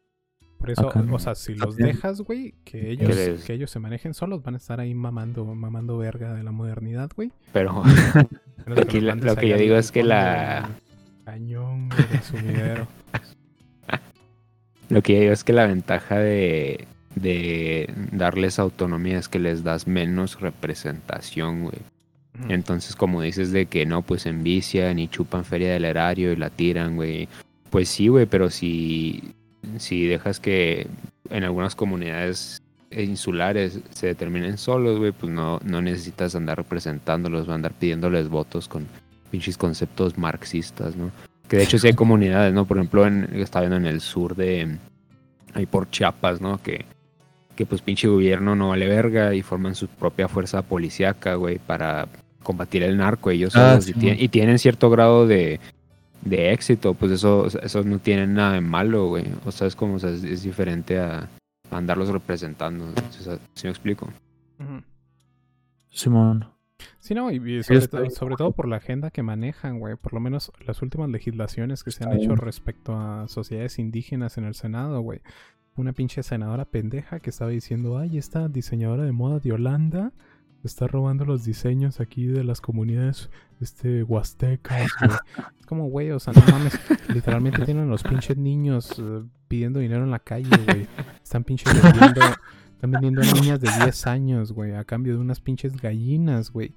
Por 0.57 0.71
eso, 0.71 0.89
Acá 0.89 1.01
no. 1.01 1.15
o 1.15 1.19
sea, 1.19 1.35
si 1.35 1.53
los 1.53 1.75
También. 1.75 1.95
dejas, 1.95 2.21
güey, 2.21 2.55
que 2.63 2.89
ellos, 2.91 3.43
que 3.45 3.53
ellos 3.53 3.69
se 3.69 3.79
manejen 3.79 4.13
solos, 4.15 4.41
van 4.41 4.55
a 4.55 4.57
estar 4.57 4.79
ahí 4.79 4.93
mamando, 4.95 5.45
mamando 5.45 5.97
verga 5.99 6.33
de 6.33 6.43
la 6.43 6.51
modernidad, 6.51 7.11
güey. 7.15 7.31
Pero 7.53 7.83
Lo 8.65 8.85
que 8.87 8.99
lo 9.01 9.15
yo 9.41 9.57
digo 9.57 9.75
es 9.75 9.91
que 9.91 10.03
la- 10.03 10.67
Cañón, 11.25 11.89
güey, 11.89 12.07
del 12.09 12.21
sumidero. 12.23 12.87
lo 14.89 15.01
que 15.01 15.13
yo 15.13 15.19
digo 15.21 15.33
es 15.33 15.43
que 15.43 15.53
la 15.53 15.67
ventaja 15.67 16.17
de, 16.17 16.87
de 17.15 17.93
darles 18.11 18.59
autonomía 18.59 19.19
es 19.19 19.27
que 19.29 19.39
les 19.39 19.63
das 19.63 19.87
menos 19.87 20.39
representación, 20.39 21.63
güey. 21.63 21.77
Entonces, 22.49 22.95
como 22.95 23.21
dices 23.23 23.51
de 23.51 23.65
que 23.65 23.85
no, 23.87 24.03
pues 24.03 24.27
envician 24.27 24.99
y 24.99 25.07
chupan 25.07 25.43
feria 25.43 25.73
del 25.73 25.85
erario 25.85 26.31
y 26.31 26.35
la 26.35 26.49
tiran, 26.51 26.95
güey. 26.95 27.27
Pues 27.71 27.89
sí, 27.89 28.09
güey, 28.09 28.27
pero 28.27 28.49
si, 28.51 29.33
si 29.77 30.05
dejas 30.07 30.39
que 30.39 30.87
en 31.29 31.43
algunas 31.43 31.75
comunidades 31.75 32.61
insulares 32.91 33.79
se 33.91 34.07
determinen 34.07 34.57
solos, 34.57 34.97
güey, 34.97 35.11
pues 35.11 35.31
no, 35.31 35.59
no 35.63 35.81
necesitas 35.81 36.35
andar 36.35 36.57
representándolos, 36.57 37.49
a 37.49 37.53
andar 37.53 37.73
pidiéndoles 37.73 38.29
votos 38.29 38.67
con 38.67 38.85
pinches 39.29 39.57
conceptos 39.57 40.17
marxistas, 40.17 40.95
¿no? 40.95 41.11
Que 41.49 41.57
de 41.57 41.63
hecho 41.63 41.77
sí 41.77 41.87
hay 41.87 41.93
comunidades, 41.93 42.53
¿no? 42.53 42.65
Por 42.65 42.77
ejemplo, 42.77 43.05
en, 43.05 43.29
estaba 43.33 43.67
viendo 43.67 43.77
en 43.77 43.93
el 43.93 44.01
sur 44.01 44.35
de, 44.35 44.77
ahí 45.53 45.65
por 45.65 45.89
Chiapas, 45.89 46.39
¿no? 46.41 46.61
Que, 46.61 46.85
que 47.55 47.65
pues 47.65 47.81
pinche 47.81 48.07
gobierno 48.07 48.55
no 48.55 48.69
vale 48.69 48.87
verga 48.87 49.33
y 49.33 49.41
forman 49.41 49.75
su 49.75 49.87
propia 49.87 50.27
fuerza 50.27 50.61
policíaca, 50.61 51.35
güey, 51.35 51.57
para 51.59 52.07
combatir 52.43 52.83
el 52.83 52.95
narco 52.97 53.31
ellos 53.31 53.53
Ah, 53.55 53.77
y, 53.79 53.81
sí, 53.81 53.93
tien- 53.93 54.13
mon. 54.15 54.21
y 54.23 54.27
tienen 54.29 54.59
cierto 54.59 54.89
grado 54.89 55.27
de, 55.27 55.59
de 56.21 56.51
éxito, 56.51 56.93
pues 56.93 57.11
eso, 57.11 57.47
eso 57.47 57.83
no 57.83 57.99
tiene 57.99 58.27
nada 58.27 58.53
de 58.53 58.61
malo, 58.61 59.07
güey. 59.07 59.25
O 59.45 59.51
sea, 59.51 59.67
es 59.67 59.75
como, 59.75 59.95
o 59.95 59.99
sea, 59.99 60.09
es, 60.09 60.23
es 60.23 60.43
diferente 60.43 60.99
a, 60.99 61.29
a 61.71 61.77
andarlos 61.77 62.09
representando. 62.09 62.85
O 62.85 63.11
sea, 63.11 63.37
¿Sí 63.53 63.65
me 63.65 63.69
explico? 63.69 64.09
Simón. 65.89 66.45
Sí, 66.99 67.15
no, 67.15 67.31
y, 67.31 67.63
sobre, 67.63 68.09
sobre 68.11 68.35
todo 68.35 68.51
por 68.51 68.67
la 68.67 68.77
agenda 68.77 69.11
que 69.11 69.23
manejan, 69.23 69.79
güey. 69.79 69.95
Por 69.95 70.13
lo 70.13 70.19
menos 70.19 70.51
las 70.65 70.81
últimas 70.81 71.09
legislaciones 71.09 71.83
que 71.83 71.91
se 71.91 72.03
han 72.03 72.13
hecho 72.13 72.35
respecto 72.35 72.95
a 72.95 73.27
sociedades 73.27 73.79
indígenas 73.79 74.37
en 74.37 74.43
el 74.43 74.53
Senado, 74.53 75.01
güey. 75.01 75.21
Una 75.75 75.93
pinche 75.93 76.23
senadora 76.23 76.65
pendeja 76.65 77.19
que 77.19 77.29
estaba 77.29 77.51
diciendo, 77.51 77.97
ay, 77.97 78.17
esta 78.17 78.47
diseñadora 78.47 79.03
de 79.03 79.11
moda 79.11 79.39
de 79.39 79.53
Holanda 79.53 80.11
está 80.67 80.87
robando 80.87 81.25
los 81.25 81.43
diseños 81.43 81.99
aquí 81.99 82.27
de 82.27 82.43
las 82.43 82.61
comunidades 82.61 83.29
este, 83.59 84.03
huastecas, 84.03 84.91
güey. 84.99 85.11
Es 85.59 85.65
como, 85.65 85.89
güey, 85.89 86.11
o 86.11 86.19
sea, 86.19 86.33
no 86.33 86.41
mames. 86.49 86.79
Literalmente 87.13 87.65
tienen 87.65 87.89
los 87.89 88.03
pinches 88.03 88.37
niños 88.37 88.95
eh, 88.99 89.23
pidiendo 89.47 89.79
dinero 89.79 90.03
en 90.03 90.11
la 90.11 90.19
calle, 90.19 90.49
güey. 90.65 90.87
Están 91.21 91.43
pinches 91.43 91.73
vendiendo, 91.81 92.21
están 92.71 92.91
vendiendo 92.91 93.21
a 93.21 93.25
niñas 93.25 93.59
de 93.59 93.69
10 93.83 94.07
años, 94.07 94.51
güey, 94.53 94.75
a 94.75 94.85
cambio 94.85 95.13
de 95.13 95.19
unas 95.19 95.41
pinches 95.41 95.75
gallinas, 95.75 96.51
güey. 96.51 96.73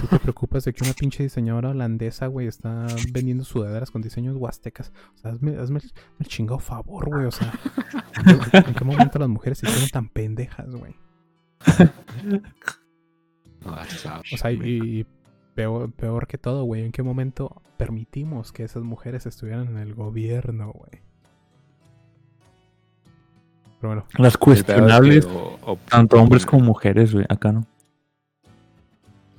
Tú 0.00 0.06
te 0.06 0.18
preocupas 0.18 0.64
de 0.64 0.72
que 0.72 0.84
una 0.84 0.94
pinche 0.94 1.22
diseñadora 1.22 1.70
holandesa, 1.70 2.26
güey, 2.26 2.46
está 2.46 2.86
vendiendo 3.12 3.44
sudaderas 3.44 3.90
con 3.90 4.00
diseños 4.00 4.36
huastecas. 4.36 4.92
O 5.14 5.18
sea, 5.18 5.32
hazme, 5.32 5.58
hazme 5.58 5.80
el, 5.80 5.92
el 6.20 6.26
chingado 6.26 6.58
favor, 6.58 7.10
güey. 7.10 7.26
O 7.26 7.30
sea, 7.30 7.52
¿en 8.52 8.74
qué 8.74 8.84
momento 8.84 9.18
las 9.18 9.28
mujeres 9.28 9.58
se 9.58 9.66
hicieron 9.66 9.90
tan 9.90 10.08
pendejas, 10.08 10.74
güey? 10.74 10.96
O 13.64 14.36
sea, 14.36 14.52
y, 14.52 15.06
peor, 15.54 15.90
peor 15.92 16.26
que 16.26 16.38
todo, 16.38 16.64
güey, 16.64 16.84
¿en 16.84 16.92
qué 16.92 17.02
momento 17.02 17.62
permitimos 17.76 18.52
que 18.52 18.64
esas 18.64 18.82
mujeres 18.82 19.26
estuvieran 19.26 19.66
en 19.68 19.78
el 19.78 19.94
gobierno, 19.94 20.72
güey? 20.72 21.02
Pero 23.80 23.94
bueno, 23.94 24.06
Las 24.18 24.36
cuestionables, 24.36 25.24
o- 25.26 25.58
o- 25.62 25.76
tanto 25.88 26.20
hombres 26.20 26.46
como 26.46 26.64
mujeres, 26.64 27.12
güey, 27.12 27.26
acá 27.28 27.50
no. 27.52 27.66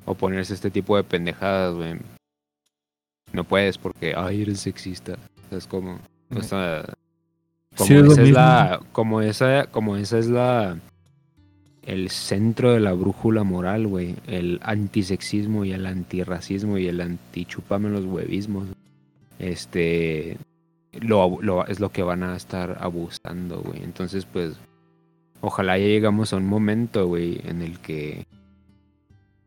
O 0.06 0.16
ponerse 0.16 0.54
este 0.54 0.70
tipo 0.70 0.98
de 0.98 1.04
pendejadas, 1.04 1.76
güey. 1.76 1.98
No 3.32 3.46
puedes 3.46 3.78
porque, 3.78 4.14
ay, 4.16 4.42
eres 4.42 4.60
sexista. 4.60 5.14
O 5.14 5.50
sea, 5.50 5.58
es 5.58 5.66
como, 5.68 5.98
o 6.36 6.42
sea, 6.42 6.84
como 7.78 7.88
Sí, 7.88 7.94
es 7.96 8.02
lo 8.04 8.12
esa 8.12 8.22
es 8.24 8.32
la, 8.32 8.80
como 8.92 9.22
esa, 9.22 9.66
como 9.68 9.96
esa 9.96 10.18
es 10.20 10.28
la, 10.28 10.78
el 11.86 12.10
centro 12.10 12.72
de 12.74 12.80
la 12.80 12.94
brújula 12.94 13.44
moral, 13.44 13.88
güey. 13.88 14.16
El 14.28 14.60
antisexismo 14.64 15.66
y 15.66 15.72
el 15.74 15.86
antirracismo 15.86 16.78
y 16.78 16.88
el 16.88 17.02
antichupame 17.02 17.90
los 17.90 18.06
huevismos. 18.06 18.68
Este, 19.40 20.38
lo, 20.94 21.40
lo- 21.42 21.66
es 21.68 21.80
lo 21.80 21.90
que 21.92 22.04
van 22.04 22.24
a 22.24 22.36
estar 22.36 22.78
abusando, 22.80 23.62
güey. 23.62 23.84
Entonces, 23.84 24.26
pues, 24.26 24.56
ojalá 25.42 25.78
ya 25.78 25.86
llegamos 25.86 26.32
a 26.34 26.38
un 26.38 26.46
momento, 26.46 27.08
güey, 27.08 27.42
en 27.46 27.62
el 27.62 27.80
que 27.80 28.26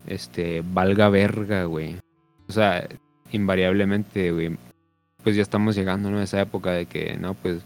este, 0.06 0.62
valga 0.72 1.08
verga, 1.08 1.64
güey. 1.64 1.96
O 2.48 2.52
sea, 2.52 2.86
invariablemente, 3.32 4.30
güey, 4.30 4.56
pues 5.24 5.34
ya 5.36 5.42
estamos 5.42 5.74
llegando 5.74 6.10
¿no? 6.10 6.18
a 6.18 6.22
esa 6.22 6.40
época 6.40 6.72
de 6.72 6.86
que, 6.86 7.16
no, 7.16 7.34
pues, 7.34 7.64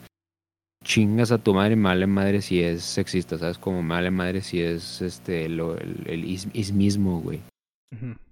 chingas 0.84 1.30
a 1.30 1.38
tu 1.38 1.54
madre, 1.54 1.76
me 1.76 1.84
vale 1.88 2.06
madre 2.06 2.42
si 2.42 2.62
es 2.62 2.82
sexista, 2.82 3.36
¿sabes? 3.38 3.58
Como 3.58 3.82
me 3.82 3.94
vale 3.94 4.10
madre 4.10 4.40
si 4.40 4.60
es, 4.62 5.02
este, 5.02 5.48
lo, 5.48 5.76
el, 5.76 6.02
el 6.06 6.24
is- 6.24 6.48
ismismo, 6.52 7.20
güey. 7.20 7.40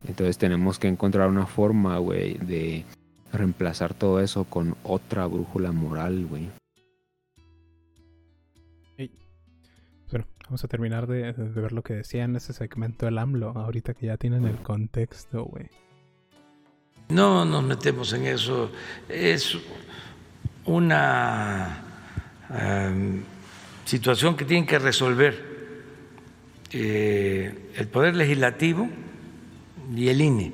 Entonces 0.06 0.38
tenemos 0.38 0.78
que 0.78 0.88
encontrar 0.88 1.28
una 1.28 1.46
forma, 1.46 1.98
güey, 1.98 2.34
de 2.38 2.84
reemplazar 3.32 3.92
todo 3.92 4.20
eso 4.20 4.44
con 4.44 4.76
otra 4.84 5.26
brújula 5.26 5.72
moral, 5.72 6.26
güey. 6.26 6.48
Bueno, 10.10 10.26
vamos 10.44 10.64
a 10.64 10.68
terminar 10.68 11.06
de, 11.06 11.32
de 11.34 11.60
ver 11.60 11.72
lo 11.72 11.82
que 11.82 11.92
decía 11.94 12.24
en 12.24 12.36
ese 12.36 12.52
segmento 12.54 13.04
del 13.04 13.18
AMLO, 13.18 13.50
ahorita 13.50 13.92
que 13.94 14.06
ya 14.06 14.16
tienen 14.16 14.46
el 14.46 14.56
contexto, 14.62 15.44
güey. 15.44 15.66
No 17.10 17.44
nos 17.44 17.62
metemos 17.64 18.12
en 18.14 18.26
eso. 18.26 18.70
Es 19.08 19.58
una 20.64 21.84
situación 23.84 24.36
que 24.36 24.44
tienen 24.44 24.66
que 24.66 24.78
resolver 24.78 25.58
eh, 26.70 27.72
el 27.76 27.88
Poder 27.88 28.14
Legislativo 28.14 28.90
y 29.94 30.08
el 30.08 30.20
INE. 30.20 30.52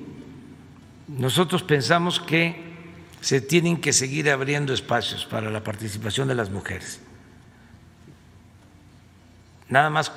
Nosotros 1.09 1.65
pensamos 1.65 2.21
que 2.21 2.62
se 3.21 3.41
tienen 3.41 3.81
que 3.81 3.93
seguir 3.93 4.31
abriendo 4.31 4.73
espacios 4.73 5.25
para 5.25 5.51
la 5.51 5.65
participación 5.65 6.29
de 6.29 6.37
las 6.37 6.51
mujeres. 6.51 7.01
Nada 9.69 9.91
más 9.91 10.12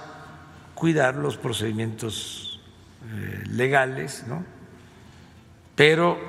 cuidar 0.76 1.16
los 1.16 1.38
procedimientos 1.38 2.60
eh, 3.12 3.44
legales, 3.48 4.26
¿no? 4.28 4.46
pero 5.76 6.20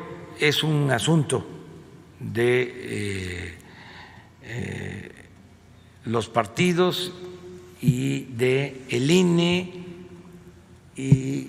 es 0.41 0.62
un 0.62 0.91
asunto 0.91 1.47
de 2.20 3.59
eh, 4.43 5.18
los 6.09 6.30
partidos 6.30 7.12
y 7.82 8.20
de 8.24 8.82
el 8.89 9.10
INE 9.10 9.85
y 10.97 11.48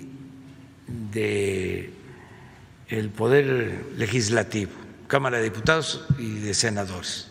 de 1.12 1.90
el 2.88 3.08
poder 3.08 3.86
legislativo, 3.96 4.72
Cámara 5.06 5.38
de 5.38 5.44
Diputados 5.44 6.04
y 6.18 6.40
de 6.40 6.52
senadores. 6.52 7.28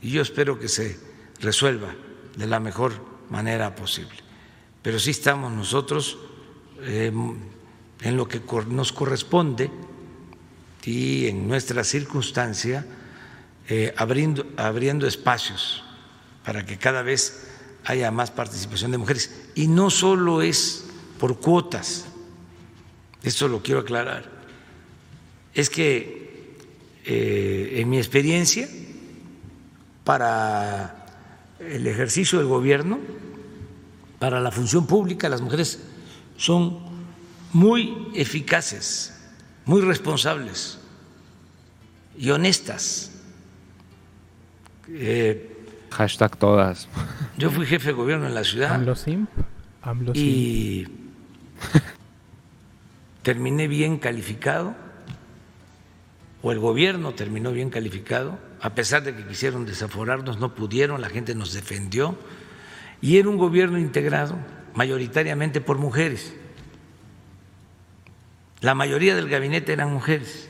Y 0.00 0.10
yo 0.10 0.22
espero 0.22 0.58
que 0.58 0.68
se 0.68 0.98
resuelva 1.40 1.94
de 2.36 2.46
la 2.46 2.58
mejor 2.58 2.94
manera 3.28 3.74
posible. 3.74 4.16
Pero 4.80 4.98
sí 4.98 5.10
estamos 5.10 5.52
nosotros 5.52 6.18
eh, 6.80 7.12
en 8.00 8.16
lo 8.16 8.26
que 8.26 8.40
nos 8.68 8.92
corresponde 8.92 9.70
y 10.84 11.26
en 11.26 11.46
nuestra 11.46 11.84
circunstancia 11.84 12.86
eh, 13.68 13.92
abriendo, 13.96 14.46
abriendo 14.56 15.06
espacios 15.06 15.84
para 16.44 16.66
que 16.66 16.78
cada 16.78 17.02
vez 17.02 17.48
haya 17.84 18.10
más 18.10 18.30
participación 18.30 18.90
de 18.90 18.98
mujeres. 18.98 19.30
Y 19.54 19.68
no 19.68 19.90
solo 19.90 20.42
es 20.42 20.84
por 21.18 21.40
cuotas, 21.40 22.06
esto 23.22 23.48
lo 23.48 23.62
quiero 23.62 23.80
aclarar, 23.80 24.30
es 25.54 25.70
que 25.70 26.56
eh, 27.04 27.74
en 27.76 27.90
mi 27.90 27.98
experiencia, 27.98 28.68
para 30.04 31.06
el 31.60 31.86
ejercicio 31.86 32.38
del 32.38 32.48
gobierno, 32.48 32.98
para 34.18 34.40
la 34.40 34.50
función 34.50 34.86
pública, 34.86 35.28
las 35.28 35.40
mujeres 35.40 35.80
son 36.36 36.78
muy 37.52 38.08
eficaces, 38.14 39.14
muy 39.64 39.80
responsables 39.80 40.78
y 42.16 42.30
honestas. 42.30 43.10
Eh, 44.88 45.51
Hashtag 45.92 46.36
todas. 46.36 46.88
Yo 47.36 47.50
fui 47.50 47.66
jefe 47.66 47.88
de 47.88 47.92
gobierno 47.92 48.26
en 48.26 48.34
la 48.34 48.44
ciudad. 48.44 48.80
y 50.14 50.86
terminé 53.22 53.68
bien 53.68 53.98
calificado, 53.98 54.74
o 56.42 56.50
el 56.50 56.58
gobierno 56.58 57.12
terminó 57.12 57.52
bien 57.52 57.70
calificado, 57.70 58.38
a 58.60 58.74
pesar 58.74 59.02
de 59.02 59.14
que 59.14 59.26
quisieron 59.26 59.66
desaforarnos, 59.66 60.38
no 60.38 60.54
pudieron, 60.54 61.00
la 61.00 61.08
gente 61.08 61.34
nos 61.34 61.52
defendió, 61.52 62.16
y 63.00 63.18
era 63.18 63.28
un 63.28 63.36
gobierno 63.36 63.78
integrado 63.78 64.36
mayoritariamente 64.74 65.60
por 65.60 65.78
mujeres. 65.78 66.34
La 68.60 68.74
mayoría 68.74 69.14
del 69.14 69.28
gabinete 69.28 69.72
eran 69.72 69.92
mujeres. 69.92 70.48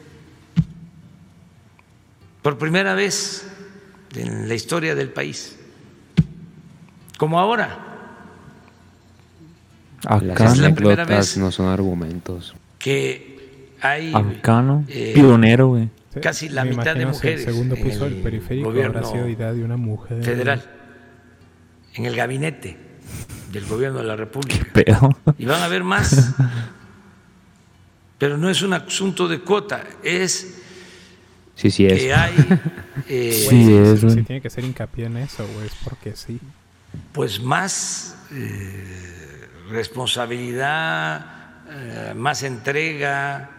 Por 2.43 2.59
primera 2.59 2.95
vez 2.95 3.52
en 4.15 4.49
la 4.49 4.55
historia 4.55 4.95
del 4.95 5.11
país, 5.11 5.59
como 7.19 7.39
ahora. 7.39 7.89
Las 10.23 10.59
anécdotas 10.59 11.37
no 11.37 11.53
son 11.53 11.69
argumentos. 11.69 12.55
Que 12.79 13.77
hay 13.81 14.13
eh, 14.89 15.13
pionero, 15.15 15.69
güey. 15.69 15.89
Casi 16.21 16.49
la 16.49 16.65
mitad 16.65 16.95
de 16.95 17.07
mujeres. 17.07 17.47
El 17.47 17.53
segundo 17.53 17.75
piso 17.77 18.05
del 18.05 18.17
periférico 18.17 18.71
habrá 18.71 19.05
sido 19.05 19.25
de 19.25 19.65
una 19.65 19.77
mujer. 19.77 20.23
Federal. 20.23 20.63
En 21.95 22.07
el 22.07 22.17
gabinete 22.17 22.77
del 23.53 23.67
gobierno 23.67 23.99
de 23.99 24.05
la 24.05 24.17
República. 24.17 24.67
Y 25.39 25.45
van 25.45 25.63
a 25.63 25.65
haber 25.67 25.85
más. 25.85 26.35
Pero 28.19 28.39
no 28.39 28.49
es 28.49 28.63
un 28.63 28.73
asunto 28.73 29.27
de 29.27 29.41
cuota, 29.41 29.83
es 30.03 30.62
Sí, 31.63 31.71
sí 31.71 31.87
es. 31.87 32.01
Que 32.01 32.15
hay. 32.15 32.35
Eh, 33.09 33.47
sí, 33.49 33.75
es, 33.75 34.01
sí, 34.01 34.23
tiene 34.23 34.41
que 34.41 34.51
ser 34.51 34.65
hincapié 34.65 35.07
en 35.07 35.17
eso, 35.17 35.47
güey, 35.55 35.67
es 35.67 35.73
porque 35.83 36.15
sí. 36.15 36.39
Pues 37.13 37.41
más 37.41 38.15
eh, 38.31 39.49
responsabilidad, 39.71 41.27
eh, 41.69 42.13
más 42.15 42.43
entrega. 42.43 43.51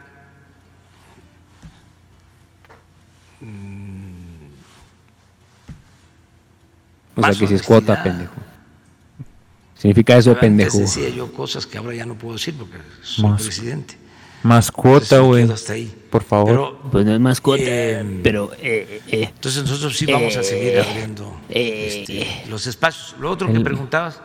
Mm, 3.41 4.45
o 7.15 7.21
sea 7.21 7.31
que 7.31 7.47
si 7.47 7.53
es 7.55 7.63
cuota, 7.63 8.01
pendejo. 8.01 8.35
Significa 9.75 10.15
eso, 10.15 10.37
pendejo. 10.39 10.77
Antes 10.77 10.95
decía 10.95 11.09
yo 11.09 11.33
cosas 11.33 11.65
que 11.65 11.77
ahora 11.77 11.95
ya 11.95 12.05
no 12.05 12.15
puedo 12.15 12.35
decir 12.35 12.55
porque 12.57 12.77
soy 13.01 13.33
presidente. 13.33 13.97
Más 14.43 14.71
cuota, 14.71 15.19
güey. 15.19 15.47
Por 16.13 16.23
favor. 16.23 16.77
pues 16.91 17.07
no 17.07 17.15
es 17.15 17.19
más 17.19 17.41
cuota, 17.41 17.63
eh, 17.65 18.19
pero... 18.21 18.51
Eh, 18.61 19.01
eh, 19.07 19.31
entonces 19.33 19.63
nosotros 19.63 19.97
sí 19.97 20.05
vamos 20.05 20.37
a 20.37 20.43
seguir 20.43 20.79
abriendo 20.79 21.39
este, 21.49 22.27
los 22.47 22.67
espacios. 22.67 23.15
Lo 23.19 23.31
otro 23.31 23.51
que 23.51 23.59
preguntabas... 23.59 24.21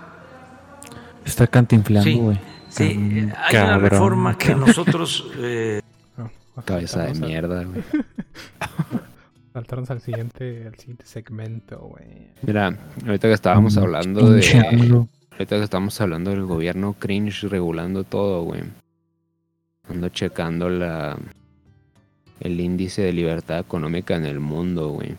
Está 1.25 1.47
cantinflando, 1.47 2.19
güey. 2.19 2.39
Sí, 2.69 3.31
hay 3.39 3.57
una 3.57 3.79
reforma 3.79 4.37
que 4.37 4.55
nosotros... 4.55 5.29
Cabeza 6.67 7.05
de 7.05 7.15
mierda, 7.15 7.65
güey. 7.65 7.83
Saltarnos 9.55 9.91
al 9.91 10.03
siguiente, 10.03 10.67
al 10.67 10.75
siguiente 10.75 11.07
segmento, 11.07 11.79
güey. 11.79 12.33
Mira, 12.43 12.77
ahorita 13.07 13.29
que 13.29 13.35
estábamos 13.35 13.79
hablando 13.79 14.29
de... 14.31 15.09
Ahorita 15.31 15.57
que 15.57 15.65
estamos 15.65 15.99
hablando 16.03 16.33
del 16.33 16.45
gobierno 16.45 16.97
cringe 16.99 17.45
regulando 17.45 18.05
todo, 18.05 18.43
güey. 18.43 18.61
Ando 19.89 20.11
checando 20.11 20.69
la 20.69 21.17
el 22.41 22.61
índice 22.61 23.03
de 23.03 23.13
libertad 23.13 23.59
económica 23.59 24.17
en 24.17 24.25
el 24.25 24.41
mundo, 24.41 24.89
güey. 24.91 25.15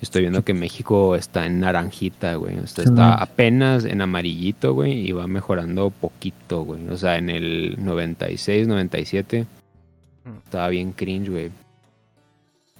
Estoy 0.00 0.22
viendo 0.22 0.44
que 0.44 0.52
México 0.52 1.16
está 1.16 1.46
en 1.46 1.60
naranjita, 1.60 2.34
güey. 2.34 2.58
O 2.58 2.66
sea, 2.66 2.84
está 2.84 3.14
apenas 3.14 3.84
en 3.84 4.02
amarillito, 4.02 4.74
güey, 4.74 5.08
y 5.08 5.12
va 5.12 5.26
mejorando 5.26 5.90
poquito, 5.90 6.62
güey. 6.64 6.86
O 6.88 6.96
sea, 6.96 7.16
en 7.16 7.30
el 7.30 7.76
96, 7.78 8.68
97 8.68 9.46
estaba 10.44 10.68
bien 10.68 10.92
cringe, 10.92 11.30
güey. 11.30 11.50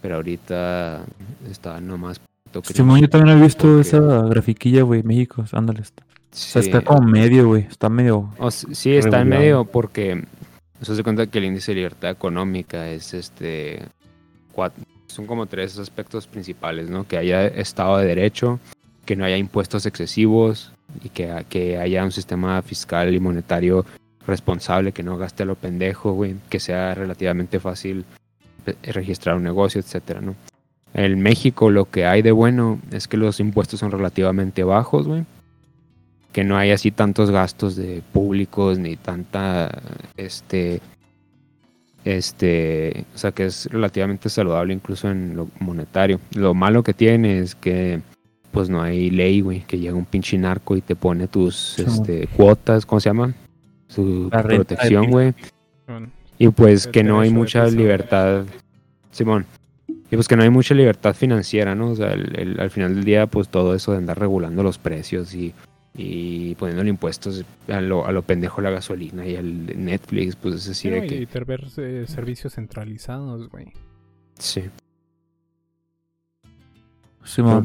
Pero 0.02 0.16
ahorita 0.16 1.04
está 1.50 1.80
nomás 1.80 2.20
Simón, 2.62 3.00
yo 3.00 3.08
también 3.08 3.38
he 3.38 3.42
visto 3.42 3.80
esa 3.80 3.98
grafiquilla, 3.98 4.82
güey, 4.82 5.02
México, 5.02 5.44
ándale. 5.52 5.80
Está 5.80 6.60
está 6.60 6.80
como 6.82 7.06
medio, 7.06 7.48
güey. 7.48 7.62
Está 7.62 7.88
medio. 7.88 8.30
sí, 8.50 8.94
está 8.96 9.20
en 9.22 9.28
medio 9.28 9.64
porque 9.64 10.24
se 10.82 11.02
cuenta 11.02 11.26
que 11.26 11.38
el 11.38 11.44
índice 11.44 11.72
de 11.72 11.76
libertad 11.76 12.10
económica 12.10 12.88
es 12.88 13.14
este. 13.14 13.82
son 15.06 15.26
como 15.26 15.46
tres 15.46 15.78
aspectos 15.78 16.26
principales, 16.26 16.90
¿no? 16.90 17.06
Que 17.06 17.16
haya 17.18 17.46
Estado 17.46 17.98
de 17.98 18.06
Derecho, 18.06 18.60
que 19.04 19.16
no 19.16 19.24
haya 19.24 19.36
impuestos 19.36 19.86
excesivos 19.86 20.72
y 21.02 21.08
que, 21.08 21.44
que 21.48 21.78
haya 21.78 22.04
un 22.04 22.12
sistema 22.12 22.60
fiscal 22.62 23.14
y 23.14 23.20
monetario 23.20 23.84
responsable, 24.26 24.92
que 24.92 25.02
no 25.02 25.16
gaste 25.16 25.44
a 25.44 25.46
lo 25.46 25.54
pendejo, 25.54 26.12
güey, 26.12 26.34
que 26.48 26.60
sea 26.60 26.94
relativamente 26.94 27.60
fácil 27.60 28.04
registrar 28.82 29.36
un 29.36 29.44
negocio, 29.44 29.80
etcétera, 29.80 30.20
¿no? 30.20 30.34
En 30.94 31.20
México 31.20 31.70
lo 31.70 31.90
que 31.90 32.06
hay 32.06 32.22
de 32.22 32.32
bueno 32.32 32.80
es 32.90 33.06
que 33.06 33.16
los 33.16 33.38
impuestos 33.38 33.80
son 33.80 33.90
relativamente 33.90 34.64
bajos, 34.64 35.06
güey 35.06 35.24
que 36.36 36.44
no 36.44 36.58
hay 36.58 36.70
así 36.70 36.90
tantos 36.90 37.30
gastos 37.30 37.76
de 37.76 38.02
públicos 38.12 38.78
ni 38.78 38.96
tanta 38.96 39.70
este 40.18 40.82
este 42.04 43.06
o 43.14 43.16
sea 43.16 43.32
que 43.32 43.46
es 43.46 43.64
relativamente 43.72 44.28
saludable 44.28 44.74
incluso 44.74 45.10
en 45.10 45.34
lo 45.34 45.48
monetario. 45.60 46.20
Lo 46.34 46.52
malo 46.52 46.82
que 46.82 46.92
tiene 46.92 47.38
es 47.38 47.54
que 47.54 48.02
pues 48.52 48.68
no 48.68 48.82
hay 48.82 49.08
ley 49.08 49.40
güey 49.40 49.60
que 49.60 49.78
llega 49.78 49.94
un 49.94 50.04
pinche 50.04 50.36
narco 50.36 50.76
y 50.76 50.82
te 50.82 50.94
pone 50.94 51.26
tus 51.26 51.78
este, 51.78 52.26
cuotas 52.26 52.84
cómo 52.84 53.00
se 53.00 53.08
llama 53.08 53.32
su 53.88 54.28
protección 54.30 55.10
güey. 55.10 55.32
Y 56.36 56.48
pues 56.48 56.86
que 56.86 57.02
no 57.02 57.20
hay 57.20 57.30
mucha 57.30 57.64
libertad 57.64 58.44
Simón. 59.10 59.46
Y 59.88 60.16
pues 60.16 60.28
que 60.28 60.36
no 60.36 60.42
hay 60.42 60.50
mucha 60.50 60.74
libertad 60.74 61.14
financiera 61.14 61.74
no 61.74 61.92
o 61.92 61.96
sea 61.96 62.10
al 62.10 62.70
final 62.70 62.94
del 62.94 63.04
día 63.04 63.26
pues 63.26 63.48
todo 63.48 63.74
eso 63.74 63.92
de 63.92 63.98
andar 63.98 64.20
regulando 64.20 64.62
los 64.62 64.76
precios 64.76 65.34
y 65.34 65.54
y 65.96 66.54
poniéndole 66.56 66.90
impuestos 66.90 67.44
a 67.68 67.80
lo, 67.80 68.06
a 68.06 68.12
lo 68.12 68.22
pendejo 68.22 68.60
la 68.60 68.70
gasolina 68.70 69.26
y 69.26 69.36
al 69.36 69.84
Netflix, 69.84 70.36
pues 70.36 70.56
es 70.56 70.66
decir 70.66 70.92
que... 71.06 71.16
Y 71.16 71.28
eh, 71.78 72.04
servicios 72.06 72.54
centralizados, 72.54 73.48
güey. 73.48 73.72
Sí. 74.38 74.62
Sí, 77.24 77.42
pero, 77.42 77.64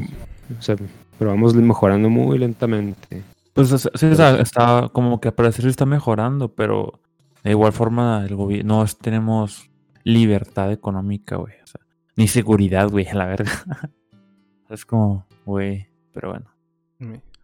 o 0.58 0.62
sea, 0.62 0.76
pero 1.18 1.30
vamos 1.30 1.54
mejorando 1.54 2.08
muy 2.08 2.38
lentamente. 2.38 3.22
Pues 3.52 3.68
sí, 3.68 4.06
está, 4.06 4.88
como 4.92 5.20
que 5.20 5.30
parecer 5.30 5.66
está 5.66 5.84
mejorando, 5.84 6.48
pero 6.48 7.00
de 7.44 7.50
igual 7.50 7.72
forma 7.72 8.24
el 8.26 8.34
gobierno 8.34 8.82
no 8.82 8.86
tenemos 9.00 9.70
libertad 10.04 10.72
económica, 10.72 11.36
güey. 11.36 11.54
O 11.62 11.66
sea, 11.66 11.80
ni 12.16 12.28
seguridad, 12.28 12.88
güey, 12.88 13.06
a 13.06 13.14
la 13.14 13.26
verga. 13.26 13.52
es 14.70 14.86
como, 14.86 15.26
güey, 15.44 15.86
pero 16.12 16.30
bueno. 16.30 16.51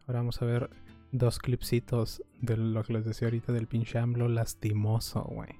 Ahora 0.09 0.20
vamos 0.20 0.40
a 0.40 0.47
ver 0.47 0.70
dos 1.12 1.39
clipsitos 1.39 2.22
de 2.40 2.56
lo 2.56 2.82
que 2.82 2.94
les 2.94 3.05
decía 3.05 3.28
ahorita 3.28 3.52
del 3.52 3.66
pinche 3.66 3.98
AMLO 3.98 4.26
lastimoso, 4.26 5.20
güey. 5.20 5.51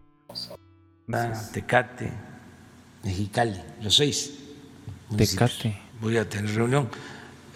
Tecate, 1.53 2.11
Mexicali, 3.05 3.61
los 3.83 3.95
seis. 3.95 4.39
Tecate. 5.15 5.79
Voy 6.01 6.17
a 6.17 6.27
tener 6.27 6.55
reunión. 6.55 6.89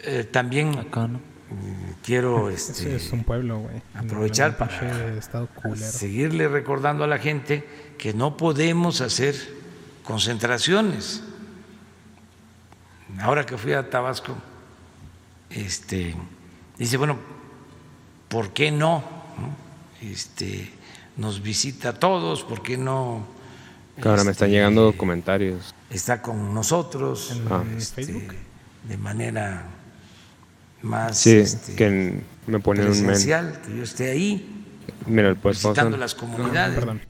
Eh, 0.04 0.24
también 0.24 0.78
Acá, 0.78 1.08
¿no? 1.08 1.18
mm, 1.18 1.92
quiero 2.04 2.50
Sí, 2.56 2.72
este, 2.72 2.96
es 2.96 3.10
un 3.10 3.24
pueblo, 3.24 3.60
güey. 3.60 3.80
aprovechar 3.94 4.58
para 4.58 5.24
seguirle 5.76 6.46
recordando 6.46 7.04
a 7.04 7.06
la 7.06 7.16
gente 7.16 7.66
que 7.96 8.12
no 8.12 8.36
podemos 8.36 9.00
hacer 9.00 9.34
concentraciones. 10.04 11.22
Ahora 13.18 13.46
que 13.46 13.56
fui 13.56 13.72
a 13.72 13.88
Tabasco, 13.88 14.36
este, 15.48 16.14
dice, 16.84 16.96
bueno, 16.96 17.16
¿por 18.28 18.52
qué 18.52 18.70
no? 18.70 19.02
Este, 20.00 20.70
nos 21.16 21.42
visita 21.42 21.90
a 21.90 21.92
todos, 21.94 22.42
¿por 22.42 22.62
qué 22.62 22.76
no? 22.76 23.24
Ahora 23.98 24.24
me 24.24 24.30
están 24.32 24.48
este, 24.48 24.56
llegando 24.56 24.96
comentarios. 24.96 25.74
Está 25.90 26.22
con 26.22 26.54
nosotros 26.54 27.30
En 27.32 27.52
Ah. 27.52 27.62
este, 27.76 28.04
Facebook. 28.04 28.34
de 28.88 28.96
manera 28.96 29.64
más 30.80 31.18
Sí, 31.18 31.36
este, 31.36 31.74
que 31.76 32.20
me 32.46 32.58
ponen 32.58 32.86
un 32.86 32.92
men. 32.92 33.06
presencial, 33.06 33.60
que 33.64 33.76
yo 33.76 33.82
esté 33.84 34.10
ahí 34.10 34.64
Mira, 35.06 35.34
pues 35.34 35.62
visitando 35.62 35.96
las 35.96 36.14
comunidades. 36.14 36.74
perdón. 36.74 37.00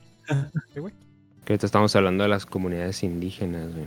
Que 1.45 1.53
ahorita 1.55 1.67
estamos 1.67 1.95
hablando 1.97 2.23
de 2.25 2.29
las 2.29 2.45
comunidades 2.47 3.03
indígenas, 3.03 3.73
güey. 3.73 3.87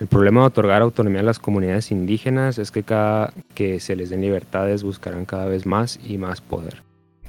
El 0.00 0.06
problema 0.08 0.40
de 0.40 0.46
otorgar 0.48 0.82
autonomía 0.82 1.20
a 1.20 1.24
las 1.24 1.38
comunidades 1.38 1.90
indígenas 1.92 2.58
es 2.58 2.70
que 2.70 2.82
cada 2.82 3.32
que 3.54 3.78
se 3.80 3.94
les 3.96 4.10
den 4.10 4.20
libertades 4.22 4.82
buscarán 4.82 5.24
cada 5.24 5.46
vez 5.46 5.66
más 5.66 6.00
y 6.04 6.18
más 6.18 6.40
poder. 6.40 6.82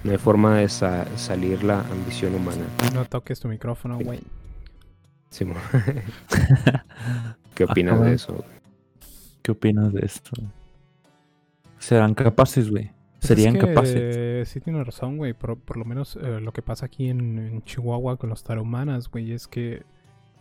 No 0.04 0.12
hay 0.12 0.18
forma 0.18 0.58
de 0.58 0.70
sa- 0.70 1.06
salir 1.18 1.64
la 1.64 1.82
ambición 1.82 2.34
humana. 2.36 2.66
No 2.94 3.06
toques 3.06 3.40
tu 3.40 3.48
micrófono, 3.48 4.00
güey. 4.00 4.20
Simón. 5.30 5.58
¿Qué 7.56 7.64
opinas 7.64 8.02
de 8.02 8.14
eso? 8.14 8.34
güey? 8.34 8.46
¿Qué 9.42 9.52
opinas 9.52 9.94
de 9.94 10.06
esto? 10.06 10.32
¿Serán 11.80 12.14
capaces, 12.16 12.70
güey? 12.70 12.92
Pues 13.20 13.28
¿Serían 13.28 13.56
es 13.56 13.62
que, 13.64 13.68
capaces? 13.74 13.96
eh, 13.98 14.44
sí 14.46 14.60
tiene 14.60 14.84
razón, 14.84 15.18
güey. 15.18 15.34
Por, 15.34 15.58
por 15.58 15.78
lo 15.78 15.86
menos 15.86 16.18
eh, 16.22 16.40
lo 16.42 16.52
que 16.52 16.62
pasa 16.62 16.88
aquí 16.88 17.10
en, 17.10 17.38
en 17.38 17.62
Chihuahua 17.64 18.18
con 18.18 18.30
los 18.30 18.44
tarahumanas, 18.44 19.10
güey, 19.10 19.32
es 19.34 19.48
que 19.48 19.84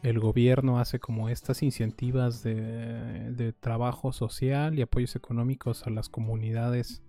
el 0.05 0.21
gobierno 0.21 0.79
hace 0.79 1.01
como 1.01 1.31
estas 1.31 1.63
incentivas 1.63 2.43
de, 2.43 3.55
trabajo 3.59 4.13
social 4.13 4.79
y 4.79 4.83
apoyos 4.83 5.17
económicos 5.17 5.87
a 5.87 5.91
las 5.91 6.11
comunidades 6.11 7.03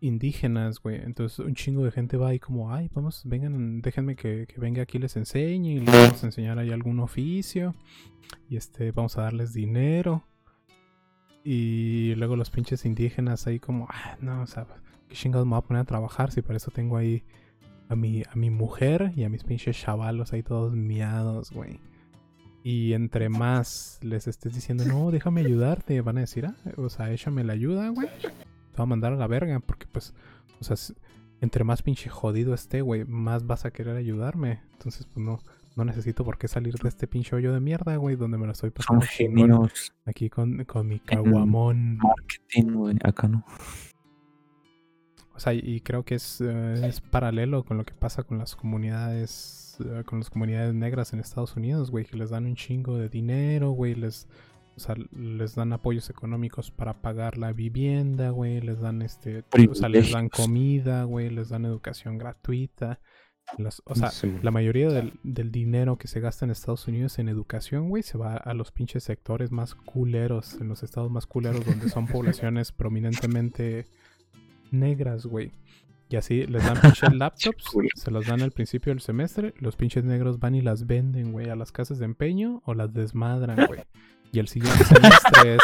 indígenas, 0.00 0.80
güey. 0.80 0.96
Entonces 0.96 1.38
un 1.38 1.54
chingo 1.54 1.84
de 1.84 1.92
gente 1.92 2.16
va 2.16 2.30
ahí 2.30 2.40
como, 2.40 2.74
ay, 2.74 2.90
vamos, 2.92 3.22
vengan, 3.24 3.80
déjenme 3.80 4.16
que, 4.16 4.48
venga 4.56 4.82
aquí 4.82 4.98
les 4.98 5.16
enseñe 5.16 5.74
y 5.76 5.80
les 5.80 5.94
vamos 5.94 6.22
a 6.24 6.26
enseñar 6.26 6.58
ahí 6.58 6.72
algún 6.72 6.98
oficio 6.98 7.76
y 8.50 8.56
este, 8.56 8.90
vamos 8.90 9.16
a 9.16 9.22
darles 9.22 9.52
dinero. 9.52 10.24
Y 11.44 12.16
luego 12.16 12.34
los 12.34 12.50
pinches 12.50 12.84
indígenas 12.86 13.46
ahí 13.46 13.60
como, 13.60 13.86
ah, 13.88 14.16
no, 14.20 14.42
o 14.42 14.46
sea, 14.48 14.66
qué 15.08 15.14
chingados 15.14 15.46
me 15.46 15.50
voy 15.50 15.58
a 15.60 15.62
poner 15.62 15.82
a 15.82 15.86
trabajar 15.86 16.32
si 16.32 16.42
para 16.42 16.56
eso 16.56 16.72
tengo 16.72 16.96
ahí 16.96 17.22
a 17.88 17.96
mi, 17.96 18.22
a 18.22 18.34
mi 18.34 18.50
mujer 18.50 19.12
y 19.16 19.24
a 19.24 19.28
mis 19.28 19.44
pinches 19.44 19.78
chavalos 19.78 20.32
ahí 20.32 20.42
todos 20.42 20.72
miados, 20.74 21.50
güey. 21.50 21.80
Y 22.62 22.94
entre 22.94 23.28
más 23.28 23.98
les 24.02 24.26
estés 24.26 24.54
diciendo, 24.54 24.84
no, 24.86 25.10
déjame 25.10 25.42
ayudarte, 25.42 26.00
van 26.00 26.16
a 26.16 26.20
decir, 26.22 26.46
ah, 26.46 26.56
o 26.76 26.88
sea, 26.88 27.12
échame 27.12 27.44
la 27.44 27.52
ayuda, 27.52 27.90
güey. 27.90 28.08
Te 28.22 28.28
voy 28.78 28.84
a 28.84 28.86
mandar 28.86 29.12
a 29.12 29.16
la 29.16 29.26
verga, 29.26 29.60
porque 29.60 29.86
pues, 29.86 30.14
o 30.60 30.64
sea, 30.64 30.76
entre 31.42 31.62
más 31.64 31.82
pinche 31.82 32.08
jodido 32.08 32.54
esté, 32.54 32.80
güey, 32.80 33.04
más 33.04 33.46
vas 33.46 33.66
a 33.66 33.70
querer 33.70 33.96
ayudarme. 33.96 34.62
Entonces, 34.72 35.06
pues 35.12 35.24
no, 35.24 35.40
no 35.76 35.84
necesito 35.84 36.24
por 36.24 36.38
qué 36.38 36.48
salir 36.48 36.74
de 36.74 36.88
este 36.88 37.06
pinche 37.06 37.36
hoyo 37.36 37.52
de 37.52 37.60
mierda, 37.60 37.96
güey, 37.96 38.16
donde 38.16 38.38
me 38.38 38.46
lo 38.46 38.52
estoy 38.52 38.70
Son 38.70 38.98
pasando 38.98 39.06
genios. 39.06 39.92
aquí 40.06 40.30
con, 40.30 40.64
con 40.64 40.88
mi 40.88 41.00
caguamón. 41.00 41.98
Marketing, 41.98 42.72
güey. 42.72 42.96
Acá 43.04 43.28
no. 43.28 43.44
O 45.36 45.40
sea, 45.40 45.52
y 45.52 45.80
creo 45.80 46.04
que 46.04 46.14
es, 46.14 46.40
eh, 46.40 46.86
es 46.86 47.00
paralelo 47.00 47.64
con 47.64 47.76
lo 47.76 47.84
que 47.84 47.92
pasa 47.94 48.22
con 48.22 48.38
las 48.38 48.54
comunidades, 48.54 49.76
eh, 49.84 50.04
con 50.06 50.20
las 50.20 50.30
comunidades 50.30 50.74
negras 50.74 51.12
en 51.12 51.20
Estados 51.20 51.56
Unidos, 51.56 51.90
güey, 51.90 52.04
que 52.04 52.16
les 52.16 52.30
dan 52.30 52.46
un 52.46 52.54
chingo 52.54 52.96
de 52.98 53.08
dinero, 53.08 53.70
güey, 53.72 53.94
les, 53.96 54.28
o 54.76 54.80
sea, 54.80 54.94
les 55.12 55.54
dan 55.56 55.72
apoyos 55.72 56.08
económicos 56.10 56.70
para 56.70 56.94
pagar 57.02 57.36
la 57.38 57.52
vivienda, 57.52 58.30
güey, 58.30 58.60
les 58.60 58.80
dan 58.80 59.02
este, 59.02 59.42
o 59.68 59.74
sea, 59.74 59.88
les 59.88 60.12
dan 60.12 60.28
comida, 60.28 61.02
güey, 61.04 61.30
les 61.30 61.48
dan 61.48 61.64
educación 61.64 62.16
gratuita. 62.18 63.00
Las- 63.58 63.82
o 63.84 63.94
sea, 63.94 64.08
la 64.42 64.50
mayoría 64.50 64.88
del, 64.88 65.12
del 65.22 65.50
dinero 65.52 65.98
que 65.98 66.08
se 66.08 66.18
gasta 66.20 66.44
en 66.46 66.50
Estados 66.50 66.88
Unidos 66.88 67.18
en 67.18 67.28
educación, 67.28 67.88
güey, 67.90 68.02
se 68.02 68.16
va 68.16 68.36
a 68.36 68.54
los 68.54 68.72
pinches 68.72 69.04
sectores 69.04 69.50
más 69.50 69.74
culeros, 69.74 70.54
en 70.60 70.68
los 70.68 70.82
estados 70.82 71.10
más 71.10 71.26
culeros 71.26 71.66
donde 71.66 71.88
son 71.90 72.06
poblaciones 72.06 72.72
prominentemente 72.72 73.86
negras, 74.74 75.26
güey. 75.26 75.52
Y 76.10 76.16
así 76.16 76.46
les 76.46 76.64
dan 76.64 76.78
pinches 76.80 77.12
laptops, 77.14 77.64
se 77.94 78.10
los 78.10 78.26
dan 78.26 78.42
al 78.42 78.52
principio 78.52 78.92
del 78.92 79.00
semestre, 79.00 79.54
los 79.58 79.74
pinches 79.76 80.04
negros 80.04 80.38
van 80.38 80.54
y 80.54 80.60
las 80.60 80.86
venden, 80.86 81.32
güey, 81.32 81.48
a 81.48 81.56
las 81.56 81.72
casas 81.72 81.98
de 81.98 82.04
empeño 82.04 82.62
o 82.66 82.74
las 82.74 82.92
desmadran, 82.92 83.66
güey. 83.66 83.80
Y 84.32 84.38
el 84.38 84.48
siguiente 84.48 84.84
semestre 84.84 85.54
es... 85.56 85.62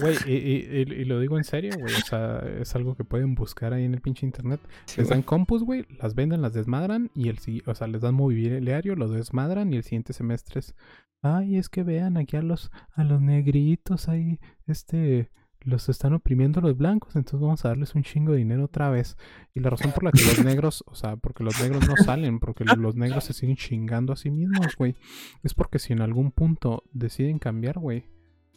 Güey, 0.00 0.16
y, 0.26 0.32
y- 0.32 0.66
y- 0.78 0.94
y 1.02 1.04
lo 1.04 1.20
digo 1.20 1.36
en 1.36 1.44
serio, 1.44 1.72
güey, 1.78 1.92
o 1.92 2.06
sea, 2.06 2.38
es 2.60 2.74
algo 2.74 2.94
que 2.94 3.04
pueden 3.04 3.34
buscar 3.34 3.74
ahí 3.74 3.84
en 3.84 3.92
el 3.92 4.00
pinche 4.00 4.24
internet. 4.24 4.60
Sí, 4.86 5.00
Les 5.00 5.10
dan 5.10 5.20
compus, 5.22 5.62
güey, 5.62 5.84
las 6.00 6.14
venden, 6.14 6.40
las 6.40 6.54
desmadran 6.54 7.10
y 7.14 7.28
el 7.28 7.38
o 7.66 7.74
sea, 7.74 7.86
les 7.86 8.00
dan 8.00 8.14
mobiliario, 8.14 8.94
lo 8.96 9.08
desmadran 9.08 9.72
y 9.72 9.76
el 9.76 9.82
siguiente 9.82 10.14
semestre 10.14 10.60
es, 10.60 10.74
ay, 11.20 11.56
es 11.56 11.68
que 11.68 11.82
vean 11.82 12.16
aquí 12.16 12.36
a 12.36 12.42
los 12.42 12.70
a 12.94 13.04
los 13.04 13.20
negritos 13.20 14.08
ahí, 14.08 14.38
este 14.66 15.30
los 15.62 15.88
están 15.88 16.14
oprimiendo 16.14 16.60
los 16.60 16.76
blancos, 16.76 17.16
entonces 17.16 17.40
vamos 17.40 17.64
a 17.64 17.68
darles 17.68 17.94
un 17.94 18.02
chingo 18.02 18.32
de 18.32 18.38
dinero 18.38 18.64
otra 18.64 18.88
vez. 18.90 19.16
Y 19.54 19.60
la 19.60 19.70
razón 19.70 19.92
por 19.92 20.04
la 20.04 20.12
que 20.12 20.22
los 20.22 20.44
negros, 20.44 20.82
o 20.86 20.94
sea, 20.94 21.16
porque 21.16 21.44
los 21.44 21.60
negros 21.60 21.86
no 21.88 21.96
salen, 21.96 22.40
porque 22.40 22.64
lo- 22.64 22.76
los 22.76 22.96
negros 22.96 23.24
se 23.24 23.32
siguen 23.34 23.56
chingando 23.56 24.12
a 24.12 24.16
sí 24.16 24.30
mismos, 24.30 24.74
güey, 24.76 24.94
es 25.42 25.52
porque 25.54 25.78
si 25.78 25.92
en 25.92 26.00
algún 26.00 26.30
punto 26.32 26.84
deciden 26.92 27.38
cambiar, 27.38 27.78
güey, 27.78 28.06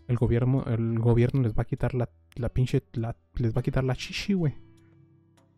el 0.07 0.17
gobierno 0.17 0.65
el 0.65 0.99
gobierno 0.99 1.41
les 1.41 1.53
va 1.53 1.61
a 1.63 1.65
quitar 1.65 1.93
la 1.93 2.09
la 2.35 2.49
pinche 2.49 2.83
la, 2.93 3.15
les 3.35 3.55
va 3.55 3.59
a 3.59 3.63
quitar 3.63 3.83
la 3.83 3.95
chichi, 3.95 4.33
güey. 4.33 4.55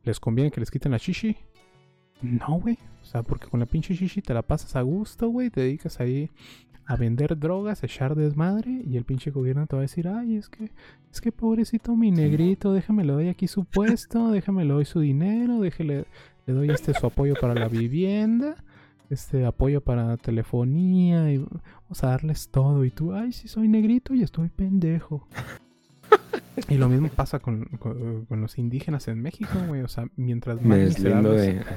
¿Les 0.04 0.20
conviene 0.20 0.52
que 0.52 0.60
les 0.60 0.70
quiten 0.70 0.92
la 0.92 1.00
chichi? 1.00 1.36
No, 2.22 2.60
güey. 2.60 2.78
O 3.02 3.06
sea, 3.06 3.24
porque 3.24 3.48
con 3.48 3.60
la 3.60 3.66
pinche 3.66 3.96
chichi 3.96 4.22
te 4.22 4.34
la 4.34 4.42
pasas 4.42 4.76
a 4.76 4.82
gusto, 4.82 5.30
güey. 5.30 5.50
Te 5.50 5.62
dedicas 5.62 6.00
ahí 6.00 6.30
a 6.88 6.96
vender 6.96 7.38
drogas, 7.38 7.84
a 7.84 7.86
echar 7.86 8.16
desmadre. 8.16 8.82
Y 8.88 8.98
el 8.98 9.04
pinche 9.06 9.32
gobierno 9.32 9.68
te 9.68 9.76
va 9.76 9.82
a 9.82 9.84
decir, 9.84 10.08
ay, 10.08 10.36
es 10.38 10.50
que, 10.50 10.72
es 11.12 11.22
que 11.22 11.32
pobrecito 11.32 11.96
mi 11.96 12.12
negrito, 12.12 12.74
déjame 12.74 13.04
le 13.06 13.14
doy 13.14 13.28
aquí 13.30 13.48
su 13.48 13.66
puesto, 13.66 14.32
déjame 14.32 14.66
le 14.66 14.74
doy 14.74 14.86
su 14.86 15.00
dinero, 15.00 15.60
déjale, 15.62 16.06
le 16.48 16.54
doy 16.54 16.70
este 16.70 16.94
su 16.94 17.06
apoyo 17.06 17.36
para 17.40 17.54
la 17.54 17.68
vivienda, 17.68 18.56
este 19.10 19.46
apoyo 19.46 19.82
para 19.82 20.18
telefonía, 20.18 21.32
y 21.32 21.38
vamos 21.38 22.04
a 22.04 22.08
darles 22.08 22.50
todo. 22.50 22.86
Y 22.86 22.92
tú, 22.92 23.14
ay, 23.14 23.32
sí 23.34 23.48
soy 23.48 23.68
negrito 23.68 24.14
y 24.16 24.24
estoy 24.24 24.50
pendejo. 24.50 25.28
Y 26.70 26.76
lo 26.78 26.88
mismo 26.88 27.10
pasa 27.10 27.40
con, 27.40 27.66
con- 27.80 28.26
con 28.28 28.40
los 28.42 28.58
indígenas 28.58 29.10
en 29.10 29.22
México, 29.22 29.52
güey. 29.68 29.82
O 29.82 29.90
sea, 29.90 30.08
mientras 30.16 30.56
más 30.58 30.66
Me 30.66 30.78
deslindo 30.78 31.32
miserables, 31.34 31.66
de... 31.66 31.74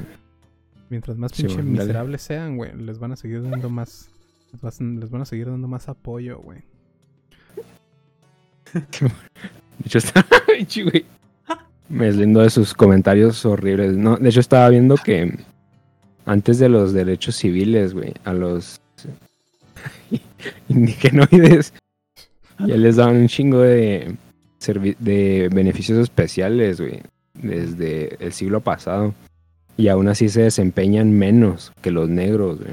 mientras 0.90 1.16
más 1.18 1.32
pinche 1.32 1.62
miserables 1.62 2.22
sean, 2.22 2.56
güey, 2.56 2.74
les 2.76 2.98
van 2.98 3.12
a 3.12 3.16
seguir 3.16 3.42
dando 3.42 3.68
más, 3.70 4.08
les, 4.52 4.60
vas- 4.60 4.80
les 4.80 5.10
van 5.10 5.22
a 5.22 5.24
seguir 5.24 5.46
dando 5.46 5.68
más 5.68 5.88
apoyo, 5.88 6.38
güey. 6.40 6.60
De 9.78 9.86
hecho, 9.86 9.98
está... 9.98 10.24
Güey. 10.58 11.04
Me 11.88 12.06
deslindo 12.06 12.40
de 12.40 12.50
sus 12.50 12.74
comentarios 12.74 13.46
horribles. 13.46 13.96
No, 13.96 14.16
de 14.16 14.28
hecho, 14.28 14.40
estaba 14.40 14.68
viendo 14.68 14.96
que 14.96 15.38
antes 16.26 16.58
de 16.58 16.68
los 16.68 16.92
derechos 16.92 17.36
civiles, 17.36 17.94
güey, 17.94 18.12
a 18.24 18.32
los 18.32 18.80
indigenoides 20.68 21.72
ya 22.58 22.76
les 22.76 22.96
daban 22.96 23.16
un 23.16 23.28
chingo 23.28 23.60
de, 23.60 24.16
de 24.98 25.48
beneficios 25.54 25.98
especiales, 25.98 26.80
güey, 26.80 27.00
desde 27.34 28.16
el 28.22 28.32
siglo 28.32 28.60
pasado. 28.60 29.14
Y 29.78 29.88
aún 29.88 30.08
así 30.08 30.28
se 30.28 30.42
desempeñan 30.42 31.12
menos 31.12 31.72
que 31.80 31.90
los 31.90 32.08
negros, 32.10 32.58
güey. 32.60 32.72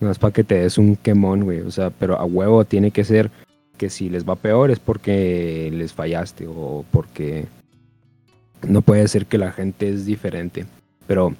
No 0.00 0.10
es 0.10 0.18
para 0.18 0.32
que 0.32 0.42
te 0.44 0.56
des 0.56 0.78
un 0.78 0.96
quemón, 0.96 1.44
güey. 1.44 1.60
O 1.60 1.70
sea, 1.70 1.90
pero 1.90 2.18
a 2.18 2.24
huevo 2.24 2.64
tiene 2.64 2.90
que 2.90 3.04
ser 3.04 3.30
que 3.76 3.90
si 3.90 4.08
les 4.08 4.26
va 4.28 4.34
peor 4.34 4.70
es 4.72 4.78
porque 4.80 5.70
les 5.72 5.92
fallaste 5.92 6.46
o 6.48 6.84
porque 6.90 7.46
no 8.66 8.82
puede 8.82 9.06
ser 9.08 9.26
que 9.26 9.38
la 9.38 9.52
gente 9.52 9.88
es 9.90 10.04
diferente. 10.06 10.66
Pero 11.06 11.34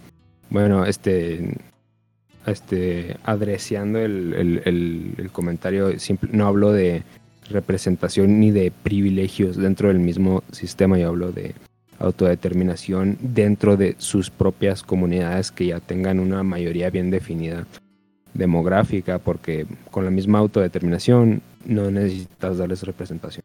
bueno, 0.50 0.84
este, 0.84 1.56
este, 2.46 3.16
adreciando 3.24 3.98
el, 3.98 4.34
el- 4.34 4.62
el- 4.66 5.14
el 5.18 5.30
comentario, 5.30 5.98
simple- 5.98 6.30
no 6.32 6.46
hablo 6.46 6.70
de 6.72 7.02
representación 7.50 8.40
ni 8.40 8.50
de 8.50 8.70
privilegios 8.70 9.56
dentro 9.56 9.88
del 9.88 9.98
mismo 10.00 10.42
sistema, 10.52 10.98
yo 10.98 11.09
hablo 11.09 11.32
de 11.32 11.55
autodeterminación 11.98 13.18
dentro 13.20 13.76
de 13.76 13.96
sus 13.98 14.30
propias 14.30 14.82
comunidades 14.82 15.50
que 15.50 15.66
ya 15.66 15.80
tengan 15.80 16.20
una 16.20 16.42
mayoría 16.42 16.90
bien 16.90 17.10
definida 17.10 17.66
demográfica, 18.34 19.18
porque 19.18 19.66
con 19.90 20.04
la 20.04 20.10
misma 20.10 20.38
autodeterminación 20.38 21.42
no 21.64 21.90
necesitas 21.90 22.58
darles 22.58 22.82
representación. 22.82 23.44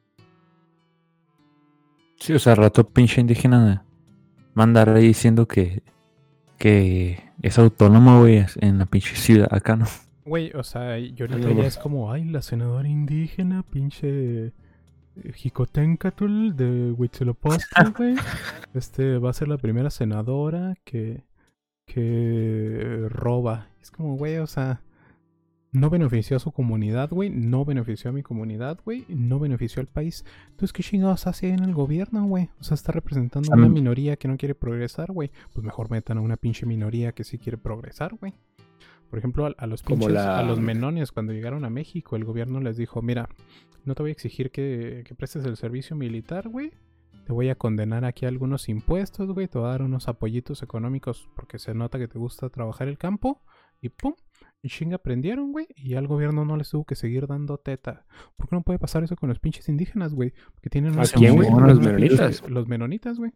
Sí, 2.18 2.34
o 2.34 2.40
sea, 2.40 2.56
rato 2.56 2.88
pinche 2.88 3.20
indígena 3.20 3.84
mandar 4.54 4.90
ahí 4.90 5.08
diciendo 5.08 5.48
que, 5.48 5.82
que 6.58 7.20
es 7.42 7.60
autónomo, 7.60 8.22
güey, 8.22 8.46
en 8.62 8.78
la 8.78 8.86
pinche 8.86 9.16
ciudad 9.16 9.48
acá, 9.52 9.76
¿no? 9.76 9.86
Güey, 10.26 10.52
o 10.54 10.64
sea, 10.64 11.00
y 11.00 11.14
ahorita 11.20 11.52
ya 11.52 11.66
es 11.66 11.78
como, 11.78 12.12
ay, 12.12 12.24
la 12.26 12.42
senadora 12.42 12.88
indígena, 12.88 13.64
pinche 13.64 14.54
Jicotencatl 15.34 16.52
de 16.56 16.92
Huitzilopochtli, 16.92 17.92
güey. 17.98 18.16
Este 18.74 19.18
va 19.18 19.30
a 19.30 19.34
ser 19.34 19.48
la 19.48 19.58
primera 19.58 19.90
senadora 19.90 20.76
que, 20.84 21.24
que 21.86 23.06
roba. 23.10 23.68
Es 23.82 23.92
como, 23.92 24.16
güey, 24.18 24.38
o 24.38 24.48
sea, 24.48 24.82
no 25.72 25.90
benefició 25.90 26.38
a 26.38 26.40
su 26.40 26.52
comunidad, 26.52 27.10
güey. 27.10 27.30
No 27.30 27.66
benefició 27.66 28.10
a 28.10 28.14
mi 28.14 28.24
comunidad, 28.24 28.80
güey. 28.86 29.06
No 29.10 29.40
benefició 29.40 29.80
al 29.82 29.88
país. 29.88 30.24
Entonces, 30.52 30.74
¿qué 30.74 30.84
chingados 30.84 31.28
hace 31.28 31.50
en 31.50 31.64
el 31.64 31.74
gobierno, 31.74 32.26
güey? 32.26 32.50
O 32.60 32.64
sea, 32.64 32.76
está 32.76 32.92
representando 32.92 33.52
a 33.52 33.56
una 33.58 33.70
minoría 33.70 34.16
que 34.16 34.28
no 34.28 34.38
quiere 34.38 34.56
progresar, 34.56 35.12
güey. 35.12 35.32
Pues 35.54 35.66
mejor 35.66 35.90
metan 35.92 36.18
a 36.18 36.22
una 36.22 36.38
pinche 36.38 36.66
minoría 36.66 37.12
que 37.12 37.24
sí 37.24 37.38
quiere 37.38 37.58
progresar, 37.58 38.16
güey. 38.16 38.34
Por 39.10 39.20
ejemplo, 39.20 39.46
a, 39.46 39.54
a 39.58 39.68
los 39.68 39.84
pinches, 39.84 40.12
la- 40.12 40.40
a 40.40 40.44
los 40.44 40.60
menones 40.60 41.12
cuando 41.12 41.34
llegaron 41.34 41.66
a 41.66 41.70
México, 41.70 42.16
el 42.16 42.24
gobierno 42.24 42.60
les 42.62 42.78
dijo, 42.78 43.02
mira, 43.04 43.30
no 43.86 43.96
te 43.96 44.04
voy 44.04 44.12
a 44.12 44.14
exigir 44.14 44.52
que, 44.52 45.04
que 45.06 45.16
prestes 45.16 45.46
el 45.46 45.58
servicio 45.58 45.96
militar, 45.96 46.50
güey. 46.50 46.72
Te 47.26 47.32
voy 47.32 47.50
a 47.50 47.56
condenar 47.56 48.04
aquí 48.04 48.26
algunos 48.26 48.68
impuestos, 48.68 49.32
güey. 49.32 49.48
Te 49.48 49.58
voy 49.58 49.68
a 49.68 49.72
dar 49.72 49.82
unos 49.82 50.08
apoyitos 50.08 50.62
económicos 50.62 51.30
porque 51.36 51.58
se 51.58 51.74
nota 51.74 51.98
que 51.98 52.08
te 52.08 52.20
gusta 52.20 52.50
trabajar 52.50 52.88
el 52.88 52.98
campo. 52.98 53.42
Y 53.80 53.90
pum, 53.90 54.14
y 54.62 54.70
chinga 54.70 54.96
aprendieron, 54.96 55.52
güey. 55.52 55.68
Y 55.76 55.90
ya 55.90 56.00
el 56.00 56.08
gobierno 56.08 56.46
no 56.46 56.58
les 56.58 56.70
tuvo 56.70 56.86
que 56.86 56.96
seguir 56.96 57.28
dando 57.28 57.58
teta. 57.58 58.06
¿Por 58.36 58.50
qué 58.50 58.56
no 58.56 58.64
puede 58.64 58.80
pasar 58.80 59.04
eso 59.04 59.16
con 59.16 59.30
los 59.30 59.40
pinches 59.40 59.70
indígenas, 59.70 60.14
güey? 60.14 60.34
Porque 60.54 60.70
tienen 60.70 61.00
¿A 61.00 61.04
quién, 61.04 61.36
güey? 61.36 61.50
¿Los 61.50 61.80
menonitas? 61.80 62.50
Los 62.50 62.68
menonitas, 62.68 63.18
güey. 63.18 63.32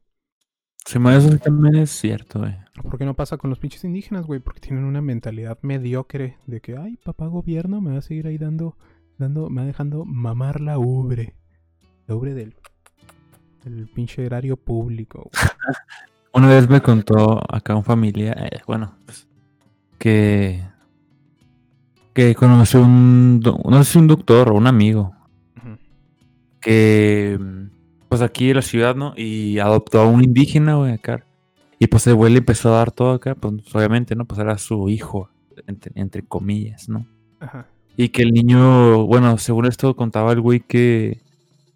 Sí, 0.88 1.00
eso 1.06 1.38
también 1.40 1.76
es 1.76 1.90
cierto, 1.90 2.40
güey. 2.40 2.56
¿Por 2.82 2.98
qué 2.98 3.04
no 3.04 3.14
pasa 3.14 3.36
con 3.36 3.50
los 3.50 3.60
pinches 3.60 3.84
indígenas, 3.84 4.26
güey? 4.26 4.40
Porque 4.40 4.62
tienen 4.62 4.86
una 4.86 5.02
mentalidad 5.02 5.60
mediocre 5.62 6.38
de 6.46 6.62
que, 6.62 6.78
ay, 6.78 6.96
papá 7.04 7.28
gobierno 7.28 7.82
me 7.82 7.92
va 7.92 7.98
a 7.98 8.02
seguir 8.02 8.26
ahí 8.26 8.38
dando, 8.38 8.78
dando, 9.18 9.50
me 9.50 9.62
va 9.62 9.68
dejando 9.68 10.06
mamar 10.06 10.62
la 10.62 10.80
ubre. 10.80 11.36
La 12.08 12.16
ubre 12.16 12.34
del, 12.34 12.56
del 13.64 13.88
pinche 13.88 14.26
erario 14.26 14.58
público. 14.58 15.30
Una 16.34 16.50
vez 16.50 16.70
me 16.70 16.82
contó 16.82 17.42
acá 17.54 17.76
un 17.76 17.84
familia, 17.84 18.34
eh, 18.34 18.62
bueno, 18.68 18.96
pues, 19.06 19.28
que 19.98 20.64
que 22.18 22.34
conoció 22.34 22.82
un, 22.82 23.40
no 23.42 23.84
sé 23.84 23.92
si 23.92 24.00
un 24.00 24.08
doctor 24.08 24.50
o 24.50 24.56
un 24.56 24.66
amigo, 24.66 25.14
Ujú. 25.56 25.78
que 26.60 27.40
pues 28.10 28.24
aquí 28.24 28.50
en 28.50 28.56
la 28.56 28.64
ciudad, 28.64 28.96
¿no? 28.96 29.14
Y 29.16 29.60
adoptó 29.60 30.02
a 30.02 30.08
un 30.08 30.24
indígena, 30.24 30.78
güey, 30.78 30.94
acá. 30.94 31.24
Y 31.78 31.86
pues 31.86 32.08
el 32.08 32.16
güey 32.16 32.32
le 32.32 32.40
empezó 32.40 32.70
a 32.74 32.80
dar 32.80 32.92
todo 32.92 33.12
acá, 33.12 33.36
pues 33.36 33.54
obviamente, 33.76 34.16
¿no? 34.16 34.26
Pues 34.26 34.40
era 34.40 34.58
su 34.58 34.90
hijo, 34.90 35.30
entre, 35.68 35.92
entre 35.94 36.24
comillas, 36.24 36.90
¿no? 36.90 37.06
Ajá. 37.40 37.68
Y 38.00 38.10
que 38.10 38.22
el 38.22 38.32
niño, 38.32 39.08
bueno, 39.08 39.40
según 39.40 39.66
esto 39.66 39.96
contaba 39.96 40.32
el 40.32 40.40
güey 40.40 40.60
que 40.60 41.20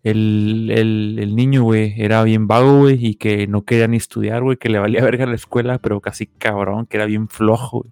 el, 0.04 0.70
el, 0.72 1.18
el 1.20 1.36
niño, 1.36 1.64
güey, 1.64 1.96
era 1.98 2.24
bien 2.24 2.48
vago, 2.48 2.80
güey, 2.82 3.04
y 3.04 3.16
que 3.16 3.48
no 3.48 3.64
quería 3.64 3.88
ni 3.88 3.98
estudiar, 3.98 4.44
güey, 4.44 4.58
que 4.58 4.70
le 4.70 4.78
valía 4.78 5.02
verga 5.04 5.26
la 5.26 5.36
escuela, 5.36 5.80
pero 5.80 6.00
casi 6.00 6.28
cabrón, 6.28 6.86
que 6.86 6.98
era 6.98 7.08
bien 7.08 7.28
flojo, 7.28 7.82
güey. 7.82 7.92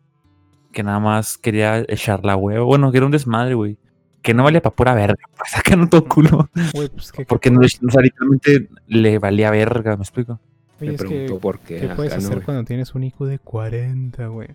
Que 0.72 0.84
nada 0.84 1.00
más 1.00 1.40
quería 1.40 1.80
echar 1.88 2.24
la 2.24 2.36
huevo. 2.36 2.68
Bueno, 2.68 2.92
que 2.92 2.98
era 2.98 3.08
un 3.08 3.12
desmadre, 3.12 3.56
güey. 3.56 3.78
Que 4.22 4.36
no 4.36 4.44
valía 4.44 4.62
para 4.62 4.76
pura 4.76 4.94
verga, 4.94 5.24
pues 5.36 5.58
acá 5.58 5.76
no 5.76 5.90
todo 5.90 6.06
culo. 6.06 6.50
Güey, 6.74 6.90
pues 6.90 7.12
que, 7.12 7.26
Porque 7.26 7.50
no, 7.50 7.62
o 7.62 7.92
sea, 7.92 8.02
literalmente 8.04 8.70
le 8.86 9.18
valía 9.18 9.50
verga, 9.50 9.98
¿me 9.98 10.04
explico? 10.04 10.40
Oye, 10.80 10.92
Me 10.92 10.96
es 10.96 11.02
que, 11.02 11.08
preguntó 11.08 11.40
por 11.40 11.60
qué. 11.62 11.80
¿qué 11.80 11.88
puedes 11.88 12.14
acá, 12.14 12.22
¿no, 12.22 12.28
hacer 12.28 12.44
cuando 12.44 12.64
tienes 12.64 12.94
un 12.94 13.06
IQ 13.06 13.26
de 13.26 13.40
40, 13.40 14.28
güey? 14.28 14.50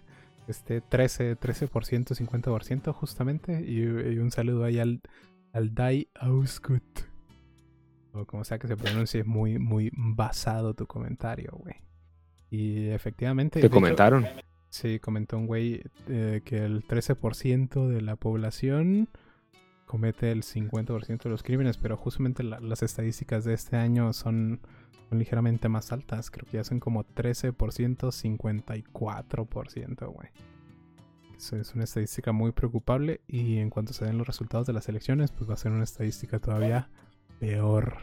Este, 0.47 0.81
13, 0.81 1.39
13%, 1.39 2.15
50% 2.15 2.93
justamente. 2.93 3.63
Y, 3.67 3.81
y 3.83 4.19
un 4.19 4.31
saludo 4.31 4.65
ahí 4.65 4.79
al, 4.79 5.01
al 5.53 5.75
Dai 5.75 6.09
Auskut. 6.15 6.83
O 8.13 8.27
como 8.27 8.45
sea 8.45 8.59
que 8.59 8.69
se 8.69 8.77
pronuncie, 8.77 9.21
es 9.21 9.27
muy, 9.27 9.59
muy 9.59 9.91
basado 9.95 10.75
tu 10.75 10.87
comentario, 10.87 11.51
güey. 11.57 11.75
Y 12.51 12.89
efectivamente... 12.91 13.61
Te 13.61 13.67
hecho, 13.67 13.75
comentaron. 13.75 14.25
Sí, 14.69 15.01
comentó 15.01 15.37
un 15.39 15.47
güey 15.47 15.83
eh, 16.09 16.41
que 16.45 16.59
el 16.59 16.87
13% 16.87 17.89
de 17.89 18.01
la 18.03 18.17
población 18.17 19.09
comete 19.87 20.31
el 20.31 20.43
50% 20.43 21.23
de 21.25 21.31
los 21.31 21.43
crímenes, 21.43 21.77
pero 21.79 21.97
justamente 21.97 22.43
la- 22.43 22.61
las 22.61 22.83
estadísticas 22.83 23.45
de 23.45 23.55
este 23.55 23.77
año 23.77 24.13
son, 24.13 24.61
son 25.09 25.19
ligeramente 25.19 25.69
más 25.69 25.93
altas. 25.93 26.31
Creo 26.31 26.47
que 26.51 26.57
ya 26.59 26.65
son 26.65 26.81
como 26.81 27.05
13%, 27.05 27.55
54%, 28.13 30.07
güey. 30.13 30.29
Eso 31.37 31.57
es 31.57 31.75
una 31.75 31.85
estadística 31.85 32.33
muy 32.33 32.53
preocupable 32.53 33.21
y 33.27 33.59
en 33.59 33.69
cuanto 33.71 33.93
se 33.93 34.05
den 34.05 34.17
los 34.19 34.27
resultados 34.27 34.67
de 34.67 34.73
las 34.73 34.89
elecciones, 34.89 35.31
pues 35.33 35.49
va 35.51 35.55
a 35.55 35.59
ser 35.59 35.73
una 35.73 35.85
estadística 35.85 36.39
todavía 36.39 36.89
peor. 37.41 37.97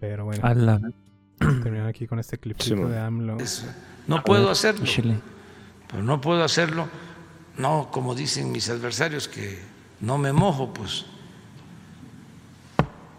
Pero 0.00 0.24
bueno, 0.24 0.44
A 0.44 0.54
la 0.54 0.80
terminar 1.38 1.86
aquí 1.86 2.06
con 2.06 2.18
este 2.18 2.38
Sí, 2.58 2.74
man. 2.74 2.90
de 2.90 2.98
AMLO. 2.98 3.38
Es- 3.38 3.64
no 4.08 4.22
puedo 4.24 4.50
hacerlo, 4.50 4.84
chile. 4.84 5.20
pero 5.88 6.02
no 6.02 6.20
puedo 6.20 6.42
hacerlo, 6.42 6.88
no 7.56 7.88
como 7.92 8.14
dicen 8.16 8.50
mis 8.50 8.68
adversarios 8.68 9.28
que 9.28 9.58
no 10.00 10.18
me 10.18 10.32
mojo, 10.32 10.72
pues 10.74 11.06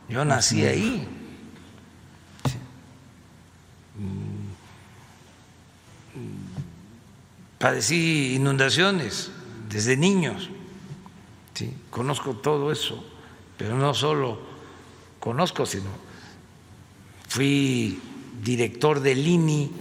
yo 0.10 0.26
nací 0.26 0.66
ahí. 0.66 1.08
Mm, 3.98 4.49
mm, 6.20 7.60
Padecí 7.60 8.36
inundaciones 8.36 9.32
desde 9.70 9.95
niños, 9.95 10.49
sí, 11.53 11.74
conozco 11.90 12.36
todo 12.36 12.72
eso, 12.72 13.03
pero 13.57 13.78
no 13.78 13.94
solo 13.94 14.40
conozco, 15.20 15.65
sino 15.65 15.90
fui 17.30 17.99
director 18.44 18.99
del 18.99 19.26
INI 19.26 19.72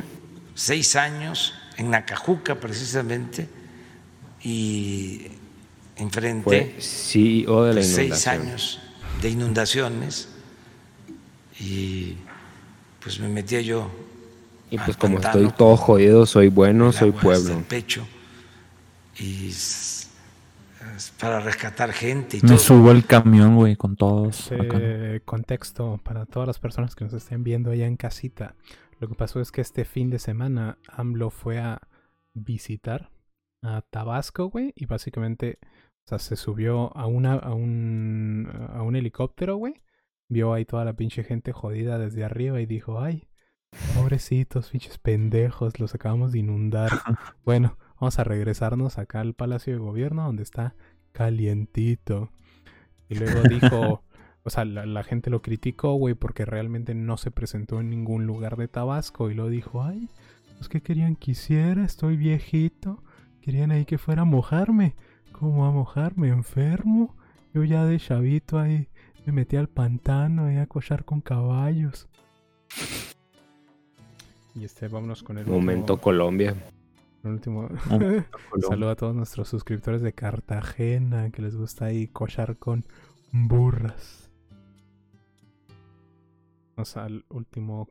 seis 0.54 0.94
años 0.96 1.54
en 1.76 1.90
Nacajuca 1.90 2.60
precisamente 2.60 3.48
y 4.44 5.26
enfrenté 5.96 6.76
de 7.64 7.74
la 7.74 7.82
seis 7.82 8.26
años 8.26 8.80
de 9.20 9.30
inundaciones 9.30 10.28
y 11.58 12.16
pues 13.00 13.18
me 13.18 13.28
metía 13.28 13.60
yo 13.60 13.90
Y 14.72 14.78
pues 14.78 14.96
como 14.96 15.14
pantano 15.20 15.40
estoy 15.46 15.56
todo 15.56 15.76
jodido, 15.76 16.26
soy 16.26 16.48
bueno, 16.48 16.88
el 16.88 16.92
soy 16.92 17.08
agua 17.10 17.20
hasta 17.34 17.44
pueblo. 17.48 17.58
el 17.60 17.64
pecho 17.64 18.06
y 19.18 19.48
es 19.48 20.08
para 21.20 21.40
rescatar 21.40 21.92
gente 21.92 22.36
y 22.38 22.40
Me 22.42 22.48
todo. 22.48 22.58
subo 22.58 22.90
al 22.90 23.04
camión, 23.06 23.56
güey, 23.56 23.76
con 23.76 23.96
todos. 23.96 24.50
Este 24.52 25.20
contexto 25.24 26.00
para 26.02 26.26
todas 26.26 26.46
las 26.46 26.58
personas 26.58 26.94
que 26.94 27.04
nos 27.04 27.12
estén 27.14 27.44
viendo 27.44 27.70
allá 27.70 27.86
en 27.86 27.96
casita. 27.96 28.54
Lo 29.00 29.08
que 29.08 29.14
pasó 29.14 29.40
es 29.40 29.50
que 29.50 29.60
este 29.60 29.84
fin 29.84 30.10
de 30.10 30.18
semana 30.18 30.78
AMLO 30.88 31.30
fue 31.30 31.58
a 31.58 31.80
visitar 32.34 33.10
a 33.62 33.82
Tabasco, 33.82 34.46
güey, 34.46 34.72
y 34.76 34.86
básicamente, 34.86 35.58
o 36.06 36.08
sea, 36.08 36.18
se 36.18 36.36
subió 36.36 36.96
a 36.96 37.06
una 37.06 37.34
a 37.34 37.52
un 37.54 38.48
a 38.72 38.82
un 38.82 38.96
helicóptero, 38.96 39.56
güey. 39.56 39.74
Vio 40.28 40.52
ahí 40.54 40.64
toda 40.64 40.84
la 40.84 40.94
pinche 40.94 41.24
gente 41.24 41.52
jodida 41.52 41.98
desde 41.98 42.24
arriba 42.24 42.60
y 42.60 42.66
dijo, 42.66 43.00
"Ay, 43.00 43.28
pobrecitos, 43.94 44.70
pinches 44.70 44.98
pendejos, 44.98 45.78
los 45.80 45.94
acabamos 45.94 46.32
de 46.32 46.40
inundar." 46.40 46.90
bueno, 47.44 47.76
vamos 48.00 48.18
a 48.18 48.24
regresarnos 48.24 48.98
acá 48.98 49.20
al 49.20 49.34
Palacio 49.34 49.72
de 49.72 49.78
Gobierno 49.78 50.24
donde 50.24 50.42
está 50.42 50.74
calientito. 51.12 52.30
Y 53.08 53.16
luego 53.16 53.42
dijo, 53.48 54.02
o 54.42 54.50
sea, 54.50 54.64
la, 54.64 54.86
la 54.86 55.04
gente 55.04 55.30
lo 55.30 55.42
criticó, 55.42 55.94
güey, 55.94 56.14
porque 56.14 56.44
realmente 56.44 56.94
no 56.94 57.16
se 57.16 57.30
presentó 57.30 57.80
en 57.80 57.90
ningún 57.90 58.26
lugar 58.26 58.56
de 58.56 58.68
Tabasco. 58.68 59.30
Y 59.30 59.34
luego 59.34 59.50
dijo, 59.50 59.82
ay, 59.82 60.08
pues 60.56 60.68
que 60.68 60.80
querían 60.80 61.16
que 61.16 61.32
hiciera, 61.32 61.84
estoy 61.84 62.16
viejito. 62.16 63.02
Querían 63.40 63.70
ahí 63.70 63.84
que 63.84 63.98
fuera 63.98 64.22
a 64.22 64.24
mojarme. 64.24 64.94
¿Cómo 65.32 65.66
a 65.66 65.72
mojarme? 65.72 66.28
¿Enfermo? 66.28 67.16
Yo 67.52 67.64
ya 67.64 67.84
de 67.84 67.98
chavito 67.98 68.58
ahí 68.58 68.88
me 69.26 69.32
metí 69.32 69.56
al 69.56 69.68
pantano 69.68 70.46
ahí 70.46 70.56
a 70.56 70.66
cochar 70.66 71.04
con 71.04 71.20
caballos. 71.20 72.08
Y 74.54 74.64
este, 74.64 74.88
vámonos 74.88 75.22
con 75.22 75.38
el 75.38 75.46
Momento 75.46 75.94
último, 75.94 76.00
Colombia. 76.04 76.54
el 77.24 77.30
último. 77.30 77.68
Colombia. 77.88 78.28
Saludo 78.68 78.90
a 78.90 78.96
todos 78.96 79.14
nuestros 79.14 79.48
suscriptores 79.48 80.02
de 80.02 80.12
Cartagena 80.12 81.30
que 81.30 81.42
les 81.42 81.56
gusta 81.56 81.86
ahí 81.86 82.08
cochar 82.08 82.56
con 82.58 82.84
burras. 83.32 84.30
Vamos 86.76 86.96
al 86.96 87.24
último 87.28 87.88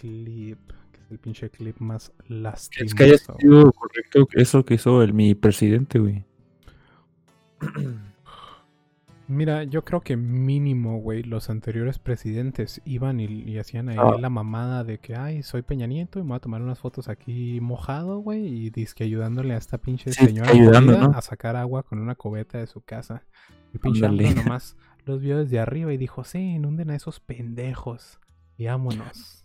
clip 0.00 0.58
que 0.92 1.00
el 1.10 1.18
pinche 1.18 1.50
clip 1.50 1.78
más 1.78 2.12
lastimoso. 2.28 2.86
Es 2.86 2.94
que 2.94 3.04
haya 3.04 3.18
sido 3.18 3.72
correcto 3.72 4.28
eso 4.32 4.64
que 4.64 4.74
hizo 4.74 5.02
el 5.02 5.12
mi 5.14 5.34
presidente, 5.34 5.98
güey. 5.98 6.24
Mira, 9.28 9.64
yo 9.64 9.84
creo 9.84 10.00
que 10.00 10.16
mínimo, 10.16 10.98
güey, 10.98 11.22
los 11.22 11.48
anteriores 11.48 11.98
presidentes 11.98 12.82
iban 12.84 13.20
y, 13.20 13.24
y 13.26 13.58
hacían 13.58 13.88
ahí 13.88 13.96
Ah. 13.98 14.16
la 14.20 14.28
mamada 14.28 14.84
de 14.84 14.98
que, 14.98 15.14
ay, 15.16 15.42
soy 15.42 15.62
Peña 15.62 15.86
Nieto 15.86 16.18
y 16.18 16.22
me 16.22 16.28
voy 16.30 16.36
a 16.36 16.40
tomar 16.40 16.60
unas 16.60 16.78
fotos 16.80 17.08
aquí 17.08 17.58
mojado, 17.60 18.18
güey, 18.18 18.46
y 18.46 18.70
dizque 18.70 19.04
ayudándole 19.04 19.54
a 19.54 19.58
esta 19.58 19.78
pinche 19.78 20.12
Sí, 20.12 20.26
señora 20.26 20.50
ayudando, 20.50 20.92
jodida 20.92 21.08
¿no? 21.08 21.16
a 21.16 21.22
sacar 21.22 21.56
agua 21.56 21.82
con 21.82 21.98
una 21.98 22.14
cubeta 22.14 22.58
de 22.58 22.66
su 22.66 22.80
casa. 22.82 23.22
Y 23.72 23.78
pinche 23.78 24.06
nomás 24.34 24.76
los 25.06 25.20
vio 25.20 25.38
desde 25.38 25.58
arriba 25.58 25.92
y 25.92 25.96
dijo, 25.96 26.24
sí, 26.24 26.38
inunden 26.38 26.90
a 26.90 26.96
esos 26.96 27.20
pendejos 27.20 28.18
y 28.58 28.66
vámonos. 28.66 29.44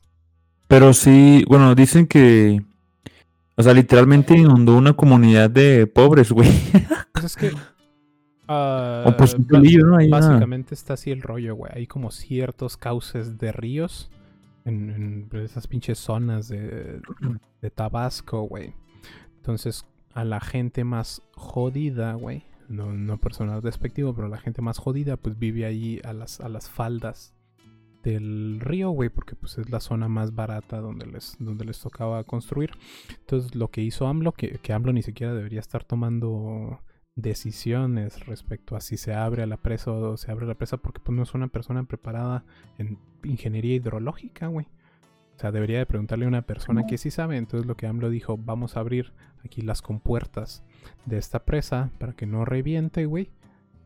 Pero 0.68 0.94
sí, 0.94 1.46
bueno, 1.48 1.76
dicen 1.76 2.08
que. 2.08 2.62
O 3.56 3.64
sea, 3.64 3.74
literalmente 3.74 4.38
inundó 4.38 4.76
una 4.76 4.94
comunidad 4.94 5.50
de 5.50 5.88
pobres, 5.88 6.32
güey. 6.32 6.50
Pues 7.14 7.26
es 7.26 7.36
que... 7.36 7.52
ah, 8.48 9.04
O 9.08 9.18
pues 9.18 9.34
un 9.34 9.44
ba- 9.48 9.60
pelillo, 9.60 9.86
¿no? 9.86 9.98
Básicamente 10.10 10.74
está 10.74 10.94
así 10.94 11.12
el 11.12 11.22
rollo, 11.22 11.56
güey. 11.56 11.72
Hay 11.76 11.88
como 11.88 12.12
ciertos 12.12 12.78
cauces 12.78 13.38
de 13.38 13.52
ríos 13.52 14.10
en, 14.66 14.90
en 15.32 15.40
esas 15.42 15.68
pinches 15.68 15.98
zonas 15.98 16.48
de, 16.48 17.02
de 17.62 17.70
Tabasco, 17.72 18.42
güey. 18.44 18.74
Entonces, 19.38 19.86
a 20.14 20.24
la 20.24 20.40
gente 20.42 20.84
más 20.84 21.22
jodida, 21.36 22.14
güey. 22.14 22.44
No, 22.68 22.92
no 22.92 23.18
por 23.18 23.34
sonar 23.34 23.62
despectivo, 23.62 24.14
pero 24.14 24.28
la 24.28 24.40
gente 24.40 24.62
más 24.62 24.78
jodida, 24.78 25.16
pues 25.16 25.40
vive 25.40 25.66
ahí 25.66 26.02
a 26.04 26.12
las, 26.12 26.42
a 26.42 26.50
las 26.50 26.70
faldas 26.70 27.34
del 28.04 28.60
río, 28.60 28.90
güey, 28.92 29.10
porque 29.10 29.36
pues 29.36 29.58
es 29.58 29.70
la 29.70 29.80
zona 29.80 30.08
más 30.10 30.36
barata 30.36 30.80
donde 30.82 31.06
les, 31.06 31.38
donde 31.40 31.64
les 31.66 31.80
tocaba 31.80 32.24
construir. 32.26 32.72
Entonces, 33.20 33.56
lo 33.56 33.70
que 33.70 33.82
hizo 33.82 34.06
AMLO, 34.08 34.34
que, 34.34 34.60
que 34.62 34.74
AMLO 34.74 34.92
ni 34.92 35.02
siquiera 35.02 35.34
debería 35.34 35.60
estar 35.62 35.84
tomando 35.86 36.80
decisiones 37.18 38.26
respecto 38.28 38.76
a 38.76 38.82
si 38.82 38.96
se 38.96 39.14
abre 39.14 39.42
a 39.44 39.48
la 39.48 39.58
presa 39.58 39.92
o 39.92 40.18
se 40.18 40.32
abre 40.32 40.46
la 40.46 40.54
presa, 40.54 40.78
porque 40.78 41.02
pues 41.04 41.16
no 41.16 41.24
es 41.24 41.34
una 41.34 41.48
persona 41.48 41.84
preparada 41.84 42.46
en 42.78 43.00
ingeniería 43.24 43.76
hidrológica, 43.76 44.48
güey. 44.48 44.68
O 45.36 45.40
sea, 45.40 45.52
debería 45.52 45.80
de 45.80 45.86
preguntarle 45.86 46.26
a 46.26 46.30
una 46.30 46.44
persona 46.44 46.86
que 46.88 46.98
sí 46.98 47.12
sabe. 47.12 47.38
Entonces 47.38 47.68
lo 47.68 47.76
que 47.76 47.88
AMLO 47.88 48.10
dijo, 48.10 48.38
vamos 48.38 48.78
a 48.78 48.80
abrir 48.80 49.14
aquí 49.44 49.62
las 49.62 49.82
compuertas 49.82 50.64
de 51.06 51.18
esta 51.18 51.44
presa 51.44 51.92
para 52.00 52.14
que 52.14 52.26
no 52.26 52.46
reviente, 52.46 53.06
güey. 53.06 53.30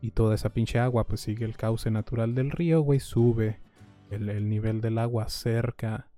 Y 0.00 0.12
toda 0.12 0.34
esa 0.34 0.52
pinche 0.52 0.78
agua 0.78 1.06
pues 1.06 1.20
sigue 1.22 1.44
el 1.44 1.56
cauce 1.56 1.90
natural 1.90 2.34
del 2.34 2.50
río, 2.50 2.80
güey. 2.80 3.00
Sube 3.00 3.60
el, 4.10 4.28
el 4.28 4.48
nivel 4.48 4.80
del 4.80 4.98
agua 4.98 5.28
cerca 5.28 6.10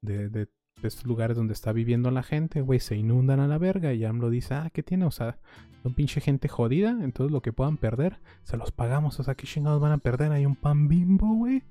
de, 0.00 0.28
de 0.28 0.48
estos 0.88 1.06
lugares 1.06 1.36
donde 1.36 1.52
está 1.52 1.72
viviendo 1.72 2.10
la 2.10 2.22
gente, 2.22 2.60
güey. 2.60 2.80
Se 2.80 2.96
inundan 2.96 3.40
a 3.40 3.48
la 3.48 3.58
verga 3.58 3.92
y 3.92 4.04
AMLO 4.04 4.30
dice, 4.30 4.54
ah, 4.54 4.70
¿qué 4.72 4.82
tiene? 4.82 5.04
O 5.04 5.10
sea, 5.10 5.38
son 5.82 5.94
pinche 5.94 6.20
gente 6.20 6.48
jodida. 6.48 6.90
Entonces 7.02 7.32
lo 7.32 7.42
que 7.42 7.52
puedan 7.52 7.76
perder, 7.76 8.18
se 8.44 8.56
los 8.56 8.72
pagamos. 8.72 9.18
O 9.20 9.22
sea, 9.22 9.34
¿qué 9.34 9.46
chingados 9.46 9.80
van 9.80 9.92
a 9.92 9.98
perder? 9.98 10.32
Hay 10.32 10.46
un 10.46 10.56
pan 10.56 10.88
bimbo, 10.88 11.34
güey. 11.34 11.62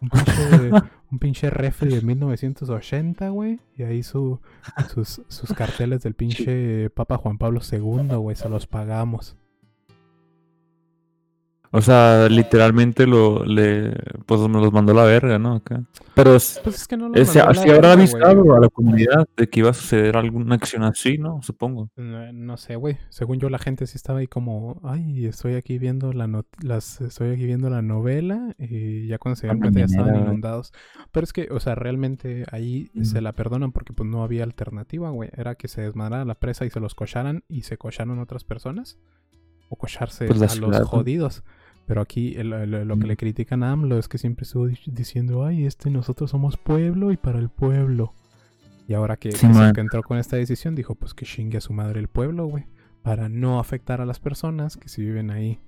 Un 0.00 0.08
pinche, 0.08 0.32
un 1.12 1.18
pinche 1.18 1.50
refri 1.50 1.94
de 1.94 2.02
1980, 2.02 3.28
güey. 3.28 3.60
Y 3.76 3.82
ahí 3.84 4.02
su, 4.02 4.40
sus, 4.92 5.22
sus 5.28 5.52
carteles 5.52 6.02
del 6.02 6.14
pinche 6.14 6.90
Papa 6.90 7.16
Juan 7.18 7.38
Pablo 7.38 7.60
II, 7.70 8.16
güey. 8.16 8.36
Se 8.36 8.48
los 8.48 8.66
pagamos. 8.66 9.36
O 11.74 11.80
sea, 11.80 12.28
literalmente 12.28 13.06
lo 13.06 13.44
le 13.46 13.94
pues 14.26 14.40
me 14.42 14.60
los 14.60 14.72
mandó 14.72 14.92
la 14.92 15.04
verga, 15.04 15.38
¿no? 15.38 15.54
Acá. 15.54 15.82
Pero 16.14 16.36
es, 16.36 16.60
Pues 16.62 16.76
es 16.76 16.86
que 16.86 16.98
no 16.98 17.10
es- 17.14 17.34
así 17.34 17.70
habrá 17.70 17.92
avisado 17.92 18.54
a 18.54 18.60
la 18.60 18.68
comunidad 18.68 19.26
de 19.36 19.48
que 19.48 19.60
iba 19.60 19.70
a 19.70 19.72
suceder 19.72 20.18
alguna 20.18 20.56
acción 20.56 20.82
así, 20.82 21.16
¿no? 21.16 21.40
Supongo. 21.42 21.88
No, 21.96 22.30
no 22.30 22.56
sé, 22.58 22.76
güey. 22.76 22.98
Según 23.08 23.38
yo, 23.38 23.48
la 23.48 23.58
gente 23.58 23.86
sí 23.86 23.96
estaba 23.96 24.18
ahí 24.18 24.26
como, 24.26 24.80
ay, 24.84 25.24
estoy 25.26 25.54
aquí 25.54 25.78
viendo 25.78 26.12
la 26.12 26.26
not- 26.26 26.46
las, 26.62 27.00
estoy 27.00 27.30
aquí 27.30 27.46
viendo 27.46 27.70
la 27.70 27.80
novela 27.80 28.54
y 28.58 29.06
ya 29.06 29.16
cuando 29.16 29.36
se 29.36 29.46
dieron 29.46 29.60
cuenta 29.60 29.78
ya 29.80 29.86
estaban 29.86 30.16
inundados. 30.20 30.72
Pero 31.10 31.24
es 31.24 31.32
que, 31.32 31.48
o 31.50 31.58
sea, 31.58 31.74
realmente 31.74 32.44
ahí 32.52 32.90
se 33.02 33.22
la 33.22 33.32
perdonan 33.32 33.72
porque 33.72 33.94
pues 33.94 34.06
no 34.10 34.22
había 34.24 34.44
alternativa, 34.44 35.08
güey. 35.08 35.30
Era 35.34 35.54
que 35.54 35.68
se 35.68 35.80
desmadrara 35.80 36.26
la 36.26 36.34
presa 36.34 36.66
y 36.66 36.70
se 36.70 36.80
los 36.80 36.94
cocharan 36.94 37.44
y 37.48 37.62
se 37.62 37.78
cocharon 37.78 38.18
otras 38.18 38.44
personas 38.44 38.98
o 39.70 39.76
cocharse 39.76 40.26
Pues 40.26 40.42
a 40.42 40.48
ciudad, 40.48 40.68
los 40.80 40.80
¿no? 40.80 40.86
Pero 41.86 42.00
aquí 42.00 42.34
el- 42.36 42.52
el- 42.52 42.88
lo 42.88 42.96
que 42.98 43.06
le 43.06 43.16
critican 43.16 43.62
a 43.62 43.72
AMLO 43.72 43.98
es 43.98 44.08
que 44.08 44.18
siempre 44.18 44.44
estuvo 44.44 44.66
di- 44.68 44.78
diciendo, 44.86 45.44
ay, 45.44 45.66
este 45.66 45.90
nosotros 45.90 46.30
somos 46.30 46.56
pueblo 46.56 47.12
y 47.12 47.16
para 47.16 47.38
el 47.38 47.48
pueblo. 47.48 48.14
Y 48.88 48.94
ahora 48.94 49.16
que, 49.16 49.32
Sí, 49.32 49.46
que 49.74 49.80
entró 49.80 50.02
con 50.02 50.18
esta 50.18 50.36
decisión, 50.36 50.74
dijo, 50.74 50.94
pues 50.94 51.14
que 51.14 51.24
chingue 51.24 51.58
a 51.58 51.60
su 51.60 51.72
madre 51.72 52.00
el 52.00 52.08
pueblo, 52.08 52.46
güey. 52.46 52.64
Para 53.02 53.28
no 53.28 53.58
afectar 53.58 54.00
a 54.00 54.06
las 54.06 54.20
personas 54.20 54.76
que 54.76 54.88
si 54.88 55.02
viven 55.02 55.30
ahí 55.30 55.58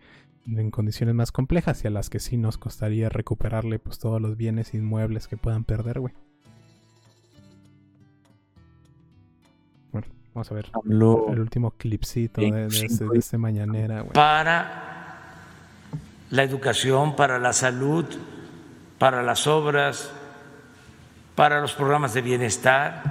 en 0.47 0.71
condiciones 0.71 1.15
más 1.15 1.33
complejas 1.33 1.83
y 1.85 1.89
a 1.89 1.91
las 1.91 2.11
que 2.11 2.21
sí 2.21 2.37
nos 2.37 2.59
costaría 2.59 3.09
recuperarle 3.09 3.79
pues 3.79 3.99
todos 3.99 4.21
los 4.21 4.37
bienes 4.37 4.75
inmuebles 4.75 5.27
que 5.27 5.37
puedan 5.37 5.65
perder, 5.65 6.01
güey. 6.01 6.13
Bueno, 9.93 10.07
vamos 10.35 10.51
a 10.51 10.55
ver 10.55 10.71
el 10.85 11.03
último 11.41 11.71
clipcito 11.73 12.41
de, 12.41 12.51
de, 12.53 12.67
este, 12.67 12.81
25. 12.81 13.13
de 13.13 13.19
este 13.19 13.39
mañanera, 13.39 14.01
güey. 14.01 14.13
para 14.13 15.04
la 16.35 16.43
educación, 16.43 17.15
para 17.15 17.39
la 17.39 17.53
salud, 17.53 18.05
para 18.99 19.23
las 19.23 19.47
obras, 19.47 20.11
para 21.37 21.61
los 21.61 21.75
programas 21.75 22.13
de 22.13 22.23
bienestar. 22.23 23.03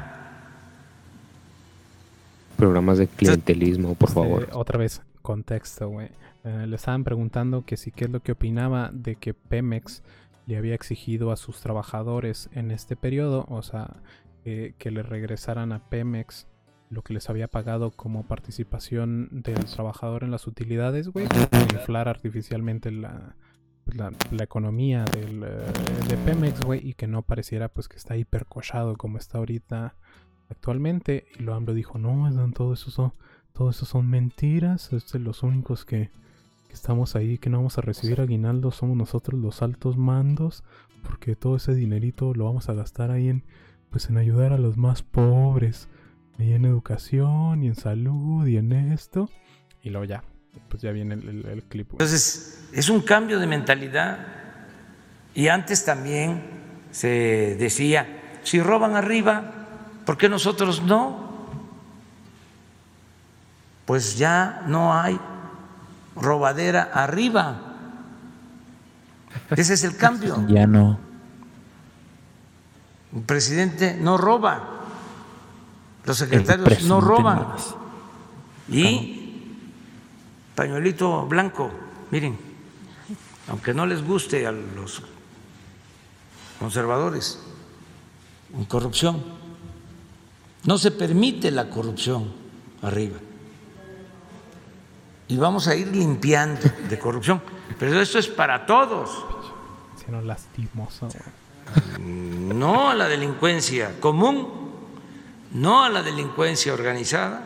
Programas 2.57 2.97
de 2.97 3.07
clientelismo, 3.07 3.95
por 3.95 4.09
Este, 4.09 4.21
favor. 4.21 4.49
otra 4.51 4.77
vez, 4.77 5.01
contexto, 5.21 5.87
güey. 5.87 6.09
Eh, 6.43 6.65
le 6.67 6.75
estaban 6.75 7.05
preguntando 7.05 7.63
que 7.65 7.77
sí, 7.77 7.91
qué 7.91 8.05
es 8.05 8.11
lo 8.11 8.19
que 8.19 8.33
opinaba 8.33 8.89
de 8.91 9.15
que 9.15 9.33
Pemex 9.33 10.03
le 10.45 10.57
había 10.57 10.75
exigido 10.75 11.31
a 11.31 11.37
sus 11.37 11.61
trabajadores 11.61 12.49
en 12.53 12.71
este 12.71 12.97
periodo, 12.97 13.45
o 13.47 13.61
sea, 13.61 13.95
eh, 14.43 14.73
que 14.77 14.91
le 14.91 15.01
regresaran 15.01 15.71
a 15.71 15.79
Pemex 15.79 16.45
lo 16.93 17.01
que 17.01 17.13
les 17.13 17.29
había 17.29 17.47
pagado 17.47 17.91
como 17.91 18.23
participación 18.23 19.29
del 19.31 19.65
trabajador 19.65 20.23
en 20.23 20.31
las 20.31 20.47
utilidades, 20.47 21.09
güey, 21.09 21.27
para 21.27 21.63
inflar 21.63 22.07
artificialmente 22.07 22.91
la, 22.91 23.35
pues, 23.83 23.97
la, 23.97 24.11
la 24.31 24.43
economía 24.43 25.05
del, 25.05 25.43
eh, 25.43 25.65
de 26.07 26.17
Pemex, 26.17 26.61
güey, 26.61 26.87
y 26.87 26.93
que 26.93 27.07
no 27.07 27.23
pareciera 27.23 27.67
pues 27.69 27.87
que 27.87 27.97
está 27.97 28.15
hipercochado 28.15 28.95
como 28.95 29.17
está 29.17 29.39
ahorita 29.39 29.95
actualmente. 30.49 31.25
Y 31.37 31.43
lo 31.43 31.53
AMLO 31.53 31.73
dijo, 31.73 31.97
no, 31.97 32.29
todo 32.53 32.73
eso 32.73 32.91
son, 32.91 33.13
todo 33.53 33.69
eso 33.69 33.85
son 33.85 34.09
mentiras, 34.09 34.93
este, 34.93 35.19
los 35.19 35.43
únicos 35.43 35.85
que, 35.85 36.11
que 36.67 36.73
estamos 36.73 37.15
ahí, 37.15 37.37
que 37.37 37.49
no 37.49 37.57
vamos 37.57 37.77
a 37.77 37.81
recibir 37.81 38.21
aguinaldo, 38.21 38.71
somos 38.71 38.95
nosotros 38.95 39.39
los 39.39 39.61
altos 39.61 39.97
mandos, 39.97 40.63
porque 41.03 41.35
todo 41.35 41.57
ese 41.57 41.73
dinerito 41.75 42.33
lo 42.33 42.45
vamos 42.45 42.69
a 42.69 42.73
gastar 42.73 43.11
ahí 43.11 43.29
en, 43.29 43.43
pues 43.89 44.09
en 44.09 44.17
ayudar 44.17 44.53
a 44.53 44.57
los 44.57 44.77
más 44.77 45.03
pobres, 45.03 45.89
ahí 46.39 46.53
en 46.53 46.65
educación 46.65 47.63
y 47.63 47.67
en 47.67 47.75
salud 47.75 48.45
y 48.47 48.57
en 48.57 48.71
esto. 48.73 49.29
Y 49.81 49.89
luego 49.89 50.05
ya, 50.05 50.23
pues 50.69 50.81
ya 50.81 50.91
viene 50.91 51.15
el, 51.15 51.27
el- 51.29 51.45
el 51.45 51.63
clip. 51.63 51.91
Entonces, 51.91 52.67
es 52.73 52.89
un 52.89 53.01
cambio 53.01 53.39
de 53.39 53.47
mentalidad. 53.47 54.19
Y 55.35 55.47
antes 55.47 55.83
también 55.85 56.41
se 56.91 57.55
decía, 57.59 58.07
si 58.43 58.61
roban 58.61 58.95
arriba, 58.95 59.51
¿por 60.05 60.17
qué 60.17 60.29
nosotros 60.29 60.81
no? 60.83 61.33
Pues 63.85 64.17
ya 64.17 64.63
no 64.67 64.93
hay 64.93 65.19
robadera 66.15 66.83
arriba. 66.93 67.59
Ese 69.49 69.73
es 69.73 69.83
el 69.83 69.97
cambio. 69.97 70.45
ya 70.47 70.67
no. 70.67 70.99
El 73.15 73.21
presidente 73.23 73.97
no 73.99 74.17
roba. 74.17 74.69
Los 76.05 76.17
secretarios 76.17 76.83
no 76.83 76.99
roban. 77.01 77.47
Y 78.69 79.57
pañuelito 80.55 81.25
blanco, 81.25 81.71
miren, 82.11 82.37
aunque 83.49 83.73
no 83.73 83.85
les 83.85 84.03
guste 84.05 84.45
a 84.45 84.51
los 84.51 85.01
conservadores, 86.59 87.39
en 88.55 88.65
corrupción, 88.65 89.23
no 90.65 90.77
se 90.77 90.91
permite 90.91 91.51
la 91.51 91.69
corrupción 91.69 92.31
arriba. 92.81 93.17
Y 95.27 95.37
vamos 95.37 95.67
a 95.67 95.75
ir 95.75 95.87
limpiando 95.87 96.61
de 96.89 96.99
corrupción. 96.99 97.41
Pero 97.79 97.99
esto 97.99 98.19
es 98.19 98.27
para 98.27 98.65
todos, 98.65 99.09
güey. 99.25 99.43
no 101.99 102.89
a 102.89 102.93
la 102.93 103.07
delincuencia 103.07 103.99
común, 103.99 104.62
no 105.53 105.83
a 105.83 105.89
la 105.89 106.03
delincuencia 106.03 106.73
organizada, 106.73 107.43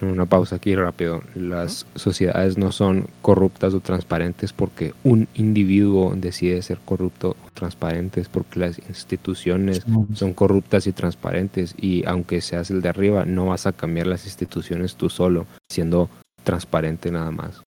Una 0.00 0.26
pausa 0.26 0.56
aquí 0.56 0.74
rápido. 0.74 1.22
Las 1.36 1.86
sociedades 1.94 2.58
no 2.58 2.72
son 2.72 3.06
corruptas 3.22 3.72
o 3.74 3.80
transparentes 3.80 4.52
porque 4.52 4.92
un 5.04 5.28
individuo 5.34 6.12
decide 6.16 6.60
ser 6.62 6.78
corrupto 6.84 7.36
o 7.46 7.50
transparente, 7.54 8.20
es 8.20 8.28
porque 8.28 8.58
las 8.58 8.78
instituciones 8.88 9.86
son 10.14 10.34
corruptas 10.34 10.88
y 10.88 10.92
transparentes 10.92 11.74
y 11.78 12.04
aunque 12.06 12.40
seas 12.40 12.70
el 12.70 12.82
de 12.82 12.88
arriba, 12.88 13.24
no 13.24 13.46
vas 13.46 13.66
a 13.66 13.72
cambiar 13.72 14.08
las 14.08 14.24
instituciones 14.26 14.96
tú 14.96 15.08
solo, 15.08 15.46
siendo 15.70 16.10
transparente 16.42 17.12
nada 17.12 17.30
más. 17.30 17.62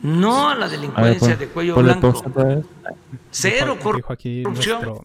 No 0.00 0.50
a 0.50 0.54
la 0.54 0.68
delincuencia 0.68 1.34
de 1.34 1.48
cuello 1.48 1.74
blanco. 1.76 2.22
Cero 3.30 3.76
Dijo 3.96 4.12
aquí 4.12 4.42
corrupción. 4.42 4.82
nuestro, 4.82 5.04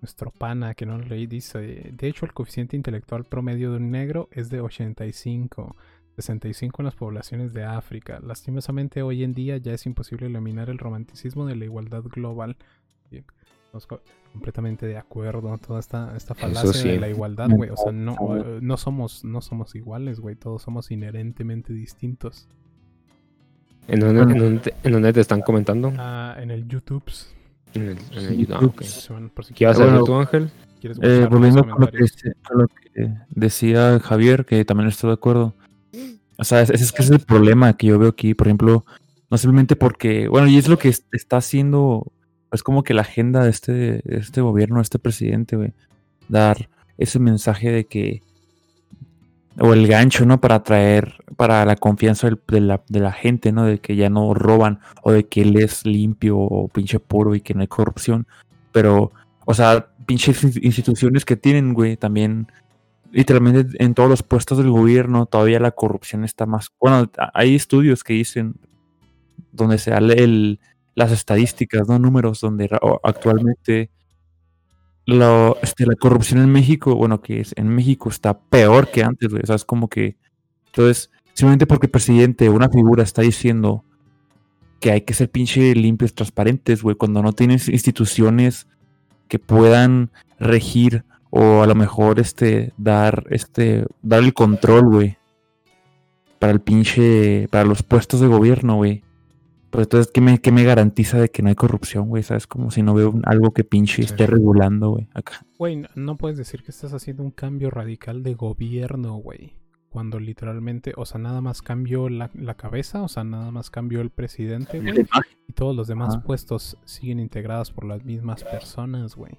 nuestro 0.00 0.30
pana, 0.30 0.74
que 0.74 0.86
no 0.86 0.98
lo 0.98 1.04
leí, 1.04 1.26
dice, 1.26 1.58
de 1.92 2.08
hecho 2.08 2.26
el 2.26 2.32
coeficiente 2.32 2.76
intelectual 2.76 3.24
promedio 3.24 3.70
de 3.70 3.76
un 3.76 3.90
negro 3.90 4.28
es 4.32 4.48
de 4.48 4.60
85, 4.60 5.76
65 6.16 6.82
en 6.82 6.84
las 6.84 6.94
poblaciones 6.94 7.52
de 7.52 7.64
África. 7.64 8.20
Lastimosamente 8.22 9.02
hoy 9.02 9.24
en 9.24 9.32
día 9.32 9.56
ya 9.58 9.72
es 9.72 9.86
imposible 9.86 10.26
eliminar 10.26 10.70
el 10.70 10.78
romanticismo 10.78 11.46
de 11.46 11.56
la 11.56 11.64
igualdad 11.64 12.02
global. 12.04 12.56
Bien, 13.10 13.24
completamente 14.32 14.86
de 14.86 14.96
acuerdo, 14.96 15.56
toda 15.58 15.80
esta, 15.80 16.16
esta 16.16 16.34
falacia 16.34 16.72
sí. 16.72 16.88
de 16.88 17.00
la 17.00 17.08
igualdad, 17.08 17.48
güey. 17.50 17.70
O 17.70 17.76
sea, 17.76 17.92
no, 17.92 18.16
eh, 18.36 18.58
no 18.60 18.76
somos, 18.76 19.24
no 19.24 19.40
somos 19.40 19.74
iguales, 19.74 20.20
güey. 20.20 20.36
Todos 20.36 20.62
somos 20.62 20.90
inherentemente 20.90 21.72
distintos. 21.72 22.48
¿En 23.88 24.00
dónde, 24.00 24.22
en 24.22 24.38
dónde 24.38 24.60
te, 24.60 24.74
en 24.82 24.92
dónde 24.92 25.12
te 25.12 25.20
están 25.20 25.40
comentando? 25.42 25.92
Ah, 25.98 26.36
en 26.38 26.50
el 26.50 26.66
YouTube. 26.68 27.04
En 27.74 27.82
el, 27.82 27.98
en 28.12 28.26
el 28.26 28.36
YouTube. 28.38 28.56
Ah, 28.60 28.66
ok. 28.66 28.82
Simón, 28.82 29.30
por 29.34 29.44
si 29.44 29.54
¿Qué 29.54 29.66
vas 29.66 29.78
a 29.78 29.84
Bueno, 29.84 30.04
tú, 30.04 30.14
Ángel? 30.16 30.50
quieres 30.80 30.98
Eh, 31.02 31.26
volviendo 31.30 31.60
con 31.62 31.68
lo, 31.70 31.76
que, 31.76 31.98
comentarios. 31.98 32.12
dice- 32.16 32.32
con 32.46 32.58
lo 32.62 32.68
que 32.68 33.10
decía 33.30 34.00
Javier, 34.00 34.44
que 34.46 34.64
también 34.64 34.88
estoy 34.88 35.08
de 35.08 35.14
acuerdo. 35.14 35.54
O 36.38 36.44
sea, 36.44 36.62
ese 36.62 36.74
es 36.74 36.92
que 36.92 37.02
ese 37.02 37.14
es 37.14 37.20
el 37.20 37.26
problema 37.26 37.76
que 37.76 37.88
yo 37.88 37.98
veo 37.98 38.08
aquí, 38.08 38.34
por 38.34 38.46
ejemplo, 38.48 38.84
no 39.30 39.36
simplemente 39.38 39.76
porque, 39.76 40.26
bueno, 40.28 40.48
y 40.48 40.56
es 40.56 40.68
lo 40.68 40.78
que 40.78 40.88
es- 40.88 41.04
está 41.12 41.36
haciendo, 41.36 42.10
es 42.50 42.62
como 42.62 42.82
que 42.82 42.94
la 42.94 43.02
agenda 43.02 43.44
de 43.44 43.50
este, 43.50 43.72
de 43.72 44.02
este 44.06 44.40
gobierno, 44.40 44.76
de 44.76 44.82
este 44.82 44.98
presidente, 44.98 45.56
güey, 45.56 45.72
dar 46.28 46.68
ese 46.98 47.18
mensaje 47.18 47.70
de 47.70 47.84
que, 47.84 48.22
o 49.58 49.72
el 49.74 49.86
gancho, 49.86 50.24
¿no? 50.26 50.40
Para 50.40 50.56
atraer, 50.56 51.14
para 51.36 51.64
la 51.64 51.76
confianza 51.76 52.28
del- 52.28 52.40
de, 52.48 52.60
la, 52.60 52.82
de 52.88 53.00
la 53.00 53.12
gente, 53.12 53.52
¿no? 53.52 53.64
De 53.64 53.78
que 53.78 53.96
ya 53.96 54.08
no 54.10 54.32
roban, 54.34 54.80
o 55.02 55.12
de 55.12 55.26
que 55.26 55.42
él 55.42 55.56
es 55.58 55.84
limpio 55.84 56.38
o 56.38 56.68
pinche 56.68 57.00
puro 57.00 57.34
y 57.34 57.40
que 57.40 57.54
no 57.54 57.60
hay 57.62 57.66
corrupción. 57.66 58.26
Pero, 58.72 59.12
o 59.44 59.54
sea, 59.54 59.88
pinches 60.06 60.44
in- 60.44 60.52
instituciones 60.62 61.24
que 61.24 61.36
tienen, 61.36 61.74
güey, 61.74 61.96
también 61.96 62.46
literalmente 63.12 63.82
en 63.84 63.94
todos 63.94 64.08
los 64.08 64.22
puestos 64.22 64.58
del 64.58 64.70
gobierno 64.70 65.26
todavía 65.26 65.58
la 65.58 65.72
corrupción 65.72 66.24
está 66.24 66.46
más... 66.46 66.70
Bueno, 66.80 67.10
hay 67.34 67.56
estudios 67.56 68.04
que 68.04 68.12
dicen 68.14 68.54
donde 69.50 69.78
se 69.78 69.90
da 69.90 69.98
el, 69.98 70.60
las 70.94 71.10
estadísticas, 71.10 71.88
¿no? 71.88 71.98
Números 71.98 72.40
donde 72.40 72.70
actualmente 73.02 73.90
lo, 75.06 75.56
este, 75.62 75.86
la 75.86 75.96
corrupción 75.96 76.40
en 76.40 76.50
México, 76.50 76.94
bueno, 76.94 77.20
que 77.20 77.40
es, 77.40 77.52
en 77.56 77.68
México 77.68 78.08
está 78.08 78.38
peor 78.38 78.90
que 78.90 79.02
antes, 79.02 79.30
güey. 79.30 79.42
O 79.42 79.46
sea, 79.46 79.56
es 79.56 79.64
como 79.64 79.88
que... 79.88 80.16
Entonces, 80.66 81.10
simplemente 81.34 81.66
porque 81.66 81.86
el 81.86 81.90
presidente, 81.90 82.48
una 82.48 82.68
figura, 82.68 83.02
está 83.02 83.22
diciendo 83.22 83.84
que 84.80 84.92
hay 84.92 85.00
que 85.02 85.14
ser 85.14 85.30
pinche 85.30 85.74
limpios, 85.74 86.14
transparentes, 86.14 86.82
güey, 86.82 86.96
cuando 86.96 87.22
no 87.22 87.32
tienes 87.32 87.68
instituciones 87.68 88.66
que 89.28 89.38
puedan 89.38 90.10
regir 90.38 91.04
o 91.30 91.62
a 91.62 91.66
lo 91.66 91.74
mejor 91.74 92.18
este 92.18 92.72
dar 92.76 93.24
este 93.30 93.86
dar 94.02 94.22
el 94.22 94.34
control, 94.34 94.86
güey, 94.86 95.16
para 96.38 96.52
el 96.52 96.60
pinche 96.60 97.46
para 97.48 97.64
los 97.64 97.82
puestos 97.82 98.20
de 98.20 98.26
gobierno, 98.26 98.76
güey. 98.76 99.04
Pues 99.70 99.84
entonces 99.86 100.10
¿qué 100.12 100.20
me, 100.20 100.38
qué 100.40 100.50
me 100.52 100.64
garantiza 100.64 101.18
de 101.18 101.28
que 101.28 101.42
no 101.42 101.48
hay 101.48 101.54
corrupción, 101.54 102.08
güey? 102.08 102.22
¿Sabes? 102.22 102.46
Como 102.46 102.70
si 102.70 102.82
no 102.82 102.92
veo 102.94 103.10
un- 103.10 103.22
algo 103.24 103.52
que 103.52 103.62
pinche 103.64 104.02
esté 104.02 104.26
regulando, 104.26 104.90
güey, 104.90 105.08
acá. 105.14 105.46
Güey, 105.58 105.84
no- 105.94 106.16
puedes 106.16 106.36
decir 106.38 106.62
que 106.62 106.70
estás 106.72 106.92
haciendo 106.92 107.22
un 107.22 107.30
cambio 107.30 107.70
radical 107.70 108.22
de 108.22 108.34
gobierno, 108.34 109.14
güey. 109.14 109.54
Cuando 109.90 110.20
literalmente, 110.20 110.92
o 110.96 111.04
sea, 111.04 111.20
nada 111.20 111.40
más 111.40 111.62
cambió 111.62 112.08
la, 112.08 112.30
la 112.34 112.54
cabeza, 112.54 113.02
o 113.02 113.08
sea, 113.08 113.24
nada 113.24 113.50
más 113.50 113.70
cambió 113.70 114.00
el 114.00 114.10
presidente, 114.10 114.80
güey. 114.80 115.06
Y 115.48 115.52
todos 115.52 115.74
los 115.74 115.88
demás 115.88 116.14
Ajá. 116.14 116.24
puestos 116.24 116.76
siguen 116.84 117.18
integrados 117.18 117.72
por 117.72 117.84
las 117.84 118.04
mismas 118.04 118.44
personas, 118.44 119.16
güey. 119.16 119.32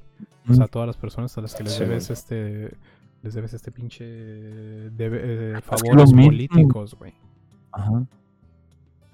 O 0.49 0.53
sea, 0.53 0.67
todas 0.67 0.87
las 0.87 0.97
personas 0.97 1.37
a 1.37 1.41
las 1.41 1.55
que 1.55 1.63
les 1.63 1.73
Sí, 1.73 1.79
debes 1.81 2.09
este. 2.09 2.71
Les 3.23 3.33
debes 3.33 3.53
este 3.53 3.71
pinche. 3.71 4.03
debe- 4.91 5.21
eh, 5.57 5.61
favores 5.61 6.11
políticos, 6.11 6.95
güey. 6.99 7.13
Ajá. 7.71 8.05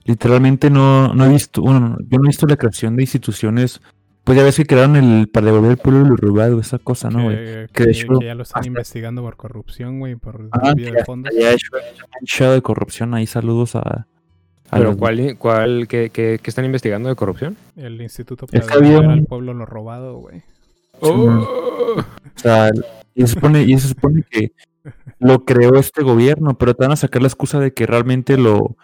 Literalmente 0.07 0.69
no, 0.71 1.13
no 1.13 1.25
he 1.25 1.29
visto, 1.29 1.61
bueno, 1.61 1.97
yo 2.09 2.17
no 2.17 2.23
he 2.25 2.27
visto 2.29 2.47
la 2.47 2.55
creación 2.55 2.95
de 2.95 3.03
instituciones, 3.03 3.81
pues 4.23 4.38
ya 4.38 4.43
ves 4.43 4.55
que 4.57 4.65
crearon 4.65 4.95
el 4.95 5.27
para 5.27 5.45
devolver 5.47 5.71
el 5.71 5.77
pueblo 5.77 6.03
lo 6.05 6.15
robado, 6.15 6.59
esa 6.59 6.79
cosa, 6.79 7.09
¿no, 7.09 7.23
güey? 7.25 7.35
que, 7.35 7.43
Que 7.43 7.67
que- 7.73 7.84
de 7.85 7.91
hecho, 7.91 8.19
que 8.19 8.25
ya 8.25 8.34
lo 8.35 8.43
están 8.43 8.59
hasta- 8.61 8.67
investigando 8.67 9.21
por 9.21 9.35
corrupción, 9.38 9.99
güey, 9.99 10.15
por 10.15 10.49
Ah, 10.51 10.73
desvío 10.73 10.93
de 10.93 11.03
fondos. 11.05 11.34
ya 11.38 11.51
hecho 11.53 12.51
de 12.51 12.61
corrupción 12.61 13.13
ahí, 13.13 13.27
saludos 13.27 13.75
a... 13.75 13.79
a 13.81 14.05
¿Pero 14.71 14.84
los- 14.91 14.97
cuál, 14.97 15.35
cuál 15.38 15.88
qué, 15.88 16.09
qué- 16.09 16.39
qué 16.41 16.49
están 16.49 16.65
investigando 16.65 17.09
de 17.09 17.15
corrupción? 17.15 17.55
El 17.75 18.01
Instituto 18.01 18.47
para 18.47 18.65
devolver 18.65 19.09
al 19.11 19.23
pueblo 19.25 19.53
lo 19.53 19.65
robado, 19.65 20.17
güey. 20.19 20.41
O 21.01 22.03
sea, 22.35 22.69
y 23.13 23.21
se 23.21 23.27
supone, 23.27 23.63
y 23.63 23.77
se 23.77 23.89
supone 23.89 24.23
que 24.29 24.51
lo 25.19 25.43
creó 25.45 25.75
este 25.75 26.03
gobierno, 26.03 26.57
pero 26.57 26.73
te 26.75 26.84
van 26.84 26.91
a 26.93 26.95
sacar 26.97 27.21
la 27.21 27.27
excusa 27.27 27.59
de 27.59 27.73
que 27.73 27.85
realmente 27.85 28.38
lo 28.38 28.77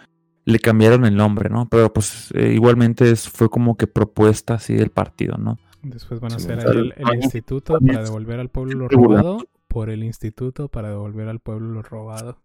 le 0.46 0.60
cambiaron 0.60 1.06
el 1.06 1.16
nombre, 1.16 1.50
¿no? 1.50 1.68
Pero 1.70 1.94
pues 1.94 2.32
eh, 2.36 2.52
igualmente 2.54 3.10
es- 3.12 3.30
fue 3.30 3.50
como 3.50 3.78
que 3.78 3.88
propuesta 3.88 4.56
así 4.56 4.74
del 4.74 4.90
partido, 4.90 5.38
¿no? 5.38 5.58
Después 5.82 6.20
van 6.20 6.34
a 6.34 6.36
hacer 6.38 6.60
el, 6.60 6.94
instituto 7.22 7.78
para 7.80 8.04
devolver 8.04 8.40
al 8.40 8.50
pueblo 8.50 8.80
lo 8.80 8.88
robado 8.88 9.46
por 9.68 9.90
el 9.90 10.04
instituto 10.04 10.70
para 10.70 10.90
devolver 10.90 11.28
al 11.28 11.40
pueblo 11.40 11.70
lo 11.74 11.82
robado. 11.82 12.38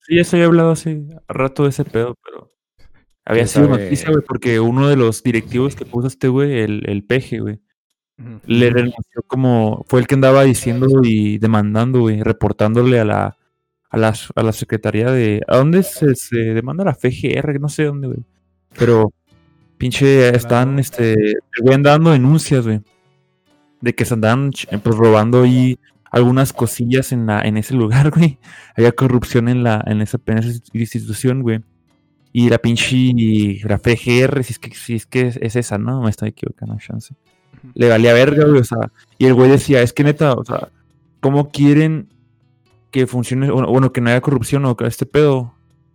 Sí, 0.00 0.16
ya 0.16 0.24
se 0.24 0.36
había 0.36 0.46
hablado 0.46 0.70
hace 0.70 1.02
rato 1.26 1.64
de 1.64 1.70
ese 1.70 1.84
pedo, 1.84 2.14
pero 2.24 2.48
había 3.24 3.42
¿Quién 3.42 3.48
sido 3.48 3.66
sabe? 3.66 3.84
noticia, 3.84 4.10
güey, 4.10 4.22
porque 4.26 4.60
uno 4.60 4.88
de 4.88 4.96
los 4.96 5.22
directivos 5.22 5.74
que 5.76 5.84
puso 5.84 6.06
este 6.06 6.28
güey, 6.28 6.60
el, 6.60 6.82
el 6.86 7.04
peje, 7.04 7.40
güey, 7.40 7.60
le 8.46 8.70
renunció 8.70 9.22
como, 9.26 9.84
fue 9.88 10.00
el 10.00 10.06
que 10.06 10.14
andaba 10.14 10.44
diciendo 10.44 10.86
y 11.02 11.38
demandando, 11.38 12.00
güey, 12.00 12.22
reportándole 12.22 12.98
a 13.00 13.04
la, 13.04 13.37
a 13.90 13.96
las, 13.96 14.28
a 14.34 14.42
la 14.42 14.52
secretaría 14.52 15.10
de, 15.10 15.42
¿a 15.48 15.56
dónde 15.56 15.82
se, 15.82 16.14
se 16.14 16.36
demanda 16.36 16.84
la 16.84 16.94
FGR? 16.94 17.60
No 17.60 17.68
sé 17.68 17.84
dónde, 17.84 18.08
güey, 18.08 18.20
pero 18.78 19.12
pinche 19.78 20.34
están, 20.34 20.78
este, 20.78 21.14
el 21.14 21.62
güey 21.62 21.74
andando 21.74 22.10
denuncias, 22.10 22.64
güey, 22.66 22.80
de 23.80 23.94
que 23.94 24.04
se 24.04 24.14
andaban 24.14 24.50
ch- 24.50 24.80
pues 24.80 24.96
robando 24.96 25.42
ahí 25.42 25.78
algunas 26.10 26.52
cosillas 26.52 27.12
en 27.12 27.26
la, 27.26 27.42
en 27.42 27.56
ese 27.56 27.74
lugar, 27.74 28.10
güey, 28.14 28.38
había 28.76 28.92
corrupción 28.92 29.48
en 29.48 29.62
la, 29.62 29.82
en 29.86 30.00
esa, 30.02 30.18
en 30.26 30.38
esa 30.38 30.60
institución, 30.72 31.42
güey. 31.42 31.60
Y 32.30 32.50
la 32.50 32.58
pinche, 32.58 33.12
la 33.64 33.78
FGR, 33.78 34.44
si 34.44 34.52
es 34.52 34.58
que, 34.58 34.74
si 34.74 34.94
es, 34.94 35.06
que 35.06 35.22
es, 35.28 35.38
es 35.40 35.56
esa, 35.56 35.78
¿no? 35.78 36.02
Me 36.02 36.10
estoy 36.10 36.28
equivocando, 36.28 36.76
chance 36.78 37.14
le 37.74 37.88
valía 37.88 38.12
verga, 38.12 38.44
güey, 38.44 38.60
o 38.60 38.64
sea, 38.64 38.78
y 39.18 39.26
el 39.26 39.34
güey 39.34 39.50
decía, 39.50 39.82
es 39.82 39.92
que 39.92 40.04
neta, 40.04 40.34
o 40.34 40.44
sea, 40.44 40.68
¿cómo 41.20 41.50
quieren 41.50 42.08
que 43.00 43.06
funcione, 43.06 43.50
bueno, 43.50 43.68
bueno, 43.68 43.92
que 43.92 44.00
no 44.00 44.10
haya 44.10 44.20
corrupción 44.20 44.64
o 44.64 44.76
que 44.76 44.86
este 44.86 45.06
pedo? 45.06 45.54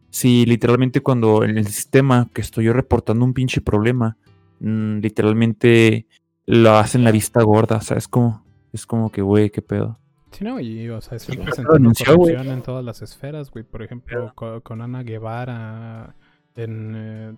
Si 0.09 0.45
literalmente 0.45 1.01
cuando 1.01 1.43
en 1.43 1.57
el 1.57 1.65
sistema 1.67 2.30
que 2.34 2.41
estoy 2.41 2.65
yo 2.65 2.73
reportando 2.73 3.25
un 3.25 3.34
pinche 3.34 3.61
problema, 3.61 4.17
mm, 4.59 4.99
literalmente 4.99 6.07
lo 6.45 6.71
hacen 6.77 7.03
la 7.03 7.11
vista 7.11 7.41
gorda, 7.43 7.77
o 7.77 7.81
sea, 7.81 7.97
es 7.97 8.07
como, 8.07 8.43
es 8.71 8.85
como 8.85 9.11
que, 9.11 9.21
güey, 9.21 9.49
qué 9.49 9.61
pedo. 9.61 9.97
Sí, 10.31 10.43
no, 10.43 10.59
y 10.59 10.89
o 10.89 10.99
sea, 11.01 11.15
estoy 11.17 11.35
Sí, 11.35 11.41
güey. 11.41 12.05
corrupción 12.05 12.47
en 12.47 12.61
todas 12.63 12.84
las 12.84 13.01
esferas, 13.01 13.51
güey. 13.51 13.63
Por 13.63 13.84
ejemplo, 13.84 14.31
co- 14.35 14.61
con, 14.61 14.81
Ana 14.81 15.03
Guevara 15.03 16.15
en 16.55 16.93
eh, 16.95 17.35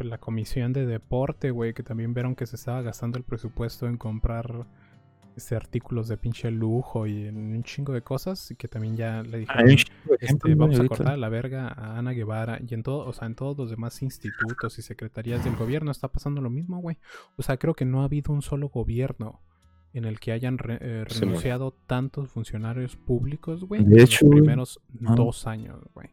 la 0.00 0.18
comisión 0.18 0.72
de 0.72 0.86
deporte, 0.86 1.50
güey, 1.50 1.74
que 1.74 1.82
también 1.82 2.14
vieron 2.14 2.34
que 2.34 2.46
se 2.46 2.56
estaba 2.56 2.80
gastando 2.82 3.18
el 3.18 3.24
presupuesto 3.24 3.86
en 3.86 3.96
comprar 3.98 4.66
este 5.40 5.56
artículos 5.56 6.06
de 6.08 6.16
pinche 6.16 6.50
lujo 6.50 7.06
y 7.06 7.28
un 7.28 7.62
chingo 7.64 7.92
de 7.92 8.02
cosas 8.02 8.50
y 8.50 8.56
que 8.56 8.68
también 8.68 8.96
ya 8.96 9.22
le 9.22 9.38
dijeron 9.38 9.68
este, 10.20 10.54
vamos 10.54 10.78
a 10.78 10.86
cortar 10.86 11.14
a 11.14 11.16
la 11.16 11.28
verga 11.28 11.68
a 11.68 11.98
Ana 11.98 12.12
Guevara 12.12 12.60
y 12.66 12.74
en 12.74 12.82
todo, 12.82 13.06
o 13.06 13.12
sea, 13.12 13.26
en 13.26 13.34
todos 13.34 13.56
los 13.56 13.70
demás 13.70 14.02
institutos 14.02 14.78
y 14.78 14.82
secretarías 14.82 15.42
del 15.44 15.56
gobierno 15.56 15.90
está 15.90 16.08
pasando 16.08 16.40
lo 16.40 16.50
mismo, 16.50 16.78
güey. 16.80 16.98
O 17.36 17.42
sea, 17.42 17.56
creo 17.56 17.74
que 17.74 17.84
no 17.84 18.02
ha 18.02 18.04
habido 18.04 18.32
un 18.32 18.42
solo 18.42 18.68
gobierno 18.68 19.40
en 19.92 20.04
el 20.04 20.20
que 20.20 20.32
hayan 20.32 20.58
re- 20.58 20.78
eh, 20.80 21.04
Sí, 21.08 21.20
renunciado 21.20 21.72
tantos 21.86 22.28
funcionarios 22.30 22.94
públicos, 22.96 23.64
güey, 23.64 23.82
De 23.84 23.96
en 23.96 24.00
hecho, 24.02 24.24
los 24.26 24.30
primeros 24.34 24.80
dos 24.90 25.46
años, 25.46 25.80
güey. 25.94 26.10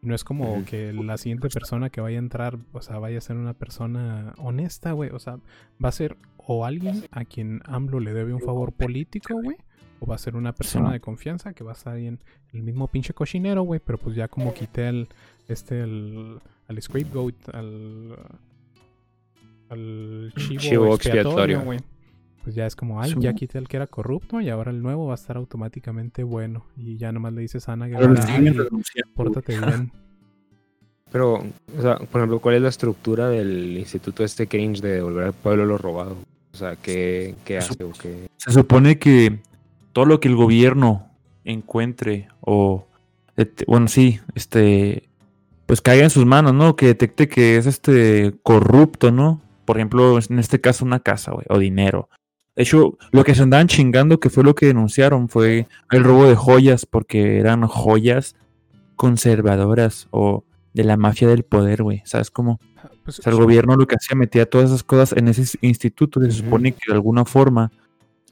No 0.00 0.14
es 0.14 0.22
como 0.22 0.64
que 0.64 0.92
la 0.92 1.16
siguiente 1.18 1.48
persona 1.48 1.90
que 1.90 2.00
vaya 2.00 2.18
a 2.18 2.20
entrar, 2.20 2.56
o 2.72 2.80
sea, 2.82 2.98
vaya 3.00 3.18
a 3.18 3.20
ser 3.20 3.36
una 3.36 3.54
persona 3.54 4.32
honesta, 4.38 4.92
güey. 4.92 5.10
O 5.10 5.18
sea, 5.18 5.38
va 5.84 5.88
a 5.88 5.92
ser 5.92 6.16
o 6.50 6.64
alguien 6.64 7.04
a 7.10 7.24
quien 7.26 7.60
AMLO 7.66 8.00
le 8.00 8.14
debe 8.14 8.32
un 8.32 8.40
favor 8.40 8.72
político, 8.72 9.34
güey. 9.42 9.56
o 10.00 10.06
va 10.06 10.14
a 10.14 10.18
ser 10.18 10.34
una 10.36 10.52
persona 10.54 10.92
de 10.92 11.00
confianza 11.00 11.52
que 11.52 11.62
va 11.64 11.72
a 11.72 11.74
estar 11.74 11.92
ahí 11.94 12.06
en 12.06 12.20
el 12.52 12.62
mismo 12.62 12.86
pinche 12.88 13.12
cochinero, 13.12 13.62
güey, 13.62 13.80
pero 13.84 13.98
pues 13.98 14.14
ya 14.16 14.28
como 14.28 14.54
quité 14.54 14.88
el, 14.88 15.08
este, 15.48 15.82
el, 15.82 16.38
al 16.68 16.80
scapegoat, 16.80 17.34
al, 17.52 18.16
al 19.70 20.32
chivo, 20.36 20.60
Chivo 20.60 20.94
expiatorio, 20.94 21.62
güey. 21.62 21.80
Pues 22.42 22.54
ya 22.54 22.64
es 22.66 22.76
como, 22.76 23.00
ay, 23.02 23.10
Sí. 23.12 23.20
ya 23.20 23.34
quité 23.34 23.58
el 23.58 23.68
que 23.68 23.76
era 23.76 23.86
corrupto 23.86 24.40
y 24.40 24.48
ahora 24.48 24.70
el 24.70 24.80
nuevo 24.82 25.06
va 25.06 25.12
a 25.12 25.16
estar 25.16 25.36
automáticamente 25.36 26.22
bueno. 26.22 26.64
Y 26.76 26.96
ya 26.96 27.12
nomás 27.12 27.32
le 27.34 27.42
dices 27.42 27.68
a 27.68 27.72
Ana 27.72 27.88
Guevara, 27.88 28.22
siguen 28.22 28.46
"Ay, 28.46 28.52
renunciando, 28.54 28.68
güey. 28.70 29.14
pórtate 29.14 29.58
bien. 29.58 29.92
Pero, 31.10 31.34
o 31.34 31.82
sea, 31.82 31.96
por 31.96 32.20
ejemplo, 32.20 32.38
¿cuál 32.40 32.54
es 32.56 32.62
la 32.62 32.68
estructura 32.68 33.28
del 33.28 33.76
instituto 33.78 34.24
este 34.24 34.46
cringe 34.46 34.80
de 34.80 34.94
devolver 34.94 35.24
al 35.26 35.32
pueblo 35.34 35.64
lo 35.66 35.76
robado? 35.78 36.16
O 36.58 36.66
sea, 36.66 36.74
¿qué, 36.74 37.36
qué 37.44 37.58
hace 37.58 37.84
o 37.84 37.92
qué? 37.92 38.28
Se 38.36 38.50
supone 38.50 38.98
que 38.98 39.38
todo 39.92 40.06
lo 40.06 40.18
que 40.18 40.26
el 40.26 40.34
gobierno 40.34 41.08
encuentre 41.44 42.26
o 42.40 42.84
bueno, 43.68 43.86
sí, 43.86 44.18
este 44.34 45.08
pues 45.66 45.80
caiga 45.80 46.02
en 46.02 46.10
sus 46.10 46.26
manos, 46.26 46.52
¿no? 46.52 46.74
Que 46.74 46.86
detecte 46.86 47.28
que 47.28 47.56
es 47.56 47.66
este 47.66 48.34
corrupto, 48.42 49.12
¿no? 49.12 49.40
Por 49.66 49.76
ejemplo, 49.76 50.18
en 50.18 50.40
este 50.40 50.60
caso 50.60 50.84
una 50.84 50.98
casa, 50.98 51.30
güey, 51.30 51.46
o 51.48 51.58
dinero. 51.58 52.08
De 52.56 52.64
hecho, 52.64 52.98
lo 53.12 53.22
que 53.22 53.36
se 53.36 53.42
andaban 53.42 53.68
chingando, 53.68 54.18
que 54.18 54.30
fue 54.30 54.42
lo 54.42 54.56
que 54.56 54.66
denunciaron, 54.66 55.28
fue 55.28 55.68
el 55.92 56.02
robo 56.02 56.26
de 56.26 56.34
joyas, 56.34 56.86
porque 56.86 57.38
eran 57.38 57.64
joyas 57.68 58.34
conservadoras 58.96 60.08
o 60.10 60.42
de 60.74 60.82
la 60.82 60.96
mafia 60.96 61.28
del 61.28 61.44
poder, 61.44 61.84
güey. 61.84 62.02
¿Sabes 62.04 62.32
cómo? 62.32 62.58
Pues, 63.08 63.20
O 63.20 63.22
sea, 63.22 63.32
el 63.32 63.38
gobierno 63.38 63.74
lo 63.74 63.86
que 63.86 63.94
hacía 63.96 64.14
metía 64.14 64.44
todas 64.44 64.68
esas 64.68 64.84
cosas 64.84 65.16
en 65.16 65.28
ese 65.28 65.56
instituto 65.62 66.20
se 66.20 66.30
supone 66.30 66.72
que 66.72 66.80
de 66.88 66.92
alguna 66.92 67.24
forma 67.24 67.72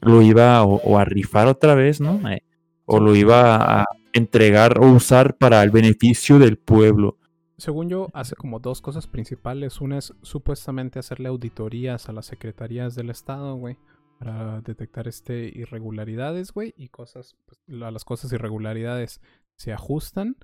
lo 0.01 0.21
iba 0.21 0.63
o, 0.63 0.75
o 0.83 0.99
a 0.99 1.05
rifar 1.05 1.47
otra 1.47 1.73
vez, 1.73 1.99
¿no? 1.99 2.29
Eh, 2.29 2.43
o 2.85 2.99
lo 2.99 3.15
iba 3.15 3.81
a 3.81 3.85
entregar 4.13 4.77
o 4.79 4.91
usar 4.91 5.35
para 5.35 5.63
el 5.63 5.71
beneficio 5.71 6.37
del 6.37 6.57
pueblo. 6.59 7.17
Según 7.57 7.89
yo, 7.89 8.09
hace 8.13 8.35
como 8.35 8.59
dos 8.59 8.81
cosas 8.81 9.07
principales. 9.07 9.81
Una 9.81 9.97
es 9.97 10.13
supuestamente 10.21 10.99
hacerle 10.99 11.29
auditorías 11.29 12.07
a 12.07 12.11
las 12.13 12.27
secretarías 12.27 12.93
del 12.93 13.09
Estado, 13.09 13.55
güey, 13.55 13.77
para 14.19 14.61
detectar 14.61 15.07
este 15.07 15.51
irregularidades, 15.55 16.51
güey, 16.53 16.75
y 16.77 16.89
cosas, 16.89 17.35
pues, 17.47 17.59
la- 17.65 17.89
las 17.89 18.05
cosas 18.05 18.31
irregularidades 18.31 19.21
se 19.55 19.73
ajustan 19.73 20.35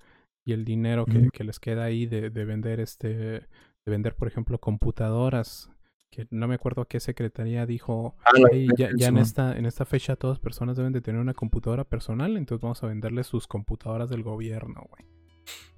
y 0.43 0.53
el 0.53 0.65
dinero 0.65 1.05
que, 1.05 1.43
les 1.43 1.59
queda 1.59 1.83
ahí 1.83 2.07
de, 2.07 2.31
de 2.31 2.45
vender 2.45 2.79
este, 2.79 3.47
de 3.85 3.91
vender, 3.91 4.15
por 4.15 4.27
ejemplo, 4.27 4.59
computadoras, 4.59 5.69
que 6.09 6.27
no 6.29 6.47
me 6.47 6.55
acuerdo 6.55 6.85
qué 6.85 6.99
secretaría 6.99 7.65
dijo, 7.65 8.15
"Ey, 8.51 8.67
ya, 8.77 8.89
ya 8.95 9.07
en 9.07 9.17
esta, 9.17 9.57
en 9.57 9.65
esta 9.65 9.85
fecha 9.85 10.15
todas 10.15 10.39
personas 10.39 10.77
deben 10.77 10.93
de 10.93 11.01
tener 11.01 11.19
una 11.19 11.33
computadora 11.33 11.83
personal, 11.83 12.37
entonces 12.37 12.61
vamos 12.61 12.83
a 12.83 12.87
venderles 12.87 13.27
sus 13.27 13.47
computadoras 13.47 14.09
del 14.09 14.23
gobierno, 14.23 14.83
güey. 14.89 15.05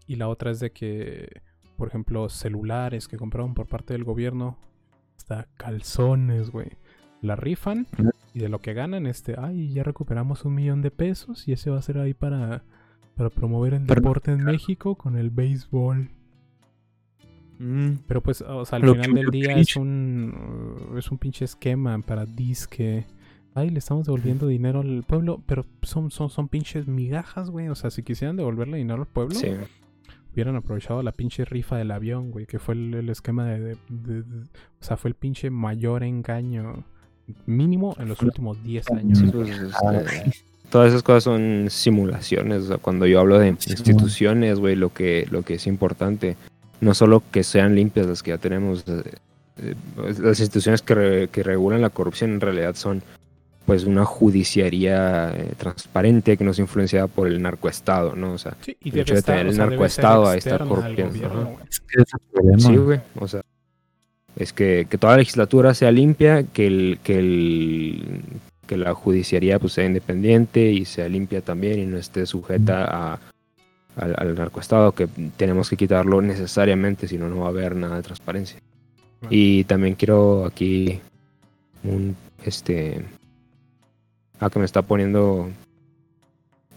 Y 0.07 0.17
la 0.17 0.27
otra 0.27 0.51
es 0.51 0.59
de 0.59 0.71
que, 0.71 1.41
por 1.77 1.87
ejemplo, 1.87 2.29
celulares 2.29 3.07
que 3.07 3.17
compraron 3.17 3.53
por 3.53 3.67
parte 3.67 3.93
del 3.93 4.03
gobierno, 4.03 4.59
hasta 5.17 5.47
calzones, 5.57 6.51
güey. 6.51 6.71
La 7.21 7.35
rifan 7.35 7.87
y 8.33 8.39
de 8.39 8.49
lo 8.49 8.59
que 8.59 8.73
ganan, 8.73 9.07
este, 9.07 9.35
ay, 9.37 9.73
ya 9.73 9.83
recuperamos 9.83 10.45
un 10.45 10.53
millón 10.53 10.81
de 10.81 10.91
pesos 10.91 11.47
y 11.47 11.53
ese 11.53 11.71
va 11.71 11.79
a 11.79 11.81
ser 11.81 11.97
ahí 11.97 12.13
para, 12.13 12.63
para 13.15 13.29
promover 13.29 13.73
el 13.73 13.87
deporte 13.87 14.31
en 14.31 14.43
México 14.43 14.95
con 14.95 15.17
el 15.17 15.29
béisbol. 15.31 16.11
Mm, 17.59 17.91
Pero 18.07 18.21
pues, 18.21 18.41
o 18.41 18.65
sea, 18.65 18.77
al 18.77 18.83
Lo 18.83 18.93
final 18.95 19.13
del 19.13 19.29
día 19.31 19.57
es 19.57 19.75
un 19.75 20.33
es 20.97 21.09
un 21.11 21.17
pinche 21.17 21.45
esquema 21.45 21.97
para 21.99 22.25
disque. 22.25 23.05
Ay, 23.53 23.69
le 23.69 23.79
estamos 23.79 24.05
devolviendo 24.05 24.47
dinero 24.47 24.81
al 24.81 25.03
pueblo, 25.07 25.41
pero 25.45 25.65
son, 25.81 26.11
son, 26.11 26.29
son 26.29 26.49
pinches 26.49 26.87
migajas, 26.87 27.49
güey. 27.49 27.69
O 27.69 27.75
sea, 27.75 27.89
si 27.89 28.03
quisieran 28.03 28.35
devolverle 28.35 28.77
dinero 28.77 29.01
al 29.03 29.07
pueblo, 29.07 29.33
Sí. 29.35 29.47
hubieran 30.33 30.57
aprovechado 30.57 31.01
la 31.03 31.13
pinche 31.13 31.45
rifa 31.45 31.77
del 31.77 31.91
avión, 31.91 32.31
güey, 32.31 32.45
que 32.45 32.59
fue 32.59 32.73
el, 32.75 32.93
el 32.93 33.09
esquema 33.09 33.45
de, 33.45 33.59
de- 33.61 33.77
de- 33.89 34.23
de- 34.23 34.43
O 34.43 34.83
sea, 34.83 34.97
fue 34.97 35.07
el 35.09 35.15
pinche 35.15 35.49
mayor 35.49 36.03
engaño 36.03 36.83
mínimo 37.45 37.95
en 37.97 38.09
los 38.09 38.21
últimos 38.21 38.61
10 38.61 38.91
años. 38.91 39.19
Sí, 39.19 39.27
pues, 39.31 39.49
este, 39.49 40.31
todas 40.69 40.89
esas 40.89 41.01
cosas 41.03 41.23
son 41.23 41.67
simulaciones. 41.69 42.63
O 42.63 42.67
sea, 42.67 42.77
cuando 42.77 43.05
yo 43.07 43.21
hablo 43.21 43.39
de 43.39 43.47
instituciones, 43.47 44.59
güey, 44.59 44.75
lo 44.75 44.91
que, 44.93 45.27
lo 45.31 45.43
que 45.43 45.53
es 45.55 45.65
importante, 45.67 46.35
no 46.81 46.93
solo 46.93 47.23
que 47.31 47.43
sean 47.43 47.75
limpias 47.75 48.05
las 48.07 48.23
que 48.23 48.31
ya 48.31 48.37
tenemos, 48.37 48.83
eh, 48.87 49.03
eh, 49.61 49.75
las 50.19 50.39
instituciones 50.39 50.81
que, 50.81 50.95
re- 50.95 51.27
que 51.29 51.43
regulan 51.43 51.81
la 51.81 51.89
corrupción 51.89 52.31
en 52.31 52.41
realidad 52.41 52.75
son 52.75 53.01
pues 53.65 53.83
una 53.85 54.05
judiciaría 54.05 55.33
eh, 55.35 55.53
transparente 55.57 56.37
que 56.37 56.43
no 56.43 56.51
es 56.51 56.59
influenciada 56.59 57.07
por 57.07 57.27
el 57.27 57.41
narcoestado, 57.41 58.15
¿no? 58.15 58.33
O 58.33 58.37
sea, 58.37 58.55
Sí, 58.61 58.77
y 58.81 58.89
el 58.91 58.99
hecho 58.99 59.13
de 59.13 59.19
estar, 59.21 59.37
tener 59.37 59.51
el 59.53 59.57
narcoestado 59.57 60.25
corrompiendo, 60.67 61.13
gobierno, 61.13 61.41
ajá. 61.41 61.49
güey. 61.49 61.65
es 61.69 61.79
que 61.79 62.01
es 62.01 62.53
el. 62.53 62.61
Sí, 62.61 62.75
güey. 62.75 62.99
O 63.19 63.27
sea, 63.27 63.41
es 64.35 64.53
que, 64.53 64.85
que 64.87 64.97
toda 64.99 65.13
la 65.13 65.19
legislatura 65.19 65.73
sea 65.73 65.91
limpia, 65.91 66.43
que 66.43 66.67
el, 66.67 66.99
que 67.03 67.17
el 67.17 68.19
que 68.67 68.77
la 68.77 68.93
judiciaría 68.93 69.57
pues 69.59 69.73
sea 69.73 69.85
independiente 69.85 70.71
y 70.71 70.85
sea 70.85 71.07
limpia 71.07 71.41
también 71.41 71.79
y 71.79 71.85
no 71.85 71.97
esté 71.97 72.25
sujeta 72.25 72.85
a, 73.13 73.19
al, 73.97 74.15
al 74.17 74.35
narcoestado, 74.35 74.91
que 74.93 75.07
tenemos 75.37 75.69
que 75.69 75.77
quitarlo 75.77 76.21
necesariamente, 76.21 77.07
si 77.07 77.17
no, 77.17 77.29
no 77.29 77.39
va 77.41 77.47
a 77.47 77.49
haber 77.49 77.75
nada 77.75 77.95
de 77.97 78.03
transparencia. 78.03 78.59
Bueno. 79.21 79.29
Y 79.35 79.63
también 79.65 79.95
quiero 79.95 80.45
aquí 80.45 80.99
un 81.83 82.15
este 82.43 83.03
a 84.39 84.49
que 84.49 84.59
me 84.59 84.65
está 84.65 84.81
poniendo 84.81 85.49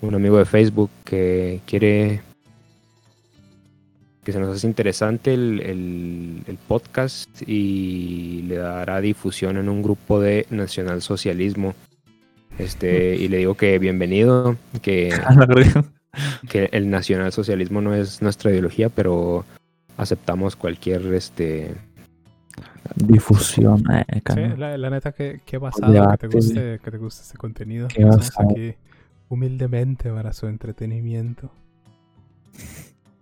un 0.01 0.15
amigo 0.15 0.39
de 0.39 0.45
Facebook 0.45 0.91
que 1.05 1.61
quiere 1.67 2.21
que 4.25 4.33
se 4.33 4.39
nos 4.41 4.55
hace 4.57 4.67
interesante 4.67 5.33
el, 5.35 5.61
el- 5.61 6.43
el 6.47 6.57
podcast 6.57 7.31
y 7.47 8.43
le 8.47 8.57
dará 8.57 9.01
difusión 9.01 9.57
en 9.57 9.69
un 9.69 9.83
grupo 9.83 10.21
de 10.21 10.47
nacionalsocialismo. 10.51 11.75
Este, 12.59 13.17
y 13.21 13.29
le 13.29 13.39
digo 13.39 13.55
que 13.55 13.79
bienvenido, 13.79 14.57
que. 14.83 15.13
que 16.49 16.69
el 16.73 16.91
nacionalsocialismo 16.91 17.81
no 17.81 17.95
es 17.95 18.23
nuestra 18.23 18.51
ideología, 18.51 18.89
pero 18.89 19.45
aceptamos 19.97 20.57
cualquier 20.57 21.13
este 21.15 21.75
Difusión. 22.97 23.85
eh, 23.93 24.05
Sí, 24.35 24.41
la, 24.57 24.77
la 24.79 24.91
neta, 24.91 25.13
que, 25.13 25.41
que 25.45 25.59
basado 25.59 26.11
que 26.13 26.19
te 26.19 26.27
guste, 26.29 26.81
que 26.83 26.91
te 26.91 26.97
guste 26.97 27.23
este 27.23 27.37
contenido. 27.39 27.87
Qué 27.89 28.03
Estamos 28.03 28.17
basado. 28.29 28.49
aquí 28.51 28.75
humildemente 29.29 30.11
para 30.11 30.33
su 30.33 30.47
entretenimiento. 30.47 31.51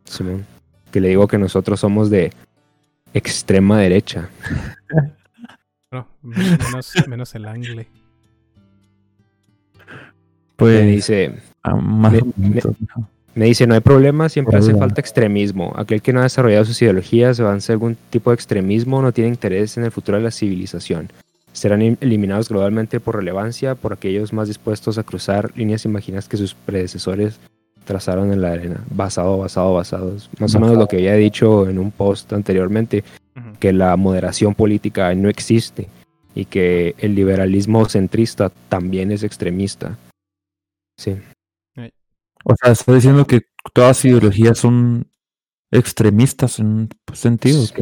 Simón, 0.04 0.46
que 0.92 1.00
le 1.00 1.08
digo 1.08 1.26
que 1.26 1.36
nosotros 1.36 1.80
somos 1.80 2.08
de 2.10 2.32
extrema 3.12 3.80
derecha. 3.80 4.28
No, 5.92 6.06
menos, 6.20 6.92
menos 7.08 7.34
el 7.36 7.46
angle. 7.46 7.86
Pues, 10.56 10.84
Me 10.84 10.90
dice, 10.90 11.34
más 11.74 12.12
me-. 12.12 12.62
Me 13.36 13.44
dice, 13.44 13.66
no 13.66 13.74
hay 13.74 13.80
problema, 13.80 14.30
siempre 14.30 14.56
hace 14.56 14.74
falta 14.74 14.98
extremismo. 14.98 15.74
Aquel 15.76 16.00
que 16.00 16.14
no 16.14 16.20
ha 16.20 16.22
desarrollado 16.22 16.64
sus 16.64 16.80
ideologías 16.80 17.38
o 17.38 17.46
avance 17.46 17.70
algún 17.70 17.94
tipo 18.08 18.30
de 18.30 18.34
extremismo 18.34 19.02
no 19.02 19.12
tiene 19.12 19.28
interés 19.28 19.76
en 19.76 19.84
el 19.84 19.90
futuro 19.90 20.16
de 20.16 20.24
la 20.24 20.30
civilización. 20.30 21.10
Serán 21.52 21.82
eliminados 21.82 22.48
globalmente 22.48 22.98
por 22.98 23.16
relevancia 23.16 23.74
por 23.74 23.92
aquellos 23.92 24.32
más 24.32 24.48
dispuestos 24.48 24.96
a 24.96 25.02
cruzar 25.02 25.52
líneas 25.54 25.84
imaginas 25.84 26.28
que 26.28 26.38
sus 26.38 26.54
predecesores 26.54 27.38
trazaron 27.84 28.32
en 28.32 28.40
la 28.40 28.52
arena. 28.52 28.82
Basado, 28.90 29.36
basado, 29.36 29.74
basados. 29.74 30.30
Más 30.38 30.54
o 30.54 30.58
menos 30.58 30.70
Basado. 30.70 30.80
lo 30.80 30.88
que 30.88 30.96
había 30.96 31.14
dicho 31.14 31.68
en 31.68 31.78
un 31.78 31.90
post 31.90 32.32
anteriormente, 32.32 33.04
que 33.60 33.74
la 33.74 33.94
moderación 33.96 34.54
política 34.54 35.14
no 35.14 35.28
existe 35.28 35.88
y 36.34 36.46
que 36.46 36.94
el 36.98 37.14
liberalismo 37.14 37.84
centrista 37.86 38.50
también 38.70 39.12
es 39.12 39.22
extremista. 39.22 39.98
Sí. 40.96 41.16
O 42.48 42.54
sea, 42.54 42.70
está 42.72 42.94
diciendo 42.94 43.26
que 43.26 43.40
todas 43.72 43.88
las 43.98 44.04
ideologías 44.04 44.56
son 44.58 45.08
extremistas 45.72 46.60
en 46.60 46.66
un 46.66 46.88
sentido. 47.12 47.60
Sí. 47.66 47.74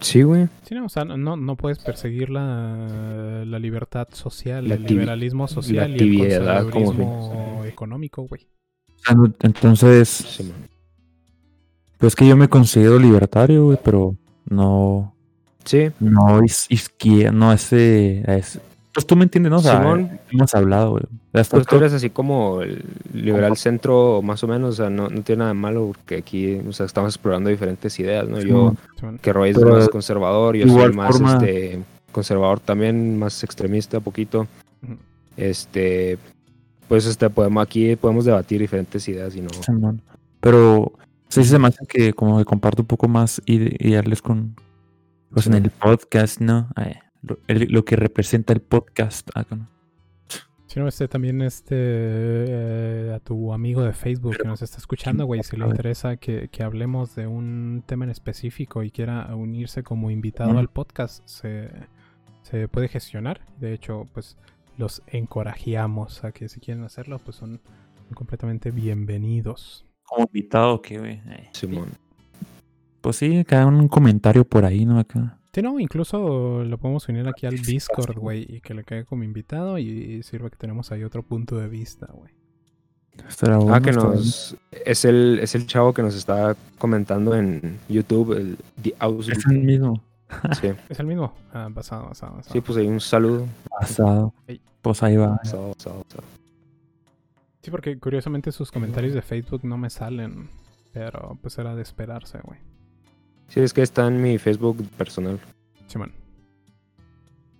Sí, 0.00 0.22
güey. 0.22 0.48
Sí, 0.62 0.74
no, 0.74 0.84
o 0.84 0.88
sea, 0.90 1.04
no, 1.06 1.36
no 1.36 1.56
puedes 1.56 1.78
perseguir 1.78 2.28
la, 2.28 3.44
la 3.46 3.58
libertad 3.58 4.08
social, 4.12 4.68
La 4.68 4.74
el 4.74 4.82
liberalismo 4.84 5.48
social 5.48 5.90
y 5.98 5.98
el 5.98 6.18
conservadurismo 6.18 7.62
económico, 7.66 8.22
güey. 8.26 8.46
o 8.88 8.98
sea, 9.04 9.14
no- 9.14 9.32
Entonces, 9.40 10.08
Simón. 10.08 10.68
pues 11.98 12.14
que 12.14 12.26
yo 12.28 12.36
me 12.36 12.48
considero 12.48 12.98
libertario, 12.98 13.64
güey, 13.64 13.78
pero 13.82 14.16
no, 14.46 15.14
Sí, 15.64 15.88
no 15.98 16.42
is- 16.44 16.66
izquierda, 16.70 17.32
no 17.32 17.52
ese, 17.52 18.22
ese- 18.30 18.60
Pues 19.00 19.06
tú 19.06 19.16
me 19.16 19.24
entiendes, 19.24 19.50
¿no? 19.50 19.58
O 19.58 19.60
sea, 19.62 19.78
Simón. 19.78 20.18
hemos 20.30 20.54
hablado, 20.54 20.90
güey. 20.92 21.02
Hasta 21.32 21.56
Pues 21.56 21.66
tú 21.66 21.76
eres 21.76 21.92
así 21.92 22.10
como 22.10 22.60
el 22.62 22.84
liberal 23.14 23.56
centro, 23.56 24.20
más 24.22 24.42
o 24.44 24.48
menos, 24.48 24.70
o 24.70 24.76
sea, 24.82 24.90
no, 24.90 25.08
no 25.08 25.22
tiene 25.22 25.38
nada 25.40 25.50
de 25.50 25.54
malo 25.58 25.86
porque 25.86 26.16
aquí, 26.16 26.56
o 26.68 26.72
sea, 26.72 26.86
estamos 26.86 27.14
explorando 27.14 27.48
diferentes 27.50 27.98
ideas, 28.00 28.28
¿no? 28.28 28.38
Yo, 28.40 28.74
Simón. 28.98 29.18
Que 29.22 29.32
Roy 29.32 29.50
es 29.50 29.58
Pero 29.58 29.70
más 29.76 29.88
conservador, 29.88 30.56
yo 30.56 30.66
soy 30.68 30.92
más 30.92 31.12
forma- 31.12 31.34
este, 31.34 31.80
conservador 32.12 32.60
también, 32.60 33.18
más 33.18 33.42
extremista, 33.44 34.00
poquito. 34.00 34.46
Este, 35.36 36.18
pues 36.88 37.06
este 37.06 37.30
podemos 37.30 37.62
aquí 37.62 37.94
podemos 37.96 38.24
debatir 38.24 38.60
diferentes 38.60 39.06
ideas 39.08 39.34
y 39.36 39.40
no. 39.40 39.48
Simón. 39.64 40.02
Pero 40.40 40.92
sí 41.28 41.44
se 41.44 41.58
me 41.58 41.68
hace 41.68 41.86
que 41.86 42.12
como 42.12 42.38
que 42.38 42.44
comparto 42.44 42.82
un 42.82 42.86
poco 42.88 43.08
más 43.08 43.40
ide- 43.46 43.76
ideales 43.78 44.20
con 44.22 44.56
pues 45.32 45.46
en 45.46 45.54
el 45.54 45.70
podcast, 45.70 46.40
¿no? 46.40 46.68
Ay, 46.74 46.94
lo, 47.22 47.38
el- 47.48 47.70
lo 47.70 47.84
que 47.84 47.96
representa 47.96 48.52
el 48.52 48.60
podcast. 48.60 49.28
acá, 49.34 49.56
¿no? 49.56 49.68
Si 50.66 50.78
no, 50.78 50.86
este 50.86 51.08
también 51.08 51.42
este 51.42 51.74
eh, 51.76 53.12
a 53.12 53.18
tu 53.18 53.52
amigo 53.52 53.82
de 53.82 53.92
Facebook 53.92 54.36
que 54.36 54.46
nos 54.46 54.62
está 54.62 54.78
escuchando, 54.78 55.24
güey, 55.26 55.42
si 55.42 55.56
le 55.56 55.66
interesa 55.66 56.16
que, 56.16 56.46
que 56.48 56.62
hablemos 56.62 57.16
de 57.16 57.26
un 57.26 57.82
tema 57.86 58.04
en 58.04 58.10
específico 58.12 58.84
y 58.84 58.92
quiera 58.92 59.34
unirse 59.34 59.82
como 59.82 60.12
invitado 60.12 60.56
al 60.60 60.68
podcast, 60.68 61.26
se, 61.26 61.70
se 62.42 62.68
puede 62.68 62.86
gestionar. 62.86 63.40
De 63.58 63.72
hecho, 63.72 64.06
pues 64.14 64.36
los 64.78 65.02
encorajeamos 65.08 66.22
a 66.22 66.30
que 66.30 66.48
si 66.48 66.60
quieren 66.60 66.84
hacerlo, 66.84 67.18
pues 67.18 67.36
son 67.36 67.60
completamente 68.14 68.70
bienvenidos. 68.70 69.84
Como 70.04 70.22
invitado, 70.26 70.80
que 70.82 70.98
güey. 71.00 71.20
Simón. 71.52 71.88
Pues 73.00 73.16
sí, 73.16 73.44
cada 73.44 73.66
un 73.66 73.88
comentario 73.88 74.44
por 74.44 74.64
ahí, 74.64 74.84
¿no? 74.86 75.00
Acá. 75.00 75.39
Sí, 75.52 75.62
no, 75.62 75.80
incluso 75.80 76.62
lo 76.64 76.78
podemos 76.78 77.08
unir 77.08 77.26
aquí 77.26 77.46
al 77.46 77.56
Discord, 77.60 78.16
güey, 78.16 78.46
y 78.48 78.60
que 78.60 78.72
le 78.74 78.84
quede 78.84 79.04
como 79.04 79.24
invitado 79.24 79.78
y 79.78 80.22
sirve 80.22 80.50
que 80.50 80.56
tenemos 80.56 80.92
ahí 80.92 81.02
otro 81.02 81.22
punto 81.24 81.56
de 81.56 81.68
vista, 81.68 82.06
güey. 82.12 82.32
Bueno, 83.42 83.74
Ah, 83.74 83.80
que 83.80 83.92
nos 83.92 84.56
es 84.70 85.04
el 85.04 85.40
es 85.42 85.54
el 85.54 85.66
chavo 85.66 85.92
que 85.92 86.02
nos 86.02 86.14
está 86.14 86.56
comentando 86.78 87.34
en 87.34 87.78
YouTube, 87.88 88.32
el 88.32 88.56
The. 88.82 88.94
Es 89.28 89.46
el 89.46 89.58
mismo. 89.58 90.00
Sí. 90.60 90.68
¿Es 90.88 91.00
el 91.00 91.06
mismo? 91.06 91.34
Ah, 91.52 91.68
pasado, 91.74 92.08
pasado, 92.08 92.36
pasado. 92.36 92.52
sí, 92.52 92.60
pues 92.60 92.78
ahí 92.78 92.86
un 92.86 93.00
saludo. 93.00 93.46
Pasado. 93.68 94.32
Pues 94.80 95.02
ahí 95.02 95.16
va. 95.16 95.36
Pasado, 95.38 95.72
pasado, 95.74 96.02
pasado. 96.04 96.24
Sí, 97.62 97.70
porque 97.70 97.98
curiosamente 97.98 98.52
sus 98.52 98.70
comentarios 98.70 99.12
de 99.12 99.22
Facebook 99.22 99.64
no 99.64 99.76
me 99.76 99.90
salen. 99.90 100.48
Pero 100.92 101.38
pues 101.42 101.58
era 101.58 101.74
de 101.74 101.82
esperarse, 101.82 102.38
güey. 102.42 102.58
Sí, 103.50 103.60
es 103.60 103.72
que 103.72 103.82
está 103.82 104.06
en 104.06 104.22
mi 104.22 104.38
Facebook 104.38 104.88
personal. 104.96 105.40
Simón. 105.88 106.12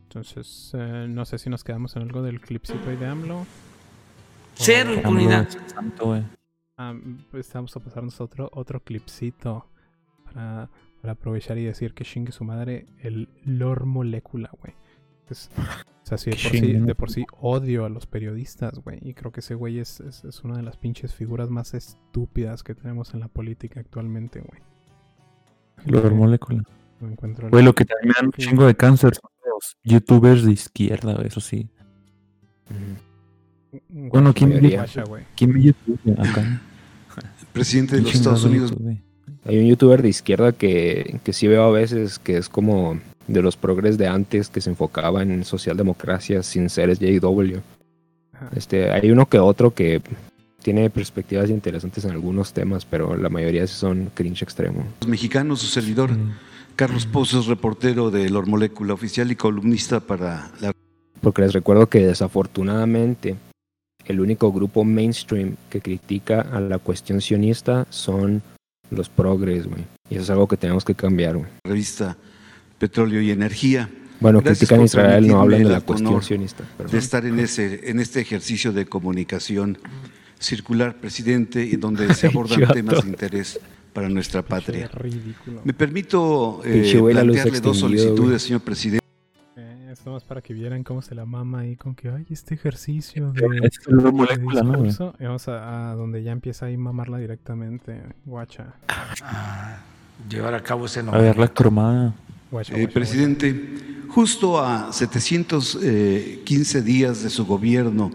Entonces, 0.05 0.71
eh, 0.75 1.07
no 1.09 1.25
sé 1.25 1.39
si 1.39 1.51
nos 1.51 1.65
quedamos 1.65 1.97
en 1.97 2.03
algo 2.03 2.23
del 2.23 2.41
clipcito 2.41 2.89
ahí 2.89 2.97
de 2.97 3.07
AMLO. 3.07 3.45
Cero 4.55 4.95
impunidad. 4.95 5.49
Ah, 6.77 6.95
pues 7.31 7.53
vamos 7.53 7.77
a 7.77 7.81
pasarnos 7.81 8.21
otro, 8.21 8.49
otro 8.53 8.81
clipcito 8.83 9.67
para, 10.25 10.71
para 11.01 11.13
aprovechar 11.15 11.59
y 11.59 11.65
decir 11.65 11.93
que 11.93 12.05
chingue 12.05 12.33
su 12.33 12.45
madre 12.45 12.87
el 13.01 13.29
Lord 13.45 13.85
Molecula, 13.85 14.51
güey. 14.61 14.75
O 15.31 16.07
sea, 16.07 16.19
sí, 16.19 16.31
de 16.31 16.37
Que 16.37 16.49
por 16.49 16.59
sí, 16.59 16.73
de 16.73 16.95
por 16.95 17.11
sí 17.11 17.27
odio 17.41 17.85
a 17.85 17.89
los 17.89 18.07
periodistas, 18.07 18.79
güey. 18.79 18.99
Y 19.03 19.15
creo 19.15 19.33
que 19.33 19.41
ese 19.41 19.55
güey 19.55 19.79
es, 19.79 20.01
es, 20.01 20.25
es 20.25 20.43
una 20.43 20.57
de 20.57 20.63
las 20.63 20.77
pinches 20.77 21.15
figuras 21.15 21.51
más 21.51 21.75
estúpidas 21.75 22.63
que 22.63 22.75
tenemos 22.75 23.15
en 23.15 23.21
la 23.21 23.29
política 23.29 23.81
actualmente, 23.81 24.41
güey. 24.41 24.61
Lord 25.87 26.13
Molecula. 26.13 26.63
No 27.01 27.09
encuentro 27.09 27.49
Güey, 27.49 27.65
lo 27.65 27.75
que 27.75 27.85
también 27.85 28.09
me 28.09 28.15
da 28.21 28.27
un 28.27 28.33
chingo 28.33 28.67
de 28.67 28.75
cáncer 28.75 29.15
son 29.15 29.31
los 29.55 29.77
youtubers 29.83 30.45
de 30.45 30.53
izquierda, 30.53 31.15
güey, 31.15 31.27
eso 31.27 31.41
sí. 31.41 31.69
Bueno, 33.89 34.35
¿quién 34.35 34.51
güey. 34.61 35.25
¿Quién 35.37 35.61
YouTube 35.61 36.01
acá? 36.19 36.61
Presidente 37.53 37.97
de 37.97 38.03
¿Quién 38.03 38.13
los 38.13 38.21
Estados 38.21 38.45
Unidos. 38.45 38.71
YouTube? 38.71 38.99
Hay 39.45 39.59
un 39.59 39.67
youtuber 39.67 40.03
de 40.03 40.09
izquierda 40.09 40.53
que, 40.53 41.19
que 41.25 41.33
sí 41.33 41.49
veo 41.49 41.65
a 41.65 41.71
veces 41.71 42.19
que 42.19 42.37
es 42.37 42.49
como 42.49 43.01
de 43.27 43.43
los 43.43 43.57
progres 43.57 43.97
de 43.97 44.07
antes 44.07 44.49
que 44.49 44.61
se 44.61 44.71
enfocaba 44.71 45.23
en 45.23 45.45
socialdemocracia 45.45 46.43
sin 46.43 46.69
ser 46.69 46.97
JW. 46.99 47.59
Este, 48.55 48.91
hay 48.91 49.11
uno 49.11 49.27
que 49.27 49.39
otro 49.39 49.73
que 49.73 50.03
tiene 50.63 50.91
perspectivas 50.91 51.51
interesantes 51.51 52.05
en 52.05 52.13
algunos 52.13 52.53
temas, 52.53 52.85
pero 52.85 53.17
la 53.17 53.29
mayoría 53.29 53.67
son 53.67 54.11
cringe 54.15 54.43
extremo. 54.43 54.85
mexicanos, 55.07 55.61
su 55.61 55.67
servidor, 55.67 56.13
Mm. 56.13 56.33
Carlos 56.77 57.05
Pozos, 57.05 57.47
reportero 57.47 58.11
de 58.11 58.31
Lor 58.31 58.47
Molécula 58.47 58.95
Oficial 58.95 59.31
y 59.31 59.37
columnista 59.37 60.01
para 60.01 60.51
la 60.61 60.73
Porque 61.21 61.43
les 61.43 61.53
recuerdo 61.53 61.89
que 61.89 62.07
desafortunadamente 62.07 63.37
el 64.07 64.21
único 64.21 64.51
grupo 64.51 64.83
mainstream 64.85 65.57
que 65.69 65.81
critica 65.83 66.41
a 66.41 66.59
la 66.61 66.79
cuestión 66.79 67.21
sionista 67.21 67.87
son 67.91 68.41
los 68.91 69.11
progres, 69.11 69.67
güey. 69.67 69.85
Y 70.09 70.15
eso 70.15 70.23
es 70.25 70.31
algo 70.31 70.49
que 70.49 70.57
tenemos 70.57 70.85
que 70.85 70.95
cambiar, 70.95 71.37
güey. 71.37 71.51
revista 71.65 72.17
Petróleo 72.79 73.21
y 73.21 73.31
Energía. 73.31 73.91
Bueno, 74.21 74.41
Gracias 74.41 74.69
critican 74.69 74.81
a 74.81 74.85
Israel, 74.85 75.29
no 75.29 75.41
hablan 75.41 75.63
de 75.65 75.69
la 75.69 75.81
cuestión 75.83 76.23
sionista. 76.23 76.63
de 76.63 76.69
perdón. 76.79 76.97
estar 76.99 77.27
en 77.27 77.39
ese 77.41 77.91
en 77.91 78.01
este 78.01 78.21
ejercicio 78.21 78.73
de 78.73 78.87
comunicación 78.87 79.77
circular, 80.41 80.97
presidente, 80.97 81.73
en 81.73 81.81
donde 81.81 82.13
se 82.15 82.27
abordan 82.27 82.67
temas 82.73 83.05
de 83.05 83.09
interés 83.11 83.61
para 83.93 84.09
nuestra 84.09 84.43
patria. 84.43 84.91
Me 85.65 85.73
permito 85.73 86.63
eh, 86.65 86.99
plantearle 87.13 87.61
dos 87.61 87.79
solicitudes, 87.79 88.19
güey. 88.19 88.39
señor 88.41 88.61
presidente. 88.63 89.05
Eh, 89.57 89.91
esto 89.93 90.11
más 90.13 90.25
para 90.25 90.41
que 90.41 90.55
vieran 90.55 90.83
cómo 90.85 91.03
se 91.03 91.15
la 91.15 91.27
mama 91.27 91.61
ahí 91.61 91.77
con 91.77 91.95
que, 91.95 92.09
ay, 92.09 92.25
este 92.31 92.55
ejercicio 92.55 93.33
de, 93.33 93.41
Es 93.65 93.81
el 93.87 93.95
Lord 93.97 94.05
de 94.05 94.13
Molecula, 94.13 94.63
¿no, 94.63 94.73
güey? 94.79 94.89
discurso. 94.89 95.15
Y 95.21 95.25
vamos 95.25 95.47
a, 95.49 95.91
a 95.91 95.95
donde 95.95 96.23
ya 96.23 96.33
empieza 96.33 96.67
ahí 96.67 96.77
mamarla 96.77 97.19
directamente. 97.19 98.01
Guacha. 98.25 98.75
a 99.23 99.81
llevar 100.29 100.55
a 100.55 100.63
cabo 100.63 100.87
ese 100.87 101.01
A 101.01 101.19
ver, 101.19 101.37
la 101.37 101.49
cromada. 101.49 102.15
Guacha, 102.51 102.75
Eh, 102.75 102.81
guacha, 102.83 102.95
presidente, 102.95 103.75
justo 104.09 104.61
a 104.61 104.93
715 104.93 106.83
días 106.83 107.23
de 107.23 107.31
su 107.31 107.45
gobierno 107.45 108.11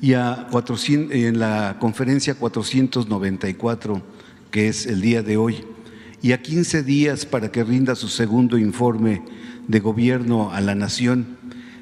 y 0.00 0.12
a 0.14 0.46
400, 0.50 1.14
en 1.14 1.38
la 1.38 1.76
conferencia 1.78 2.34
494, 2.34 4.02
que 4.50 4.68
es 4.68 4.86
el 4.86 5.00
día 5.00 5.22
de 5.22 5.36
hoy, 5.36 5.64
y 6.22 6.32
a 6.32 6.42
15 6.42 6.82
días 6.82 7.26
para 7.26 7.50
que 7.52 7.62
rinda 7.64 7.94
su 7.94 8.08
segundo 8.08 8.58
informe 8.58 9.22
de 9.68 9.80
gobierno 9.80 10.50
a 10.52 10.60
la 10.60 10.74
nación, 10.74 11.36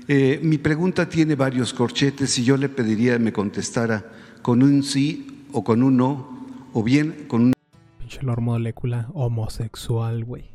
eh, 0.09 0.39
mi 0.43 0.59
pregunta 0.59 1.09
tiene 1.09 1.35
varios 1.35 1.73
corchetes 1.73 2.39
y 2.39 2.45
yo 2.45 2.57
le 2.57 2.69
pediría 2.69 3.19
me 3.19 3.33
contestara 3.33 4.05
con 4.43 4.63
un 4.63 4.83
sí 4.83 5.45
o 5.53 5.65
con 5.65 5.83
un 5.83 5.97
no, 5.97 6.47
o 6.73 6.83
bien 6.83 7.25
con 7.29 7.43
un. 7.47 7.53
Pinche 7.99 8.23
Lord 8.23 8.41
Molecula 8.43 9.09
homosexual, 9.15 10.25
güey. 10.25 10.51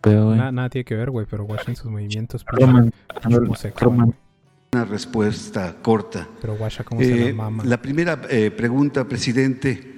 Pero, 0.00 0.26
güey. 0.26 0.38
Na- 0.38 0.50
nada 0.52 0.70
tiene 0.70 0.84
que 0.86 0.94
ver, 0.94 1.10
güey, 1.10 1.26
pero 1.28 1.44
guacha 1.44 1.74
sus 1.74 1.90
movimientos. 1.90 2.44
Pinche 2.44 2.64
homosexual, 3.38 3.74
Croman. 3.74 4.14
Una 4.74 4.84
respuesta 4.84 5.76
corta. 5.80 6.26
Pero 6.40 6.56
guacha 6.56 6.84
cómo 6.84 7.00
se 7.00 7.12
Eh, 7.12 7.28
la 7.28 7.34
mama. 7.34 7.64
la 7.64 7.80
primera 7.80 8.20
eh, 8.28 8.50
pregunta, 8.50 9.06
presidente, 9.06 9.94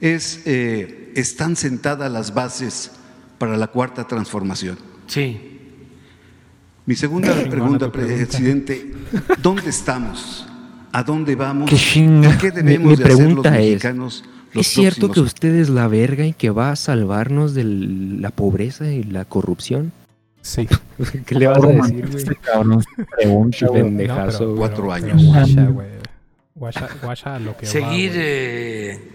es, 0.00 0.42
eh, 0.46 1.12
¿están 1.16 1.56
sentadas 1.56 2.10
las 2.10 2.32
bases 2.32 2.92
para 3.38 3.56
la 3.56 3.66
cuarta 3.66 4.06
transformación? 4.06 4.78
Sí, 5.06 5.46
Mi 6.86 6.96
segunda 6.96 7.32
pregunta, 7.48 7.92
presidente, 7.92 8.92
¿dónde 9.42 9.68
estamos? 9.70 10.46
¿A 10.92 11.02
dónde 11.04 11.36
vamos? 11.36 11.70
Qué 11.70 11.76
chinga. 11.76 12.34
¿Y 12.34 12.38
¿Qué 12.38 12.50
Mi- 12.50 12.56
debemos 12.56 12.90
mi 12.92 12.96
de 12.96 13.04
hacer 13.04 13.16
los 13.16 13.26
pregunta 13.26 13.58
es, 13.60 13.66
mexicanos 13.70 14.24
los 14.54 14.66
¿Es 14.66 14.72
cierto 14.72 15.10
que 15.12 15.20
usted 15.20 15.54
es 15.54 15.68
la 15.68 15.86
verga 15.86 16.26
y 16.26 16.32
que 16.32 16.50
va 16.50 16.72
a 16.72 16.76
salvarnos 16.76 17.54
de 17.54 17.62
la 17.64 18.30
pobreza 18.30 18.90
y 18.90 19.04
la 19.04 19.24
corrupción? 19.24 19.92
Sí. 20.42 20.66
¿Qué 21.26 21.34
le 21.34 21.46
vas 21.46 21.62
a 21.62 21.66
decir, 21.66 22.06
güey? 22.06 22.16
este 22.16 22.34
cabrón 22.36 22.84
pregunta, 23.16 23.66
güey. 23.68 23.82
Pendejazo, 23.82 24.38
pero- 24.38 24.48
güey. 24.50 24.58
Cuatro 24.58 24.76
pero- 24.82 24.92
años. 24.92 25.22
pero 25.22 25.72
Guacha, 26.54 26.86
güey. 27.36 27.44
Lo 27.44 27.56
que 27.56 27.66
va, 27.66 27.72
seguir 27.72 28.10
güey. 28.12 28.22
eh, 28.22 29.10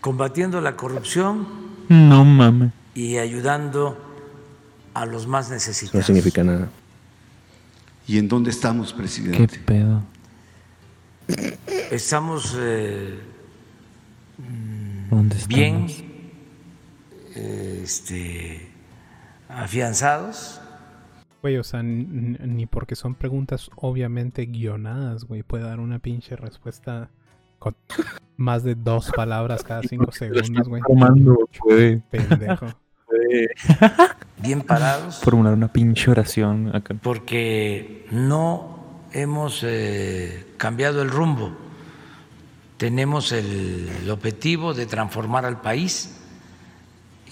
combatiendo 0.00 0.60
la 0.60 0.76
corrupción 0.76 1.46
No 1.88 2.24
mames. 2.24 2.72
y 2.94 3.18
ayudando 3.18 3.98
a 4.94 5.06
los 5.06 5.26
más 5.26 5.50
necesitados. 5.50 5.94
no 5.94 6.02
significa 6.06 6.44
nada. 6.44 6.68
¿Y 8.06 8.18
en 8.18 8.28
dónde 8.28 8.50
estamos, 8.50 8.92
Qué 8.92 8.98
presidente? 8.98 9.58
pedo. 9.64 10.02
Estamos 11.90 12.56
eh, 12.58 13.18
¿Dónde 15.10 15.36
estamos? 15.36 15.48
bien 15.56 15.86
eh, 17.34 17.80
este, 17.84 18.68
afianzados. 19.54 20.60
Güey, 21.42 21.56
o 21.56 21.64
sea, 21.64 21.82
ni 21.82 22.66
porque 22.66 22.94
son 22.94 23.14
preguntas 23.14 23.68
obviamente 23.76 24.46
guionadas, 24.46 25.24
güey, 25.24 25.42
puede 25.42 25.64
dar 25.64 25.80
una 25.80 25.98
pinche 25.98 26.36
respuesta 26.36 27.10
con 27.58 27.74
más 28.36 28.62
de 28.62 28.74
dos 28.74 29.10
palabras 29.10 29.62
cada 29.64 29.82
cinco 29.82 30.12
segundos, 30.12 30.68
güey. 30.68 32.00
Pendejo. 32.10 32.66
bien 34.38 34.62
parados 34.62 35.16
formular 35.22 35.52
una 35.52 35.70
pinche 35.70 36.10
oración 36.10 36.74
acá. 36.74 36.94
porque 37.02 38.06
no 38.10 39.02
hemos 39.12 39.62
eh, 39.64 40.46
cambiado 40.56 41.02
el 41.02 41.10
rumbo. 41.10 41.52
Tenemos 42.76 43.32
el, 43.32 43.88
el 44.02 44.10
objetivo 44.10 44.74
de 44.74 44.86
transformar 44.86 45.44
al 45.44 45.60
país 45.60 46.20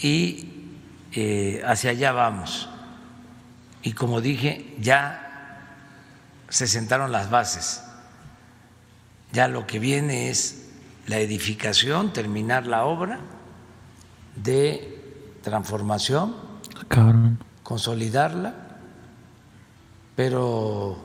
y 0.00 0.59
eh, 1.12 1.62
hacia 1.66 1.90
allá 1.90 2.12
vamos. 2.12 2.68
Y 3.82 3.92
como 3.92 4.20
dije, 4.20 4.74
ya 4.78 5.30
se 6.48 6.66
sentaron 6.66 7.12
las 7.12 7.30
bases. 7.30 7.82
Ya 9.32 9.48
lo 9.48 9.66
que 9.66 9.78
viene 9.78 10.28
es 10.30 10.68
la 11.06 11.18
edificación, 11.18 12.12
terminar 12.12 12.66
la 12.66 12.84
obra 12.84 13.20
de 14.36 14.98
transformación, 15.42 16.34
Cabrón. 16.88 17.38
consolidarla, 17.62 18.54
pero 20.16 20.98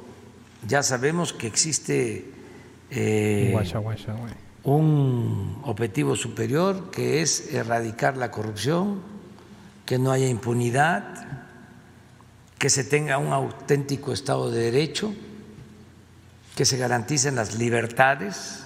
ya 0.68 0.84
sabemos 0.84 1.34
que 1.34 1.48
existe 1.48 2.32
eh, 2.90 3.56
un 4.64 5.60
objetivo 5.64 6.16
superior 6.16 6.90
que 6.92 7.22
es 7.22 7.54
erradicar 7.54 8.18
la 8.18 8.32
corrupción, 8.32 9.02
que 9.86 10.00
no 10.00 10.12
haya 10.12 10.28
impunidad, 10.28 11.04
que 12.58 12.70
se 12.70 12.84
tenga 12.84 13.18
un 13.18 13.32
auténtico 13.34 14.14
Estado 14.14 14.50
de 14.50 14.72
Derecho, 14.72 15.14
que 16.56 16.66
se 16.66 16.78
garanticen 16.78 17.36
las 17.36 17.56
libertades, 17.56 18.64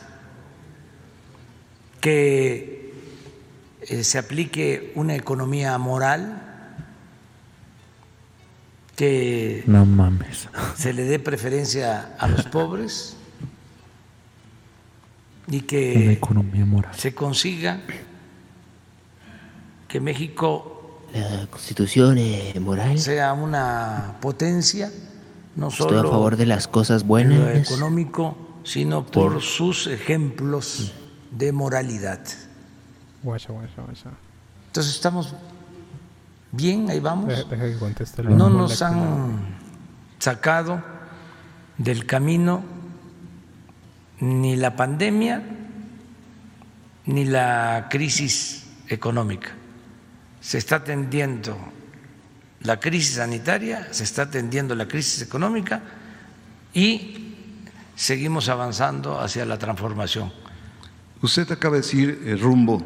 que 2.00 2.94
eh, 3.82 4.04
se 4.04 4.18
aplique 4.18 4.92
una 4.96 5.16
economía 5.16 5.78
moral, 5.78 6.46
que 8.96 9.64
No 9.66 9.86
mames. 9.86 10.48
se 10.76 10.94
le 10.94 11.04
dé 11.04 11.20
preferencia 11.20 12.16
a 12.18 12.28
los 12.28 12.44
pobres 12.46 13.16
y 15.48 15.62
que 15.62 16.12
economía 16.12 16.66
moral. 16.66 16.94
se 16.96 17.16
consiga 17.16 17.80
que 19.88 20.00
México 20.00 20.79
La 21.14 21.48
constitución 21.48 22.18
eh, 22.18 22.54
moral. 22.60 22.98
sea 23.00 23.34
una 23.34 24.18
potencia, 24.22 24.92
no 25.56 25.70
Estoy 25.70 25.88
a 25.88 25.90
solo 25.90 26.12
favor 26.12 26.38
de 26.38 26.46
las 26.46 26.68
cosas 26.68 27.02
en 27.02 27.08
lo 27.08 27.10
buenas. 27.10 27.70
económico, 27.70 28.38
sino 28.64 29.06
por 29.06 29.42
sus 29.42 29.88
ejemplos 29.88 30.94
de 31.32 31.52
moralidad. 31.52 32.20
Guacha, 33.24 33.52
guacha, 33.52 33.82
guacha. 33.82 34.10
Entonces 34.68 34.94
estamos 34.94 35.34
bien, 36.52 36.90
ahí 36.90 37.00
vamos. 37.00 37.28
Deja, 37.28 37.44
deja 37.56 38.30
No 38.30 38.50
nos 38.50 38.82
han 38.82 39.58
sacado 40.20 40.82
del 41.78 42.06
camino 42.06 42.64
ni 44.20 44.56
la 44.56 44.76
pandemia 44.76 45.44
ni 47.06 47.26
la 47.26 47.88
crisis 47.90 48.68
económica. 48.88 49.59
Se 50.42 50.58
está 50.58 50.78
atendiendo 50.78 51.58
la 52.62 52.80
crisis 52.80 53.16
sanitaria, 53.16 53.88
se 53.92 54.04
está 54.04 54.24
atendiendo 54.24 54.76
la 54.76 54.88
crisis 54.88 55.22
económica 55.22 55.82
y 56.74 57.36
seguimos 57.96 58.50
avanzando 58.50 59.20
hacia 59.20 59.46
la 59.46 59.58
transformación. 59.58 60.32
Usted 61.22 61.52
acaba 61.52 61.76
de 61.76 61.82
decir 61.82 62.22
eh, 62.26 62.36
rumbo. 62.36 62.82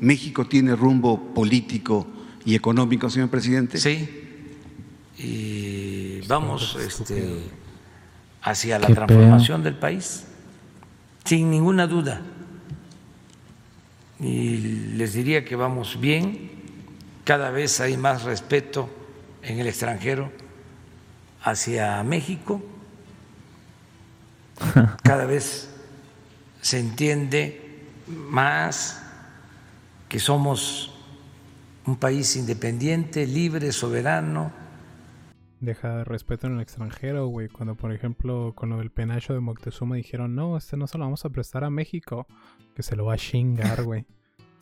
¿México 0.00 0.46
tiene 0.46 0.74
rumbo 0.74 1.32
político 1.34 2.06
y 2.44 2.54
económico, 2.54 3.08
señor 3.10 3.28
presidente? 3.28 3.78
Sí. 3.78 4.08
Y 5.18 6.20
vamos 6.26 6.76
este, 6.80 7.42
hacia 8.42 8.78
la 8.78 8.88
transformación 8.88 9.62
del 9.62 9.74
país, 9.74 10.24
sin 11.24 11.50
ninguna 11.50 11.86
duda. 11.86 12.20
Y 14.20 14.58
les 14.96 15.12
diría 15.12 15.44
que 15.44 15.56
vamos 15.56 16.00
bien, 16.00 16.50
cada 17.24 17.50
vez 17.50 17.80
hay 17.80 17.96
más 17.96 18.22
respeto 18.22 18.88
en 19.42 19.58
el 19.58 19.66
extranjero 19.66 20.30
hacia 21.42 22.02
México, 22.02 22.62
cada 25.02 25.24
vez 25.24 25.70
se 26.60 26.78
entiende 26.78 27.82
más 28.06 29.02
que 30.08 30.18
somos 30.18 30.94
un 31.86 31.96
país 31.96 32.36
independiente, 32.36 33.26
libre, 33.26 33.72
soberano, 33.72 34.52
Deja 35.64 35.96
de 35.96 36.04
respeto 36.04 36.46
en 36.46 36.56
el 36.56 36.60
extranjero, 36.60 37.26
güey. 37.28 37.48
Cuando, 37.48 37.74
por 37.74 37.90
ejemplo, 37.90 38.52
con 38.54 38.68
lo 38.68 38.78
del 38.78 38.90
penacho 38.90 39.32
de 39.32 39.40
Moctezuma 39.40 39.96
dijeron, 39.96 40.34
no, 40.34 40.58
este 40.58 40.76
no 40.76 40.86
se 40.86 40.98
lo 40.98 41.04
vamos 41.04 41.24
a 41.24 41.30
prestar 41.30 41.64
a 41.64 41.70
México, 41.70 42.26
que 42.74 42.82
se 42.82 42.96
lo 42.96 43.06
va 43.06 43.14
a 43.14 43.16
chingar, 43.16 43.82
güey. 43.82 44.04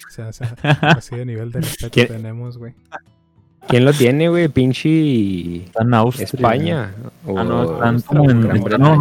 O 0.06 0.10
sea, 0.10 0.28
o 0.28 0.32
sea, 0.32 0.54
así 0.82 1.16
de 1.16 1.24
nivel 1.24 1.52
de 1.52 1.60
respeto 1.60 1.90
¿Quién- 1.92 2.08
tenemos, 2.08 2.58
güey. 2.58 2.74
¿Quién 3.68 3.84
lo 3.84 3.92
tiene, 3.92 4.28
güey? 4.28 4.48
Pinche 4.48 5.64
Austria. 5.92 6.24
España. 6.24 6.94
O- 7.26 7.38
Ah, 7.38 7.44
no, 7.44 7.74
están 7.74 8.00
como 8.02 8.30
en. 8.30 8.40
Gran 8.64 8.80
No, 8.80 8.92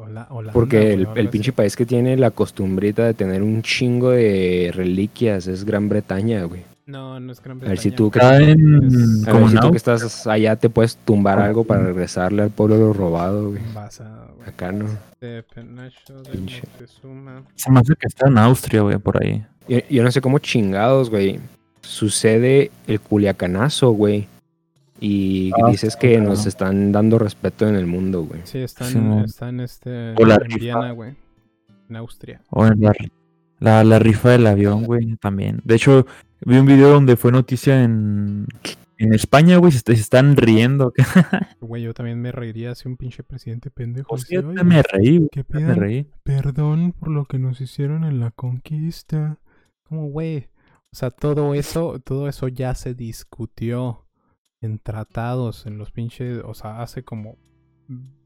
Holanda, 0.00 0.52
Porque 0.52 0.92
el, 0.94 1.08
el 1.14 1.28
pinche 1.28 1.52
país 1.52 1.76
que 1.76 1.86
tiene 1.86 2.16
la 2.16 2.30
costumbrita 2.30 3.04
de 3.04 3.14
tener 3.14 3.42
un 3.42 3.62
chingo 3.62 4.10
de 4.10 4.70
reliquias 4.74 5.46
es 5.46 5.64
Gran 5.64 5.88
Bretaña, 5.88 6.44
güey. 6.44 6.62
No, 6.86 7.20
no 7.20 7.30
es 7.32 7.40
Gran 7.42 7.58
A 7.58 7.60
Bretaña. 7.60 7.70
ver 7.70 7.78
si 7.78 7.90
tú 7.92 8.10
que, 8.10 8.18
Está 8.18 8.38
en. 8.40 9.24
A 9.26 9.30
como 9.30 9.42
ver 9.46 9.50
si 9.50 9.58
tú 9.58 9.70
que 9.70 9.76
estás 9.76 10.26
allá 10.26 10.56
te 10.56 10.68
puedes 10.70 10.96
tumbar 10.96 11.38
algo 11.38 11.64
para 11.64 11.82
regresarle 11.84 12.42
al 12.42 12.50
pueblo 12.50 12.76
lo 12.78 12.92
robado, 12.92 13.50
güey. 13.50 13.62
Basado, 13.74 14.32
güey. 14.36 14.48
Acá 14.48 14.72
no. 14.72 14.86
De 15.20 15.42
penacho 15.54 16.22
de 16.22 16.30
Pinche. 16.30 16.62
Se 17.54 17.70
me 17.70 17.80
hace 17.80 17.94
que 17.94 18.06
está 18.08 18.28
en 18.28 18.38
Austria, 18.38 18.80
güey, 18.82 18.98
por 18.98 19.22
ahí. 19.22 19.44
Yo, 19.68 19.78
yo 19.90 20.02
no 20.02 20.10
sé 20.10 20.20
cómo 20.20 20.38
chingados, 20.38 21.10
güey. 21.10 21.40
Sucede 21.82 22.70
el 22.86 23.00
culiacanazo, 23.00 23.90
güey. 23.92 24.26
Y 25.00 25.50
Ah, 25.60 25.70
dices 25.70 25.94
sí, 25.94 25.98
que 26.00 26.14
claro. 26.14 26.30
nos 26.30 26.46
están 26.46 26.92
dando 26.92 27.18
respeto 27.18 27.68
en 27.68 27.74
el 27.74 27.86
mundo, 27.86 28.22
güey. 28.22 28.40
Sí, 28.44 28.58
está 28.58 28.86
en, 28.86 28.92
Simón. 28.92 29.24
está 29.24 29.48
en 29.48 29.60
este. 29.60 30.14
O 30.16 30.24
la 30.24 30.36
en 30.36 30.40
rifa. 30.42 30.58
Viena, 30.58 30.90
güey. 30.92 31.14
En 31.90 31.96
Austria. 31.96 32.40
O 32.50 32.64
en 32.66 32.80
la, 32.80 32.92
la, 33.58 33.82
la 33.84 33.98
rifa 33.98 34.30
del 34.30 34.46
avión, 34.46 34.84
güey, 34.84 35.16
también. 35.16 35.60
De 35.64 35.74
hecho, 35.74 36.06
vi 36.46 36.56
un 36.56 36.66
video 36.66 36.90
donde 36.90 37.16
fue 37.16 37.32
noticia 37.32 37.82
en, 37.82 38.46
en 38.96 39.12
España, 39.12 39.56
güey, 39.56 39.72
se, 39.72 39.80
se 39.80 39.92
están 39.92 40.36
riendo. 40.36 40.92
Güey, 41.60 41.82
yo 41.84 41.94
también 41.94 42.20
me 42.20 42.30
reiría 42.32 42.74
si 42.74 42.86
un 42.88 42.96
pinche 42.96 43.22
presidente 43.22 43.70
pendejo. 43.70 44.08
Pues 44.08 44.26
yo 44.28 44.40
"Oye, 44.46 44.62
me 44.64 44.82
reí, 44.82 45.18
güey. 45.18 45.28
que 45.30 45.44
Me 45.48 45.74
reí. 45.74 46.06
perdón 46.22 46.92
por 46.92 47.08
lo 47.08 47.24
que 47.24 47.38
nos 47.38 47.60
hicieron 47.60 48.04
en 48.04 48.20
la 48.20 48.30
conquista. 48.30 49.38
Como, 49.92 50.06
güey, 50.06 50.48
o 50.90 50.96
sea, 50.96 51.10
todo 51.10 51.52
eso, 51.52 52.00
todo 52.00 52.26
eso 52.26 52.48
ya 52.48 52.74
se 52.74 52.94
discutió 52.94 54.06
en 54.62 54.78
tratados, 54.78 55.66
en 55.66 55.76
los 55.76 55.90
pinches, 55.90 56.40
o 56.46 56.54
sea, 56.54 56.80
hace 56.80 57.04
como 57.04 57.36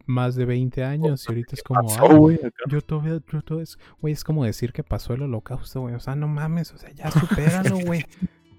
más 0.04 0.36
de 0.36 0.44
20 0.44 0.84
años 0.84 1.24
y 1.24 1.32
ahorita 1.32 1.56
es 1.56 1.64
como, 1.64 1.80
"Ay, 2.00 2.16
güey, 2.16 2.40
yo 2.68 2.80
todavía, 2.82 3.20
yo 3.32 3.42
todo 3.42 3.60
es, 3.60 3.76
güey, 4.00 4.12
es 4.12 4.22
como 4.22 4.44
decir 4.44 4.72
que 4.72 4.84
pasó 4.84 5.14
el 5.14 5.22
holocausto, 5.22 5.80
güey, 5.80 5.96
o 5.96 5.98
sea, 5.98 6.14
no 6.14 6.28
mames, 6.28 6.72
o 6.72 6.78
sea, 6.78 6.92
ya 6.92 7.10
supéralo, 7.10 7.78
güey. 7.84 8.04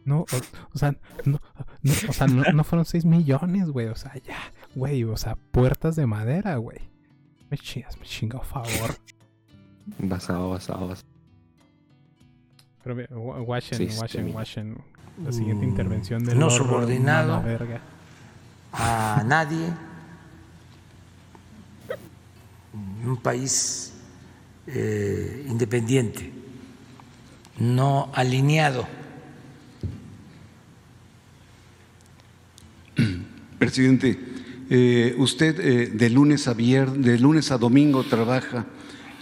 No, 0.04 0.24
o, 0.24 0.26
o 0.74 0.78
sea, 0.78 0.94
no, 1.24 1.40
no, 1.84 1.94
o 2.10 2.12
sea, 2.12 2.28
no, 2.28 2.44
no 2.44 2.64
fueron 2.66 2.84
6 2.84 3.06
millones, 3.06 3.70
güey, 3.70 3.88
o 3.88 3.96
sea, 3.96 4.16
ya, 4.18 4.38
güey, 4.76 5.06
o 5.06 5.16
sea, 5.16 5.38
puertas 5.52 5.96
de 5.96 6.08
madera, 6.08 6.58
güey. 6.58 6.80
Me 7.50 7.58
chingas, 7.58 7.98
me 7.98 8.06
chinga, 8.06 8.40
por 8.40 8.48
favor. 8.48 8.96
Basado, 9.98 10.50
basado, 10.50 10.90
basado. 10.90 11.17
Guachen, 12.94 13.80
mira. 13.80 14.32
guachen. 14.34 14.78
La 15.24 15.32
siguiente 15.32 15.66
Mm, 15.66 15.70
intervención 15.70 16.24
del 16.24 16.38
no 16.40 16.50
subordinado. 16.50 17.42
Verga. 17.44 17.82
a 18.74 19.24
nadie, 19.26 19.66
un 23.06 23.18
país 23.18 23.94
eh, 24.68 25.46
independiente, 25.50 26.32
no 27.60 28.12
alineado. 28.14 28.86
Presidente, 33.58 34.20
eh, 34.70 35.16
usted 35.18 35.60
eh, 35.60 35.88
de 35.88 36.10
lunes 36.10 36.48
a 36.48 36.54
viernes, 36.54 37.04
de 37.04 37.18
lunes 37.20 37.52
a 37.52 37.58
domingo 37.58 38.04
trabaja. 38.04 38.66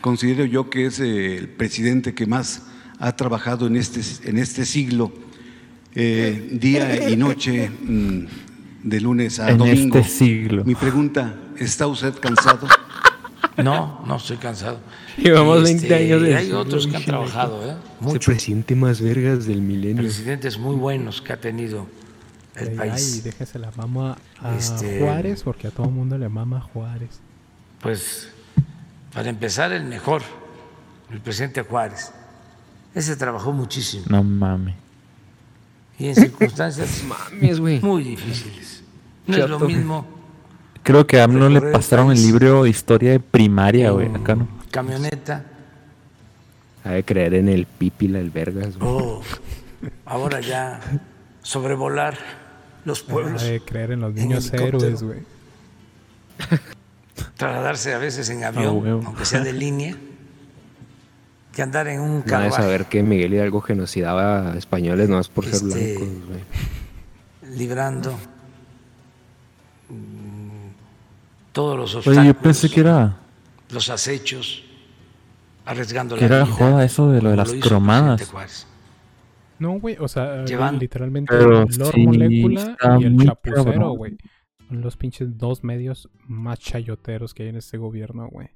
Considero 0.02 0.46
yo 0.46 0.70
que 0.70 0.88
es 0.88 1.00
eh, 1.00 1.38
el 1.38 1.48
presidente 1.50 2.14
que 2.14 2.26
más 2.26 2.64
ha 3.00 3.16
trabajado 3.16 3.68
en 3.68 3.76
este, 3.76 4.02
en 4.30 4.38
este 4.38 4.66
siglo, 4.66 5.12
eh, 5.94 6.50
día 6.54 7.10
y 7.10 7.16
noche, 7.18 7.70
mm, 7.70 8.26
de 8.84 9.02
lunes 9.02 9.40
a 9.40 9.50
En 9.52 9.58
domingo. 9.58 9.98
este 10.00 10.10
siglo. 10.12 10.64
Mi 10.64 10.76
pregunta, 10.76 11.36
¿está 11.58 11.88
usted 11.88 12.14
cansado? 12.20 12.68
No, 13.58 14.04
no 14.06 14.18
estoy 14.18 14.38
cansado. 14.38 14.80
Llevamos 15.18 15.62
Y, 15.62 15.64
20 15.64 15.96
años 15.96 16.22
de 16.22 16.32
y 16.32 16.34
Hay 16.34 16.52
otros 16.52 16.88
que 16.88 16.98
han 16.98 17.04
trabajado, 17.06 17.64
¿eh? 17.66 17.70
Ese 17.72 18.04
Muchos 18.04 18.26
presidente 18.26 18.76
más 18.76 19.00
vergas 19.02 19.46
del 19.46 19.62
milenio. 19.62 20.04
presidentes 20.04 20.58
muy 20.60 20.76
buenos 20.76 21.22
que 21.22 21.32
ha 21.34 21.40
tenido 21.40 21.88
el 22.56 22.70
Ay, 22.70 22.76
país. 22.90 23.24
déjese 23.24 23.58
la 23.60 23.72
mama 23.78 24.18
a 24.42 24.56
Este- 24.58 25.00
Juárez, 25.00 25.42
porque 25.44 25.68
a 25.68 25.72
todo 25.72 25.90
mundo 25.90 26.18
le 26.18 26.28
mama 26.28 26.60
Juárez. 26.62 27.20
Pues, 27.82 28.30
para 29.14 29.30
empezar, 29.30 29.72
el 29.72 29.86
mejor, 29.86 30.22
el 31.12 31.22
presidente 31.22 31.62
Juárez. 31.62 32.12
Ese 32.96 33.16
trabajó 33.16 33.52
muchísimo 33.52 34.06
No 34.10 34.24
mames. 34.24 34.74
y 36.00 36.08
en 36.08 36.16
circunstancias 36.16 37.04
Mames, 37.08 37.60
güey. 37.60 37.80
muy 37.82 38.04
difíciles. 38.04 38.84
No 39.28 39.38
es 39.38 39.50
lo 39.50 39.60
mismo 39.60 40.06
Creo 40.84 41.06
que 41.08 41.20
a 41.20 41.24
AMLO 41.26 41.50
le 41.50 41.62
pasaron 41.62 42.12
el 42.12 42.22
libro 42.22 42.64
de 42.64 42.70
historia 42.70 43.12
de 43.12 43.20
primaria, 43.20 43.90
güey, 43.92 44.08
acá, 44.14 44.36
¿no? 44.36 44.48
camioneta. 44.72 45.44
Ha 46.84 46.92
de 46.92 47.04
creer 47.04 47.34
en 47.34 47.50
el 47.50 47.66
pipila, 47.66 48.20
el 48.20 48.30
vergas. 48.30 48.78
güey. 48.78 48.92
O 48.92 49.22
ahora 50.06 50.42
ya 50.42 50.80
sobrevolar 51.42 52.18
los 52.86 53.02
Ha 53.02 53.08
pueblos, 53.08 53.42
de 53.42 53.62
creer 53.62 53.92
en 53.94 54.02
los 54.02 54.14
niños 54.14 54.54
héroes, 54.54 55.02
güey. 55.02 55.22
trasladarse 57.36 57.94
a 57.94 57.98
veces 57.98 58.30
en 58.30 58.44
Ah, 58.44 58.50
avión, 58.50 59.04
aunque 59.08 59.26
sea 59.26 59.42
de 59.42 59.54
línea, 59.54 59.96
que 61.56 61.62
andar 61.64 61.88
en 61.88 62.02
un 62.02 62.10
No 62.12 62.18
de 62.18 62.24
carruaje 62.26 62.62
saber 62.62 62.86
que 62.86 63.02
Miguel 63.02 63.34
Hidalgo 63.34 63.62
genocidaba 63.62 64.52
a 64.52 64.58
españoles 64.58 65.10
nomás 65.10 65.30
por 65.30 65.46
ser 65.46 65.56
Este- 65.56 65.98
blancos, 65.98 66.28
güey. 66.28 67.58
librando 67.58 68.12
mm, 69.90 71.52
todos 71.52 71.78
los 71.78 71.96
Oye, 71.96 71.98
obstáculos, 72.10 72.26
yo 72.26 72.42
pensé 72.42 72.70
que 72.70 72.80
era, 72.82 73.18
los 73.72 73.90
acechos, 73.90 74.64
arriesgando 75.66 76.16
que 76.16 76.22
la 76.22 76.28
era 76.28 76.44
vida, 76.46 76.56
joda 76.56 76.84
eso 76.86 77.10
de 77.12 77.22
lo 77.22 77.30
de 77.32 77.38
las 77.38 77.52
el 77.52 77.60
cromadas. 77.60 78.68
No, 79.58 79.80
güey, 79.80 79.96
o 80.00 80.08
sea, 80.10 80.44
Llevan- 80.44 80.78
literalmente 80.80 81.34
Lord 81.34 81.72
sí, 81.94 82.06
Molécula 82.06 82.62
está 82.62 82.98
y 83.00 83.04
el 83.06 83.18
Chapucero, 83.26 83.92
güey. 83.92 84.18
Son 84.68 84.82
los 84.82 84.98
pinches 84.98 85.38
dos 85.38 85.64
medios 85.64 86.10
más 86.28 86.60
chayoteros 86.60 87.34
que 87.34 87.44
hay 87.44 87.50
en 87.50 87.56
este 87.58 87.78
gobierno, 87.78 88.28
güey. 88.30 88.48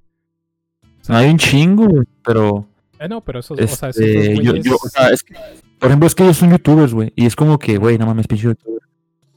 O 1.01 1.03
sea, 1.05 1.19
Hay 1.19 1.29
un 1.29 1.37
chingo, 1.37 1.87
güey, 1.87 2.05
pero 2.25 2.67
eh, 2.99 3.09
no, 3.09 3.23
pero 3.23 3.39
esos, 3.39 3.59
o 3.59 3.67
sea, 3.67 3.89
esos 3.89 4.03
dos 4.03 4.13
este, 4.13 4.43
yo, 4.43 4.55
yo, 4.55 4.75
o 4.75 4.89
sea, 4.89 5.09
es 5.09 5.23
que, 5.23 5.33
por 5.79 5.87
ejemplo, 5.87 6.07
es 6.07 6.15
que 6.15 6.23
ellos 6.23 6.37
son 6.37 6.51
youtubers, 6.51 6.93
güey, 6.93 7.13
y 7.15 7.25
es 7.25 7.35
como 7.35 7.57
que, 7.57 7.77
güey, 7.77 7.97
no 7.97 8.05
mames, 8.05 8.27
pinche 8.27 8.43
youtuber. 8.43 8.79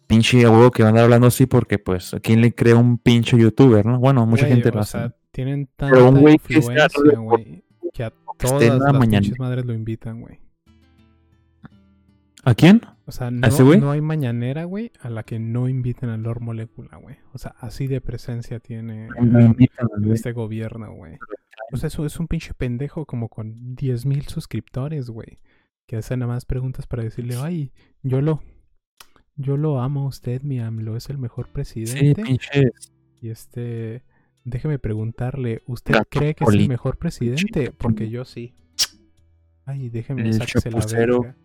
Pinche 0.07 0.45
a 0.45 0.51
huevo 0.51 0.71
que 0.71 0.83
van 0.83 0.89
a 0.89 0.91
andar 0.91 1.05
hablando 1.05 1.29
así 1.29 1.47
porque, 1.47 1.79
pues, 1.79 2.13
¿a 2.13 2.21
quién 2.21 2.41
le 2.43 2.55
crea 2.55 2.77
un 2.77 2.99
pinche 2.99 3.39
youtuber, 3.39 3.87
no? 3.87 3.99
Bueno, 3.99 4.27
mucha 4.27 4.43
güey, 4.43 4.55
gente 4.55 4.69
o 4.69 4.73
lo 4.73 4.81
hace. 4.81 4.99
sea, 4.99 5.15
tienen 5.31 5.69
Pero 5.77 5.91
tanta 5.91 6.09
un 6.09 6.21
güey 6.21 6.39
que 6.39 6.61
sea 6.61 6.89
que 7.95 8.05
a 8.05 8.11
que 8.39 8.47
todas 8.47 8.69
la 8.69 8.77
las 8.77 8.95
mañana. 8.95 9.21
pinches 9.23 9.39
madres 9.39 9.65
lo 9.65 9.73
invitan, 9.73 10.21
güey. 10.21 10.39
¿A 12.45 12.55
quién? 12.55 12.83
O 13.07 13.13
sea, 13.13 13.31
no, 13.31 13.49
no 13.77 13.91
hay 13.91 14.01
mañanera, 14.01 14.65
güey, 14.65 14.91
a 15.01 15.11
la 15.11 15.23
que 15.23 15.39
no 15.39 15.69
inviten 15.69 16.09
al 16.09 16.23
Lord 16.23 16.41
Molécula, 16.41 16.97
güey. 16.97 17.17
O 17.33 17.39
sea, 17.39 17.55
así 17.61 17.87
de 17.87 18.01
presencia 18.01 18.59
tiene 18.59 19.09
invitan, 19.19 19.89
este 20.13 20.33
gobierno, 20.33 20.93
güey. 20.93 21.19
O 21.73 21.77
sea, 21.77 21.87
eso 21.89 22.05
es 22.07 22.19
un 22.21 22.29
pinche 22.29 22.55
pendejo 22.55 23.07
como 23.07 23.29
con 23.29 23.77
10.000 23.77 24.29
suscriptores, 24.29 25.11
güey. 25.11 25.39
Que 25.87 25.97
hace 25.97 26.17
nada 26.17 26.33
más 26.33 26.45
preguntas 26.45 26.87
para 26.87 27.03
decirle, 27.03 27.37
ay, 27.39 27.73
yo 28.03 28.21
lo, 28.21 28.41
yo 29.37 29.57
lo 29.57 29.81
amo 29.81 30.03
a 30.05 30.07
usted, 30.09 30.43
mi 30.43 30.61
AMLO, 30.61 30.97
es 30.97 31.09
el 31.11 31.19
mejor 31.19 31.47
Sí, 31.47 31.53
presidente. 31.53 32.23
pinche. 32.23 32.71
y 33.21 33.29
este, 33.31 34.03
déjeme 34.45 34.79
preguntarle, 34.79 35.63
¿usted 35.67 35.95
Gato 35.95 36.09
cree 36.11 36.35
que 36.35 36.45
es 36.45 36.51
el 36.55 36.69
mejor 36.69 36.99
presidente? 36.99 37.73
Porque 37.73 38.09
yo 38.11 38.25
sí. 38.25 38.55
Ay, 39.65 39.89
déjeme 39.91 40.23
El 40.29 40.39
la 40.39 40.47
chapucero 40.47 41.21
verga. 41.23 41.37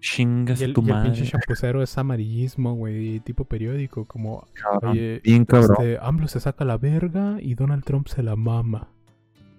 Chingas 0.00 0.60
Y 0.60 0.64
el, 0.64 0.72
tu 0.72 0.80
y 0.82 0.84
el 0.86 0.90
madre. 0.90 1.10
pinche 1.12 1.30
chapucero 1.30 1.82
es 1.82 1.96
amarillismo, 1.96 2.74
güey, 2.74 3.20
tipo 3.20 3.44
periódico, 3.44 4.04
como, 4.06 4.48
cabrón, 4.54 4.92
oye, 4.92 5.20
bien 5.22 5.44
cabrón. 5.44 5.76
este, 5.78 5.98
AMLO 6.00 6.26
se 6.28 6.40
saca 6.40 6.64
la 6.64 6.76
verga 6.76 7.36
y 7.40 7.54
Donald 7.54 7.84
Trump 7.84 8.08
se 8.08 8.22
la 8.22 8.34
mama. 8.34 8.88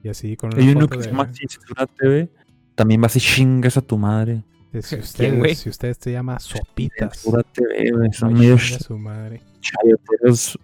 Y 0.04 0.10
así 0.10 0.36
con 0.36 0.54
una 0.54 0.62
Hay 0.62 0.70
uno 0.70 0.88
que 0.88 0.98
se 0.98 1.04
de, 1.06 1.12
llama 1.12 1.30
Censura 1.34 1.88
TV. 1.88 2.30
También 2.76 3.02
va 3.02 3.06
a 3.06 3.08
decir 3.08 3.22
chingas 3.22 3.78
a 3.78 3.82
tu 3.82 3.98
madre. 3.98 4.44
si 4.74 4.82
¿Quién, 4.82 5.02
usted, 5.02 5.38
güey? 5.38 5.56
si 5.56 5.70
usted 5.70 5.96
se 6.00 6.12
llama 6.12 6.40
Sopitas. 6.40 7.18
Censura 7.20 7.44
TV. 7.44 8.12
Son 8.12 8.30
Ay, 8.30 8.36
medios 8.36 8.62
chinga 8.64 8.80
su 8.80 8.98
madre. 8.98 9.42
chayoteros 9.62 10.60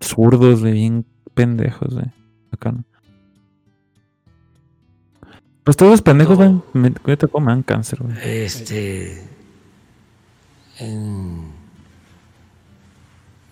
zurdos, 0.00 0.62
de 0.62 0.72
bien 0.72 1.06
pendejos, 1.34 1.94
güey. 1.94 2.06
Acá. 2.50 2.72
no. 2.72 2.84
Pues 5.62 5.76
todos 5.76 5.92
los 5.92 6.02
pendejos, 6.02 6.36
güey, 6.36 6.50
me, 6.72 6.92
me 7.04 7.16
tocó, 7.16 7.38
me 7.38 7.52
dan 7.52 7.62
cáncer, 7.62 8.02
güey. 8.02 8.16
este, 8.24 9.22
en 10.78 11.52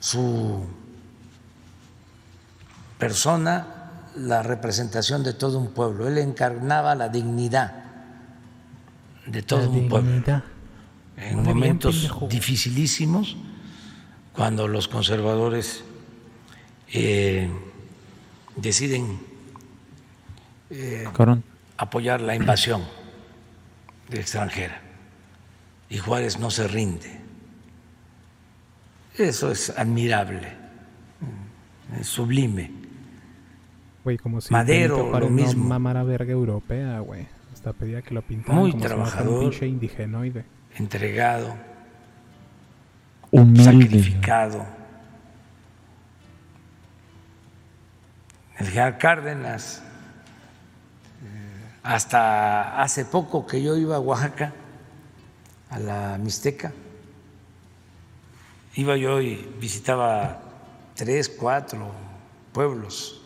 su 0.00 0.64
persona 2.98 3.77
la 4.18 4.42
representación 4.42 5.22
de 5.22 5.32
todo 5.32 5.58
un 5.58 5.68
pueblo. 5.68 6.08
Él 6.08 6.18
encarnaba 6.18 6.94
la 6.94 7.08
dignidad 7.08 7.72
de 9.26 9.42
todo 9.42 9.70
un 9.70 9.88
pueblo. 9.88 10.42
En 11.16 11.36
Muy 11.36 11.44
momentos 11.44 12.10
dificilísimos, 12.28 13.36
cuando 14.32 14.68
los 14.68 14.86
conservadores 14.86 15.82
eh, 16.92 17.50
deciden 18.54 19.18
Cabrón. 21.12 21.42
apoyar 21.76 22.20
la 22.20 22.36
invasión 22.36 22.84
extranjera 24.10 24.80
y 25.90 25.98
Juárez 25.98 26.38
no 26.38 26.50
se 26.50 26.68
rinde. 26.68 27.18
Eso 29.16 29.50
es 29.50 29.70
admirable, 29.70 30.52
es 31.98 32.06
sublime. 32.06 32.77
Güey, 34.08 34.16
como 34.16 34.40
si 34.40 34.54
Madero, 34.54 35.10
lo 35.20 35.28
mismo. 35.28 35.64
no 35.64 35.68
mamara 35.68 36.02
verga 36.02 36.32
europea, 36.32 37.00
güey. 37.00 37.26
Hasta 37.52 37.74
pedía 37.74 38.00
que 38.00 38.14
lo 38.14 38.22
pintaran 38.22 38.58
Muy 38.62 38.70
como 38.70 38.82
si 38.82 38.88
fuera 38.88 39.02
un 39.02 39.10
trabajador. 39.10 39.40
pinche 39.40 39.66
indigenoide. 39.66 40.44
entregado, 40.78 41.54
Humilde. 43.30 43.64
sacrificado. 43.64 44.64
El 48.56 48.66
general 48.68 48.96
Cárdenas, 48.96 49.82
eh, 51.22 51.76
hasta 51.82 52.80
hace 52.80 53.04
poco 53.04 53.46
que 53.46 53.62
yo 53.62 53.76
iba 53.76 53.96
a 53.96 54.00
Oaxaca, 54.00 54.54
a 55.68 55.78
la 55.78 56.16
Mixteca, 56.18 56.72
iba 58.74 58.96
yo 58.96 59.20
y 59.20 59.34
visitaba 59.60 60.40
tres, 60.94 61.28
cuatro 61.28 61.90
pueblos, 62.54 63.17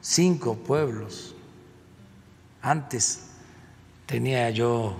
cinco 0.00 0.56
pueblos. 0.56 1.34
Antes 2.62 3.26
tenía 4.06 4.50
yo 4.50 4.96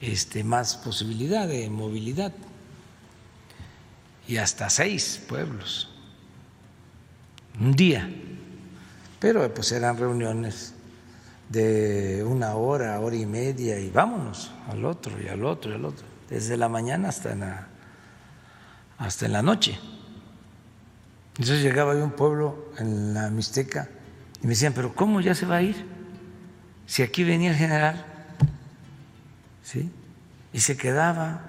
este, 0.00 0.44
más 0.44 0.76
posibilidad 0.76 1.48
de 1.48 1.68
movilidad 1.70 2.32
y 4.26 4.36
hasta 4.36 4.70
seis 4.70 5.20
pueblos 5.28 5.88
un 7.60 7.72
día. 7.72 8.08
Pero 9.18 9.52
pues 9.52 9.72
eran 9.72 9.96
reuniones 9.96 10.74
de 11.48 12.24
una 12.24 12.54
hora, 12.54 13.00
hora 13.00 13.16
y 13.16 13.26
media 13.26 13.80
y 13.80 13.90
vámonos 13.90 14.52
al 14.68 14.84
otro 14.84 15.20
y 15.20 15.28
al 15.28 15.44
otro 15.44 15.72
y 15.72 15.74
al 15.74 15.84
otro, 15.84 16.06
desde 16.28 16.56
la 16.56 16.68
mañana 16.68 17.08
hasta 17.08 17.32
en 17.32 17.40
la, 17.40 17.66
hasta 18.98 19.26
la 19.26 19.42
noche. 19.42 19.78
Entonces 21.30 21.62
llegaba 21.62 21.92
a 21.92 21.96
un 21.96 22.12
pueblo 22.12 22.72
en 22.78 23.14
la 23.14 23.30
Mixteca 23.30 23.88
y 24.42 24.46
me 24.46 24.50
decían, 24.50 24.72
pero 24.74 24.94
¿cómo 24.94 25.20
ya 25.20 25.34
se 25.34 25.46
va 25.46 25.56
a 25.56 25.62
ir? 25.62 25.76
Si 26.86 27.02
aquí 27.02 27.24
venía 27.24 27.50
el 27.50 27.56
general, 27.56 28.04
¿sí? 29.62 29.90
Y 30.52 30.60
se 30.60 30.76
quedaba 30.76 31.42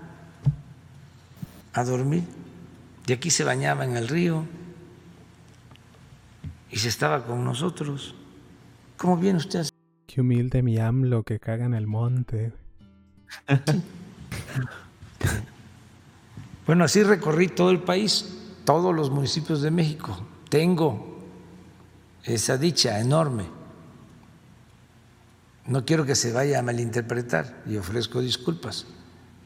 a 1.73 1.83
dormir 1.83 2.23
y 3.07 3.13
aquí 3.13 3.29
se 3.29 3.43
bañaba 3.43 3.85
en 3.85 3.95
el 3.95 4.07
río 4.07 4.45
y 6.71 6.77
se 6.77 6.89
estaba 6.89 7.25
con 7.25 7.43
nosotros. 7.43 8.15
¿Cómo 8.97 9.17
viene 9.17 9.37
usted 9.37 9.61
así? 9.61 9.71
Qué 10.07 10.21
humilde 10.21 10.61
mi 10.61 10.77
AMLO 10.77 11.23
que 11.23 11.39
caga 11.39 11.65
en 11.65 11.73
el 11.73 11.87
monte. 11.87 12.51
Bueno, 16.69 16.83
así 16.83 17.01
recorrí 17.01 17.47
todo 17.47 17.71
el 17.71 17.79
país, 17.79 18.37
todos 18.63 18.95
los 18.95 19.09
municipios 19.09 19.63
de 19.63 19.71
México. 19.71 20.23
Tengo 20.49 21.08
esa 22.23 22.57
dicha 22.57 22.99
enorme. 22.99 23.45
No 25.65 25.85
quiero 25.85 26.05
que 26.05 26.15
se 26.15 26.31
vaya 26.31 26.59
a 26.59 26.61
malinterpretar 26.61 27.61
y 27.67 27.77
ofrezco 27.77 28.21
disculpas, 28.21 28.85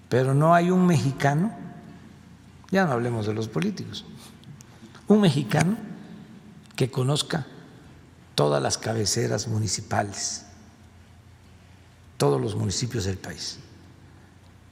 pero 0.09 0.33
no 0.33 0.53
hay 0.53 0.71
un 0.71 0.85
mexicano, 0.85 1.53
ya 2.71 2.85
no 2.85 2.93
hablemos 2.93 3.25
de 3.25 3.33
los 3.33 3.47
políticos, 3.47 4.05
un 5.07 5.21
mexicano 5.21 5.75
que 6.75 6.89
conozca 6.89 7.45
todas 8.35 8.63
las 8.63 8.77
cabeceras 8.77 9.47
municipales, 9.47 10.45
todos 12.17 12.39
los 12.39 12.55
municipios 12.55 13.03
del 13.05 13.17
país, 13.17 13.59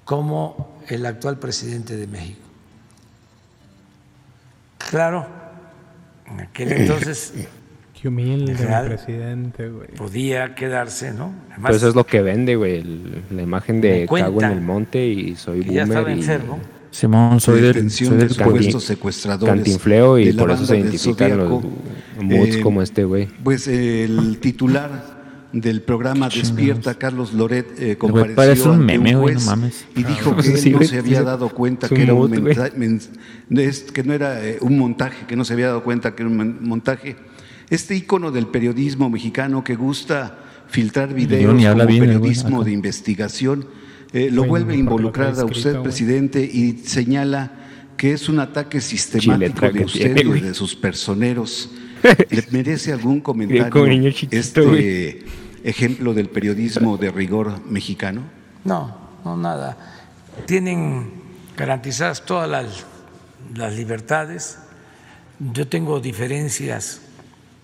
como 0.06 0.80
el 0.88 1.06
actual 1.06 1.38
presidente 1.38 1.98
de 1.98 2.08
México. 2.08 2.48
Claro, 4.90 5.28
en 6.26 6.40
aquel 6.40 6.72
entonces 6.72 7.34
Qué 8.02 8.08
humilde 8.08 8.54
mi 8.54 8.88
presidente, 8.88 9.70
güey. 9.70 9.88
podía 9.96 10.56
quedarse, 10.56 11.12
¿no? 11.14 11.34
Además, 11.52 11.62
Pero 11.66 11.76
eso 11.78 11.90
es 11.90 11.96
lo 11.96 12.04
que 12.06 12.22
vende, 12.22 12.56
güey. 12.56 12.80
el- 12.80 13.22
La 13.30 13.42
imagen 13.44 13.80
de 13.80 14.08
cago 14.10 14.42
en 14.42 14.52
el 14.52 14.62
monte 14.62 15.06
y 15.08 15.36
soy 15.36 15.60
que 15.60 15.66
ya 15.74 15.86
boomer. 15.86 15.98
estaba 15.98 16.10
y 16.10 16.14
enfermo 16.20 16.60
Simón, 16.90 17.40
soy 17.40 17.56
de 17.58 17.62
del, 17.62 17.74
detención 17.74 18.10
soy 18.10 18.18
de 18.18 18.24
del 18.26 18.34
supuestos 18.34 18.84
secuestradores. 18.86 19.54
Cantinfleo 19.56 20.18
y 20.18 20.26
de 20.26 20.34
la 20.34 20.42
por 20.42 20.52
eso 20.52 20.66
se 20.66 20.78
identifican 20.78 21.38
los 21.38 21.64
moods 22.22 22.56
Eh, 22.56 22.62
como 22.62 22.82
este 22.82 23.04
güey. 23.06 23.28
Pues 23.44 23.68
el 23.68 24.40
titular 24.40 25.22
del 25.54 25.82
programa 25.84 26.28
Despierta, 26.28 26.96
Carlos 26.96 27.34
Loret, 27.34 27.68
eh, 27.80 27.98
compareció 27.98 28.36
parece 28.36 28.70
un 28.70 28.80
meme, 28.86 29.16
güey, 29.16 29.36
juez 29.36 29.46
no 29.46 29.52
mames. 29.52 29.86
y 29.96 30.04
dijo 30.04 30.32
Ah, 30.38 30.42
que 30.42 30.58
sí, 30.58 30.70
él 30.70 30.76
no 30.80 30.84
se 30.84 30.98
había 30.98 31.22
dado 31.24 31.50
cuenta 31.50 31.88
un 31.90 31.96
que 31.96 32.04
era 32.04 32.14
un 32.14 32.22
que 33.94 34.04
no 34.04 34.14
era 34.14 34.44
eh, 34.46 34.58
un 34.62 34.78
montaje, 34.80 35.26
que 35.28 35.36
no 35.36 35.46
se 35.46 35.54
había 35.54 35.68
dado 35.68 35.84
cuenta 35.84 36.16
que 36.16 36.24
era 36.24 36.30
un 36.32 36.38
mon- 36.38 36.58
montaje. 36.62 37.16
Este 37.72 37.96
ícono 37.96 38.32
del 38.32 38.48
periodismo 38.48 39.10
mexicano 39.10 39.64
que 39.64 39.76
gusta 39.76 40.38
filtrar 40.68 41.14
videos 41.14 41.56
ni 41.56 41.66
habla 41.66 41.86
como 41.86 41.94
bien 41.94 42.06
periodismo 42.06 42.66
de 42.66 42.74
investigación, 42.74 43.66
eh, 44.12 44.30
lo 44.30 44.44
vuelve 44.44 44.74
a 44.74 44.76
involucrar 44.76 45.40
a 45.40 45.46
usted, 45.46 45.80
presidente, 45.80 46.44
y 46.44 46.80
señala 46.80 47.50
que 47.96 48.12
es 48.12 48.28
un 48.28 48.42
ataque 48.42 48.82
sistemático 48.82 49.72
de 49.72 49.86
usted 49.86 50.16
tiene, 50.16 50.38
y 50.38 50.42
de 50.42 50.54
sus 50.54 50.76
personeros. 50.76 51.72
¿Le 52.30 52.44
merece 52.52 52.92
algún 52.92 53.22
comentario 53.22 54.12
chiquito, 54.12 54.36
este 54.36 55.24
ejemplo 55.64 56.14
del 56.14 56.28
periodismo 56.28 56.98
de 56.98 57.10
rigor 57.10 57.66
mexicano? 57.66 58.24
No, 58.66 58.98
no 59.24 59.38
nada. 59.38 59.78
Tienen 60.46 61.10
garantizadas 61.56 62.26
todas 62.26 62.50
las, 62.50 62.86
las 63.56 63.74
libertades. 63.78 64.58
Yo 65.40 65.70
tengo 65.70 66.02
diferencias 66.02 67.00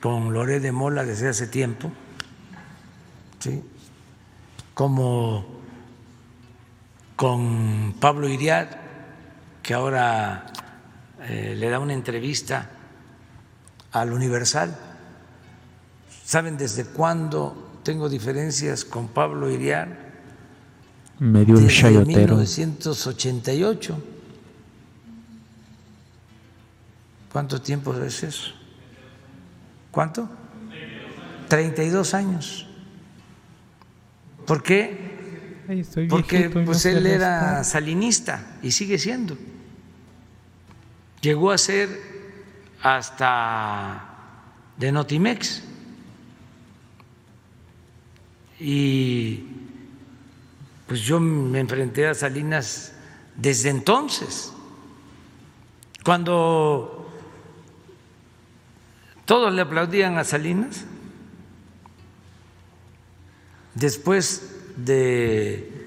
con 0.07 0.31
Loré 0.33 0.61
de 0.61 0.71
Mola 0.71 1.03
desde 1.03 1.27
hace 1.27 1.47
tiempo, 1.47 1.91
¿sí? 3.39 3.61
como 4.73 5.45
con 7.17 7.93
Pablo 7.99 8.29
Iriad, 8.29 8.69
que 9.61 9.73
ahora 9.73 10.45
eh, 11.23 11.55
le 11.57 11.69
da 11.69 11.79
una 11.79 11.91
entrevista 11.91 12.69
al 13.91 14.13
Universal. 14.13 14.77
¿Saben 16.23 16.57
desde 16.57 16.85
cuándo 16.85 17.81
tengo 17.83 18.07
diferencias 18.07 18.85
con 18.85 19.09
Pablo 19.09 19.51
Iriad? 19.51 19.89
Medio 21.19 21.55
un 21.55 21.63
Desde 21.65 21.81
chayotero. 21.81 22.37
1988. 22.37 24.03
¿Cuánto 27.29 27.61
tiempo 27.61 27.93
es 27.93 28.23
eso? 28.23 28.56
¿Cuánto? 29.97 30.29
32 31.47 32.13
años. 32.13 32.67
¿Por 34.45 34.61
qué? 34.61 35.65
Porque 36.07 36.51
pues 36.51 36.85
él 36.85 37.07
era 37.07 37.63
salinista 37.63 38.59
y 38.61 38.69
sigue 38.69 38.99
siendo. 38.99 39.35
Llegó 41.19 41.49
a 41.49 41.57
ser 41.57 41.89
hasta 42.83 44.03
de 44.77 44.91
Notimex. 44.91 45.63
Y 48.59 49.45
pues 50.85 51.01
yo 51.01 51.19
me 51.19 51.59
enfrenté 51.59 52.05
a 52.05 52.13
Salinas 52.13 52.93
desde 53.35 53.71
entonces. 53.71 54.53
Cuando 56.03 56.96
todos 59.27 59.53
le 59.53 59.61
aplaudían 59.61 60.17
a 60.17 60.23
Salinas, 60.23 60.85
después 63.75 64.55
de 64.77 65.85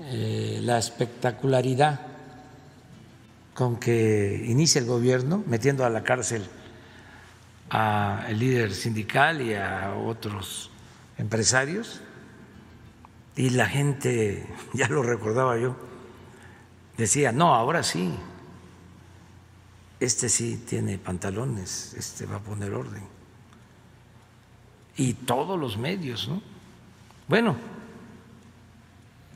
eh, 0.00 0.58
la 0.62 0.78
espectacularidad 0.78 2.00
con 3.52 3.76
que 3.76 4.42
inicia 4.46 4.80
el 4.80 4.86
gobierno, 4.86 5.44
metiendo 5.46 5.84
a 5.84 5.90
la 5.90 6.02
cárcel 6.02 6.46
al 7.68 8.38
líder 8.38 8.72
sindical 8.72 9.42
y 9.42 9.52
a 9.52 9.92
otros 9.94 10.70
empresarios, 11.18 12.00
y 13.36 13.50
la 13.50 13.66
gente, 13.66 14.46
ya 14.72 14.88
lo 14.88 15.02
recordaba 15.02 15.58
yo, 15.58 15.76
decía, 16.96 17.32
no, 17.32 17.54
ahora 17.54 17.82
sí, 17.82 18.14
este 20.04 20.28
sí 20.28 20.62
tiene 20.68 20.98
pantalones, 20.98 21.94
este 21.94 22.26
va 22.26 22.36
a 22.36 22.40
poner 22.40 22.72
orden. 22.72 23.02
Y 24.96 25.14
todos 25.14 25.58
los 25.58 25.78
medios, 25.78 26.28
¿no? 26.28 26.42
Bueno, 27.28 27.56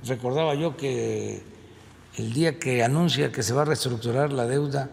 recordaba 0.04 0.54
yo 0.54 0.76
que 0.76 1.42
el 2.16 2.32
día 2.32 2.58
que 2.58 2.82
anuncia 2.84 3.32
que 3.32 3.42
se 3.42 3.54
va 3.54 3.62
a 3.62 3.64
reestructurar 3.66 4.32
la 4.32 4.46
deuda, 4.46 4.90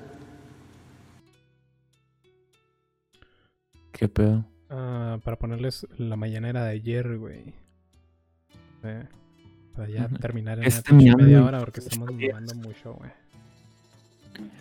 ¿Qué 3.94 4.10
pedo? 4.10 4.44
Ah, 4.70 5.20
para 5.24 5.38
ponerles 5.38 5.88
la 5.98 6.18
mañanera 6.18 6.66
de 6.66 6.72
ayer, 6.72 7.18
güey. 7.18 7.54
Eh, 8.84 9.08
para 9.74 9.88
ya 9.88 10.10
terminar 10.10 10.58
en 10.58 10.66
Este 10.66 10.94
una 10.94 11.16
media 11.16 11.44
hora 11.44 11.60
porque 11.60 11.80
estamos 11.80 12.12
mamando 12.12 12.56
mucho, 12.56 12.96
güey. 12.96 13.12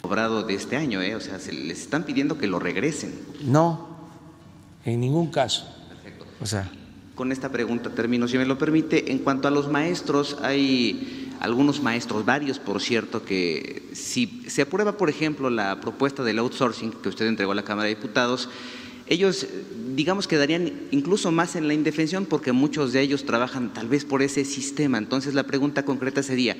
Cobrado 0.00 0.42
de 0.42 0.54
este 0.54 0.76
año, 0.76 1.00
¿eh? 1.02 1.14
O 1.14 1.20
sea, 1.20 1.38
se 1.38 1.52
les 1.52 1.80
están 1.80 2.04
pidiendo 2.04 2.38
que 2.38 2.46
lo 2.46 2.58
regresen. 2.58 3.12
no, 3.42 3.92
en 4.84 5.00
ningún 5.00 5.30
caso. 5.30 5.64
Perfecto. 5.88 6.26
O 6.40 6.46
sea, 6.46 6.70
Con 7.14 7.30
esta 7.30 7.50
pregunta 7.50 7.90
termino, 7.90 8.26
si 8.26 8.36
me 8.36 8.46
lo 8.46 8.58
permite. 8.58 9.12
En 9.12 9.18
cuanto 9.18 9.46
a 9.46 9.50
los 9.50 9.70
maestros, 9.70 10.38
hay 10.42 11.30
algunos 11.40 11.82
maestros, 11.82 12.24
varios 12.24 12.58
por 12.58 12.80
cierto, 12.80 13.24
que 13.24 13.88
si 13.92 14.42
se 14.48 14.62
aprueba, 14.62 14.96
por 14.96 15.10
ejemplo, 15.10 15.50
la 15.50 15.80
propuesta 15.80 16.22
del 16.22 16.38
outsourcing 16.38 16.92
que 16.92 17.08
usted 17.08 17.26
entregó 17.26 17.52
a 17.52 17.54
la 17.54 17.64
Cámara 17.64 17.88
de 17.88 17.94
Diputados, 17.94 18.48
ellos, 19.08 19.44
eh, 19.44 19.64
digamos, 19.94 20.26
quedarían 20.26 20.72
incluso 20.90 21.32
más 21.32 21.56
en 21.56 21.68
la 21.68 21.74
indefensión 21.74 22.26
porque 22.26 22.52
muchos 22.52 22.92
de 22.92 23.00
ellos 23.02 23.24
trabajan 23.24 23.72
tal 23.72 23.88
vez 23.88 24.04
por 24.04 24.22
ese 24.22 24.44
sistema. 24.44 24.98
Entonces, 24.98 25.34
la 25.34 25.42
pregunta 25.42 25.84
concreta 25.84 26.22
sería, 26.22 26.56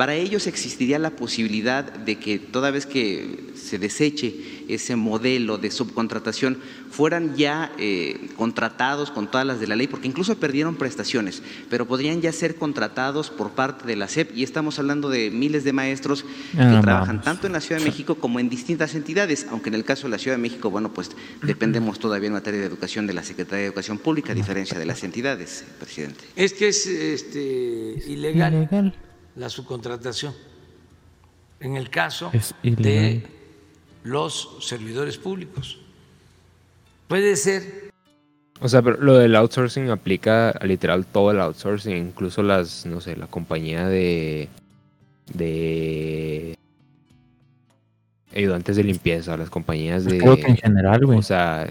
¿para 0.00 0.14
ellos 0.14 0.46
existiría 0.46 0.98
la 0.98 1.10
posibilidad 1.10 1.84
de 1.84 2.18
que 2.18 2.38
toda 2.38 2.70
vez 2.70 2.86
que 2.86 3.52
se 3.54 3.78
deseche 3.78 4.32
ese 4.66 4.96
modelo 4.96 5.58
de 5.58 5.70
subcontratación, 5.70 6.56
fueran 6.90 7.36
ya 7.36 7.70
eh, 7.78 8.30
contratados 8.34 9.10
con 9.10 9.30
todas 9.30 9.46
las 9.46 9.60
de 9.60 9.66
la 9.66 9.76
ley? 9.76 9.88
Porque 9.88 10.08
incluso 10.08 10.38
perdieron 10.38 10.76
prestaciones, 10.76 11.42
pero 11.68 11.86
podrían 11.86 12.22
ya 12.22 12.32
ser 12.32 12.54
contratados 12.54 13.28
por 13.28 13.50
parte 13.50 13.86
de 13.86 13.94
la 13.94 14.08
SEP 14.08 14.34
y 14.34 14.42
estamos 14.42 14.78
hablando 14.78 15.10
de 15.10 15.30
miles 15.30 15.64
de 15.64 15.74
maestros 15.74 16.22
que 16.52 16.62
Ah, 16.62 16.80
trabajan 16.80 17.16
vamos. 17.16 17.24
tanto 17.26 17.46
en 17.46 17.52
la 17.52 17.60
Ciudad 17.60 17.78
de 17.82 17.84
México 17.84 18.14
como 18.14 18.40
en 18.40 18.48
distintas 18.48 18.94
entidades, 18.94 19.48
aunque 19.50 19.68
en 19.68 19.74
el 19.74 19.84
caso 19.84 20.04
de 20.04 20.12
la 20.12 20.18
Ciudad 20.18 20.38
de 20.38 20.42
México, 20.42 20.70
bueno, 20.70 20.94
pues 20.94 21.10
dependemos 21.42 21.98
todavía 21.98 22.28
en 22.28 22.32
materia 22.32 22.58
de 22.60 22.64
educación 22.64 23.06
de 23.06 23.12
la 23.12 23.22
Secretaría 23.22 23.64
de 23.64 23.66
Educación 23.66 23.98
Pública, 23.98 24.32
a 24.32 24.34
diferencia 24.34 24.78
de 24.78 24.86
las 24.86 25.04
entidades, 25.04 25.62
presidente. 25.78 26.24
es 26.36 26.54
que 26.54 26.68
es 26.68 26.86
este, 26.86 28.02
ilegal, 28.08 28.54
Ilegal. 28.54 28.94
La 29.40 29.48
subcontratación. 29.48 30.34
En 31.60 31.76
el 31.76 31.88
caso 31.88 32.30
de 32.62 33.26
los 34.04 34.58
servidores 34.60 35.16
públicos. 35.16 35.78
Puede 37.08 37.36
ser 37.36 37.90
O 38.60 38.68
sea, 38.68 38.82
pero 38.82 38.98
lo 38.98 39.14
del 39.14 39.34
outsourcing 39.34 39.88
aplica 39.90 40.50
a 40.50 40.66
literal 40.66 41.06
todo 41.06 41.30
el 41.30 41.40
outsourcing, 41.40 41.96
incluso 41.96 42.42
las, 42.42 42.84
no 42.84 43.00
sé, 43.00 43.16
la 43.16 43.26
compañía 43.26 43.86
de 43.86 44.48
de 45.32 46.56
ayudantes 48.34 48.76
de 48.76 48.84
limpieza, 48.84 49.36
las 49.36 49.50
compañías 49.50 50.04
de 50.04 50.18
Creo 50.18 50.36
que 50.36 50.46
en 50.46 50.56
general, 50.56 51.04
güey. 51.04 51.18
o 51.18 51.22
sea, 51.22 51.68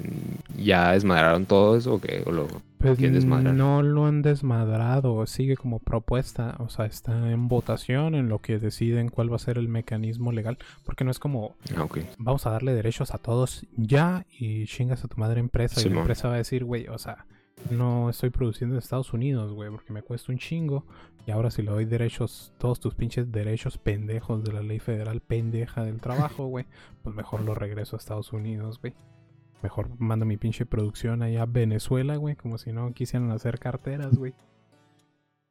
ya 0.58 0.92
desmadraron 0.92 1.46
todo 1.46 1.78
eso 1.78 1.96
o 1.96 2.02
qué? 2.02 2.24
O 2.26 2.32
lo 2.32 2.48
Pues 2.80 3.00
no 3.00 3.82
lo 3.82 4.06
han 4.06 4.22
desmadrado, 4.22 5.26
sigue 5.26 5.56
como 5.56 5.80
propuesta, 5.80 6.56
o 6.60 6.70
sea, 6.70 6.86
está 6.86 7.32
en 7.32 7.48
votación 7.48 8.16
en 8.16 8.30
lo 8.30 8.40
que 8.40 8.60
deciden 8.60 9.10
cuál 9.10 9.32
va 9.32 9.38
a 9.38 9.40
ser 9.40 9.58
el 9.58 9.68
mecanismo 9.68 10.32
legal, 10.32 10.58
porque 10.84 11.04
no 11.04 11.12
es 11.12 11.20
como 11.20 11.56
Ah, 11.76 11.88
vamos 12.18 12.46
a 12.46 12.52
darle 12.52 12.74
derechos 12.74 13.14
a 13.14 13.18
todos 13.18 13.66
ya 13.78 14.26
y 14.38 14.66
chingas 14.66 15.04
a 15.04 15.08
tu 15.08 15.18
madre 15.18 15.40
empresa 15.40 15.82
y 15.82 15.90
la 15.90 16.00
empresa 16.00 16.28
va 16.28 16.36
a 16.36 16.38
decir, 16.38 16.64
güey, 16.66 16.88
o 16.88 16.98
sea, 16.98 17.26
no 17.70 18.10
estoy 18.10 18.30
produciendo 18.30 18.76
en 18.76 18.80
Estados 18.80 19.14
Unidos, 19.14 19.54
güey, 19.54 19.70
porque 19.70 19.94
me 19.94 20.02
cuesta 20.02 20.32
un 20.32 20.38
chingo 20.38 20.86
y 21.28 21.32
ahora 21.32 21.52
si 21.52 21.62
le 21.62 21.72
doy 21.72 21.86
derechos, 21.86 22.54
todos 22.58 22.80
tus 22.80 22.96
pinches 22.96 23.32
derechos 23.32 23.78
pendejos 23.78 24.44
de 24.44 24.54
la 24.54 24.62
ley 24.62 24.80
federal 24.80 25.22
pendeja 25.22 25.84
del 25.84 26.02
trabajo, 26.02 26.48
güey, 26.48 26.66
pues 27.04 27.16
mejor 27.16 27.42
lo 27.42 27.54
regreso 27.54 27.96
a 27.96 28.00
Estados 28.00 28.34
Unidos, 28.34 28.80
güey. 28.82 28.94
Mejor 29.62 29.90
mando 30.00 30.26
mi 30.26 30.38
pinche 30.38 30.66
producción 30.66 31.22
allá 31.22 31.42
a 31.42 31.46
Venezuela, 31.46 32.16
güey, 32.16 32.36
como 32.36 32.58
si 32.58 32.72
no 32.72 32.94
quisieran 32.94 33.30
hacer 33.32 33.60
carteras, 33.60 34.16
güey. 34.16 34.34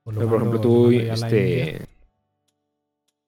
Pero, 0.05 0.27
por 0.29 0.37
ejemplo, 0.39 0.53
lo 0.55 0.61
tú, 0.61 0.91
este... 0.91 1.87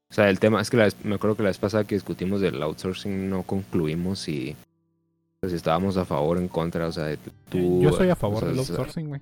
O 0.09 0.13
sea, 0.15 0.29
el 0.31 0.41
tema 0.41 0.61
es 0.61 0.71
que 0.71 0.77
la 0.79 0.85
vez- 0.85 1.05
me 1.05 1.15
acuerdo 1.15 1.37
que 1.37 1.43
la 1.43 1.51
vez 1.51 1.59
pasada 1.59 1.85
que 1.85 1.95
discutimos 1.95 2.41
del 2.41 2.61
outsourcing 2.63 3.29
no 3.31 3.43
concluimos 3.45 4.19
si, 4.21 4.57
si 5.49 5.55
estábamos 5.57 5.97
a 5.97 6.05
favor 6.05 6.37
o 6.37 6.41
en 6.41 6.49
contra. 6.49 6.87
O 6.87 6.93
sea, 6.93 7.17
tú... 7.49 7.81
Yo 7.83 7.93
soy 7.93 8.11
a 8.11 8.13
o 8.13 8.17
favor 8.17 8.41
sea, 8.41 8.49
del 8.49 8.59
o 8.59 8.63
sea, 8.65 8.77
outsourcing, 8.77 9.09
güey. 9.09 9.21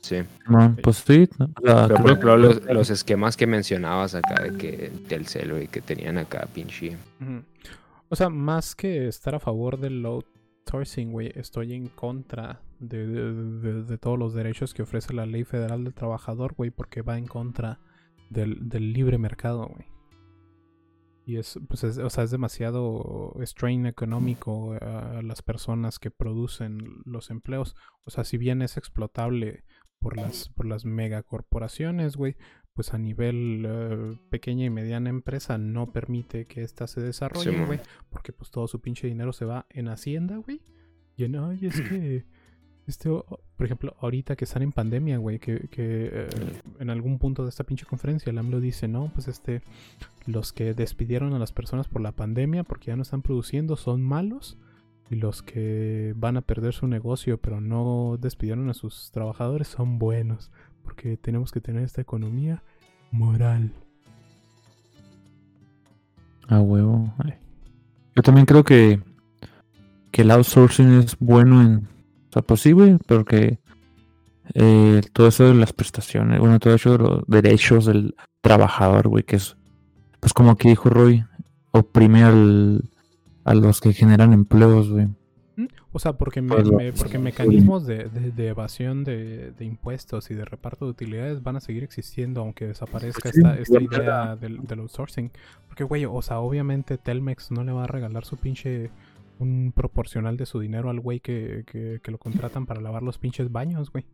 Sí. 0.00 0.16
Man, 0.46 0.76
pues 0.82 0.98
sí. 0.98 1.28
¿no? 1.38 1.50
La- 1.62 1.88
Pero 1.88 2.00
por 2.00 2.10
ejemplo, 2.10 2.36
los, 2.36 2.64
los 2.66 2.90
esquemas 2.90 3.36
que 3.36 3.46
mencionabas 3.46 4.14
acá 4.14 4.42
de 4.42 4.56
que 4.56 4.92
Telcel, 5.08 5.50
güey, 5.52 5.66
que 5.68 5.80
tenían 5.80 6.18
acá 6.18 6.46
pinche. 6.52 6.96
O 8.08 8.14
sea, 8.16 8.28
más 8.28 8.76
que 8.76 9.08
estar 9.08 9.34
a 9.34 9.40
favor 9.40 9.80
del 9.80 10.04
outsourcing, 10.06 11.10
güey, 11.10 11.32
estoy 11.34 11.72
en 11.72 11.88
contra 11.88 12.60
de, 12.78 13.06
de- 13.06 13.32
de- 13.34 13.82
de 13.82 13.98
todos 13.98 14.18
los 14.18 14.32
derechos 14.34 14.74
que 14.74 14.82
ofrece 14.82 15.12
la 15.14 15.26
ley 15.26 15.42
federal 15.44 15.82
del 15.84 15.94
trabajador, 15.94 16.54
güey, 16.54 16.70
porque 16.70 17.02
va 17.02 17.18
en 17.18 17.26
contra 17.26 17.80
del, 18.30 18.68
del 18.68 18.92
libre 18.92 19.18
mercado, 19.18 19.66
güey. 19.66 19.86
Y 21.26 21.38
es, 21.38 21.58
pues 21.68 21.84
es, 21.84 21.98
o 21.98 22.10
sea, 22.10 22.24
es 22.24 22.30
demasiado 22.30 23.34
strain 23.40 23.86
económico 23.86 24.74
a 24.74 25.22
las 25.22 25.40
personas 25.40 25.98
que 25.98 26.10
producen 26.10 27.02
los 27.04 27.30
empleos. 27.30 27.76
O 28.04 28.10
sea, 28.10 28.24
si 28.24 28.36
bien 28.36 28.60
es 28.60 28.76
explotable 28.76 29.64
por 29.98 30.18
las, 30.18 30.50
por 30.50 30.66
las 30.66 30.84
megacorporaciones, 30.84 32.16
güey, 32.16 32.36
pues 32.74 32.92
a 32.92 32.98
nivel 32.98 33.64
eh, 33.66 34.18
pequeña 34.30 34.66
y 34.66 34.70
mediana 34.70 35.08
empresa 35.08 35.56
no 35.56 35.92
permite 35.92 36.46
que 36.46 36.62
ésta 36.62 36.86
se 36.86 37.00
desarrolle, 37.00 37.64
güey, 37.64 37.80
porque 38.10 38.32
pues 38.32 38.50
todo 38.50 38.66
su 38.66 38.80
pinche 38.80 39.06
dinero 39.06 39.32
se 39.32 39.44
va 39.44 39.66
en 39.70 39.88
Hacienda, 39.88 40.36
güey. 40.36 40.60
Y 41.16 41.24
en, 41.24 41.36
ay, 41.36 41.66
es 41.66 41.80
que, 41.88 42.26
este, 42.86 43.08
por 43.08 43.66
ejemplo, 43.66 43.96
ahorita 44.00 44.36
que 44.36 44.44
están 44.44 44.62
en 44.62 44.72
pandemia, 44.72 45.18
güey, 45.18 45.38
que, 45.38 45.68
que 45.68 46.10
eh, 46.12 46.28
en 46.80 46.90
algún 46.90 47.18
punto 47.18 47.42
de 47.42 47.48
esta 47.48 47.64
pinche 47.64 47.86
conferencia 47.86 48.30
el 48.30 48.38
AMLO 48.38 48.60
dice, 48.60 48.88
no, 48.88 49.10
pues 49.14 49.28
este, 49.28 49.62
los 50.26 50.52
que 50.52 50.74
despidieron 50.74 51.34
a 51.34 51.38
las 51.38 51.52
personas 51.52 51.88
por 51.88 52.02
la 52.02 52.12
pandemia 52.12 52.64
porque 52.64 52.86
ya 52.86 52.96
no 52.96 53.02
están 53.02 53.22
produciendo 53.22 53.76
son 53.76 54.02
malos. 54.02 54.58
Y 55.10 55.16
los 55.16 55.42
que 55.42 56.14
van 56.16 56.38
a 56.38 56.40
perder 56.40 56.72
su 56.72 56.86
negocio 56.86 57.36
pero 57.38 57.60
no 57.60 58.16
despidieron 58.18 58.70
a 58.70 58.74
sus 58.74 59.10
trabajadores 59.12 59.68
son 59.68 59.98
buenos. 59.98 60.50
Porque 60.82 61.16
tenemos 61.16 61.52
que 61.52 61.60
tener 61.60 61.82
esta 61.82 62.00
economía 62.00 62.62
moral. 63.10 63.72
A 66.48 66.60
huevo. 66.60 67.12
Yo 68.16 68.22
también 68.22 68.46
creo 68.46 68.64
que, 68.64 69.00
que 70.10 70.22
el 70.22 70.30
outsourcing 70.30 71.00
es 71.00 71.16
bueno 71.18 71.62
en. 71.62 71.93
O 72.34 72.38
sea, 72.40 72.42
pues 72.42 72.60
sí, 72.62 72.72
güey, 72.72 72.96
porque 73.06 73.60
eh, 74.54 75.02
todo 75.12 75.28
eso 75.28 75.44
de 75.44 75.54
las 75.54 75.72
prestaciones, 75.72 76.40
bueno, 76.40 76.58
todo 76.58 76.74
eso 76.74 76.92
de 76.92 76.98
los 76.98 77.22
derechos 77.28 77.86
del 77.86 78.16
trabajador, 78.40 79.06
güey, 79.08 79.22
que 79.22 79.36
es. 79.36 79.56
Pues 80.18 80.32
como 80.32 80.50
aquí 80.50 80.68
dijo 80.68 80.88
Roy, 80.90 81.24
oprime 81.70 82.24
al, 82.24 82.82
a 83.44 83.54
los 83.54 83.80
que 83.80 83.92
generan 83.92 84.32
empleos, 84.32 84.90
güey. 84.90 85.06
O 85.92 86.00
sea, 86.00 86.14
porque, 86.14 86.42
me- 86.42 86.56
Pues, 86.56 86.70
me- 86.72 86.92
porque 86.92 87.18
mecanismos 87.20 87.86
de, 87.86 88.08
de- 88.08 88.32
de 88.32 88.48
evasión 88.48 89.04
de, 89.04 89.52
de 89.52 89.64
impuestos 89.64 90.28
y 90.32 90.34
de 90.34 90.44
reparto 90.44 90.86
de 90.86 90.90
utilidades 90.90 91.40
van 91.40 91.54
a 91.54 91.60
seguir 91.60 91.84
existiendo 91.84 92.40
aunque 92.40 92.66
desaparezca 92.66 93.30
Sí, 93.30 93.38
esta, 93.38 93.56
esta 93.60 93.80
idea 93.80 94.34
del, 94.34 94.66
del 94.66 94.80
outsourcing. 94.80 95.30
Porque, 95.68 95.84
güey, 95.84 96.04
o 96.04 96.20
sea, 96.20 96.40
obviamente 96.40 96.98
Telmex 96.98 97.52
no 97.52 97.62
le 97.62 97.70
va 97.70 97.84
a 97.84 97.86
regalar 97.86 98.24
su 98.24 98.36
pinche 98.36 98.90
un 99.38 99.72
proporcional 99.74 100.36
de 100.36 100.46
su 100.46 100.60
dinero 100.60 100.90
al 100.90 101.00
güey 101.00 101.20
que, 101.20 101.64
que, 101.66 102.00
que 102.02 102.10
lo 102.10 102.18
contratan 102.18 102.66
para 102.66 102.80
lavar 102.80 103.02
los 103.02 103.18
pinches 103.18 103.50
baños, 103.50 103.90
güey. 103.90 104.04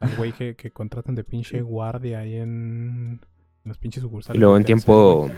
Al 0.00 0.16
güey 0.16 0.32
que, 0.32 0.54
que 0.54 0.70
contratan 0.70 1.14
de 1.14 1.24
pinche 1.24 1.60
guardia 1.62 2.20
ahí 2.20 2.36
en, 2.36 3.20
en 3.64 3.68
los 3.68 3.78
pinches 3.78 4.02
sucursales. 4.02 4.36
Y 4.36 4.40
luego 4.40 4.56
en 4.56 4.64
tiempo. 4.64 5.30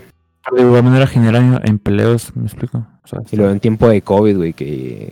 de 0.55 0.61
igual 0.61 0.83
manera 0.83 1.07
generan 1.07 1.61
empleos, 1.67 2.35
¿me 2.35 2.45
explico? 2.45 2.85
O 3.03 3.07
sea, 3.07 3.19
Y 3.31 3.35
luego 3.35 3.51
en 3.51 3.59
tiempo 3.59 3.87
de 3.87 4.01
COVID, 4.01 4.37
güey, 4.37 4.53
que. 4.53 5.11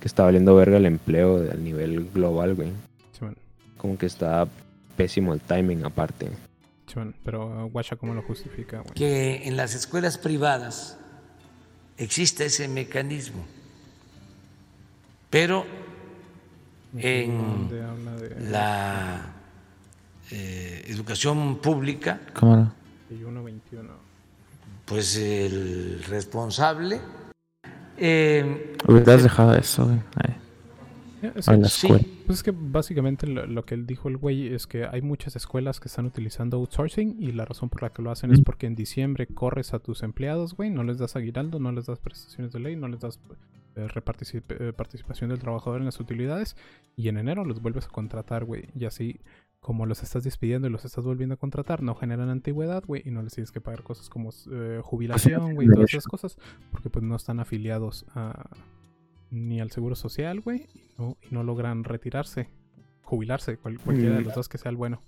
Que 0.00 0.08
está 0.08 0.24
valiendo 0.24 0.56
verga 0.56 0.78
el 0.78 0.86
empleo 0.86 1.36
al 1.50 1.62
nivel 1.62 2.10
global, 2.12 2.54
güey. 2.54 2.70
Como 3.76 3.96
que 3.96 4.06
está 4.06 4.46
pésimo 4.96 5.32
el 5.32 5.40
timing 5.40 5.84
aparte. 5.84 6.30
Pero 7.24 7.68
guacha 7.70 7.96
cómo 7.96 8.12
lo 8.12 8.22
justifica, 8.22 8.80
güey. 8.80 8.94
que 8.94 9.48
en 9.48 9.56
las 9.56 9.74
escuelas 9.74 10.18
privadas 10.18 10.98
existe 11.96 12.46
ese 12.46 12.68
mecanismo, 12.68 13.44
pero 15.30 15.64
en 16.96 17.68
de 17.68 18.50
la 18.50 19.34
eh, 20.30 20.84
educación 20.88 21.58
pública, 21.58 22.20
cámara. 22.32 22.72
21, 23.10 23.44
21. 23.44 23.90
pues 24.84 25.16
el 25.16 26.02
responsable 26.04 27.00
eh, 27.96 28.76
Hubieras 28.86 29.22
dejado 29.22 29.54
eso, 29.54 29.84
güey. 29.84 30.00
Eh, 31.22 31.32
a 31.46 31.56
la 31.56 31.68
sí. 31.68 31.86
escuela. 31.86 32.04
Pues 32.26 32.38
es 32.38 32.42
que 32.42 32.50
básicamente 32.54 33.26
lo, 33.26 33.46
lo 33.46 33.64
que 33.64 33.74
él 33.74 33.86
dijo 33.86 34.08
el 34.08 34.16
güey 34.16 34.52
es 34.52 34.66
que 34.66 34.84
hay 34.86 35.02
muchas 35.02 35.36
escuelas 35.36 35.80
que 35.80 35.88
están 35.88 36.04
utilizando 36.06 36.56
outsourcing 36.56 37.16
y 37.22 37.32
la 37.32 37.44
razón 37.44 37.68
por 37.68 37.82
la 37.82 37.90
que 37.90 38.02
lo 38.02 38.10
hacen 38.10 38.32
es 38.32 38.40
Mm. 38.40 38.44
porque 38.44 38.66
en 38.66 38.74
diciembre 38.74 39.26
corres 39.26 39.72
a 39.74 39.78
tus 39.78 40.02
empleados, 40.02 40.54
güey, 40.56 40.70
no 40.70 40.82
les 40.84 40.98
das 40.98 41.14
aguinaldo, 41.16 41.58
no 41.60 41.70
les 41.72 41.86
das 41.86 41.98
prestaciones 42.00 42.52
de 42.52 42.60
ley, 42.60 42.76
no 42.76 42.88
les 42.88 43.00
das 43.00 43.20
eh, 43.76 43.86
eh, 43.88 44.72
participación 44.76 45.30
del 45.30 45.38
trabajador 45.38 45.78
en 45.80 45.86
las 45.86 45.98
utilidades 46.00 46.56
y 46.96 47.08
en 47.08 47.16
enero 47.16 47.44
los 47.44 47.62
vuelves 47.62 47.86
a 47.86 47.88
contratar, 47.88 48.44
güey, 48.44 48.68
y 48.78 48.84
así 48.84 49.20
como 49.60 49.86
los 49.86 50.02
estás 50.02 50.24
despidiendo 50.24 50.66
y 50.66 50.70
los 50.72 50.84
estás 50.84 51.04
volviendo 51.04 51.34
a 51.34 51.38
contratar, 51.38 51.82
no 51.82 51.94
generan 51.94 52.28
antigüedad, 52.30 52.82
güey, 52.84 53.02
y 53.04 53.12
no 53.12 53.22
les 53.22 53.32
tienes 53.32 53.52
que 53.52 53.60
pagar 53.60 53.84
cosas 53.84 54.08
como 54.10 54.30
eh, 54.50 54.80
jubilación, 54.82 55.54
güey, 55.54 55.68
y 55.68 55.70
todas 55.70 55.88
esas 55.90 56.06
cosas, 56.06 56.36
porque 56.72 56.90
pues 56.90 57.04
no 57.04 57.14
están 57.14 57.38
afiliados 57.38 58.04
a 58.14 58.50
ni 59.32 59.60
al 59.60 59.70
seguro 59.72 59.94
social, 59.96 60.40
güey, 60.40 60.68
y 60.74 60.90
no, 60.98 61.16
y 61.28 61.34
no 61.34 61.42
logran 61.42 61.82
retirarse, 61.84 62.48
jubilarse, 63.02 63.56
cual- 63.56 63.78
cualquiera 63.80 64.14
de 64.14 64.20
Mm. 64.20 64.24
los 64.26 64.34
dos 64.34 64.48
que 64.48 64.58
sea 64.58 64.70
el 64.70 64.76
bueno. 64.76 65.02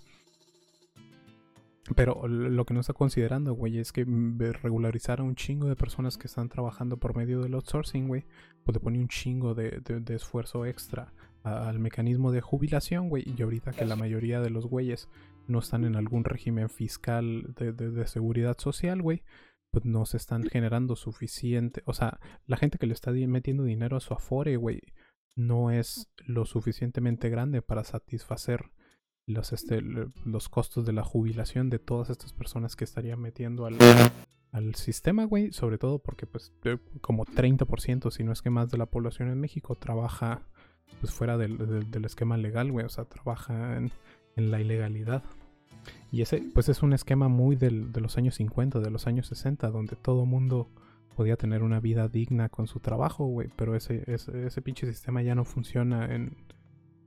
Pero 1.97 2.27
lo 2.27 2.65
que 2.65 2.73
no 2.73 2.81
está 2.81 2.95
considerando, 2.95 3.53
güey, 3.53 3.79
es 3.79 3.93
que 3.93 4.07
mm, 4.07 4.39
regularizar 4.63 5.21
a 5.21 5.23
un 5.23 5.35
chingo 5.35 5.69
de 5.69 5.77
personas 5.77 6.17
que 6.17 6.27
están 6.29 6.49
trabajando 6.49 6.97
por 6.97 7.15
medio 7.15 7.41
del 7.43 7.53
outsourcing, 7.55 8.09
güey, 8.09 8.25
pues 8.65 8.75
le 8.75 8.81
pone 8.81 8.99
un 8.99 9.09
chingo 9.09 9.55
de, 9.55 9.83
de- 9.85 10.01
de 10.01 10.15
esfuerzo 10.15 10.65
extra 10.65 11.13
a- 11.43 11.69
al 11.69 11.79
mecanismo 11.79 12.33
de 12.33 12.41
jubilación, 12.41 13.11
güey. 13.11 13.25
Y 13.37 13.43
ahorita 13.43 13.73
que 13.73 13.85
la 13.85 13.97
mayoría 13.97 14.41
de 14.41 14.49
los 14.49 14.65
güeyes 14.67 15.11
no 15.47 15.59
están 15.59 15.85
en 15.85 15.95
algún 15.97 16.25
régimen 16.25 16.71
fiscal 16.71 17.55
de, 17.59 17.75
de- 17.75 17.91
de 17.91 18.07
seguridad 18.07 18.57
social, 18.59 19.03
güey, 19.03 19.23
pues 19.75 19.85
no 19.85 20.07
se 20.07 20.17
están 20.17 20.45
generando 20.45 20.95
suficiente. 20.95 21.83
O 21.85 21.93
sea, 21.95 22.21
la 22.47 22.57
gente 22.57 22.79
que 22.79 22.87
le 22.87 22.95
está 22.95 23.11
metiendo 23.11 23.65
dinero 23.65 23.97
a 23.97 24.01
su 24.01 24.15
afore, 24.15 24.57
güey, 24.57 24.81
no 25.37 25.73
es 25.73 26.09
lo 26.27 26.45
suficientemente 26.47 27.29
grande 27.29 27.61
para 27.61 27.83
satisfacer 27.83 28.71
los, 29.27 29.53
este, 29.53 29.83
los 29.83 30.49
costos 30.49 30.87
de 30.87 30.93
la 30.93 31.03
jubilación 31.03 31.71
de 31.71 31.81
todas 31.81 32.09
estas 32.11 32.33
personas 32.33 32.77
que 32.77 32.85
estarían 32.85 33.21
metiendo 33.21 33.67
al, 33.67 33.77
al 34.53 34.75
sistema, 34.77 35.25
güey. 35.25 35.51
Sobre 35.53 35.77
todo 35.79 35.99
porque, 35.99 36.27
pues, 36.27 36.53
eh, 36.65 36.79
como 37.01 37.25
30%, 37.25 38.11
si 38.13 38.23
no 38.23 38.31
es 38.33 38.43
que 38.43 38.51
más 38.51 38.71
de 38.71 38.79
la 38.79 38.87
población 38.87 39.29
en 39.29 39.41
México 39.41 39.75
trabaja 39.75 40.47
pues 41.01 41.13
fuera 41.13 41.37
del, 41.37 41.59
del- 41.59 41.91
del 41.91 42.05
esquema 42.05 42.37
legal, 42.37 42.71
güey. 42.71 42.87
O 42.87 42.91
sea, 42.91 43.07
trabaja 43.07 43.77
en, 43.77 43.91
en 44.37 44.51
la 44.53 44.61
ilegalidad. 44.61 45.25
Y 46.13 46.23
ese, 46.23 46.39
pues 46.55 46.69
es 46.69 46.83
un 46.83 46.93
esquema 46.93 47.29
muy 47.29 47.57
del- 47.57 47.93
de 47.93 48.01
los 48.01 48.17
años 48.19 48.35
50, 48.37 48.81
de 48.81 48.91
los 48.91 49.07
años 49.07 49.27
60, 49.27 49.71
donde 49.71 49.97
todo 49.97 50.25
mundo 50.27 50.69
podía 51.17 51.37
tener 51.37 51.63
una 51.63 51.81
vida 51.81 52.09
digna 52.09 52.49
con 52.49 52.67
su 52.67 52.81
trabajo, 52.81 53.27
güey. 53.27 53.49
Pero 53.57 53.75
ese, 53.77 54.03
ese, 54.07 54.47
ese 54.47 54.63
pinche 54.63 54.87
sistema 54.87 55.23
ya 55.23 55.35
no 55.35 55.45
funciona 55.45 56.13
en, 56.15 56.37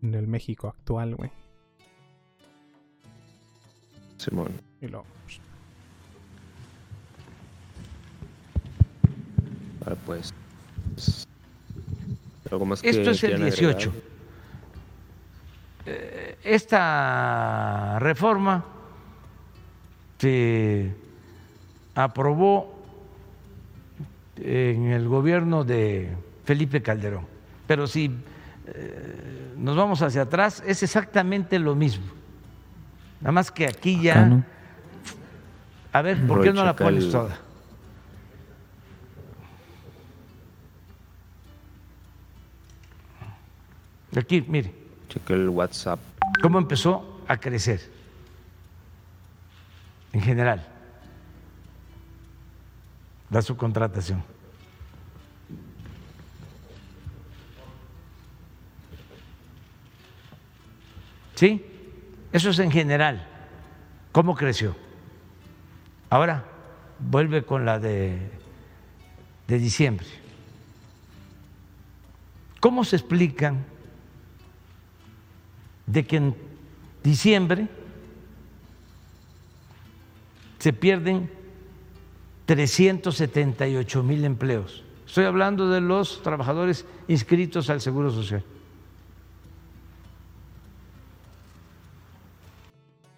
en 0.02 0.14
el 0.16 0.28
México 0.28 0.68
actual, 0.68 1.16
güey. 1.16 1.32
Simón. 4.18 4.52
Y 4.82 4.88
lo, 4.88 5.04
Vale, 9.86 9.98
pues. 10.06 10.34
Algo 12.52 12.66
más 12.66 12.82
que 12.82 12.90
Esto 12.90 13.12
es 13.12 13.24
el 13.24 13.30
quieran 13.32 13.46
18. 13.50 13.90
agregar? 13.90 14.17
Eh, 15.90 16.38
Esta 16.44 17.98
reforma 18.00 18.66
se 20.18 20.94
aprobó 21.96 22.78
en 24.36 24.88
el 24.88 25.08
gobierno 25.08 25.64
de 25.64 26.10
Felipe 26.44 26.82
Calderón. 26.82 27.26
Pero 27.66 27.88
si 27.88 28.12
eh, 28.68 29.54
nos 29.58 29.78
vamos 29.78 30.02
hacia 30.02 30.24
atrás, 30.24 30.62
es 30.68 30.84
exactamente 30.84 31.58
lo 31.58 31.74
mismo. 31.74 32.08
Nada 33.22 33.32
más 33.32 33.50
que 33.50 33.66
aquí 33.66 34.02
ya... 34.02 34.44
A 35.94 36.02
ver, 36.02 36.28
¿por 36.28 36.44
qué 36.44 36.52
no 36.52 36.66
la 36.66 36.76
pones 36.76 37.10
toda? 37.10 37.40
Aquí, 44.16 44.44
mire, 44.48 44.87
Cómo 46.42 46.60
empezó 46.60 47.22
a 47.28 47.38
crecer 47.38 47.82
en 50.14 50.22
general 50.22 50.66
la 53.30 53.42
subcontratación. 53.42 54.24
¿Sí? 61.36 61.64
Eso 62.32 62.50
es 62.50 62.60
en 62.60 62.72
general. 62.72 63.28
¿Cómo 64.12 64.36
creció? 64.36 64.76
Ahora 66.10 66.46
vuelve 67.00 67.44
con 67.44 67.66
la 67.66 67.80
de, 67.80 68.32
de 69.48 69.60
diciembre. 69.60 70.08
¿Cómo 72.60 72.84
se 72.84 72.96
explican 72.96 73.66
de 75.88 76.06
que 76.06 76.18
en 76.18 76.36
diciembre 77.04 77.68
se 80.60 80.74
pierden 80.74 81.30
378 82.46 84.04
mil 84.04 84.24
empleos? 84.24 84.84
Estoy 85.08 85.26
hablando 85.26 85.70
de 85.70 85.82
los 85.82 86.22
trabajadores 86.22 86.86
inscritos 87.08 87.70
al 87.70 87.82
Seguro 87.82 88.12
Social. 88.12 88.44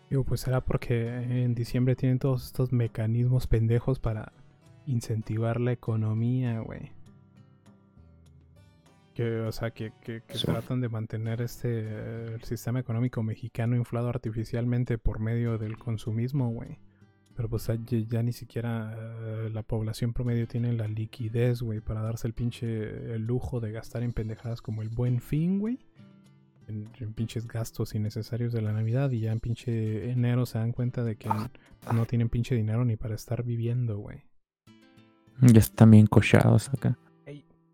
Digo, 0.10 0.24
pues 0.24 0.42
será 0.42 0.62
porque 0.62 1.08
en 1.08 1.54
diciembre 1.54 1.96
tienen 1.96 2.18
todos 2.18 2.46
estos 2.46 2.72
mecanismos 2.72 3.46
pendejos 3.46 4.00
para 4.00 4.34
incentivar 4.88 5.60
la 5.60 5.72
economía, 5.72 6.60
güey. 6.62 6.92
Que, 9.20 9.42
o 9.42 9.52
sea, 9.52 9.72
que, 9.72 9.92
que, 10.02 10.22
que 10.22 10.38
tratan 10.38 10.80
de 10.80 10.88
mantener 10.88 11.42
este 11.42 12.36
el 12.36 12.42
sistema 12.44 12.80
económico 12.80 13.22
mexicano 13.22 13.76
inflado 13.76 14.08
artificialmente 14.08 14.98
por 14.98 15.20
medio 15.20 15.58
del 15.58 15.78
consumismo, 15.78 16.52
güey. 16.52 16.80
Pero 17.36 17.50
pues 17.50 17.70
ya, 18.08 18.24
ni 18.24 18.32
siquiera 18.32 18.96
eh, 18.98 19.50
la 19.52 19.64
población 19.64 20.14
promedio 20.14 20.48
tiene 20.48 20.72
la 20.72 20.88
liquidez, 20.88 21.62
güey, 21.62 21.82
para 21.82 22.02
darse 22.02 22.28
el 22.28 22.34
pinche 22.34 23.14
el 23.14 23.26
lujo 23.26 23.60
de 23.60 23.74
gastar 23.74 24.04
en 24.04 24.14
pendejadas 24.14 24.62
como 24.62 24.84
el 24.84 24.88
buen 24.88 25.20
fin, 25.20 25.60
güey 25.60 25.80
en, 26.70 27.14
pinches 27.14 27.48
gastos 27.48 27.96
innecesarios 27.96 28.54
de 28.54 28.62
la 28.62 28.72
Navidad 28.72 29.12
y 29.12 29.22
ya 29.22 29.32
en 29.32 29.40
pinche 29.40 30.12
enero 30.12 30.46
se 30.46 30.60
dan 30.60 30.72
cuenta 30.72 31.04
de 31.04 31.18
que 31.18 31.30
no 31.94 32.06
tienen 32.06 32.30
pinche 32.30 32.56
dinero 32.56 32.86
ni 32.86 32.96
para 32.96 33.16
estar 33.16 33.44
viviendo, 33.44 33.98
güey. 33.98 34.24
Ya 35.42 35.60
están 35.60 35.92
bien 35.92 36.08
cochados 36.08 36.70
acá. 36.70 36.98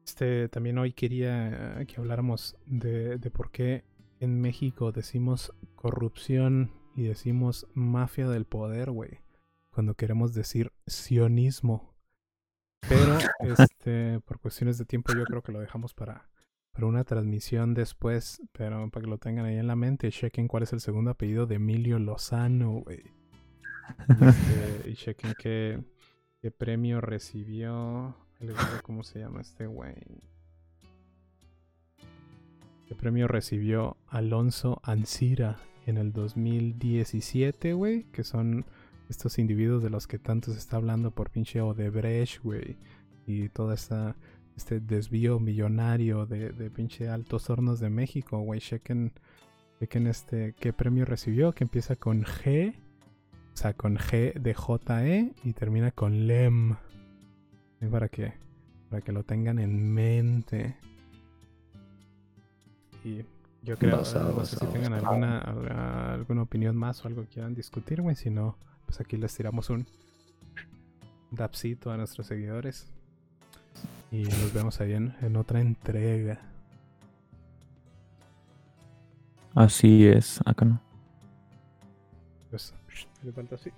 Este, 0.05 0.49
también 0.49 0.77
hoy 0.77 0.93
quería 0.93 1.83
que 1.87 1.95
habláramos 1.97 2.55
de, 2.67 3.17
de 3.17 3.31
por 3.31 3.49
qué 3.49 3.83
en 4.19 4.39
México 4.39 4.91
decimos 4.91 5.51
corrupción 5.75 6.71
y 6.95 7.03
decimos 7.03 7.67
mafia 7.73 8.29
del 8.29 8.45
poder, 8.45 8.91
güey. 8.91 9.19
Cuando 9.71 9.95
queremos 9.95 10.33
decir 10.33 10.71
sionismo. 10.85 11.95
Pero, 12.87 13.17
este, 13.39 14.19
por 14.21 14.39
cuestiones 14.39 14.77
de 14.77 14.85
tiempo, 14.85 15.11
yo 15.13 15.23
creo 15.25 15.41
que 15.41 15.51
lo 15.51 15.59
dejamos 15.59 15.95
para, 15.95 16.29
pero 16.71 16.87
una 16.87 17.03
transmisión 17.03 17.73
después, 17.73 18.41
pero 18.51 18.89
para 18.91 19.03
que 19.03 19.09
lo 19.09 19.17
tengan 19.17 19.45
ahí 19.45 19.57
en 19.57 19.67
la 19.67 19.75
mente, 19.75 20.11
chequen 20.11 20.47
cuál 20.47 20.63
es 20.63 20.73
el 20.73 20.81
segundo 20.81 21.11
apellido 21.11 21.47
de 21.47 21.55
Emilio 21.55 21.97
Lozano, 21.99 22.83
güey. 22.83 23.03
Este, 24.21 24.89
y 24.89 24.95
chequen 24.95 25.33
qué, 25.37 25.83
qué 26.41 26.51
premio 26.51 27.01
recibió. 27.01 28.15
¿Cómo 28.83 29.03
se 29.03 29.19
llama 29.19 29.41
este 29.41 29.67
güey? 29.67 29.95
¿Qué 32.87 32.95
premio 32.95 33.27
recibió 33.27 33.97
Alonso 34.07 34.79
Ancira 34.83 35.57
en 35.85 35.97
el 35.97 36.13
2017, 36.13 37.73
güey? 37.73 38.03
Que 38.11 38.23
son 38.23 38.65
estos 39.09 39.39
individuos 39.39 39.81
de 39.83 39.89
los 39.89 40.07
que 40.07 40.19
tanto 40.19 40.51
se 40.51 40.59
está 40.59 40.77
hablando 40.77 41.11
por 41.11 41.31
pinche 41.31 41.61
Odebrecht, 41.61 42.43
güey. 42.43 42.77
Y 43.25 43.49
toda 43.49 43.73
esta 43.73 44.15
este 44.55 44.79
desvío 44.79 45.39
millonario 45.39 46.25
de, 46.25 46.51
de 46.51 46.69
pinche 46.69 47.09
Altos 47.09 47.49
Hornos 47.49 47.79
de 47.79 47.89
México, 47.89 48.39
güey. 48.39 48.59
Chequen, 48.59 49.11
chequen 49.79 50.07
este, 50.07 50.53
qué 50.59 50.73
premio 50.73 51.05
recibió, 51.05 51.51
que 51.51 51.63
empieza 51.63 51.95
con 51.95 52.23
G, 52.23 52.75
o 53.53 53.57
sea, 53.57 53.73
con 53.73 53.97
G 53.97 54.33
de 54.33 54.53
JE 54.53 55.33
y 55.43 55.53
termina 55.53 55.91
con 55.91 56.27
LEM. 56.27 56.75
Para 57.89 58.09
que, 58.09 58.33
para 58.89 59.01
que 59.01 59.11
lo 59.11 59.23
tengan 59.23 59.59
en 59.59 59.93
mente. 59.93 60.77
Y 63.03 63.23
yo 63.61 63.77
creo, 63.77 63.97
no 63.97 64.45
sé 64.45 64.57
si 64.57 64.65
tengan 64.67 64.93
alguna, 64.93 65.39
alguna 66.13 66.41
opinión 66.43 66.75
más 66.75 67.03
o 67.03 67.07
algo 67.07 67.23
que 67.23 67.29
quieran 67.29 67.53
discutir, 67.53 68.01
güey. 68.01 68.15
Si 68.15 68.29
no, 68.29 68.57
pues 68.85 68.99
aquí 68.99 69.17
les 69.17 69.35
tiramos 69.35 69.69
un 69.69 69.85
dapsito 71.31 71.91
a 71.91 71.97
nuestros 71.97 72.27
seguidores. 72.27 72.87
Y 74.11 74.23
nos 74.23 74.53
vemos 74.53 74.79
ahí 74.81 74.93
en, 74.93 75.35
otra 75.35 75.59
entrega. 75.59 76.39
Así 79.53 80.05
es, 80.05 80.39
acá 80.45 80.65
no. 80.65 80.81
Pues, 82.49 82.73
le 83.23 83.31
falta 83.31 83.55
así. 83.55 83.71